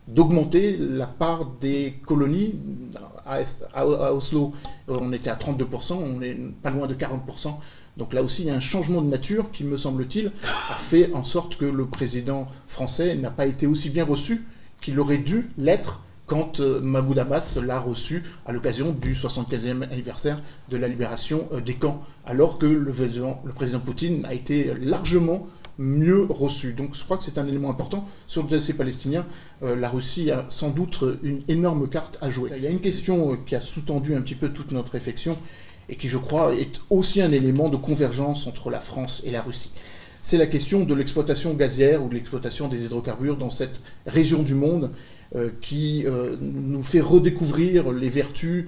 d'augmenter 0.09 0.77
la 0.77 1.06
part 1.06 1.47
des 1.60 1.94
colonies. 2.05 2.55
À, 3.24 3.39
à, 3.73 4.12
Oslo, 4.12 4.52
on 4.89 5.12
était 5.12 5.31
à 5.31 5.36
32%, 5.36 5.93
on 5.94 6.20
est 6.20 6.36
pas 6.60 6.70
loin 6.70 6.89
de 6.89 6.94
40%. 6.94 7.55
Donc 7.97 8.12
là 8.12 8.23
aussi, 8.23 8.43
il 8.43 8.48
y 8.48 8.51
a 8.51 8.55
un 8.55 8.60
changement 8.60 9.01
de 9.01 9.09
nature 9.09 9.51
qui, 9.52 9.64
me 9.64 9.77
semble-t-il, 9.77 10.32
a 10.70 10.77
fait 10.77 11.12
en 11.12 11.23
sorte 11.23 11.56
que 11.56 11.64
le 11.64 11.86
président 11.86 12.47
français 12.66 13.14
n'a 13.14 13.31
pas 13.31 13.47
été 13.47 13.66
aussi 13.66 13.90
bien 13.90 14.05
reçu 14.05 14.44
qu'il 14.81 14.98
aurait 14.98 15.19
dû 15.19 15.51
l'être 15.56 16.01
quand 16.32 16.60
euh, 16.60 16.80
Mahmoud 16.80 17.18
Abbas 17.18 17.59
l'a 17.62 17.78
reçu 17.78 18.22
à 18.46 18.52
l'occasion 18.52 18.92
du 18.92 19.12
75e 19.12 19.82
anniversaire 19.82 20.40
de 20.70 20.78
la 20.78 20.88
libération 20.88 21.46
euh, 21.52 21.60
des 21.60 21.74
camps, 21.74 22.02
alors 22.24 22.56
que 22.56 22.64
le 22.64 22.90
président, 22.90 23.80
Poutine 23.84 24.24
a 24.24 24.32
été 24.32 24.72
largement 24.80 25.46
mieux 25.76 26.24
reçu. 26.30 26.72
Donc 26.72 26.94
je 26.94 27.04
crois 27.04 27.18
que 27.18 27.22
c'est 27.22 27.36
un 27.36 27.46
élément 27.46 27.68
important. 27.68 28.09
Sur 28.26 28.44
le 28.44 28.48
dossier 28.48 28.72
palestinien, 28.72 29.26
euh, 29.62 29.76
la 29.76 29.90
Russie 29.90 30.30
a 30.30 30.46
sans 30.48 30.70
doute 30.70 31.04
une 31.22 31.42
énorme 31.48 31.86
carte 31.86 32.16
à 32.22 32.30
jouer. 32.30 32.48
Il 32.56 32.62
y 32.62 32.66
a 32.66 32.70
une 32.70 32.80
question 32.80 33.36
qui 33.44 33.54
a 33.54 33.60
sous-tendu 33.60 34.14
un 34.14 34.22
petit 34.22 34.34
peu 34.34 34.54
toute 34.54 34.72
notre 34.72 34.92
réflexion 34.92 35.36
et 35.90 35.96
qui, 35.96 36.09
je 36.09 36.16
crois, 36.16 36.54
est 36.54 36.80
aussi 36.88 37.20
un 37.20 37.30
élément 37.30 37.68
de 37.68 37.76
convergence 37.76 38.46
entre 38.46 38.70
la 38.70 38.80
France 38.80 39.20
et 39.26 39.32
la 39.32 39.42
Russie. 39.42 39.74
C'est 40.22 40.38
la 40.38 40.46
question 40.46 40.84
de 40.84 40.94
l'exploitation 40.94 41.52
gazière 41.52 42.02
ou 42.02 42.09
de 42.09 42.14
l'exploitation 42.14 42.68
des 42.68 42.84
hydrocarbures 42.86 43.36
dans 43.36 43.50
cette 43.50 43.80
région 44.06 44.42
du 44.42 44.54
monde 44.54 44.92
qui 45.60 46.04
euh, 46.06 46.36
nous 46.40 46.82
fait 46.82 47.00
redécouvrir 47.00 47.90
les 47.92 48.09
vertus 48.09 48.66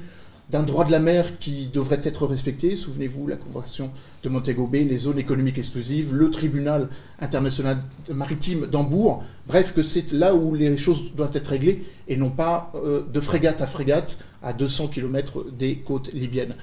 d'un 0.51 0.63
droit 0.63 0.85
de 0.85 0.91
la 0.91 1.01
mer 1.01 1.39
qui 1.39 1.67
devrait 1.67 2.01
être 2.03 2.27
respecté. 2.27 2.77
Souvenez-vous, 2.77 3.27
la 3.27 3.37
Convention 3.37 3.91
de 4.23 4.29
Montego 4.29 4.67
Bay, 4.67 4.85
les 4.85 4.97
zones 4.99 5.19
économiques 5.19 5.59
exclusives, 5.59 6.15
le 6.15 6.31
tribunal 6.31 6.89
international 7.21 7.79
maritime 8.11 8.67
d'Hambourg. 8.67 9.25
Bref, 9.47 9.75
que 9.75 9.83
c'est 9.83 10.13
là 10.13 10.35
où 10.35 10.55
les 10.55 10.77
choses 10.77 11.15
doivent 11.15 11.35
être 11.35 11.49
réglées 11.49 11.85
et 12.09 12.17
non 12.17 12.31
pas 12.31 12.73
euh, 12.75 13.05
de 13.11 13.21
frégate 13.21 13.63
à 13.63 13.67
frégate 13.67 14.19
à 14.43 14.53
200 14.53 14.89
km 14.89 15.47
des 15.51 15.77
côtes 15.77 16.13
libyennes. 16.13 16.55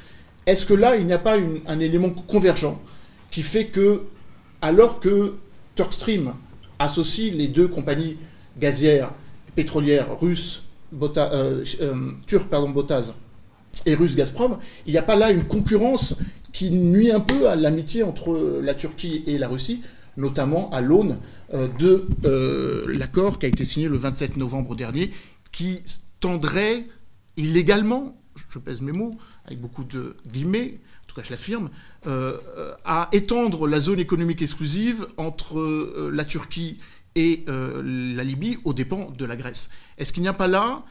Est-ce 0.45 0.65
que 0.65 0.73
là, 0.73 0.95
il 0.95 1.05
n'y 1.05 1.13
a 1.13 1.19
pas 1.19 1.37
un 1.67 1.79
élément 1.79 2.09
convergent 2.09 2.79
qui 3.31 3.41
fait 3.41 3.65
que, 3.65 4.03
alors 4.61 4.99
que 4.99 5.35
Turkstream 5.75 6.33
associe 6.79 7.33
les 7.33 7.47
deux 7.47 7.67
compagnies 7.67 8.17
gazières 8.59 9.11
pétrolière 9.55 10.19
russe, 10.19 10.63
Bota, 10.91 11.31
euh, 11.33 11.63
euh, 11.81 12.39
pardon, 12.49 12.69
Botaz, 12.69 13.13
et 13.85 13.95
russe 13.95 14.15
Gazprom, 14.15 14.57
il 14.85 14.91
n'y 14.91 14.97
a 14.97 15.03
pas 15.03 15.15
là 15.15 15.31
une 15.31 15.45
concurrence 15.45 16.17
qui 16.51 16.71
nuit 16.71 17.11
un 17.11 17.21
peu 17.21 17.47
à 17.47 17.55
l'amitié 17.55 18.03
entre 18.03 18.59
la 18.61 18.75
Turquie 18.75 19.23
et 19.25 19.37
la 19.37 19.47
Russie, 19.47 19.81
notamment 20.17 20.69
à 20.71 20.81
l'aune 20.81 21.17
euh, 21.53 21.67
de 21.79 22.85
l'accord 22.87 23.39
qui 23.39 23.45
a 23.45 23.49
été 23.49 23.63
signé 23.63 23.87
le 23.87 23.97
27 23.97 24.37
novembre 24.37 24.75
dernier, 24.75 25.11
qui 25.51 25.81
tendrait 26.19 26.85
illégalement, 27.37 28.17
je 28.49 28.59
pèse 28.59 28.81
mes 28.81 28.91
mots, 28.91 29.17
avec 29.45 29.61
beaucoup 29.61 29.85
de 29.85 30.17
guillemets, 30.27 30.79
en 31.03 31.07
tout 31.07 31.15
cas 31.15 31.21
je 31.25 31.31
l'affirme, 31.31 31.69
à 32.05 33.09
étendre 33.13 33.67
la 33.67 33.79
zone 33.79 33.99
économique 33.99 34.41
exclusive 34.41 35.07
entre 35.17 36.09
la 36.11 36.25
Turquie 36.25 36.79
et 37.15 37.43
euh, 37.47 37.81
la 38.15 38.23
Libye 38.23 38.57
aux 38.63 38.73
dépens 38.73 39.11
de 39.11 39.25
la 39.25 39.35
Grèce. 39.35 39.69
Est-ce 39.97 40.13
qu'il 40.13 40.23
n'y 40.23 40.29
a 40.29 40.33
pas 40.33 40.47
là, 40.47 40.83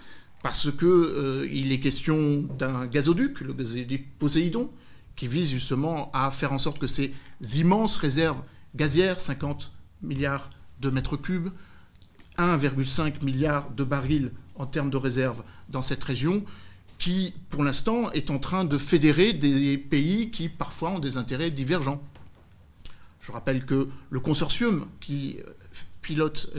parce 0.43 0.71
qu'il 0.71 0.89
euh, 0.89 1.49
est 1.51 1.81
question 1.81 2.43
d'un 2.59 2.87
gazoduc, 2.87 3.41
le 3.41 3.53
gazoduc 3.53 4.07
Poséidon, 4.19 4.71
qui 5.17 5.27
vise 5.27 5.51
justement 5.51 6.11
à 6.13 6.31
faire 6.31 6.53
en 6.53 6.59
sorte 6.59 6.79
que 6.79 6.87
ces 6.87 7.13
immenses 7.57 7.97
réserves 7.97 8.43
gazières, 8.75 9.21
50 9.21 9.73
milliards 10.03 10.51
de 10.81 10.91
mètres 10.91 11.17
cubes, 11.17 11.51
1,5 12.39 13.25
milliard 13.25 13.71
de 13.71 13.85
barils 13.85 14.33
en 14.57 14.67
termes 14.67 14.91
de 14.91 14.97
réserves 14.97 15.43
dans 15.69 15.83
cette 15.83 16.03
région, 16.05 16.45
qui, 16.99 17.35
pour 17.49 17.65
l'instant, 17.65 18.13
est 18.13 18.31
en 18.31 18.39
train 18.39 18.65
de 18.65 18.77
fédérer 18.77 19.33
des 19.33 19.79
pays 19.79 20.31
qui, 20.31 20.49
parfois, 20.49 20.91
ont 20.91 20.99
des 20.99 21.17
intérêts 21.17 21.51
divergents. 21.51 22.03
Je 23.21 23.33
rappelle 23.33 23.65
que 23.65 23.89
le 24.11 24.21
consortium 24.21 24.87
qui 25.01 25.39
pilote 26.11 26.51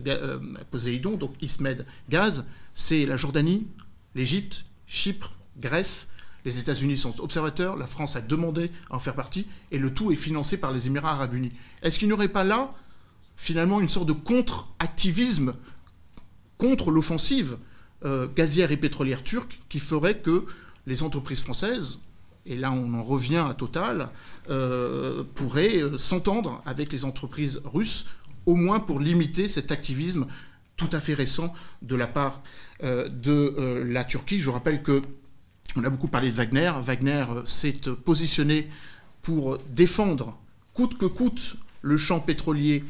Poséidon, 0.69 1.17
donc 1.17 1.33
Ismed 1.41 1.85
Gaz, 2.09 2.45
c'est 2.73 3.05
la 3.05 3.17
Jordanie, 3.17 3.67
l'Égypte, 4.15 4.63
Chypre, 4.87 5.33
Grèce. 5.59 6.07
Les 6.45 6.57
États-Unis 6.57 6.97
sont 6.97 7.19
observateurs, 7.19 7.75
la 7.75 7.85
France 7.85 8.15
a 8.15 8.21
demandé 8.21 8.71
à 8.89 8.95
en 8.95 8.99
faire 8.99 9.13
partie, 9.13 9.45
et 9.71 9.77
le 9.77 9.93
tout 9.93 10.09
est 10.09 10.15
financé 10.15 10.55
par 10.55 10.71
les 10.71 10.87
Émirats 10.87 11.11
arabes 11.11 11.33
unis. 11.33 11.51
Est-ce 11.81 11.99
qu'il 11.99 12.07
n'y 12.07 12.13
aurait 12.13 12.29
pas 12.29 12.45
là, 12.45 12.73
finalement, 13.35 13.81
une 13.81 13.89
sorte 13.89 14.07
de 14.07 14.13
contre-activisme 14.13 15.53
contre 16.57 16.89
l'offensive 16.89 17.57
gazière 18.35 18.71
et 18.71 18.77
pétrolière 18.77 19.21
turque 19.21 19.59
qui 19.67 19.79
ferait 19.79 20.19
que 20.19 20.45
les 20.87 21.03
entreprises 21.03 21.41
françaises, 21.41 21.99
et 22.45 22.55
là 22.55 22.71
on 22.71 22.93
en 22.93 23.03
revient 23.03 23.45
à 23.49 23.53
Total, 23.53 24.09
euh, 24.49 25.23
pourraient 25.35 25.77
euh, 25.77 25.97
s'entendre 25.97 26.61
avec 26.65 26.91
les 26.91 27.05
entreprises 27.05 27.61
russes, 27.65 28.07
au 28.45 28.55
moins 28.55 28.79
pour 28.79 28.99
limiter 28.99 29.47
cet 29.47 29.71
activisme 29.71 30.27
tout 30.77 30.89
à 30.91 30.99
fait 30.99 31.13
récent 31.13 31.53
de 31.81 31.95
la 31.95 32.07
part 32.07 32.41
euh, 32.83 33.07
de 33.09 33.83
la 33.85 34.03
Turquie. 34.03 34.39
Je 34.39 34.49
rappelle 34.49 34.81
que 34.81 35.01
on 35.75 35.83
a 35.83 35.89
beaucoup 35.89 36.07
parlé 36.07 36.29
de 36.29 36.35
Wagner. 36.35 36.73
Wagner 36.81 37.25
s'est 37.45 37.73
positionné 38.03 38.67
pour 39.21 39.57
défendre 39.69 40.37
coûte 40.73 40.97
que 40.97 41.05
coûte 41.05 41.55
le 41.81 41.97
champ 41.97 42.19
pétrolier 42.19 42.83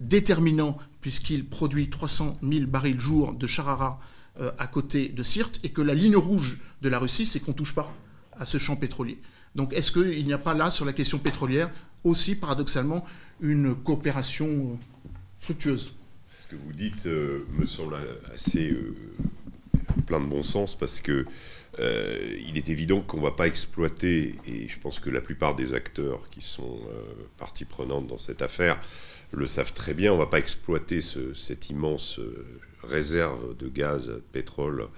déterminant 0.00 0.78
puisqu'il 1.00 1.44
produit 1.44 1.90
300 1.90 2.38
000 2.42 2.66
barils 2.66 2.98
jour 2.98 3.34
de 3.34 3.46
Charara 3.46 4.00
à 4.58 4.66
côté 4.66 5.08
de 5.08 5.22
Sirte 5.22 5.60
et 5.62 5.70
que 5.70 5.82
la 5.82 5.94
ligne 5.94 6.16
rouge 6.16 6.58
de 6.80 6.88
la 6.88 6.98
Russie, 6.98 7.26
c'est 7.26 7.40
qu'on 7.40 7.52
ne 7.52 7.56
touche 7.56 7.74
pas 7.74 7.92
à 8.38 8.44
ce 8.44 8.58
champ 8.58 8.76
pétrolier. 8.76 9.20
Donc 9.54 9.72
est-ce 9.72 9.92
qu'il 9.92 10.24
n'y 10.24 10.32
a 10.32 10.38
pas 10.38 10.54
là, 10.54 10.70
sur 10.70 10.84
la 10.84 10.92
question 10.92 11.18
pétrolière, 11.18 11.70
aussi 12.04 12.34
paradoxalement, 12.34 13.04
une 13.40 13.74
coopération 13.74 14.46
euh, 14.46 14.76
Ce 15.42 15.52
que 15.52 16.54
vous 16.54 16.72
dites 16.72 17.06
euh, 17.06 17.44
me 17.58 17.66
semble 17.66 17.96
assez 18.32 18.70
euh, 18.70 18.94
plein 20.06 20.20
de 20.20 20.26
bon 20.26 20.44
sens 20.44 20.78
parce 20.78 21.00
que 21.00 21.26
il 21.78 22.58
est 22.58 22.68
évident 22.68 23.00
qu'on 23.00 23.16
ne 23.16 23.22
va 23.22 23.30
pas 23.30 23.46
exploiter, 23.46 24.36
et 24.46 24.68
je 24.68 24.78
pense 24.78 25.00
que 25.00 25.08
la 25.08 25.22
plupart 25.22 25.56
des 25.56 25.72
acteurs 25.72 26.28
qui 26.28 26.42
sont 26.42 26.78
partie 27.38 27.64
prenante 27.64 28.06
dans 28.06 28.18
cette 28.18 28.42
affaire 28.42 28.78
le 29.32 29.46
savent 29.46 29.72
très 29.72 29.94
bien, 29.94 30.12
on 30.12 30.16
ne 30.16 30.20
va 30.20 30.26
pas 30.26 30.38
exploiter 30.38 31.00
cette 31.00 31.70
immense 31.70 32.20
réserve 32.82 33.56
de 33.56 33.68
gaz, 33.68 34.12
pétrole 34.32 34.88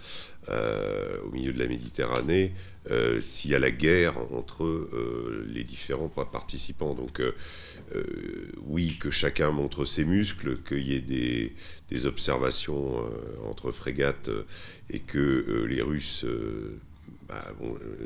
euh, 0.49 1.21
au 1.25 1.31
milieu 1.31 1.53
de 1.53 1.59
la 1.59 1.67
Méditerranée 1.67 2.53
euh, 2.91 3.21
s'il 3.23 3.51
y 3.51 3.55
a 3.55 3.59
la 3.59 3.71
guerre 3.71 4.15
entre 4.33 4.65
euh, 4.65 5.47
les 5.49 5.65
différents 5.65 6.09
participants. 6.09 6.95
Donc 6.95 7.23
oui, 8.67 8.97
que 8.99 9.11
chacun 9.11 9.51
montre 9.51 9.85
ses 9.85 10.05
muscles, 10.05 10.59
qu'il 10.67 10.87
y 10.89 10.95
ait 10.95 11.01
des, 11.91 12.07
observations 12.07 13.05
entre 13.49 13.71
frégates 13.71 14.31
et 14.91 14.99
que 14.99 15.65
les 15.69 15.81
Russes 15.81 16.25
bah, 17.29 17.45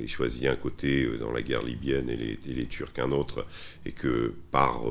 aient 0.02 0.06
choisi 0.06 0.46
un 0.46 0.56
côté 0.56 1.09
dans 1.18 1.32
la 1.32 1.40
guerre 1.40 1.62
libyenne 1.62 2.10
et 2.10 2.38
les, 2.46 2.66
Turcs 2.66 2.98
un 2.98 3.12
autre, 3.12 3.46
et 3.86 3.92
que 3.92 4.34
par 4.50 4.82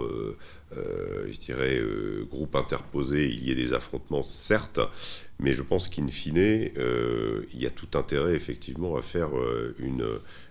euh, 0.76 1.28
je 1.32 1.40
dirais, 1.40 1.80
euh, 1.80 2.28
groupe 2.30 2.56
interposé, 2.56 3.30
il 3.30 3.48
y 3.48 3.52
ait 3.52 3.56
des 3.56 3.74
affrontements, 3.74 4.24
certes, 4.24 4.82
mais 5.40 5.54
je 5.54 5.62
pense 5.62 5.88
qu'in 5.88 6.08
fine, 6.08 6.38
euh, 6.38 7.44
il 7.54 7.62
y 7.62 7.66
a 7.66 7.70
tout 7.70 7.98
intérêt 7.98 8.34
effectivement 8.34 8.98
à 8.98 9.02
faire 9.02 9.30
une, 9.80 10.06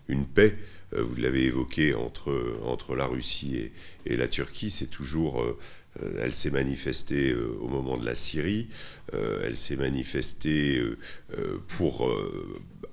une 0.08 0.24
paix. 0.24 0.56
Vous 0.92 1.16
l'avez 1.16 1.44
évoqué 1.44 1.94
entre, 1.94 2.58
entre 2.64 2.94
la 2.94 3.06
Russie 3.06 3.70
et, 4.04 4.16
la 4.16 4.28
Turquie, 4.28 4.70
c'est 4.70 4.86
toujours 4.86 5.44
elle 6.20 6.32
s'est 6.32 6.50
manifestée 6.50 7.34
au 7.34 7.68
moment 7.68 7.96
de 7.96 8.04
la 8.04 8.14
Syrie, 8.14 8.68
elle 9.12 9.56
s'est 9.56 9.76
manifestée 9.76 10.82
pour 11.68 12.08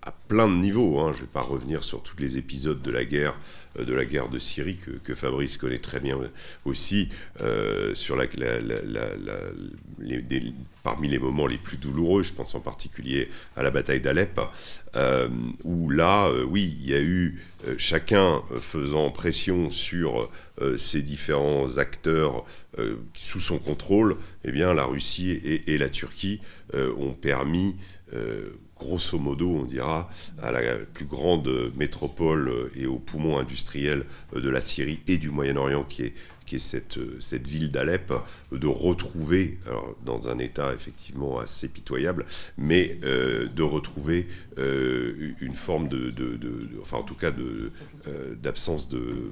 à 0.06 0.12
plein 0.12 0.48
de 0.48 0.56
niveaux. 0.56 1.00
Hein. 1.00 1.12
Je 1.12 1.18
ne 1.18 1.22
vais 1.22 1.32
pas 1.32 1.42
revenir 1.42 1.84
sur 1.84 2.04
tous 2.04 2.18
les 2.18 2.38
épisodes 2.38 2.82
de 2.82 2.92
la 2.92 3.06
guerre, 3.06 3.34
euh, 3.34 3.38
de 3.78 3.94
la 3.94 4.06
guerre 4.06 4.30
de 4.30 4.40
Syrie 4.40 4.78
que, 5.04 5.16
Fabrice 5.16 5.58
connaît 5.58 5.80
très 5.80 6.00
bien 6.00 6.18
aussi, 6.66 7.10
euh, 7.42 7.94
parmi 10.84 11.08
les 11.08 11.20
moments 11.20 11.48
les 11.48 11.58
plus 11.58 11.78
douloureux. 11.78 12.24
Je 12.24 12.34
pense 12.34 12.56
en 12.56 12.60
particulier 12.60 13.30
à 13.56 13.64
la 13.64 13.72
bataille 13.72 14.02
d'Alep, 14.02 14.40
euh, 14.96 15.28
où 15.64 15.90
là, 15.90 16.32
oui, 16.48 16.76
il 16.80 16.90
y 16.90 16.94
a 16.94 17.02
eu 17.02 17.42
chacun 17.78 18.42
faisant 18.60 19.10
pression 19.10 19.70
sur 19.70 20.30
ces 20.78 21.02
différents 21.02 21.78
acteurs 21.78 22.46
sous 23.14 23.40
son 23.40 23.60
contrôle. 23.60 24.18
Eh 24.44 24.52
bien, 24.52 24.74
la 24.74 24.86
Russie 24.86 25.32
et 25.32 25.78
la 25.78 25.90
Turquie 25.90 26.42
ont 26.74 27.14
permis 27.14 27.76
grosso 28.84 29.18
modo, 29.18 29.50
on 29.50 29.64
dira, 29.64 30.10
à 30.42 30.52
la 30.52 30.76
plus 30.94 31.06
grande 31.06 31.72
métropole 31.76 32.70
et 32.76 32.86
au 32.86 33.00
poumon 33.00 33.38
industriel 33.38 34.06
de 34.36 34.50
la 34.50 34.62
Syrie 34.62 35.00
et 35.08 35.18
du 35.18 35.30
Moyen-Orient, 35.30 35.84
qui 35.84 36.04
est, 36.04 36.14
cette, 36.58 37.48
ville 37.48 37.72
d'Alep, 37.72 38.14
de 38.52 38.68
retrouver, 38.68 39.58
dans 40.06 40.28
un 40.28 40.38
état 40.40 40.74
effectivement 40.74 41.40
assez 41.40 41.68
pitoyable, 41.68 42.26
mais 42.58 43.00
euh, 43.04 43.48
de 43.48 43.64
retrouver 43.64 44.28
euh, 44.58 45.34
une 45.42 45.56
forme 45.56 45.88
de, 45.88 46.14
enfin 46.82 46.98
en 46.98 47.04
tout 47.04 47.16
cas 47.16 47.32
euh, 47.32 48.36
d'absence 48.36 48.90
de, 48.90 49.32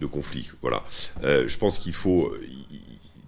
de 0.00 0.06
conflit. 0.06 0.50
Voilà. 0.60 0.84
je 1.22 1.56
pense 1.56 1.78
qu'il 1.78 1.92
faut 1.92 2.34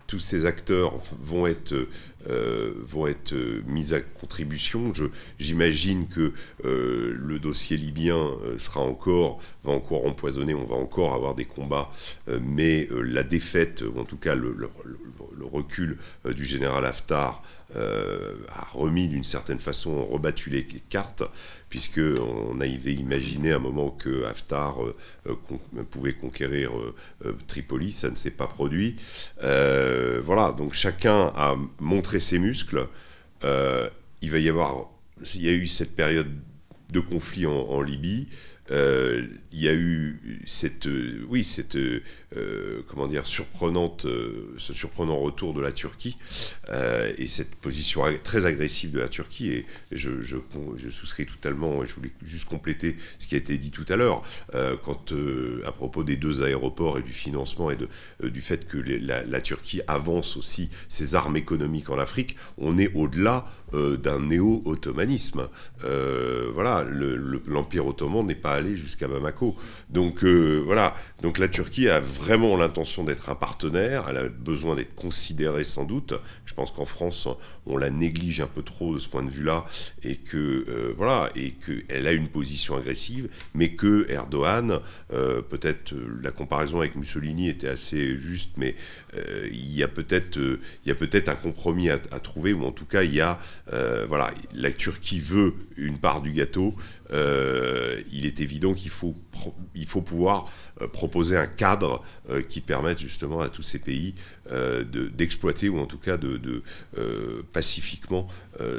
tous 0.06 0.18
ces 0.18 0.44
acteurs 0.44 0.94
vont 1.20 1.46
être 1.46 1.86
euh, 2.28 2.74
vont 2.82 3.06
être 3.06 3.32
euh, 3.32 3.62
mises 3.66 3.94
à 3.94 4.00
contribution. 4.00 4.92
J'imagine 5.38 6.06
que 6.06 6.32
euh, 6.66 7.16
le 7.18 7.38
dossier 7.38 7.78
libyen 7.78 8.30
sera 8.58 8.80
encore, 8.80 9.40
va 9.64 9.72
encore 9.72 10.06
empoisonner, 10.06 10.52
on 10.54 10.66
va 10.66 10.76
encore 10.76 11.14
avoir 11.14 11.34
des 11.34 11.46
combats, 11.46 11.90
mais 12.42 12.88
la 12.90 13.22
défaite, 13.22 13.82
ou 13.82 13.98
en 13.98 14.04
tout 14.04 14.16
cas 14.16 14.34
le, 14.34 14.54
recul 15.40 15.96
du 16.26 16.44
général 16.44 16.84
Haftar, 16.84 17.42
a 17.76 18.66
remis 18.72 19.08
d'une 19.08 19.24
certaine 19.24 19.58
façon, 19.58 20.04
rebattu 20.04 20.50
les 20.50 20.64
cartes, 20.64 21.22
puisqu'on 21.68 22.60
avait 22.60 22.94
imaginé 22.94 23.52
à 23.52 23.56
un 23.56 23.60
moment 23.60 23.90
que 23.90 24.24
Haftar 24.24 24.76
pouvait 25.90 26.14
conquérir 26.14 26.72
Tripoli, 27.46 27.92
ça 27.92 28.10
ne 28.10 28.16
s'est 28.16 28.30
pas 28.30 28.46
produit. 28.46 28.96
voilà, 29.40 30.52
donc 30.56 30.74
chacun 30.74 31.32
a 31.36 31.56
montré 31.78 32.20
ses 32.20 32.38
muscles, 32.38 32.88
euh, 33.44 33.88
il 34.22 34.30
va 34.30 34.38
y 34.38 34.48
avoir, 34.48 34.90
il 35.34 35.42
y 35.42 35.48
a 35.48 35.52
eu 35.52 35.66
cette 35.66 35.94
période 35.94 36.30
de 36.92 37.00
conflit 37.00 37.46
en 37.46 37.80
Libye, 37.80 38.28
euh, 38.70 39.26
il 39.52 39.60
y 39.60 39.68
a 39.68 39.74
eu 39.74 40.40
cette, 40.46 40.86
euh, 40.86 41.24
oui, 41.28 41.42
cette, 41.42 41.76
euh, 41.76 42.82
comment 42.86 43.08
dire, 43.08 43.26
surprenante, 43.26 44.06
ce 44.58 44.72
surprenant 44.72 45.18
retour 45.18 45.54
de 45.54 45.60
la 45.60 45.72
Turquie 45.72 46.16
et 47.18 47.26
cette 47.26 47.56
position 47.56 48.02
très 48.22 48.46
agressive 48.46 48.92
de 48.92 49.00
la 49.00 49.08
Turquie. 49.08 49.50
Et 49.50 49.66
je, 49.90 50.20
je, 50.20 50.36
souscris 50.90 51.26
totalement. 51.26 51.84
Je 51.84 51.94
voulais 51.94 52.12
juste 52.22 52.44
compléter 52.44 52.96
ce 53.18 53.26
qui 53.26 53.34
a 53.34 53.38
été 53.38 53.58
dit 53.58 53.70
tout 53.70 53.86
à 53.88 53.96
l'heure, 53.96 54.22
quand 54.84 55.12
à 55.66 55.72
propos 55.72 56.04
des 56.04 56.16
deux 56.16 56.42
aéroports 56.42 56.98
et 56.98 57.02
du 57.02 57.12
financement 57.12 57.70
et 57.70 57.76
de, 57.76 57.88
du 58.28 58.40
fait 58.40 58.68
que 58.68 58.78
la, 58.78 59.24
la, 59.24 59.40
Turquie 59.40 59.80
avance 59.88 60.36
aussi 60.36 60.70
ses 60.88 61.14
armes 61.14 61.36
économiques 61.36 61.90
en 61.90 61.98
Afrique, 61.98 62.36
on 62.58 62.78
est 62.78 62.94
au-delà 62.94 63.46
d'un 63.72 64.20
néo-ottomanisme. 64.20 65.48
voilà, 65.82 66.84
l'empire 67.46 67.86
ottoman 67.86 68.26
n'est 68.26 68.34
pas 68.34 68.60
jusqu'à 68.74 69.08
Bamako. 69.08 69.56
Donc 69.88 70.24
euh, 70.24 70.62
voilà, 70.64 70.94
donc 71.22 71.38
la 71.38 71.48
Turquie 71.48 71.88
a 71.88 72.00
vraiment 72.00 72.56
l'intention 72.56 73.04
d'être 73.04 73.28
un 73.28 73.34
partenaire, 73.34 74.06
elle 74.08 74.16
a 74.16 74.28
besoin 74.28 74.76
d'être 74.76 74.94
considérée 74.94 75.64
sans 75.64 75.84
doute. 75.84 76.14
Je 76.44 76.54
pense 76.54 76.70
qu'en 76.70 76.84
France, 76.84 77.28
on 77.66 77.76
la 77.76 77.90
néglige 77.90 78.40
un 78.40 78.46
peu 78.46 78.62
trop 78.62 78.94
de 78.94 78.98
ce 78.98 79.08
point 79.08 79.22
de 79.22 79.30
vue-là, 79.30 79.64
et 80.02 80.16
que 80.16 80.36
euh, 80.68 80.94
voilà, 80.96 81.30
et 81.34 81.52
qu'elle 81.52 82.06
a 82.06 82.12
une 82.12 82.28
position 82.28 82.76
agressive, 82.76 83.28
mais 83.54 83.70
que 83.70 84.06
Erdogan, 84.10 84.80
euh, 85.12 85.42
peut-être 85.42 85.94
la 86.22 86.30
comparaison 86.30 86.78
avec 86.80 86.96
Mussolini 86.96 87.48
était 87.48 87.68
assez 87.68 88.16
juste, 88.16 88.52
mais 88.56 88.74
il 89.50 89.74
y 89.74 89.82
a 89.82 89.88
peut-être 89.88 90.38
a 90.88 90.94
peut-être 90.94 91.28
un 91.28 91.34
compromis 91.34 91.90
à, 91.90 91.98
trouver, 91.98 92.52
ou 92.52 92.64
en 92.64 92.72
tout 92.72 92.84
cas 92.84 93.02
il 93.02 93.14
y 93.14 93.20
a 93.20 93.38
voilà, 94.08 94.32
la 94.54 94.70
Turquie 94.70 95.20
veut 95.20 95.54
une 95.76 95.98
part 95.98 96.22
du 96.22 96.32
gâteau. 96.32 96.74
Euh, 97.12 98.00
il 98.12 98.26
est 98.26 98.40
évident 98.40 98.72
qu'il 98.72 98.90
faut, 98.90 99.16
il 99.74 99.86
faut 99.86 100.02
pouvoir 100.02 100.50
euh, 100.80 100.86
proposer 100.86 101.36
un 101.36 101.46
cadre 101.46 102.04
euh, 102.28 102.42
qui 102.42 102.60
permette 102.60 103.00
justement 103.00 103.40
à 103.40 103.48
tous 103.48 103.62
ces 103.62 103.78
pays 103.78 104.14
d'exploiter 105.16 105.68
ou 105.68 105.78
en 105.78 105.86
tout 105.86 105.98
cas 105.98 106.16
de, 106.16 106.64
pacifiquement 107.52 108.26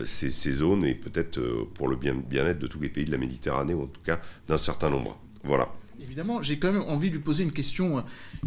ces, 0.04 0.52
zones 0.52 0.84
et 0.84 0.96
peut-être 0.96 1.40
pour 1.76 1.88
le 1.88 1.96
bien-être 1.96 2.60
de 2.60 2.68
tous 2.68 2.82
les 2.82 2.90
pays 2.90 3.06
de 3.06 3.12
la 3.12 3.18
Méditerranée 3.18 3.74
ou 3.74 3.84
en 3.84 3.88
tout 3.88 4.02
cas 4.04 4.20
d'un 4.50 4.58
certain 4.58 4.90
nombre. 4.90 5.18
Voilà. 5.46 5.72
Évidemment, 6.02 6.42
j'ai 6.42 6.58
quand 6.60 6.72
même 6.72 6.82
envie 6.84 7.10
de 7.10 7.16
lui 7.16 7.22
poser 7.22 7.44
une 7.44 7.52
question 7.52 8.04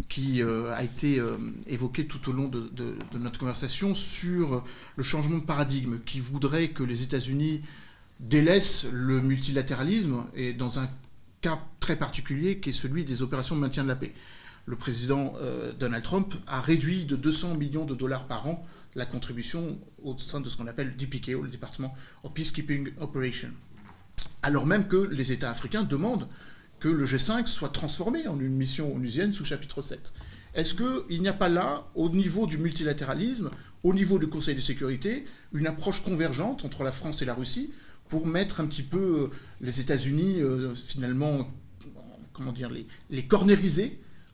qui 0.09 0.41
a 0.41 0.83
été 0.83 1.21
évoquée 1.67 2.05
tout 2.05 2.29
au 2.29 2.33
long 2.33 2.47
de, 2.47 2.69
notre 3.17 3.39
conversation 3.39 3.95
sur 3.95 4.63
le 4.95 5.03
changement 5.03 5.37
de 5.39 5.45
paradigme 5.45 5.99
qui 6.05 6.19
voudrait 6.19 6.69
que 6.69 6.83
les 6.83 7.03
États-Unis 7.03 7.61
délaissent 8.19 8.87
le 8.91 9.21
multilatéralisme 9.21 10.25
et 10.35 10.53
dans 10.53 10.79
un 10.79 10.89
cas 11.41 11.59
très 11.79 11.95
particulier 11.95 12.59
qui 12.59 12.69
est 12.69 12.73
celui 12.73 13.05
des 13.05 13.21
opérations 13.21 13.55
de 13.55 13.61
maintien 13.61 13.83
de 13.83 13.87
la 13.89 13.95
paix. 13.95 14.13
Le 14.65 14.75
président 14.75 15.33
Donald 15.79 16.03
Trump 16.03 16.33
a 16.47 16.59
réduit 16.59 17.05
de 17.05 17.15
200 17.15 17.55
millions 17.55 17.85
de 17.85 17.95
dollars 17.95 18.27
par 18.27 18.47
an 18.47 18.65
la 18.95 19.05
contribution 19.05 19.77
au 20.03 20.17
sein 20.17 20.39
de 20.39 20.49
ce 20.49 20.57
qu'on 20.57 20.67
appelle 20.67 20.95
DPKO, 20.95 21.41
le 21.41 21.49
département 21.49 21.93
of 22.23 22.33
Peacekeeping 22.33 22.91
Operation. 22.99 23.49
Alors 24.41 24.65
même 24.65 24.87
que 24.87 24.95
les 24.95 25.31
États 25.31 25.49
africains 25.49 25.83
demandent 25.83 26.27
que 26.79 26.89
le 26.89 27.05
G5 27.05 27.47
soit 27.47 27.69
transformé 27.69 28.27
en 28.27 28.39
une 28.39 28.55
mission 28.55 28.93
onusienne 28.95 29.33
sous 29.33 29.45
chapitre 29.45 29.81
7. 29.81 30.13
Est-ce 30.53 30.73
qu'il 30.75 31.21
n'y 31.21 31.27
a 31.27 31.33
pas 31.33 31.49
là, 31.49 31.85
au 31.95 32.09
niveau 32.09 32.47
du 32.47 32.57
multilatéralisme, 32.57 33.49
au 33.83 33.93
niveau 33.93 34.19
du 34.19 34.27
Conseil 34.27 34.55
de 34.55 34.61
sécurité, 34.61 35.25
une 35.53 35.67
approche 35.67 36.01
convergente 36.01 36.65
entre 36.65 36.83
la 36.83 36.91
France 36.91 37.21
et 37.21 37.25
la 37.25 37.33
Russie 37.33 37.71
pour 38.07 38.25
mettre 38.25 38.61
un 38.61 38.67
petit 38.67 38.83
peu 38.83 39.31
euh, 39.31 39.35
les 39.61 39.81
États-Unis, 39.81 40.41
euh, 40.41 40.73
finalement, 40.73 41.47
comment 42.33 42.51
dire, 42.51 42.69
les, 42.69 42.87
les 43.09 43.27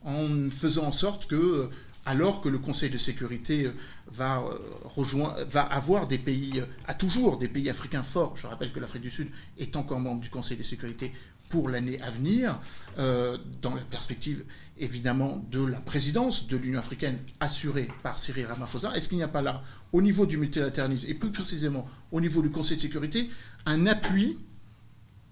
en 0.04 0.50
faisant 0.50 0.84
en 0.84 0.92
sorte 0.92 1.26
que 1.26 1.36
euh, 1.36 1.66
alors 2.04 2.40
que 2.40 2.48
le 2.48 2.58
Conseil 2.58 2.90
de 2.90 2.98
sécurité 2.98 3.66
euh, 3.66 3.72
va, 4.10 4.42
euh, 4.42 5.44
va 5.44 5.62
avoir 5.62 6.08
des 6.08 6.18
pays, 6.18 6.60
euh, 6.60 6.66
a 6.86 6.94
toujours 6.94 7.38
des 7.38 7.48
pays 7.48 7.70
africains 7.70 8.02
forts. 8.02 8.36
Je 8.36 8.46
rappelle 8.46 8.72
que 8.72 8.80
l'Afrique 8.80 9.02
du 9.02 9.10
Sud 9.10 9.28
est 9.58 9.76
encore 9.76 10.00
membre 10.00 10.20
du 10.20 10.30
Conseil 10.30 10.56
de 10.56 10.62
sécurité 10.62 11.12
pour 11.48 11.68
l'année 11.68 12.00
à 12.00 12.08
venir, 12.08 12.58
dans 12.96 13.74
la 13.74 13.82
perspective 13.82 14.42
évidemment 14.78 15.44
de 15.50 15.62
la 15.62 15.80
présidence 15.80 16.46
de 16.46 16.56
l'Union 16.56 16.78
africaine 16.78 17.18
assurée 17.40 17.88
par 18.02 18.18
Cyril 18.18 18.46
Ramaphosa. 18.46 18.96
Est-ce 18.96 19.10
qu'il 19.10 19.18
n'y 19.18 19.24
a 19.24 19.28
pas 19.28 19.42
là, 19.42 19.62
au 19.92 20.00
niveau 20.00 20.24
du 20.24 20.38
multilatéralisme 20.38 21.10
et 21.10 21.12
plus 21.12 21.30
précisément 21.30 21.86
au 22.10 22.22
niveau 22.22 22.40
du 22.40 22.48
Conseil 22.48 22.78
de 22.78 22.82
sécurité, 22.82 23.28
un 23.66 23.86
appui 23.86 24.38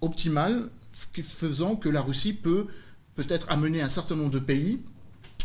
optimal 0.03 0.69
faisant 0.93 1.75
que 1.75 1.89
la 1.89 2.03
Russie 2.03 2.35
peut 2.35 2.67
peut-être 3.15 3.51
amener 3.51 3.81
un 3.81 3.89
certain 3.89 4.17
nombre 4.17 4.33
de 4.33 4.41
pays 4.41 4.83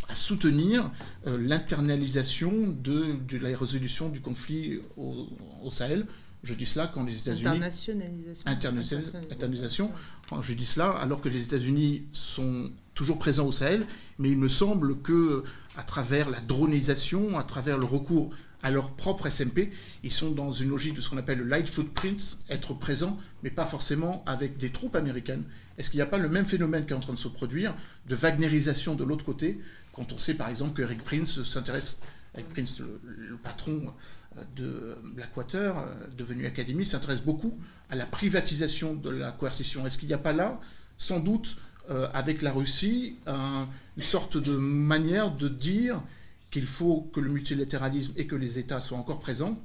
à 0.08 0.16
soutenir 0.16 0.92
euh, 1.28 1.38
l'internalisation 1.40 2.52
de, 2.68 3.18
la 3.38 3.58
résolution 3.58 4.10
du 4.10 4.22
conflit 4.22 4.80
au, 4.98 5.70
Sahel. 5.70 6.06
Je 6.44 6.54
dis 6.54 6.66
cela 6.66 6.88
quand 6.88 7.04
les 7.04 7.18
États-Unis. 7.18 7.48
Internationalisation. 7.48 8.48
Internationalisation. 8.48 9.92
Je 10.42 10.54
dis 10.54 10.66
cela 10.66 10.92
alors 10.92 11.22
que 11.22 11.30
les 11.30 11.42
États-Unis 11.42 12.04
sont 12.12 12.72
toujours 12.94 13.18
présents 13.18 13.48
au 13.48 13.52
Sahel, 13.52 13.86
mais 14.20 14.30
il 14.30 14.38
me 14.38 14.48
semble 14.48 15.02
que, 15.02 15.44
à 15.76 15.84
travers 15.84 16.30
la 16.30 16.40
dronisation, 16.40 17.38
à 17.40 17.44
travers 17.44 17.78
le 17.78 17.86
recours 17.86 18.32
à 18.66 18.72
leur 18.72 18.92
propre 18.92 19.30
SMP, 19.30 19.70
ils 20.04 20.12
sont 20.12 20.32
dans 20.32 20.52
une 20.52 20.70
logique 20.70 20.96
de 20.96 21.02
ce 21.02 21.12
qu'on 21.12 21.18
appelle 21.18 21.38
le 21.38 21.46
light 21.46 21.70
footprint, 21.70 22.40
être 22.50 22.74
présent, 22.74 23.16
mais 23.44 23.52
pas 23.52 23.64
forcément 23.64 24.24
avec 24.26 24.58
des 24.58 24.72
troupes 24.72 24.96
américaines. 24.96 25.44
Est-ce 25.78 25.92
qu'il 25.92 26.00
n'y 26.00 26.04
a 26.04 26.08
pas 26.08 26.18
le 26.18 26.30
même 26.30 26.48
phénomène 26.48 26.84
qui 26.86 26.94
est 26.94 26.96
en 26.96 27.00
train 27.00 27.14
de 27.14 27.20
se 27.20 27.28
produire, 27.28 27.76
de 28.08 28.16
wagnerisation 28.16 28.96
de 28.96 29.04
l'autre 29.04 29.24
côté, 29.24 29.60
quand 29.96 30.12
on 30.12 30.18
sait 30.18 30.34
par 30.34 30.50
exemple 30.50 30.74
que 30.74 30.82
Eric 30.82 31.04
Prince 31.04 31.42
s'intéresse, 31.44 32.00
Eric 32.34 32.50
Prince, 32.50 32.80
le, 32.80 33.38
patron 33.38 33.94
euh, 34.38 34.44
de 34.56 34.98
Blackwater, 35.14 35.78
euh, 35.78 35.94
devenu 36.18 36.46
Académie, 36.46 36.86
s'intéresse 36.86 37.22
beaucoup 37.22 37.58
à 37.90 37.96
la 37.96 38.06
privatisation 38.06 38.96
de 38.96 39.10
la 39.10 39.32
coercition. 39.32 39.86
Est-ce 39.86 39.98
qu'il 39.98 40.10
n'y 40.10 40.14
a 40.14 40.20
pas 40.20 40.34
là, 40.34 40.60
sans 40.98 41.20
doute, 41.20 41.58
euh, 41.90 42.10
avec 42.14 42.42
la 42.42 42.52
Russie, 42.52 43.18
une 43.28 44.04
sorte 44.04 44.38
de 44.38 44.58
manière 44.58 45.32
de 45.32 45.48
dire 45.48 46.02
qu'il 46.52 46.68
faut 46.68 47.10
que 47.14 47.20
le 47.20 47.30
multilatéralisme 47.30 48.14
et 48.18 48.28
que 48.28 48.36
les 48.36 48.60
États 48.60 48.82
soient 48.82 48.98
encore 48.98 49.20
présents 49.20 49.62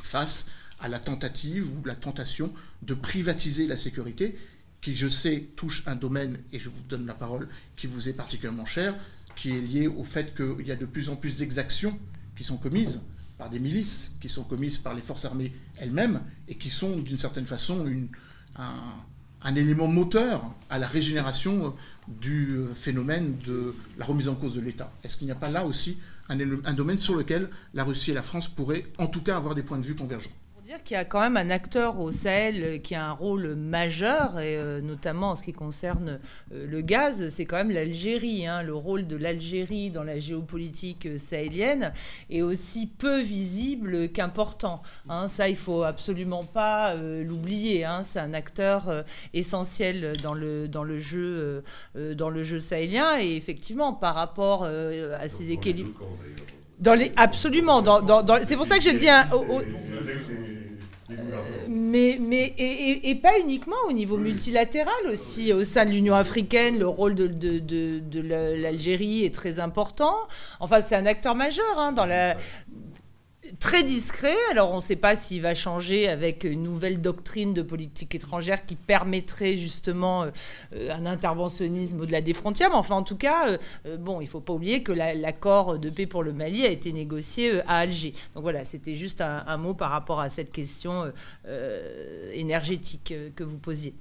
face 0.00 0.46
à 0.80 0.88
la 0.88 0.98
tentative 0.98 1.70
ou 1.76 1.84
la 1.84 1.94
tentation 1.94 2.52
de 2.82 2.94
privatiser 2.94 3.66
la 3.66 3.76
sécurité, 3.76 4.38
qui, 4.80 4.96
je 4.96 5.08
sais, 5.08 5.48
touche 5.56 5.82
un 5.86 5.96
domaine, 5.96 6.38
et 6.52 6.58
je 6.58 6.70
vous 6.70 6.82
donne 6.82 7.06
la 7.06 7.14
parole, 7.14 7.48
qui 7.76 7.86
vous 7.86 8.08
est 8.08 8.14
particulièrement 8.14 8.64
cher, 8.64 8.94
qui 9.40 9.56
est 9.56 9.60
lié 9.60 9.86
au 9.86 10.04
fait 10.04 10.34
qu'il 10.34 10.66
y 10.66 10.70
a 10.70 10.76
de 10.76 10.84
plus 10.84 11.08
en 11.08 11.16
plus 11.16 11.38
d'exactions 11.38 11.98
qui 12.36 12.44
sont 12.44 12.58
commises 12.58 13.00
par 13.38 13.48
des 13.48 13.58
milices, 13.58 14.14
qui 14.20 14.28
sont 14.28 14.44
commises 14.44 14.76
par 14.76 14.92
les 14.92 15.00
forces 15.00 15.24
armées 15.24 15.50
elles-mêmes, 15.78 16.20
et 16.46 16.56
qui 16.56 16.68
sont 16.68 16.98
d'une 16.98 17.16
certaine 17.16 17.46
façon 17.46 17.86
un, 18.56 19.54
élément 19.56 19.86
moteur 19.86 20.54
à 20.68 20.78
la 20.78 20.86
régénération 20.86 21.74
du 22.06 22.58
phénomène 22.74 23.38
de 23.38 23.74
la 23.96 24.04
remise 24.04 24.28
en 24.28 24.34
cause 24.34 24.56
de 24.56 24.60
l'État. 24.60 24.92
Est-ce 25.02 25.16
qu'il 25.16 25.24
n'y 25.24 25.32
a 25.32 25.36
pas 25.36 25.50
là 25.50 25.64
aussi 25.64 25.96
un 26.28 26.74
domaine 26.74 26.98
sur 26.98 27.14
lequel 27.14 27.48
la 27.72 27.84
Russie 27.84 28.10
et 28.10 28.14
la 28.14 28.22
France 28.22 28.46
pourraient 28.46 28.84
en 28.98 29.06
tout 29.06 29.22
cas 29.22 29.38
avoir 29.38 29.54
des 29.54 29.62
points 29.62 29.78
de 29.78 29.86
vue 29.86 29.94
convergents? 29.96 30.30
Dire 30.70 30.84
qu'il 30.84 30.94
y 30.94 31.00
a 31.00 31.04
quand 31.04 31.18
même 31.18 31.36
un 31.36 31.50
acteur 31.50 31.98
au 31.98 32.12
Sahel 32.12 32.62
euh, 32.62 32.78
qui 32.78 32.94
a 32.94 33.04
un 33.04 33.10
rôle 33.10 33.56
majeur, 33.56 34.38
et 34.38 34.56
euh, 34.56 34.80
notamment 34.80 35.30
en 35.30 35.36
ce 35.36 35.42
qui 35.42 35.52
concerne 35.52 36.20
euh, 36.54 36.64
le 36.64 36.80
gaz, 36.80 37.28
c'est 37.30 37.44
quand 37.44 37.56
même 37.56 37.72
l'Algérie. 37.72 38.46
Hein. 38.46 38.62
Le 38.62 38.74
rôle 38.74 39.08
de 39.08 39.16
l'Algérie 39.16 39.90
dans 39.90 40.04
la 40.04 40.20
géopolitique 40.20 41.18
sahélienne 41.18 41.92
est 42.30 42.42
aussi 42.42 42.86
peu 42.86 43.20
visible 43.20 44.10
qu'important. 44.10 44.80
Hein. 45.08 45.26
Ça, 45.26 45.48
il 45.48 45.56
faut 45.56 45.82
absolument 45.82 46.44
pas 46.44 46.94
l'oublier. 46.94 47.84
Hein. 47.84 48.02
C'est 48.04 48.20
un 48.20 48.32
acteur 48.32 49.04
essentiel 49.34 50.16
dans 50.22 50.34
le, 50.34 50.68
dans, 50.68 50.84
le 50.84 51.00
jeu, 51.00 51.64
dans 51.96 52.30
le 52.30 52.44
jeu 52.44 52.60
sahélien, 52.60 53.18
et 53.20 53.34
effectivement, 53.34 53.92
par 53.92 54.14
rapport 54.14 54.64
à 54.64 55.28
ces 55.28 55.50
équilibres. 55.50 56.00
Dans 56.78 56.94
les, 56.94 57.12
absolument. 57.16 57.82
Dans, 57.82 58.00
dans, 58.00 58.24
c'est 58.44 58.56
pour 58.56 58.66
ça 58.66 58.78
que 58.78 58.84
je 58.84 58.90
dis 58.90 59.08
un, 59.08 59.26
mais, 61.68 62.18
mais 62.20 62.54
et, 62.58 63.14
pas 63.16 63.38
uniquement 63.38 63.76
au 63.88 63.92
niveau 63.92 64.16
multilatéral 64.16 65.06
aussi, 65.10 65.52
au 65.52 65.64
sein 65.64 65.84
de 65.84 65.90
l'Union 65.90 66.14
africaine, 66.14 66.78
le 66.78 66.86
rôle 66.86 67.14
de, 67.14 67.26
de, 67.26 67.58
de, 67.58 68.20
l'Algérie 68.20 69.24
est 69.24 69.34
très 69.34 69.60
important. 69.60 70.14
Enfin, 70.60 70.80
c'est 70.80 70.96
un 70.96 71.06
acteur 71.06 71.34
majeur 71.34 71.78
hein, 71.78 71.92
dans 71.92 72.06
la, 72.06 72.36
très 73.58 73.82
discret. 73.82 74.36
Alors 74.50 74.70
on 74.72 74.76
ne 74.76 74.80
sait 74.80 74.96
pas 74.96 75.16
s'il 75.16 75.42
va 75.42 75.54
changer 75.54 76.08
avec 76.08 76.44
une 76.44 76.62
nouvelle 76.62 77.00
doctrine 77.00 77.54
de 77.54 77.62
politique 77.62 78.14
étrangère 78.14 78.64
qui 78.64 78.76
permettrait 78.76 79.56
justement 79.56 80.24
euh, 80.24 80.90
un 80.90 81.06
interventionnisme 81.06 82.00
au-delà 82.00 82.20
des 82.20 82.34
frontières. 82.34 82.70
Mais 82.70 82.76
enfin, 82.76 82.96
en 82.96 83.02
tout 83.02 83.16
cas, 83.16 83.48
euh, 83.48 83.58
euh, 83.86 83.96
bon, 83.96 84.20
il 84.20 84.24
ne 84.24 84.30
faut 84.30 84.40
pas 84.40 84.52
oublier 84.52 84.82
que 84.82 84.92
l'accord 84.92 85.78
de 85.78 85.90
paix 85.90 86.06
pour 86.06 86.22
le 86.22 86.32
Mali 86.32 86.64
a 86.64 86.70
été 86.70 86.92
négocié 86.92 87.60
à 87.62 87.78
Alger. 87.78 88.12
Donc 88.34 88.42
voilà, 88.42 88.64
c'était 88.64 88.94
juste 88.94 89.20
un, 89.20 89.56
mot 89.56 89.74
par 89.74 89.90
rapport 89.90 90.20
à 90.20 90.30
cette 90.30 90.52
question 90.52 91.12
énergétique 92.32 93.14
que 93.34 93.44
vous 93.44 93.58
posiez. 93.58 93.94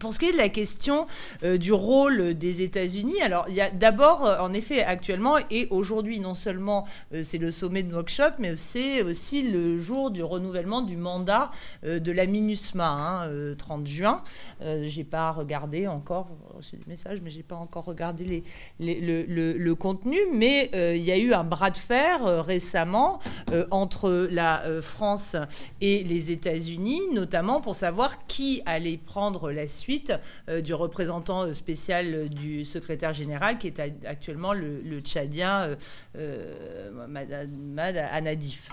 Pour 0.00 0.14
ce 0.14 0.18
qui 0.18 0.26
est 0.26 0.32
de 0.32 0.38
la 0.38 0.48
question 0.48 1.06
euh, 1.44 1.58
du 1.58 1.72
rôle 1.72 2.34
des 2.34 2.62
États-Unis, 2.62 3.20
alors 3.20 3.44
il 3.48 3.54
y 3.54 3.60
a 3.60 3.70
d'abord, 3.70 4.24
euh, 4.24 4.38
en 4.40 4.52
effet, 4.54 4.82
actuellement 4.82 5.34
et 5.50 5.68
aujourd'hui, 5.70 6.18
non 6.18 6.34
seulement 6.34 6.86
euh, 7.12 7.22
c'est 7.22 7.38
le 7.38 7.50
sommet 7.50 7.82
de 7.82 7.90
Nouakchott, 7.92 8.34
mais 8.38 8.56
c'est 8.56 9.02
aussi 9.02 9.42
le 9.42 9.78
jour 9.78 10.10
du 10.10 10.22
renouvellement 10.22 10.80
du 10.80 10.96
mandat 10.96 11.50
de 11.82 12.12
la 12.12 12.26
MINUSMA, 12.26 13.28
30 13.58 13.80
hein, 13.80 13.84
juin. 13.84 14.22
j'ai 14.84 15.04
pas 15.04 15.30
regardé 15.32 15.86
encore, 15.86 16.28
j'ai 16.60 16.78
des 16.78 16.86
messages, 16.86 17.20
mais 17.22 17.30
j'ai 17.30 17.42
pas 17.42 17.56
encore 17.56 17.84
regardé 17.84 18.44
le, 18.80 19.54
le, 19.56 19.74
contenu, 19.74 20.16
mais 20.32 20.70
il 20.72 21.02
y 21.02 21.12
a 21.12 21.18
eu 21.18 21.32
un 21.32 21.44
bras 21.44 21.70
de 21.70 21.76
fer 21.76 22.44
récemment 22.44 23.18
entre 23.70 24.28
la 24.30 24.62
France 24.80 25.36
et 25.80 26.04
les 26.04 26.30
États-Unis, 26.30 27.00
notamment 27.12 27.60
pour 27.60 27.74
savoir 27.74 28.26
qui 28.26 28.62
allait 28.66 28.98
prendre 28.98 29.50
la 29.50 29.66
suite 29.66 29.81
suite 29.82 30.12
euh, 30.48 30.60
du 30.60 30.74
représentant 30.74 31.42
euh, 31.42 31.52
spécial 31.52 32.14
euh, 32.14 32.28
du 32.28 32.64
secrétaire 32.64 33.12
général, 33.12 33.58
qui 33.58 33.66
est 33.66 33.80
actuellement 34.06 34.52
le, 34.52 35.00
Tchadien 35.00 35.76
Mad 36.14 37.96
Anadif. 37.96 38.70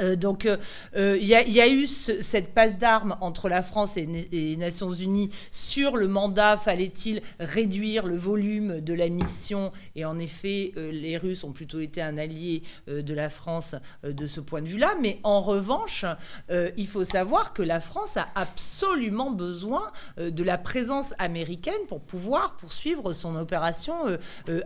Euh, 0.00 0.16
donc, 0.16 0.44
il 0.44 0.50
euh, 0.50 0.56
euh, 0.96 1.16
y, 1.18 1.60
a 1.60 1.68
eu 1.68 1.86
cette 1.86 2.52
passe 2.54 2.78
d'armes 2.78 3.16
entre 3.20 3.48
la 3.48 3.62
France 3.62 3.96
et, 3.96 4.06
les 4.06 4.56
Nations 4.56 4.92
Unies 4.92 5.30
sur 5.50 5.96
le 5.96 6.08
mandat. 6.08 6.56
Fallait-il 6.56 7.22
réduire 7.40 8.06
le 8.06 8.16
volume 8.16 8.80
de 8.80 8.94
la 8.94 9.08
mission? 9.08 9.72
Et 9.94 10.04
en 10.04 10.18
effet, 10.18 10.72
les 10.76 11.16
Russes 11.16 11.44
ont 11.44 11.52
plutôt 11.52 11.80
été 11.80 12.02
un 12.02 12.18
allié 12.18 12.62
de 12.88 13.14
la 13.14 13.28
France 13.28 13.74
de 14.04 14.26
ce 14.26 14.40
point 14.40 14.62
de 14.62 14.68
vue-là. 14.68 14.94
Mais 15.00 15.18
en 15.22 15.40
revanche, 15.40 16.04
il 16.50 16.86
faut 16.86 17.04
savoir 17.04 17.52
que 17.52 17.62
la 17.62 17.80
France 17.80 18.16
a 18.16 18.26
absolument 18.34 19.30
besoin 19.30 19.90
de 20.18 20.42
la 20.42 20.58
présence 20.58 21.14
américaine 21.18 21.74
pour 21.88 22.00
pouvoir 22.00 22.56
poursuivre 22.56 23.12
son 23.12 23.36
opération 23.36 23.94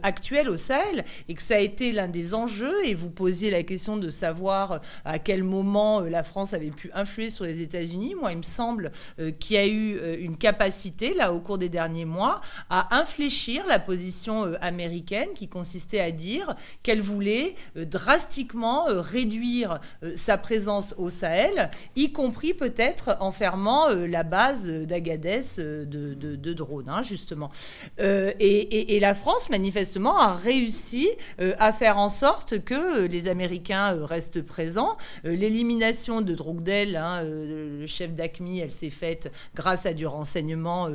actuelle 0.02 0.48
au 0.48 0.56
Sahel. 0.56 1.04
Et 1.28 1.34
que 1.34 1.42
ça 1.42 1.56
a 1.56 1.58
été 1.58 1.92
l'un 1.92 2.08
des 2.08 2.34
enjeux. 2.34 2.86
Et 2.86 2.94
vous 2.94 3.10
posiez 3.10 3.50
la 3.50 3.62
question 3.62 3.96
de 3.96 4.08
savoir 4.08 4.80
à 5.04 5.18
quel 5.22 5.44
moment 5.44 6.00
la 6.00 6.24
France 6.24 6.52
avait 6.52 6.70
pu 6.70 6.90
influer 6.94 7.30
sur 7.30 7.44
les 7.44 7.60
États-Unis. 7.62 8.14
Moi, 8.18 8.32
il 8.32 8.38
me 8.38 8.42
semble 8.42 8.90
qu'il 9.38 9.56
y 9.56 9.58
a 9.58 9.66
eu 9.66 9.98
une 10.20 10.36
capacité, 10.36 11.14
là, 11.14 11.32
au 11.32 11.40
cours 11.40 11.58
des 11.58 11.68
derniers 11.68 12.04
mois, 12.04 12.40
à 12.68 12.98
infléchir 12.98 13.64
la 13.68 13.78
position 13.78 14.52
américaine 14.60 15.28
qui 15.34 15.48
consistait 15.48 16.00
à 16.00 16.10
dire 16.10 16.54
qu'elle 16.82 17.00
voulait 17.00 17.54
drastiquement 17.76 18.84
réduire 18.88 19.80
sa 20.16 20.38
présence 20.38 20.94
au 20.98 21.10
Sahel, 21.10 21.70
y 21.96 22.12
compris 22.12 22.54
peut-être 22.54 23.16
en 23.20 23.32
fermant 23.32 23.88
la 23.88 24.22
base 24.22 24.68
d'Agadez 24.68 25.42
de, 25.58 26.52
drones, 26.52 26.88
hein, 26.88 27.02
justement. 27.02 27.50
et, 27.98 28.98
la 29.00 29.14
France, 29.14 29.50
manifestement, 29.50 30.18
a 30.18 30.34
réussi 30.34 31.08
à 31.38 31.72
faire 31.72 31.98
en 31.98 32.08
sorte 32.08 32.62
que 32.64 33.06
les 33.06 33.28
Américains 33.28 34.04
restent 34.04 34.42
présents. 34.42 34.96
L'élimination 35.24 36.20
de 36.20 36.34
Drogdel, 36.34 36.96
hein, 36.96 37.22
le 37.24 37.86
chef 37.86 38.14
d'ACMI, 38.14 38.60
elle 38.60 38.72
s'est 38.72 38.90
faite 38.90 39.32
grâce 39.54 39.86
à 39.86 39.92
du 39.92 40.06
renseignement 40.06 40.88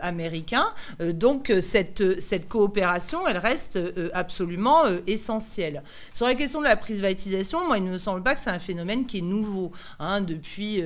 américain. 0.00 0.66
donc 1.00 1.52
cette, 1.60 2.20
cette 2.20 2.48
coopération, 2.48 3.26
elle 3.26 3.38
reste 3.38 3.78
absolument 4.12 4.84
essentielle. 5.06 5.82
Sur 6.14 6.26
la 6.26 6.34
question 6.34 6.60
de 6.60 6.66
la 6.66 6.76
privatisation, 6.76 7.66
moi, 7.66 7.78
il 7.78 7.84
ne 7.84 7.90
me 7.90 7.98
semble 7.98 8.22
pas 8.22 8.34
que 8.34 8.40
c'est 8.40 8.50
un 8.50 8.58
phénomène 8.58 9.06
qui 9.06 9.18
est 9.18 9.22
nouveau. 9.22 9.70
Hein, 9.98 10.20
depuis 10.20 10.82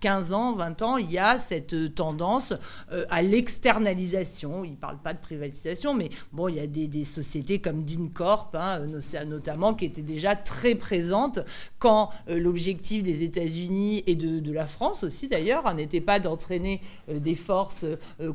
15 0.00 0.32
ans, 0.32 0.54
20 0.54 0.82
ans, 0.82 0.96
il 0.96 1.10
y 1.10 1.18
a 1.18 1.38
cette 1.38 1.72
euh, 1.74 1.88
tendance 1.88 2.54
euh, 2.92 3.04
à 3.10 3.22
l'externalisation. 3.22 4.64
Il 4.64 4.72
ne 4.72 4.76
parle 4.76 4.98
pas 4.98 5.12
de 5.12 5.18
privatisation, 5.18 5.94
mais 5.94 6.10
bon, 6.32 6.48
il 6.48 6.56
y 6.56 6.60
a 6.60 6.66
des, 6.66 7.04
sociétés 7.04 7.58
comme 7.58 7.84
DynCorp, 7.84 8.50
hein, 8.54 8.86
notamment, 9.26 9.74
qui 9.74 9.84
étaient 9.84 10.02
déjà 10.02 10.36
très 10.36 10.74
présentes 10.74 11.40
quand 11.78 12.10
euh, 12.28 12.38
l'objectif 12.38 13.02
des 13.02 13.22
États-Unis 13.22 14.04
et 14.06 14.14
de, 14.14 14.52
la 14.52 14.66
France 14.66 15.04
aussi 15.04 15.28
d'ailleurs 15.28 15.66
hein, 15.66 15.74
n'était 15.74 16.00
pas 16.00 16.20
d'entraîner 16.20 16.80
des 17.08 17.34
forces 17.34 17.84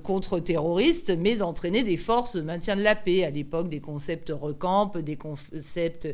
contre-terroristes, 0.03 1.11
mais 1.17 1.35
d'entraîner 1.35 1.83
des 1.83 1.97
forces 1.97 2.35
de 2.35 2.41
maintien 2.41 2.75
de 2.75 2.83
la 2.83 2.95
paix. 2.95 3.23
À 3.23 3.31
l'époque, 3.31 3.67
des 3.67 3.79
concepts 3.79 4.31
recamp, 4.31 4.91
des 4.97 5.15
concepts 5.15 6.07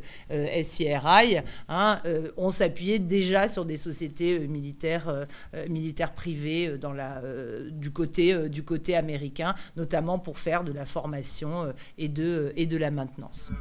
SIRI, 0.63 1.37
hein, 1.67 2.01
on 2.37 2.49
s'appuyait 2.49 2.99
déjà 2.99 3.49
sur 3.49 3.65
des 3.65 3.75
sociétés 3.75 4.47
militaires 4.47 5.27
euh, 5.53 5.65
militaires 5.69 6.13
privés 6.13 6.69
euh, 6.69 6.77
dans 6.77 6.93
la, 6.93 7.17
euh, 7.23 7.69
du, 7.71 7.91
côté, 7.91 8.49
du 8.49 8.63
côté 8.63 8.95
américain, 8.95 9.55
notamment 9.75 10.19
pour 10.19 10.37
faire 10.37 10.63
de 10.63 10.71
la 10.71 10.85
formation 10.85 11.73
et 11.97 12.09
de, 12.09 12.53
et 12.55 12.65
de 12.65 12.77
la 12.77 12.91
maintenance. 12.91 13.51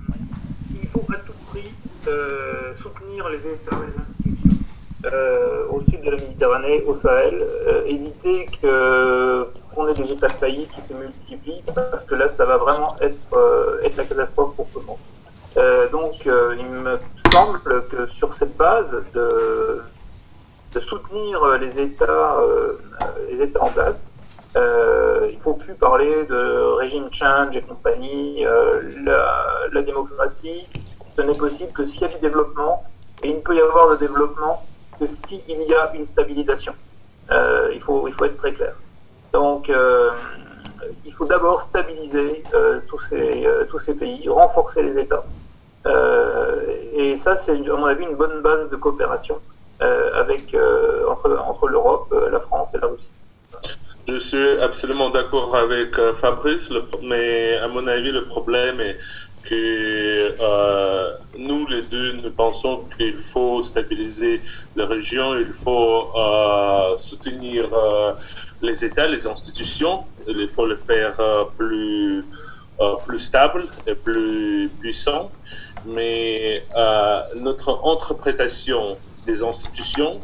Il 0.70 0.88
faut 0.88 1.04
à 1.12 1.16
tout 1.16 1.32
prix 1.48 1.70
soutenir 2.76 3.28
les 3.28 3.38
États 3.38 3.76
les 3.84 4.32
institutions. 4.32 4.58
au 5.70 5.80
sud 5.80 6.00
de 6.02 6.10
la 6.10 6.16
Méditerranée, 6.16 6.82
au 6.84 6.94
Sahel, 6.94 7.46
éviter 7.86 8.46
qu'on 8.60 9.88
ait 9.88 9.94
des 9.94 10.12
États 10.12 10.28
faillis 10.28 10.68
qui 10.74 10.80
se 10.82 10.98
multiplient, 10.98 11.62
parce 11.74 12.04
que 12.04 12.14
là, 12.14 12.28
ça 12.28 12.44
va 12.44 12.56
vraiment 12.56 12.96
être, 13.00 13.80
être 13.84 13.96
la 13.96 14.04
catastrophe 14.04 14.54
pour 14.56 14.68
tout 14.68 14.80
le 14.80 14.86
monde. 14.86 15.90
donc, 15.92 16.24
il 16.24 16.66
me 16.66 16.98
semble 17.32 17.86
que 17.88 18.06
sur 18.06 18.32
cette 18.34 18.56
base 18.56 18.90
de, 19.14 19.82
de 20.72 20.80
soutenir 20.80 21.42
euh, 21.42 21.58
les 21.58 21.80
États, 21.80 22.36
euh, 22.40 22.78
les 23.30 23.42
États 23.42 23.62
en 23.62 23.70
place. 23.70 24.10
Euh, 24.56 25.28
il 25.30 25.36
ne 25.36 25.42
faut 25.42 25.54
plus 25.54 25.74
parler 25.74 26.24
de 26.24 26.74
régime 26.76 27.08
change 27.12 27.56
et 27.56 27.62
compagnie. 27.62 28.44
La, 29.04 29.82
démocratie, 29.82 30.66
ce 31.14 31.22
n'est 31.22 31.36
possible 31.36 31.72
que 31.72 31.84
s'il 31.84 32.02
y 32.02 32.04
a 32.04 32.08
du 32.08 32.18
développement, 32.18 32.82
et 33.22 33.28
il 33.28 33.36
ne 33.36 33.40
peut 33.40 33.54
y 33.54 33.60
avoir 33.60 33.90
de 33.90 33.96
développement 33.96 34.62
que 34.98 35.06
s'il 35.06 35.40
y 35.46 35.74
a 35.74 35.92
une 35.94 36.06
stabilisation. 36.06 36.74
il, 37.30 37.80
faut, 37.80 38.08
il 38.08 38.14
faut 38.14 38.24
être 38.24 38.36
très 38.38 38.52
clair. 38.52 38.74
Donc, 39.32 39.70
il 41.04 41.12
faut 41.12 41.26
d'abord 41.26 41.62
stabiliser 41.62 42.42
tous, 42.88 43.00
ces, 43.00 43.46
tous 43.70 43.78
ces 43.78 43.94
pays, 43.94 44.28
renforcer 44.28 44.82
les 44.82 44.98
États. 44.98 45.24
et 46.94 47.16
ça, 47.16 47.36
c'est, 47.36 47.52
à 47.52 47.76
mon 47.76 47.86
avis, 47.86 48.04
une 48.04 48.16
bonne 48.16 48.40
base 48.40 48.68
de 48.70 48.76
coopération. 48.76 49.38
Euh, 49.80 50.24
euh, 50.54 51.08
entre, 51.08 51.38
entre 51.38 51.68
l'Europe, 51.68 52.08
euh, 52.12 52.30
la 52.30 52.40
France 52.40 52.74
et 52.74 52.78
la 52.78 52.88
Russie. 52.88 53.06
Je 54.08 54.18
suis 54.18 54.60
absolument 54.60 55.10
d'accord 55.10 55.54
avec 55.54 55.94
Fabrice, 56.20 56.68
mais 57.02 57.56
à 57.58 57.68
mon 57.68 57.86
avis, 57.86 58.10
le 58.10 58.24
problème 58.24 58.80
est 58.80 58.98
que 59.44 60.34
nous, 61.36 61.66
les 61.68 61.82
deux, 61.82 62.12
nous 62.12 62.30
pensons 62.30 62.84
qu'il 62.96 63.14
faut 63.32 63.62
stabiliser 63.62 64.40
la 64.74 64.86
région, 64.86 65.36
il 65.36 65.52
faut 65.64 66.10
soutenir 66.96 67.68
les 68.62 68.84
États, 68.84 69.06
les 69.06 69.26
institutions, 69.26 70.04
il 70.26 70.48
faut 70.48 70.66
le 70.66 70.76
faire 70.76 71.16
plus, 71.58 72.24
plus 73.06 73.18
stable 73.18 73.66
et 73.86 73.94
plus 73.94 74.70
puissant. 74.80 75.30
Mais 75.84 76.64
notre 77.36 77.78
interprétation 77.84 78.96
des 79.28 79.42
institutions 79.42 80.14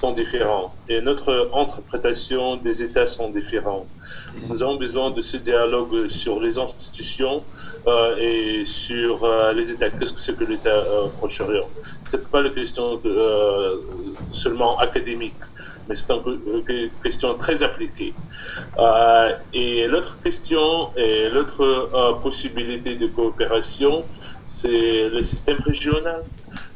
sont 0.00 0.12
différents 0.12 0.68
et 0.88 1.00
notre 1.00 1.30
interprétation 1.62 2.44
des 2.66 2.76
États 2.86 3.08
sont 3.16 3.30
différents. 3.40 3.84
Nous 4.48 4.62
avons 4.62 4.76
besoin 4.86 5.10
de 5.10 5.22
ce 5.30 5.36
dialogue 5.50 5.96
sur 6.20 6.34
les 6.44 6.54
institutions 6.66 7.36
euh, 7.88 8.28
et 8.28 8.64
sur 8.84 9.12
euh, 9.24 9.52
les 9.58 9.66
États. 9.72 9.90
Qu'est-ce 9.90 10.14
que 10.16 10.22
c'est 10.24 10.36
que 10.40 10.44
l'État 10.52 10.78
euh, 10.78 11.08
proche-orient? 11.18 11.68
Ce 12.10 12.16
n'est 12.16 12.30
pas 12.34 12.42
une 12.42 12.54
question 12.60 12.86
euh, 13.04 13.76
seulement 14.42 14.72
académique, 14.86 15.42
mais 15.88 15.96
c'est 15.96 16.12
une 16.12 16.90
question 17.02 17.30
très 17.42 17.56
appliquée. 17.68 18.12
et 19.62 19.86
l'autre 19.92 20.14
question 20.26 20.66
et 21.04 21.28
l'autre 21.34 21.62
possibilité 22.26 22.90
de 23.02 23.06
coopération, 23.16 23.94
c'est 24.46 25.08
le 25.16 25.22
système 25.22 25.60
régional. 25.72 26.22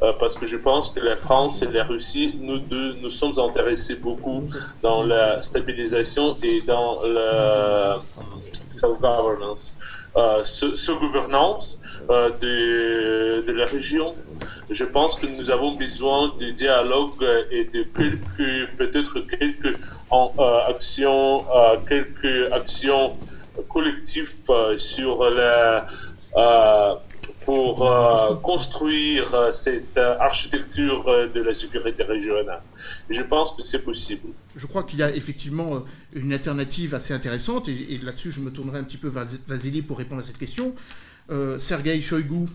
Euh, 0.02 0.12
parce 0.18 0.34
que 0.34 0.46
je 0.46 0.56
pense 0.56 0.88
que 0.88 0.98
la 0.98 1.14
France 1.14 1.62
et 1.62 1.66
la 1.66 1.84
Russie, 1.84 2.34
nous 2.40 2.58
deux, 2.58 2.92
nous 3.02 3.10
sommes 3.10 3.38
intéressés 3.38 3.94
beaucoup 3.94 4.42
dans 4.82 5.04
la 5.04 5.42
stabilisation 5.42 6.34
et 6.42 6.60
dans 6.62 7.02
la 7.04 8.00
self-governance, 8.70 9.76
euh, 10.16 10.42
ce, 10.42 10.90
gouvernance 10.92 11.78
euh, 12.10 13.42
de, 13.46 13.52
la 13.52 13.64
région. 13.66 14.12
Je 14.70 14.84
pense 14.84 15.14
que 15.14 15.26
nous 15.26 15.52
avons 15.52 15.72
besoin 15.76 16.32
de 16.40 16.50
dialogue 16.50 17.24
et 17.52 17.64
de 17.64 17.84
quelques, 17.84 18.70
peut-être 18.76 19.20
quelques 19.20 19.76
actions, 20.68 21.44
quelques 21.88 22.52
actions 22.52 23.16
collectives 23.68 24.32
sur 24.78 25.30
la 25.30 25.86
pour 27.44 27.86
euh, 27.86 28.34
construire 28.36 29.34
euh, 29.34 29.52
cette 29.52 29.96
euh, 29.96 30.18
architecture 30.18 31.04
de 31.04 31.42
la 31.42 31.54
sécurité 31.54 32.02
régionale. 32.02 32.62
Et 33.10 33.14
je 33.14 33.22
pense 33.22 33.56
que 33.56 33.64
c'est 33.64 33.80
possible. 33.80 34.28
Je 34.56 34.66
crois 34.66 34.82
qu'il 34.84 34.98
y 34.98 35.02
a 35.02 35.14
effectivement 35.14 35.82
une 36.12 36.32
alternative 36.32 36.94
assez 36.94 37.14
intéressante, 37.14 37.68
et, 37.68 37.98
là-dessus 38.02 38.30
je 38.30 38.40
me 38.40 38.50
tournerai 38.50 38.78
un 38.78 38.84
petit 38.84 38.96
peu 38.96 39.08
vers 39.08 39.24
Vasily 39.46 39.82
pour 39.82 39.98
répondre 39.98 40.20
à 40.20 40.24
cette 40.24 40.38
question. 40.38 40.74
Sergei 41.58 42.00
Shoigu 42.00 42.46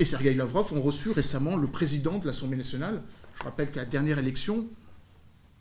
et 0.00 0.04
Sergei 0.04 0.32
Lavrov 0.34 0.72
ont 0.72 0.80
reçu 0.80 1.10
récemment 1.10 1.56
le 1.56 1.66
président 1.66 2.18
de 2.18 2.26
l'Assemblée 2.26 2.56
nationale. 2.56 3.02
Je 3.38 3.44
rappelle 3.44 3.70
qu'à 3.70 3.80
la 3.80 3.86
dernière 3.86 4.18
élection, 4.18 4.66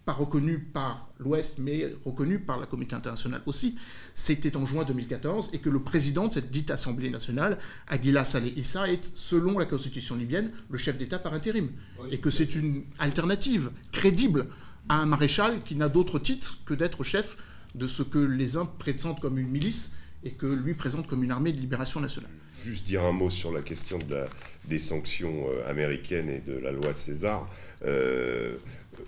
pas 0.08 0.14
reconnu 0.14 0.60
par 0.60 1.10
l'Ouest, 1.20 1.60
mais 1.60 1.94
reconnu 2.06 2.40
par 2.40 2.58
la 2.58 2.66
communauté 2.66 2.96
internationale 2.96 3.42
aussi, 3.46 3.76
c'était 4.14 4.56
en 4.56 4.66
juin 4.66 4.86
2014, 4.86 5.50
et 5.52 5.60
que 5.60 5.70
le 5.70 5.82
président 5.82 6.30
de 6.30 6.32
cette 6.32 6.50
dite 6.50 6.72
Assemblée 6.72 7.10
nationale, 7.10 7.58
Aguila 7.90 8.24
Saleh 8.24 8.54
Issa, 8.56 8.90
est, 8.90 9.04
selon 9.04 9.60
la 9.60 9.66
constitution 9.66 10.16
libyenne, 10.16 10.52
le 10.70 10.78
chef 10.78 10.98
d'État 10.98 11.20
par 11.20 11.34
intérim. 11.34 11.72
et 12.10 12.20
que 12.20 12.30
c'est 12.30 12.56
une 12.56 12.86
alternative 13.00 13.70
crédible 13.92 14.48
à 14.88 14.96
un 14.96 15.06
maréchal 15.06 15.62
qui 15.64 15.76
n'a 15.76 15.90
d'autre 15.90 16.20
titre 16.20 16.60
que 16.66 16.74
d'être 16.74 17.04
chef 17.04 17.36
de 17.76 17.86
ce 17.86 18.02
que 18.02 18.20
les 18.20 18.56
uns 18.56 18.66
présentent 18.66 19.20
comme 19.20 19.38
une 19.38 19.50
milice 19.50 19.92
et 20.24 20.32
que 20.32 20.46
lui 20.46 20.74
présente 20.74 21.08
comme 21.08 21.26
une 21.26 21.32
armée 21.32 21.52
de 21.52 21.60
libération 21.60 22.00
nationale. 22.00 22.32
Juste 22.64 22.86
dire 22.86 23.04
un 23.04 23.12
mot 23.12 23.30
sur 23.30 23.52
la 23.52 23.62
question 23.62 23.98
de 23.98 24.24
des 24.68 24.80
sanctions 24.80 25.48
euh, 25.50 25.70
américaines 25.70 26.30
et 26.30 26.40
de 26.40 26.58
la 26.58 26.72
loi 26.72 26.94
César. 26.94 27.48
Euh, 27.86 28.58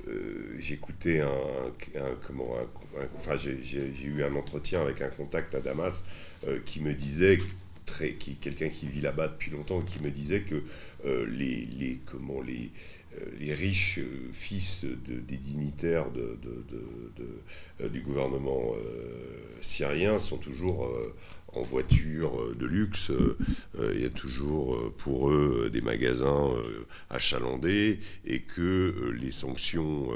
euh, 0.08 0.56
j'écoutais 0.60 1.22
un, 1.22 1.30
comment, 2.26 2.56
enfin 3.18 3.38
j'ai 3.38 4.04
eu 4.04 4.24
un 4.24 4.36
entretien 4.36 4.82
avec 4.82 5.02
un 5.02 5.10
contact 5.10 5.56
à 5.56 5.60
Damas 5.60 6.04
euh, 6.48 6.60
qui 6.66 6.82
me 6.82 6.94
disait 6.94 7.40
qui 8.20 8.36
quelqu'un 8.36 8.70
qui 8.70 8.88
vit 8.88 9.02
là-bas 9.02 9.30
depuis 9.30 9.50
longtemps 9.50 9.82
qui 9.82 10.00
me 10.00 10.12
disait 10.12 10.42
que 10.42 10.64
euh, 11.06 11.26
les, 11.26 11.66
les, 11.66 12.00
comment 12.06 12.42
les 12.42 12.72
les 13.40 13.54
riches 13.54 14.00
fils 14.32 14.86
des 14.86 15.38
dignitaires 15.38 16.06
du 17.92 18.02
gouvernement 18.02 18.76
syrien 19.62 20.20
sont 20.20 20.38
toujours 20.38 20.88
en 21.54 21.62
voiture 21.62 22.56
de 22.56 22.66
luxe. 22.66 23.12
Il 23.94 24.02
y 24.02 24.06
a 24.06 24.10
toujours 24.10 24.92
pour 24.98 25.32
eux 25.32 25.70
des 25.72 25.82
magasins 25.82 26.50
achalandés 27.10 28.00
et 28.26 28.42
que 28.42 29.14
les 29.20 29.32
sanctions... 29.32 30.10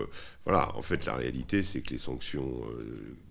voilà, 0.46 0.76
en 0.76 0.82
fait, 0.82 1.06
la 1.06 1.16
réalité, 1.16 1.64
c'est 1.64 1.82
que 1.82 1.92
les 1.92 1.98
sanctions, 1.98 2.62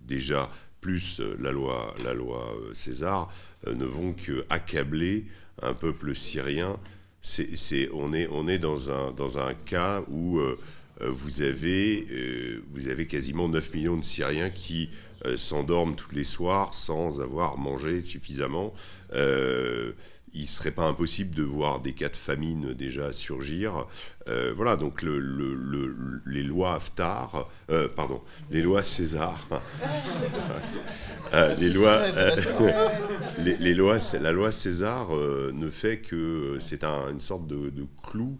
déjà, 0.07 0.49
plus 0.81 1.21
la 1.39 1.51
loi, 1.51 1.93
la 2.03 2.13
loi 2.13 2.53
César, 2.73 3.33
ne 3.67 3.85
vont 3.85 4.13
qu'accabler 4.13 5.25
un 5.61 5.73
peuple 5.73 6.15
syrien 6.15 6.79
on, 7.93 8.13
est, 8.13 8.27
on 8.31 8.47
est 8.47 8.59
dans 8.59 8.91
un, 8.91 9.11
dans 9.11 9.37
un 9.37 9.53
cas 9.53 10.03
où 10.09 10.39
euh, 10.39 10.59
euh, 11.01 11.09
vous, 11.09 11.41
avez, 11.41 12.05
euh, 12.11 12.63
vous 12.73 12.87
avez 12.87 13.07
quasiment 13.07 13.47
9 13.47 13.73
millions 13.73 13.97
de 13.97 14.03
Syriens 14.03 14.49
qui 14.49 14.89
s'endorment 15.37 15.95
tous 15.95 16.13
les 16.13 16.23
soirs 16.23 16.73
sans 16.73 17.21
avoir 17.21 17.57
mangé 17.57 18.03
suffisamment. 18.03 18.73
Il 20.35 20.41
ne 20.41 20.47
serait 20.47 20.71
pas 20.71 20.85
impossible 20.85 21.35
de 21.35 21.43
voir 21.43 21.79
des 21.79 21.93
cas 21.93 22.09
de 22.09 22.15
famine 22.15 22.73
déjà 22.73 23.13
surgir. 23.13 23.85
Euh, 24.27 24.51
voilà, 24.55 24.77
donc 24.77 25.03
les 25.03 26.41
lois 26.41 26.73
Haftar, 26.73 27.49
euh, 27.69 27.87
pardon, 27.87 28.19
les 28.49 28.63
lois 28.63 28.81
César, 28.83 29.47
euh, 31.33 31.53
les 31.55 31.69
lois, 31.69 32.01
les, 33.37 33.73
lois, 33.75 33.97
la 34.19 34.31
loi 34.31 34.51
César 34.51 35.09
ne 35.11 35.69
fait 35.69 35.99
que 35.99 36.57
c'est 36.59 36.83
une 36.83 37.21
sorte 37.21 37.45
de, 37.45 37.69
de 37.69 37.85
clou 38.01 38.39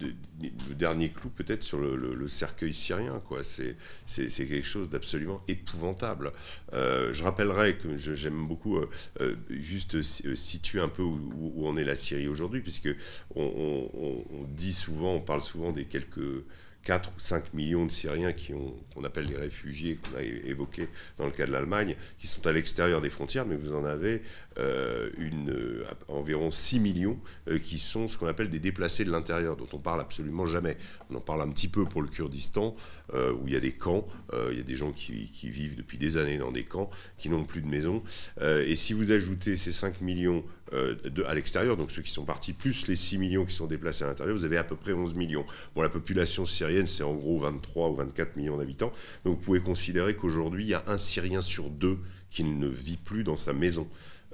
le 0.00 0.74
dernier 0.74 1.08
clou 1.10 1.30
peut-être 1.30 1.62
sur 1.62 1.78
le, 1.78 2.28
cercueil 2.28 2.72
syrien. 2.72 3.20
Quoi. 3.24 3.40
C'est, 3.42 3.76
quelque 4.06 4.62
chose 4.62 4.90
d'absolument 4.90 5.40
épouvantable. 5.48 6.32
Euh, 6.72 7.12
je 7.12 7.22
rappellerai 7.22 7.76
que 7.76 7.96
j'aime 7.96 8.46
beaucoup 8.46 8.76
euh, 8.76 8.90
euh, 9.20 9.36
juste 9.50 10.02
situer 10.02 10.80
un 10.80 10.88
peu 10.88 11.02
où, 11.02 11.52
où, 11.54 11.66
en 11.66 11.76
est 11.76 11.84
la 11.84 11.94
Syrie 11.94 12.28
aujourd'hui, 12.28 12.60
puisque 12.60 12.90
on, 13.34 14.46
dit 14.48 14.72
souvent, 14.72 15.14
on 15.14 15.20
parle 15.20 15.42
souvent 15.42 15.72
des 15.72 15.84
quelques 15.84 16.44
4 16.86 17.10
ou 17.16 17.18
5 17.18 17.52
millions 17.52 17.84
de 17.84 17.90
Syriens 17.90 18.32
qu'on 18.94 19.02
appelle 19.02 19.26
les 19.26 19.36
réfugiés, 19.36 19.96
qu'on 19.96 20.18
a 20.18 20.22
évoqués 20.22 20.88
dans 21.16 21.24
le 21.24 21.32
cas 21.32 21.44
de 21.44 21.50
l'Allemagne, 21.50 21.96
qui 22.16 22.28
sont 22.28 22.46
à 22.46 22.52
l'extérieur 22.52 23.00
des 23.00 23.10
frontières, 23.10 23.44
mais 23.44 23.56
vous 23.56 23.74
en 23.74 23.84
avez 23.84 24.22
euh, 24.58 25.10
une, 25.18 25.50
euh, 25.50 25.84
environ 26.06 26.52
6 26.52 26.78
millions 26.78 27.18
euh, 27.48 27.58
qui 27.58 27.78
sont 27.78 28.06
ce 28.06 28.16
qu'on 28.16 28.28
appelle 28.28 28.50
des 28.50 28.60
déplacés 28.60 29.04
de 29.04 29.10
l'intérieur, 29.10 29.56
dont 29.56 29.66
on 29.72 29.78
parle 29.78 30.00
absolument 30.00 30.46
jamais. 30.46 30.76
On 31.10 31.16
en 31.16 31.20
parle 31.20 31.42
un 31.42 31.50
petit 31.50 31.66
peu 31.66 31.86
pour 31.86 32.02
le 32.02 32.08
Kurdistan, 32.08 32.76
où 33.12 33.46
il 33.46 33.52
y 33.52 33.56
a 33.56 33.60
des 33.60 33.72
camps, 33.72 34.06
il 34.50 34.56
y 34.56 34.60
a 34.60 34.64
des 34.64 34.74
gens 34.74 34.90
qui, 34.90 35.30
qui, 35.30 35.48
vivent 35.48 35.76
depuis 35.76 35.96
des 35.96 36.16
années 36.16 36.38
dans 36.38 36.50
des 36.50 36.64
camps, 36.64 36.90
qui 37.18 37.28
n'ont 37.28 37.44
plus 37.44 37.62
de 37.62 37.68
maison. 37.68 38.02
et 38.40 38.74
si 38.74 38.94
vous 38.94 39.12
ajoutez 39.12 39.56
ces 39.56 39.70
5 39.70 40.00
millions 40.00 40.44
euh, 40.72 40.96
à 41.26 41.34
l'extérieur, 41.34 41.76
donc 41.76 41.90
ceux 41.90 42.02
qui 42.02 42.10
sont 42.10 42.24
partis, 42.24 42.52
plus 42.52 42.88
les 42.88 42.96
6 42.96 43.18
millions 43.18 43.44
qui 43.44 43.54
sont 43.54 43.66
déplacés 43.66 44.04
à 44.04 44.08
l'intérieur, 44.08 44.36
vous 44.36 44.44
avez 44.44 44.56
à 44.56 44.64
peu 44.64 44.76
près 44.76 44.92
11 44.92 45.14
millions. 45.14 45.44
Bon, 45.74 45.82
la 45.82 45.88
population 45.88 46.44
syrienne, 46.44 46.86
c'est 46.86 47.02
en 47.02 47.14
gros 47.14 47.38
23 47.38 47.90
ou 47.90 47.94
24 47.94 48.36
millions 48.36 48.56
d'habitants. 48.56 48.92
Donc 49.24 49.36
vous 49.36 49.42
pouvez 49.42 49.60
considérer 49.60 50.16
qu'aujourd'hui, 50.16 50.64
il 50.64 50.68
y 50.68 50.74
a 50.74 50.82
un 50.86 50.98
Syrien 50.98 51.40
sur 51.40 51.70
deux 51.70 51.98
qui 52.30 52.44
ne 52.44 52.66
vit 52.66 52.96
plus 52.96 53.22
dans 53.22 53.36
sa 53.36 53.52
maison. 53.52 53.86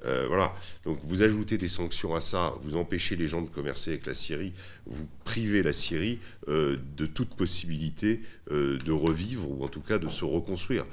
Euh, 0.04 0.26
voilà. 0.26 0.54
Donc 0.84 0.98
vous 1.04 1.22
ajoutez 1.22 1.58
des 1.58 1.68
sanctions 1.68 2.14
à 2.14 2.20
ça, 2.20 2.54
vous 2.62 2.76
empêchez 2.76 3.14
les 3.14 3.26
gens 3.26 3.42
de 3.42 3.50
commercer 3.50 3.90
avec 3.90 4.06
la 4.06 4.14
Syrie, 4.14 4.52
vous 4.86 5.06
privez 5.24 5.62
la 5.62 5.72
Syrie 5.72 6.18
euh, 6.48 6.76
de 6.96 7.06
toute 7.06 7.34
possibilité 7.34 8.20
de 8.50 8.92
revivre 8.92 9.48
ou 9.50 9.64
en 9.64 9.68
tout 9.68 9.80
cas 9.80 9.98
de 9.98 10.08
se 10.08 10.24
reconstruire 10.24 10.84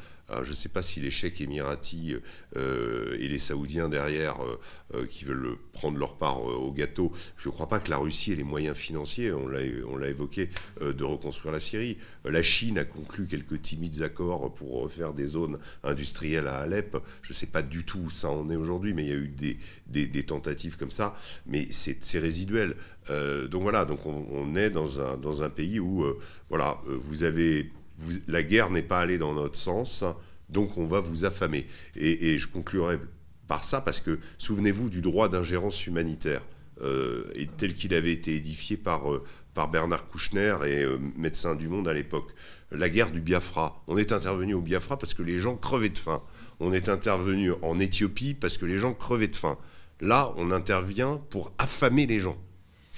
je 0.43 0.49
ne 0.49 0.55
sais 0.55 0.69
pas 0.69 0.81
si 0.81 0.99
les 0.99 1.11
chèques 1.11 1.41
émiratis 1.41 2.15
euh, 2.55 3.17
et 3.19 3.27
les 3.27 3.39
Saoudiens 3.39 3.89
derrière 3.89 4.43
euh, 4.43 4.59
euh, 4.95 5.05
qui 5.05 5.25
veulent 5.25 5.57
prendre 5.73 5.97
leur 5.97 6.17
part 6.17 6.41
au 6.41 6.71
gâteau, 6.71 7.11
je 7.37 7.49
ne 7.49 7.53
crois 7.53 7.67
pas 7.67 7.79
que 7.79 7.89
la 7.89 7.97
Russie 7.97 8.31
ait 8.31 8.35
les 8.35 8.43
moyens 8.43 8.77
financiers, 8.77 9.31
on 9.31 9.47
l'a 9.47 10.07
évoqué, 10.07 10.49
de 10.81 11.03
reconstruire 11.03 11.51
la 11.51 11.59
Syrie. 11.59 11.97
La 12.25 12.43
Chine 12.43 12.77
a 12.77 12.85
conclu 12.85 13.25
quelques 13.25 13.61
timides 13.61 14.01
accords 14.01 14.53
pour 14.53 14.81
refaire 14.81 15.13
des 15.13 15.25
zones 15.25 15.59
industrielles 15.83 16.47
à 16.47 16.57
Alep. 16.59 16.97
Je 17.21 17.31
ne 17.31 17.35
sais 17.35 17.47
pas 17.47 17.61
du 17.61 17.83
tout 17.83 17.99
où 17.99 18.09
ça 18.09 18.29
en 18.29 18.49
est 18.49 18.55
aujourd'hui, 18.55 18.93
mais 18.93 19.03
il 19.03 19.09
y 19.09 19.13
a 19.13 19.15
eu 19.15 19.33
des, 19.87 20.23
tentatives 20.23 20.77
comme 20.77 20.91
ça, 20.91 21.15
mais 21.45 21.67
c'est 21.71 22.19
résiduel. 22.19 22.75
donc 23.07 23.61
voilà, 23.61 23.85
donc 23.85 24.05
on, 24.05 24.55
est 24.55 24.69
dans 24.69 24.99
un, 24.99 25.17
dans 25.17 25.43
un 25.43 25.49
pays 25.49 25.79
où 25.79 26.05
voilà, 26.49 26.81
vous 26.85 27.23
avez 27.23 27.71
la 28.27 28.43
guerre 28.43 28.69
n'est 28.69 28.83
pas 28.83 28.99
allée 28.99 29.17
dans 29.17 29.33
notre 29.33 29.55
sens, 29.55 30.03
donc 30.49 30.77
on 30.77 30.85
va 30.85 30.99
vous 30.99 31.25
affamer. 31.25 31.67
Et, 31.95 32.37
je 32.37 32.47
conclurai 32.47 32.99
par 33.47 33.63
ça 33.63 33.81
parce 33.81 33.99
que 33.99 34.19
souvenez-vous 34.37 34.89
du 34.89 35.01
droit 35.01 35.29
d'ingérence 35.29 35.85
humanitaire. 35.87 36.45
Euh, 36.81 37.25
tel 37.57 37.75
qu'il 37.75 37.93
avait 37.93 38.13
été 38.13 38.35
édifié 38.35 38.77
par, 38.77 39.11
euh, 39.11 39.21
par 39.53 39.69
Bernard 39.69 40.07
Kouchner 40.07 40.55
et 40.65 40.83
euh, 40.83 40.97
médecin 41.17 41.53
du 41.53 41.67
monde 41.67 41.89
à 41.89 41.93
l'époque. 41.93 42.31
La 42.71 42.89
guerre 42.89 43.11
du 43.11 43.19
Biafra. 43.19 43.83
On 43.87 43.97
est 43.97 44.13
intervenu 44.13 44.53
au 44.53 44.61
Biafra 44.61 44.97
parce 44.97 45.13
que 45.13 45.21
les 45.21 45.39
gens 45.39 45.57
crevaient 45.57 45.89
de 45.89 45.97
faim. 45.97 46.23
On 46.61 46.71
est 46.71 46.87
intervenu 46.87 47.51
en 47.63 47.79
Éthiopie 47.79 48.33
parce 48.33 48.57
que 48.57 48.65
les 48.65 48.77
gens 48.77 48.93
crevaient 48.93 49.27
de 49.27 49.35
faim. 49.35 49.57
Là, 49.99 50.33
on 50.37 50.51
intervient 50.51 51.19
pour 51.29 51.51
affamer 51.57 52.05
les 52.05 52.21
gens 52.21 52.37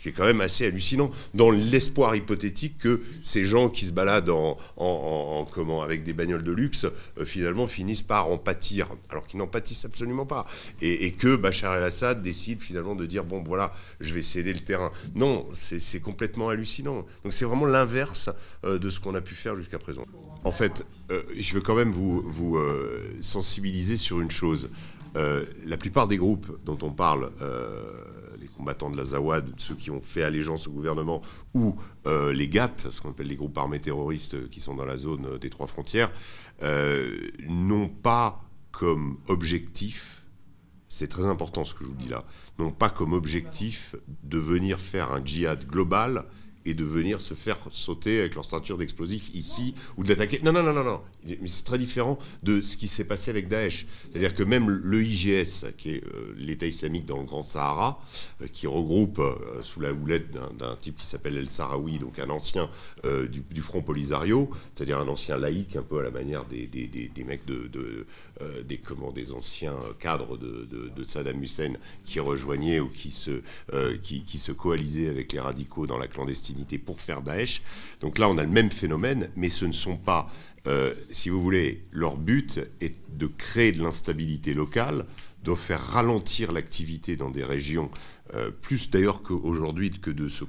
ce 0.02 0.10
qui 0.10 0.10
est 0.10 0.14
quand 0.14 0.26
même 0.26 0.42
assez 0.42 0.66
hallucinant, 0.66 1.12
dans 1.36 1.52
l'espoir 1.52 2.16
hypothétique 2.16 2.80
que 2.80 3.02
ces 3.22 3.44
gens 3.44 3.70
qui 3.70 3.86
se 3.86 3.92
baladent 3.92 4.32
en, 4.32 5.46
comment, 5.52 5.84
avec 5.84 6.04
des 6.04 6.14
bagnoles 6.14 6.42
de 6.42 6.52
luxe, 6.52 6.88
euh, 7.20 7.24
finalement 7.24 7.68
finissent 7.68 8.02
par 8.02 8.28
en 8.32 8.40
pâtir, 8.40 8.88
alors 9.12 9.28
qu'ils 9.28 9.38
n'en 9.38 9.46
pâtissent 9.46 9.86
absolument 9.86 10.26
pas. 10.26 10.48
Et, 10.82 11.12
que 11.12 11.36
Bachar 11.36 11.76
el-Assad 11.76 12.24
décide 12.24 12.62
finalement 12.62 12.96
de 12.96 13.06
dire, 13.06 13.24
bon 13.24 13.44
voilà, 13.44 13.74
je 14.00 14.16
vais 14.16 14.24
céder 14.24 14.54
le 14.54 14.62
terrain. 14.62 14.92
Non, 15.14 15.48
c'est 15.54 16.00
complètement 16.00 16.50
hallucinant. 16.50 17.06
Donc 17.24 17.32
c'est 17.32 17.46
vraiment 17.46 17.68
l'inverse 17.68 18.32
euh, 18.66 18.80
de 18.80 18.90
ce 18.90 19.00
qu'on 19.00 19.14
a 19.14 19.22
pu 19.22 19.36
faire 19.36 19.54
jusqu'à 19.54 19.78
présent. 19.78 20.06
En 20.44 20.52
fait, 20.52 20.84
euh, 21.12 21.22
je 21.38 21.54
veux 21.54 21.62
quand 21.62 21.76
même 21.76 21.92
vous, 21.92 22.24
vous 22.26 22.60
sensibiliser 23.22 23.98
sur 23.98 24.20
une 24.20 24.32
chose. 24.32 24.72
la 25.14 25.78
plupart 25.78 26.08
des 26.08 26.18
groupes 26.18 26.58
dont 26.66 26.80
on 26.82 26.90
parle 26.90 27.30
combattants 28.62 28.92
de 28.92 28.98
la 28.98 29.06
Zawad, 29.06 29.52
ceux 29.58 29.74
qui 29.74 29.90
ont 29.90 30.00
fait 30.00 30.22
allégeance 30.22 30.68
au 30.68 30.72
gouvernement, 30.72 31.24
ou 31.56 31.76
euh, 32.06 32.32
les 32.32 32.48
GATT, 32.48 32.92
ce 32.92 33.02
qu'on 33.02 33.10
appelle 33.10 33.28
les 33.28 33.36
groupes 33.36 33.58
armés 33.58 33.82
terroristes 33.82 34.50
qui 34.52 34.60
sont 34.60 34.76
dans 34.76 34.86
la 34.86 34.98
zone 34.98 35.26
euh, 35.26 35.38
des 35.40 35.50
trois 35.50 35.66
frontières, 35.66 36.12
euh, 36.62 37.32
n'ont 37.50 37.90
pas 37.90 38.44
comme 38.72 39.18
objectif, 39.28 40.28
c'est 40.90 41.08
très 41.08 41.26
important 41.26 41.66
ce 41.66 41.74
que 41.74 41.84
je 41.84 41.90
vous 41.90 41.96
dis 41.96 42.10
là, 42.10 42.24
n'ont 42.60 42.72
pas 42.72 42.92
comme 42.92 43.14
objectif 43.14 43.96
de 44.22 44.38
venir 44.38 44.80
faire 44.80 45.12
un 45.12 45.26
djihad 45.26 45.66
global 45.66 46.26
et 46.66 46.74
de 46.74 46.84
venir 46.84 47.20
se 47.22 47.34
faire 47.34 47.58
sauter 47.72 48.20
avec 48.20 48.36
leur 48.36 48.46
ceinture 48.46 48.78
d'explosifs 48.78 49.30
ici 49.34 49.74
ou 49.98 50.04
de 50.04 50.10
l'attaquer. 50.10 50.40
Non, 50.44 50.52
non, 50.52 50.64
non, 50.64 50.74
non, 50.74 50.84
non. 50.84 51.02
Mais 51.26 51.48
c'est 51.48 51.64
très 51.64 51.78
différent 51.78 52.18
de 52.44 52.62
ce 52.62 52.78
qui 52.78 52.88
s'est 52.88 53.04
passé 53.04 53.30
avec 53.32 53.48
Daesh. 53.48 53.86
C'est-à-dire 54.10 54.34
que 54.34 54.44
même 54.44 54.70
le 54.70 55.04
IGS, 55.04 55.66
qui 55.78 55.92
est 55.92 56.04
euh, 56.04 56.34
l'État 56.38 56.66
islamique 56.66 57.06
dans 57.06 57.18
le 57.18 57.26
Grand 57.26 57.44
Sahara, 57.44 58.02
euh, 58.42 58.48
qui 58.52 58.68
regroupe 58.68 59.20
euh, 59.20 59.62
sous 59.62 59.80
la 59.80 59.94
houlette 59.94 60.32
d'un 60.32 60.76
type 60.80 60.98
qui 60.98 61.06
s'appelle 61.06 61.38
El 61.38 61.50
Sarawi, 61.50 62.00
donc 62.00 62.20
un 62.20 62.30
ancien 62.30 62.70
du, 63.04 63.62
Front 63.62 63.82
Polisario, 63.82 64.50
c'est-à-dire 64.76 65.00
un 65.00 65.08
ancien 65.08 65.38
laïc, 65.38 65.76
un 65.76 65.84
peu 65.84 66.00
à 66.00 66.04
la 66.04 66.12
manière 66.12 66.46
des, 66.46 66.68
mecs 67.26 67.46
de, 67.46 67.68
de 67.68 68.06
des, 68.64 68.78
comment, 68.78 69.12
des 69.12 69.34
anciens 69.34 69.76
cadres 70.00 70.38
de, 70.38 71.04
Saddam 71.06 71.42
Hussein 71.42 71.74
qui 72.06 72.20
rejoignaient 72.20 72.80
ou 72.80 72.90
qui 72.90 73.12
se, 73.12 73.42
qui, 74.02 74.38
se 74.38 74.52
coalisaient 74.52 75.10
avec 75.10 75.34
les 75.34 75.40
radicaux 75.40 75.88
dans 75.88 75.98
la 75.98 76.08
clandestinité 76.08 76.51
pour 76.78 77.00
faire 77.00 77.22
Daesh. 77.22 77.62
Donc 78.00 78.18
là, 78.18 78.30
on 78.30 78.38
a 78.38 78.44
le 78.44 78.50
même 78.50 78.72
phénomène, 78.72 79.30
mais 79.36 79.50
ce 79.50 79.66
ne 79.66 79.72
sont 79.72 79.98
pas, 79.98 80.30
euh, 80.68 80.94
si 81.10 81.30
vous 81.30 81.42
voulez, 81.42 81.86
leur 81.92 82.18
but 82.18 82.60
est 82.80 83.00
de 83.10 83.28
créer 83.28 83.72
de 83.72 83.82
l'instabilité 83.82 84.54
locale, 84.54 85.06
de 85.44 85.56
faire 85.56 85.82
ralentir 85.82 86.52
l'activité 86.52 87.16
dans 87.16 87.32
des 87.32 87.44
régions, 87.44 87.90
euh, 88.34 88.50
plus 88.50 88.90
d'ailleurs 88.90 89.24
qu'aujourd'hui 89.24 89.92
que 89.92 90.12
de 90.12 90.30
se, 90.30 90.44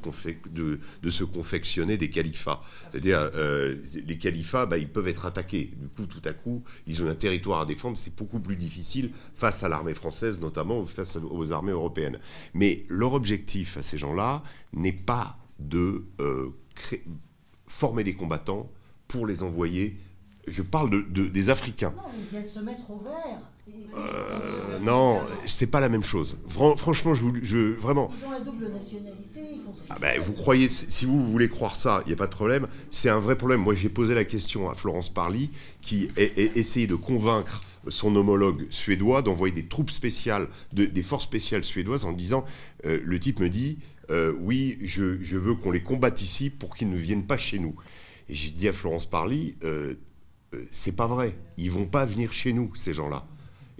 confectionner 1.24 1.96
des 1.96 2.10
califats. 2.10 2.62
C'est-à-dire, 2.90 3.30
euh, 3.34 3.76
les 4.06 4.18
califats, 4.18 4.66
bah, 4.66 4.78
ils 4.78 4.88
peuvent 4.88 5.08
être 5.08 5.26
attaqués. 5.26 5.70
Du 5.76 5.88
coup, 5.88 6.06
tout 6.06 6.22
à 6.24 6.32
coup, 6.32 6.62
ils 6.86 7.02
ont 7.02 7.08
un 7.08 7.14
territoire 7.14 7.62
à 7.62 7.66
défendre. 7.66 7.96
C'est 7.96 8.14
beaucoup 8.14 8.38
plus 8.38 8.56
difficile 8.56 9.10
face 9.34 9.64
à 9.64 9.68
l'armée 9.68 9.94
française, 9.94 10.40
notamment, 10.40 10.84
face 10.86 11.16
aux 11.16 11.52
armées 11.52 11.72
européennes. 11.72 12.18
Mais 12.54 12.84
leur 12.88 13.14
objectif 13.14 13.76
à 13.76 13.82
ces 13.82 13.98
gens-là 13.98 14.44
n'est 14.74 14.92
pas 14.92 15.41
de 15.68 16.04
euh, 16.20 16.50
former 17.66 18.04
des 18.04 18.14
combattants 18.14 18.70
pour 19.08 19.26
les 19.26 19.42
envoyer 19.42 19.96
Je 20.48 20.62
parle 20.62 20.90
de, 20.90 21.24
des 21.26 21.50
Africains. 21.50 21.94
Non, 21.96 22.02
ils 22.18 22.28
viennent 22.28 22.46
se 22.46 22.60
mettre 22.60 22.90
au 22.90 22.98
vert. 22.98 23.40
Euh, 23.94 24.78
non, 24.80 25.20
c'est 25.46 25.68
pas 25.68 25.80
la 25.80 25.88
même 25.88 26.02
chose. 26.02 26.36
franchement, 26.48 27.14
je, 27.14 27.24
je, 27.42 27.58
vraiment. 27.74 28.10
Ils 28.18 28.26
ont 28.26 28.30
la 28.30 28.40
double 28.40 28.68
nationalité. 28.68 29.40
Ils 29.54 29.60
font 29.60 29.72
ah 29.88 29.98
ben, 30.00 30.20
vous 30.20 30.32
croyez, 30.32 30.68
si 30.68 31.04
vous 31.04 31.24
voulez 31.24 31.48
croire 31.48 31.76
ça, 31.76 32.02
il 32.04 32.08
n'y 32.08 32.12
a 32.12 32.16
pas 32.16 32.26
de 32.26 32.32
problème. 32.32 32.66
C'est 32.90 33.08
un 33.08 33.20
vrai 33.20 33.36
problème. 33.36 33.60
Moi, 33.60 33.74
j'ai 33.74 33.88
posé 33.88 34.14
la 34.14 34.24
question 34.24 34.68
à 34.68 34.74
Florence 34.74 35.10
Parly, 35.10 35.50
qui 35.80 36.08
a 36.16 36.22
essayé 36.56 36.86
de 36.86 36.94
convaincre 36.94 37.62
son 37.88 38.14
homologue 38.14 38.66
suédois 38.70 39.22
d'envoyer 39.22 39.54
des 39.54 39.66
troupes 39.66 39.90
spéciales, 39.90 40.48
des 40.72 41.02
forces 41.02 41.24
spéciales 41.24 41.64
suédoises, 41.64 42.04
en 42.04 42.12
disant, 42.12 42.44
euh, 42.86 43.00
le 43.02 43.18
type 43.18 43.40
me 43.40 43.48
dit, 43.48 43.78
euh, 44.10 44.32
oui, 44.40 44.78
je, 44.82 45.36
veux 45.36 45.54
qu'on 45.54 45.70
les 45.70 45.82
combatte 45.82 46.22
ici 46.22 46.50
pour 46.50 46.74
qu'ils 46.74 46.90
ne 46.90 46.96
viennent 46.96 47.26
pas 47.26 47.38
chez 47.38 47.58
nous. 47.58 47.74
Et 48.28 48.34
j'ai 48.34 48.50
dit 48.50 48.68
à 48.68 48.72
Florence 48.72 49.06
Parly, 49.06 49.56
c'est 50.70 50.96
pas 50.96 51.06
vrai. 51.06 51.36
Ils 51.56 51.70
vont 51.70 51.86
pas 51.86 52.04
venir 52.04 52.32
chez 52.32 52.52
nous, 52.52 52.74
ces 52.74 52.92
gens-là. 52.92 53.26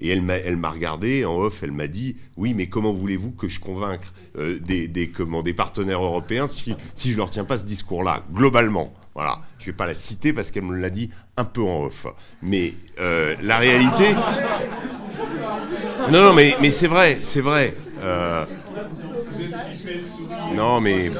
Et 0.03 0.09
elle 0.09 0.23
m'a, 0.23 0.35
elle 0.35 0.57
m'a 0.57 0.71
regardé 0.71 1.25
en 1.25 1.37
off, 1.37 1.63
elle 1.63 1.71
m'a 1.71 1.87
dit 1.87 2.17
Oui, 2.37 2.55
mais 2.55 2.67
comment 2.67 2.93
voulez-vous 2.93 3.31
que 3.31 3.49
je 3.49 3.61
convainque 3.61 4.05
euh, 4.37 4.59
des, 4.59 4.89
des, 4.89 5.09
comment, 5.09 5.45
des 5.45 5.55
partenaires 5.55 6.03
européens 6.03 6.49
si, 6.49 6.75
si 6.95 7.13
je 7.13 7.17
leur 7.17 7.31
tiens 7.31 7.45
pas 7.45 7.57
ce 7.57 7.65
discours-là, 7.65 8.25
globalement? 8.33 8.93
Voilà. 9.15 9.41
Je 9.61 9.67
vais 9.67 9.73
pas 9.73 9.87
la 9.87 9.95
citer 9.95 10.33
parce 10.33 10.51
qu'elle 10.51 10.65
me 10.65 10.77
l'a 10.77 10.91
dit 10.91 11.11
un 11.37 11.45
peu 11.45 11.63
en 11.63 11.85
off. 11.85 12.07
Mais 12.43 12.75
euh, 12.99 13.37
la 13.43 13.59
réalité. 13.59 14.05
Non, 16.11 16.21
non, 16.21 16.35
mais, 16.35 16.57
mais 16.61 16.73
c'est 16.73 16.89
vrai, 16.89 17.19
c'est 17.21 17.41
vrai. 17.41 17.77
Euh, 18.01 18.45
non, 20.55 20.81
mais. 20.81 21.11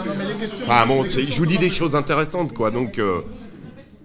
Je 1.07 1.39
vous 1.39 1.47
dis 1.47 1.59
des 1.59 1.71
choses 1.71 1.97
intéressantes, 1.97 2.53
quoi. 2.53 2.71
Donc. 2.71 3.01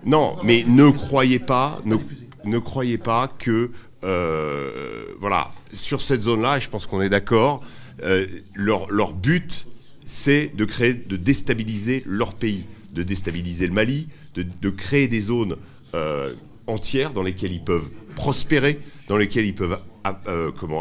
non, 0.06 0.36
mais 0.44 0.64
ne 0.68 0.90
croyez 0.90 1.40
pas, 1.40 1.80
ne, 1.86 2.58
croyez 2.60 2.98
pas 2.98 3.32
que 3.40 3.72
euh, 4.04 5.06
voilà, 5.20 5.52
sur 5.74 6.02
cette 6.02 6.22
zone-là, 6.22 6.60
je 6.60 6.70
pense 6.70 6.86
qu'on 6.86 7.02
est 7.02 7.10
d'accord, 7.10 7.64
euh, 8.04 8.28
leur, 8.54 9.14
but, 9.14 9.68
c'est 10.04 10.52
de 10.56 10.66
créer, 10.66 10.94
de 10.94 11.18
déstabiliser 11.18 12.04
leur 12.06 12.34
pays, 12.36 12.66
de 12.94 13.04
déstabiliser 13.04 13.68
le 13.68 13.74
Mali, 13.74 14.08
de, 14.36 14.70
créer 14.70 15.08
des 15.08 15.20
zones 15.20 15.58
euh, 15.96 16.34
entières 16.68 17.12
dans 17.12 17.24
lesquelles 17.24 17.54
ils 17.54 17.64
peuvent 17.64 17.90
prospérer, 18.16 18.80
dans 19.08 19.18
lesquelles 19.18 19.46
ils 19.46 19.56
peuvent 19.56 19.80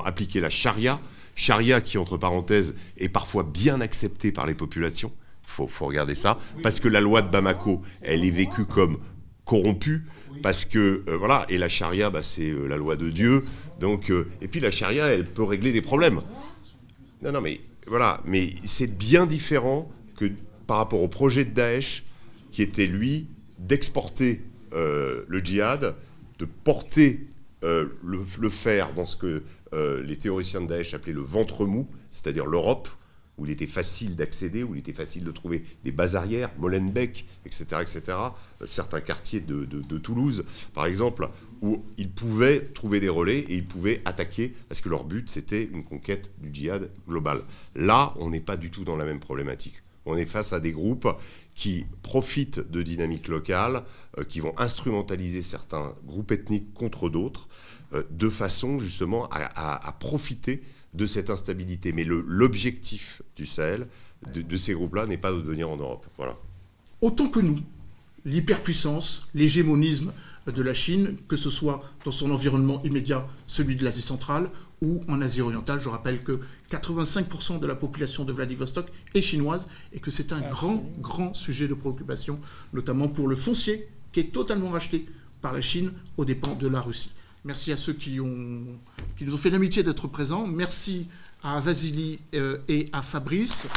appliquer 0.05 0.41
la 0.41 0.51
charia. 0.51 1.01
Charia 1.37 1.81
qui, 1.81 1.99
entre 1.99 2.17
parenthèses, 2.17 2.75
est 2.97 3.09
parfois 3.09 3.45
bien 3.45 3.81
acceptée 3.81 4.33
par 4.33 4.47
les 4.47 4.55
populations. 4.55 5.13
Il 5.45 5.51
faut, 5.51 5.69
faut, 5.69 5.87
regarder 5.87 6.17
ça. 6.17 6.39
Parce 6.63 6.81
que 6.81 6.89
la 6.89 7.01
loi 7.01 7.23
de 7.23 7.31
Bamako, 7.31 7.83
elle 8.03 8.25
est 8.25 8.31
vécue 8.31 8.65
comme 8.65 8.99
corrompue 9.47 10.05
parce 10.43 10.67
que 10.67 11.03
euh, 11.09 11.17
voilà 11.17 11.47
et 11.49 11.57
la 11.57 11.69
charia 11.69 12.11
bah, 12.11 12.23
c'est 12.23 12.51
euh, 12.51 12.67
la 12.67 12.77
loi 12.77 12.97
de 12.97 13.09
Dieu 13.09 13.43
donc 13.81 14.11
euh, 14.11 14.29
et 14.43 14.49
puis 14.49 14.61
la 14.61 14.71
charia 14.71 15.07
elle 15.07 15.25
peut 15.25 15.45
régler 15.45 15.73
des 15.73 15.81
problèmes 15.81 16.21
non 17.23 17.33
non 17.33 17.41
mais 17.41 17.61
voilà 17.87 18.21
mais 18.27 18.53
c'est 18.65 18.89
bien 18.99 19.25
différent 19.25 19.91
que 20.17 20.31
par 20.67 20.79
rapport 20.79 21.01
au 21.01 21.09
projet 21.09 21.45
de 21.45 21.51
Daesh 21.51 22.05
qui 22.51 22.61
était 22.61 22.87
lui 22.87 23.29
d'exporter 23.59 24.43
le 24.73 25.41
djihad 25.43 25.95
de 26.39 26.45
porter 26.45 27.21
le, 27.63 27.97
le, 28.03 28.49
fer 28.51 28.93
dans 28.95 29.07
ce 29.07 29.17
que 29.17 29.43
les 29.73 30.17
théoriciens 30.17 30.61
de 30.61 30.67
Daesh 30.67 30.95
appelaient 30.95 31.13
le 31.13 31.21
ventre 31.21 31.67
mou 31.67 31.89
c'est-à-dire 32.11 32.47
l'Europe 32.47 32.89
où 33.39 33.45
il 33.45 33.51
était 33.51 33.67
facile 33.67 34.17
d'accéder, 34.17 34.63
où 34.63 34.75
il 34.75 34.79
était 34.79 34.93
facile 34.93 35.25
de 35.25 35.31
trouver 35.31 35.63
des 35.85 35.93
bases 35.93 36.17
arrières, 36.17 36.51
Molenbeek, 36.59 37.27
etc., 37.45 37.65
etc., 37.83 38.03
euh, 38.63 38.67
certains 38.67 39.01
quartiers 39.01 39.41
de, 39.41 39.67
Toulouse, 39.99 40.45
par 40.73 40.87
exemple, 40.87 41.29
où 41.61 41.85
ils 41.99 42.11
pouvaient 42.11 42.61
trouver 42.61 43.01
des 43.01 43.09
relais 43.09 43.41
et 43.41 43.57
ils 43.57 43.67
pouvaient 43.67 44.01
attaquer, 44.05 44.55
parce 44.69 44.81
que 44.81 44.89
leur 44.89 45.05
but, 45.05 45.29
c'était 45.29 45.65
une 45.65 45.85
conquête 45.85 46.31
du 46.39 46.49
djihad 46.53 46.91
global. 47.07 47.43
Là, 47.75 48.15
on 48.19 48.31
n'est 48.31 48.41
pas 48.41 48.57
du 48.57 48.71
tout 48.71 48.85
dans 48.85 48.97
la 48.97 49.05
même 49.05 49.21
problématique. 49.21 49.83
On 50.07 50.17
est 50.17 50.27
face 50.27 50.53
à 50.53 50.61
des 50.61 50.73
groupes 50.73 51.09
qui 51.55 51.87
profitent 52.03 52.61
de 52.71 52.83
dynamiques 52.83 53.29
locales, 53.29 53.83
euh, 54.19 54.25
qui 54.25 54.41
vont 54.41 54.55
instrumentaliser 54.59 55.43
certains 55.43 55.95
groupes 56.07 56.31
ethniques 56.31 56.73
contre 56.75 57.09
d'autres, 57.09 57.49
euh, 57.49 57.76
de 58.11 58.29
façon 58.29 58.79
justement 58.79 59.29
à 59.31 59.97
profiter 59.99 60.63
de 60.97 61.07
cette 61.07 61.31
instabilité. 61.31 61.93
Mais 61.93 62.05
l'objectif 62.05 63.23
du 63.37 63.47
Sahel, 63.47 63.87
de, 64.33 64.57
ces 64.57 64.73
groupes-là, 64.73 65.07
n'est 65.07 65.19
pas 65.19 65.33
de 65.33 65.39
venir 65.39 65.71
en 65.71 65.77
Europe. 65.77 66.07
Voilà. 66.17 66.37
Autant 67.01 67.29
que 67.29 67.41
nous, 67.41 67.61
l'hyperpuissance, 68.25 69.29
l'hégémonisme 69.35 70.13
de 70.47 70.63
la 70.63 70.75
Chine, 70.75 71.17
que 71.29 71.37
ce 71.37 71.51
soit 71.51 71.83
dans 72.05 72.11
son 72.11 72.31
environnement 72.31 72.83
immédiat, 72.83 73.27
celui 73.47 73.77
de 73.77 73.85
l'Asie 73.85 74.03
centrale, 74.03 74.51
ou 74.83 75.03
en 75.09 75.23
Asie 75.23 75.41
orientale. 75.41 75.81
Je 75.81 75.89
rappelle 75.89 76.23
que 76.23 76.41
85% 76.71 77.61
de 77.61 77.67
la 77.67 77.75
population 77.75 78.25
de 78.25 78.33
Vladivostok 78.33 78.87
est 79.15 79.23
chinoise 79.23 79.65
et 79.93 80.01
que 80.01 80.11
c'est 80.11 80.33
un 80.33 80.41
grand, 80.41 80.85
grand 80.99 81.35
sujet 81.35 81.67
de 81.67 81.75
préoccupation, 81.75 82.41
notamment 82.73 83.09
pour 83.09 83.29
le 83.29 83.37
foncier 83.37 83.89
qui 84.13 84.21
est 84.21 84.33
totalement 84.33 84.71
racheté 84.71 85.07
par 85.41 85.53
la 85.53 85.61
Chine 85.61 85.93
aux 86.17 86.25
dépens 86.25 86.55
de 86.55 86.69
la 86.69 86.81
Russie. 86.81 87.11
Merci 87.47 87.71
à 87.71 87.77
ceux 87.77 87.93
qui, 87.93 88.17
nous 88.17 89.35
ont 89.35 89.39
fait 89.39 89.51
l'amitié 89.51 89.85
d'être 89.85 90.09
présents. 90.09 90.49
Merci 90.49 91.07
à 91.45 91.61
Vasily 91.61 92.19
euh, 92.35 92.59
et 92.67 92.89
à 92.93 93.03
Fabrice. 93.03 93.69